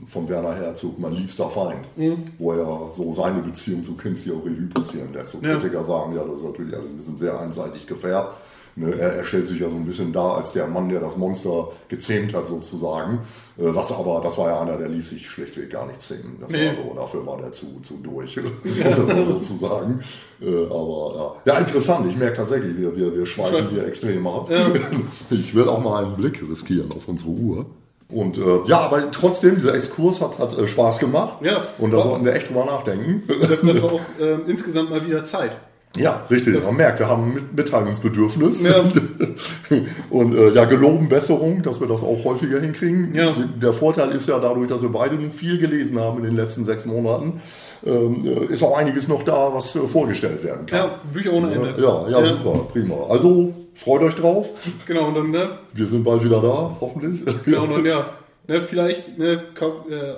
von 0.08 0.28
Werner 0.30 0.56
Herzog, 0.56 1.00
mein 1.00 1.14
liebster 1.14 1.50
Feind, 1.50 1.86
mhm. 1.98 2.24
wo 2.38 2.54
er 2.54 2.94
so 2.94 3.14
seine 3.14 3.42
Beziehung 3.42 3.84
zu 3.84 3.96
Kinski 3.96 4.32
auch 4.32 4.46
Revue 4.46 4.68
passieren 4.74 5.14
lässt. 5.14 5.32
So 5.32 5.40
Kritiker 5.40 5.84
sagen, 5.84 6.16
ja, 6.16 6.24
das 6.24 6.40
ist 6.40 6.46
natürlich 6.46 6.76
alles 6.76 6.90
ein 6.90 6.98
bisschen 6.98 7.18
sehr 7.18 7.38
einseitig 7.40 7.88
gefärbt. 7.88 8.38
Ne, 8.76 8.94
er, 8.98 9.16
er, 9.16 9.24
stellt 9.26 9.48
sich 9.48 9.60
ja 9.60 9.70
so 9.70 9.76
ein 9.76 9.86
bisschen 9.86 10.14
dar 10.14 10.38
als 10.38 10.54
der 10.54 10.66
Mann, 10.66 10.88
der 10.88 11.02
das 11.02 11.18
Monster 11.18 11.70
gezähmt 11.90 12.34
hat, 12.34 12.48
sozusagen. 12.48 13.20
Äh, 13.58 13.64
was 13.76 13.92
aber, 13.92 14.22
das 14.24 14.38
war 14.38 14.50
ja 14.50 14.62
einer, 14.62 14.78
der 14.78 14.88
ließ 14.88 15.10
sich 15.10 15.30
schlichtweg 15.30 15.70
gar 15.70 15.86
nicht 15.88 16.02
zähmen. 16.02 16.38
Das 16.40 16.52
nee. 16.52 16.68
war 16.68 16.76
so, 16.76 16.94
dafür 16.96 17.26
war 17.26 17.38
der 17.38 17.52
zu, 17.52 17.82
zu 17.82 17.98
durch, 18.02 18.40
sozusagen. 19.26 20.02
Äh, 20.42 20.66
aber 20.66 21.42
ja. 21.46 21.54
ja, 21.54 21.60
interessant. 21.60 22.08
Ich 22.08 22.16
merke 22.16 22.38
tatsächlich, 22.38 22.78
wir, 22.78 22.96
wir, 22.96 23.14
wir 23.14 23.26
schweifen 23.26 23.70
hier 23.70 23.86
extrem 23.86 24.26
ab. 24.26 24.50
Ja. 24.50 24.72
Ich 25.30 25.56
will 25.56 25.68
auch 25.68 25.80
mal 25.80 26.06
einen 26.06 26.16
Blick 26.16 26.42
riskieren 26.42 26.92
auf 26.92 27.08
unsere 27.08 27.32
Uhr. 27.32 27.66
Und 28.10 28.38
äh, 28.38 28.60
ja, 28.66 28.80
aber 28.80 29.10
trotzdem, 29.12 29.56
dieser 29.56 29.74
Exkurs 29.74 30.22
hat, 30.22 30.38
hat 30.38 30.58
äh, 30.58 30.68
Spaß 30.68 31.00
gemacht. 31.00 31.44
Ja. 31.44 31.66
Und 31.78 31.92
da 31.92 32.02
sollten 32.02 32.26
wir 32.26 32.34
echt 32.34 32.50
drüber 32.50 32.66
nachdenken. 32.66 33.24
Das, 33.42 33.62
das 33.62 33.82
war 33.82 33.94
auch 33.94 34.02
äh, 34.20 34.40
insgesamt 34.48 34.90
mal 34.90 35.06
wieder 35.06 35.24
Zeit. 35.24 35.58
Ja, 35.98 36.26
richtig. 36.30 36.54
Das 36.54 36.66
Man 36.66 36.78
merkt, 36.78 37.00
wir 37.00 37.08
haben 37.08 37.36
ein 37.36 37.50
Mitteilungsbedürfnis. 37.54 38.64
Ja. 38.64 38.80
Und 40.10 40.36
äh, 40.36 40.52
ja, 40.52 40.66
geloben 40.66 41.10
Besserung, 41.10 41.62
dass 41.64 41.82
wir 41.82 41.88
das 41.88 42.02
auch 42.02 42.24
häufiger 42.24 42.60
hinkriegen. 42.60 43.14
Ja. 43.14 43.34
Der 43.62 43.74
Vorteil 43.74 44.12
ist 44.12 44.28
ja 44.30 44.40
dadurch, 44.40 44.70
dass 44.70 44.82
wir 44.82 44.90
beide 44.90 45.16
nun 45.16 45.30
viel 45.30 45.58
gelesen 45.58 46.00
haben 46.00 46.20
in 46.20 46.24
den 46.24 46.36
letzten 46.36 46.64
sechs 46.64 46.86
Monaten, 46.86 47.42
ähm, 47.86 48.26
äh, 48.26 48.54
ist 48.54 48.64
auch 48.64 48.78
einiges 48.78 49.08
noch 49.10 49.24
da, 49.24 49.54
was 49.54 49.76
äh, 49.76 49.80
vorgestellt 49.80 50.44
werden 50.44 50.66
kann. 50.66 50.80
Ja, 50.80 51.00
Bücher 51.12 51.34
ohne 51.34 51.54
Ende. 51.54 51.76
Ja, 51.78 52.08
ja, 52.10 52.20
ja, 52.20 52.26
super, 52.26 52.68
prima. 52.72 52.96
Also 53.10 53.54
freut 53.74 54.02
euch 54.02 54.16
drauf. 54.16 54.50
Genau, 54.86 55.08
und 55.08 55.16
dann, 55.16 55.32
ne? 55.32 55.58
Wir 55.74 55.88
sind 55.88 56.04
bald 56.04 56.24
wieder 56.24 56.42
da, 56.42 56.78
hoffentlich. 56.80 57.26
Genau, 57.44 57.64
und 57.64 57.72
dann, 57.72 57.86
ja, 57.86 58.06
ne, 58.48 58.62
vielleicht, 58.62 59.18
ne, 59.18 59.34
äh, 59.34 60.14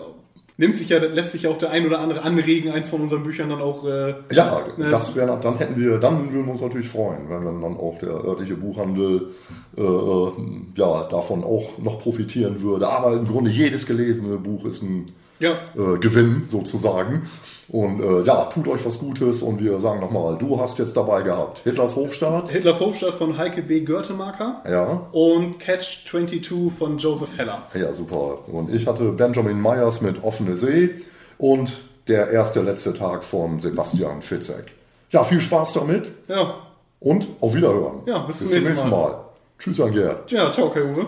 nimmt 0.57 0.75
sich 0.75 0.89
ja, 0.89 0.99
lässt 0.99 1.31
sich 1.31 1.43
ja 1.43 1.49
auch 1.49 1.57
der 1.57 1.71
ein 1.71 1.85
oder 1.85 1.99
andere 1.99 2.21
anregen, 2.21 2.71
eins 2.71 2.89
von 2.89 3.01
unseren 3.01 3.23
Büchern 3.23 3.49
dann 3.49 3.61
auch. 3.61 3.85
Äh, 3.85 4.15
ja, 4.31 4.61
ne? 4.77 4.89
das 4.89 5.15
wäre, 5.15 5.37
dann 5.41 5.57
hätten 5.57 5.79
wir, 5.79 5.97
dann 5.97 6.31
würden 6.31 6.45
wir 6.45 6.51
uns 6.51 6.61
natürlich 6.61 6.87
freuen, 6.87 7.29
wenn 7.29 7.43
dann 7.43 7.77
auch 7.77 7.97
der 7.99 8.09
örtliche 8.09 8.55
Buchhandel 8.55 9.29
äh, 9.77 9.81
äh, 9.81 10.31
ja 10.75 11.03
davon 11.03 11.43
auch 11.43 11.77
noch 11.79 11.99
profitieren 11.99 12.61
würde. 12.61 12.87
Aber 12.87 13.13
im 13.13 13.27
Grunde 13.27 13.51
jedes 13.51 13.85
gelesene 13.85 14.37
Buch 14.37 14.65
ist 14.65 14.83
ein 14.83 15.05
ja. 15.43 15.93
äh, 15.93 15.97
Gewinn 15.97 16.45
sozusagen. 16.47 17.27
Und 17.69 18.01
äh, 18.01 18.21
ja, 18.21 18.45
tut 18.45 18.67
euch 18.67 18.85
was 18.85 18.99
Gutes 18.99 19.41
und 19.41 19.59
wir 19.61 19.79
sagen 19.79 20.01
nochmal, 20.01 20.37
du 20.37 20.59
hast 20.59 20.77
jetzt 20.79 20.97
dabei 20.97 21.21
gehabt 21.21 21.59
Hitlers 21.59 21.95
Hofstaat. 21.95 22.49
Hitlers 22.49 22.79
Hofstaat 22.79 23.15
von 23.15 23.37
Heike 23.37 23.61
B. 23.61 23.81
Görtemaker. 23.81 24.61
Ja. 24.69 25.07
Und 25.11 25.59
Catch 25.59 26.05
22 26.09 26.71
von 26.71 26.97
Joseph 26.97 27.37
Heller. 27.37 27.63
Ja, 27.73 27.91
super. 27.91 28.47
Und 28.47 28.73
ich 28.73 28.85
hatte 28.85 29.11
Benjamin 29.11 29.61
Myers 29.61 30.01
mit 30.01 30.23
Offene 30.23 30.55
See 30.55 30.89
und 31.37 31.83
der 32.07 32.29
erste 32.29 32.61
letzte 32.61 32.93
Tag 32.93 33.23
von 33.23 33.59
Sebastian 33.59 34.21
Fitzek. 34.21 34.73
Ja, 35.11 35.23
viel 35.23 35.39
Spaß 35.39 35.73
damit. 35.73 36.11
Ja. 36.27 36.55
Und 36.99 37.27
auf 37.39 37.55
Wiederhören. 37.55 38.01
Ja, 38.05 38.19
bis, 38.19 38.39
bis 38.39 38.51
zum 38.51 38.63
nächsten 38.63 38.89
Mal. 38.89 39.11
Mal. 39.11 39.19
Tschüss, 39.59 39.79
Angerd. 39.79 40.31
Ja, 40.31 40.51
ciao, 40.51 40.69
Kai 40.69 40.83
Uwe. 40.83 41.07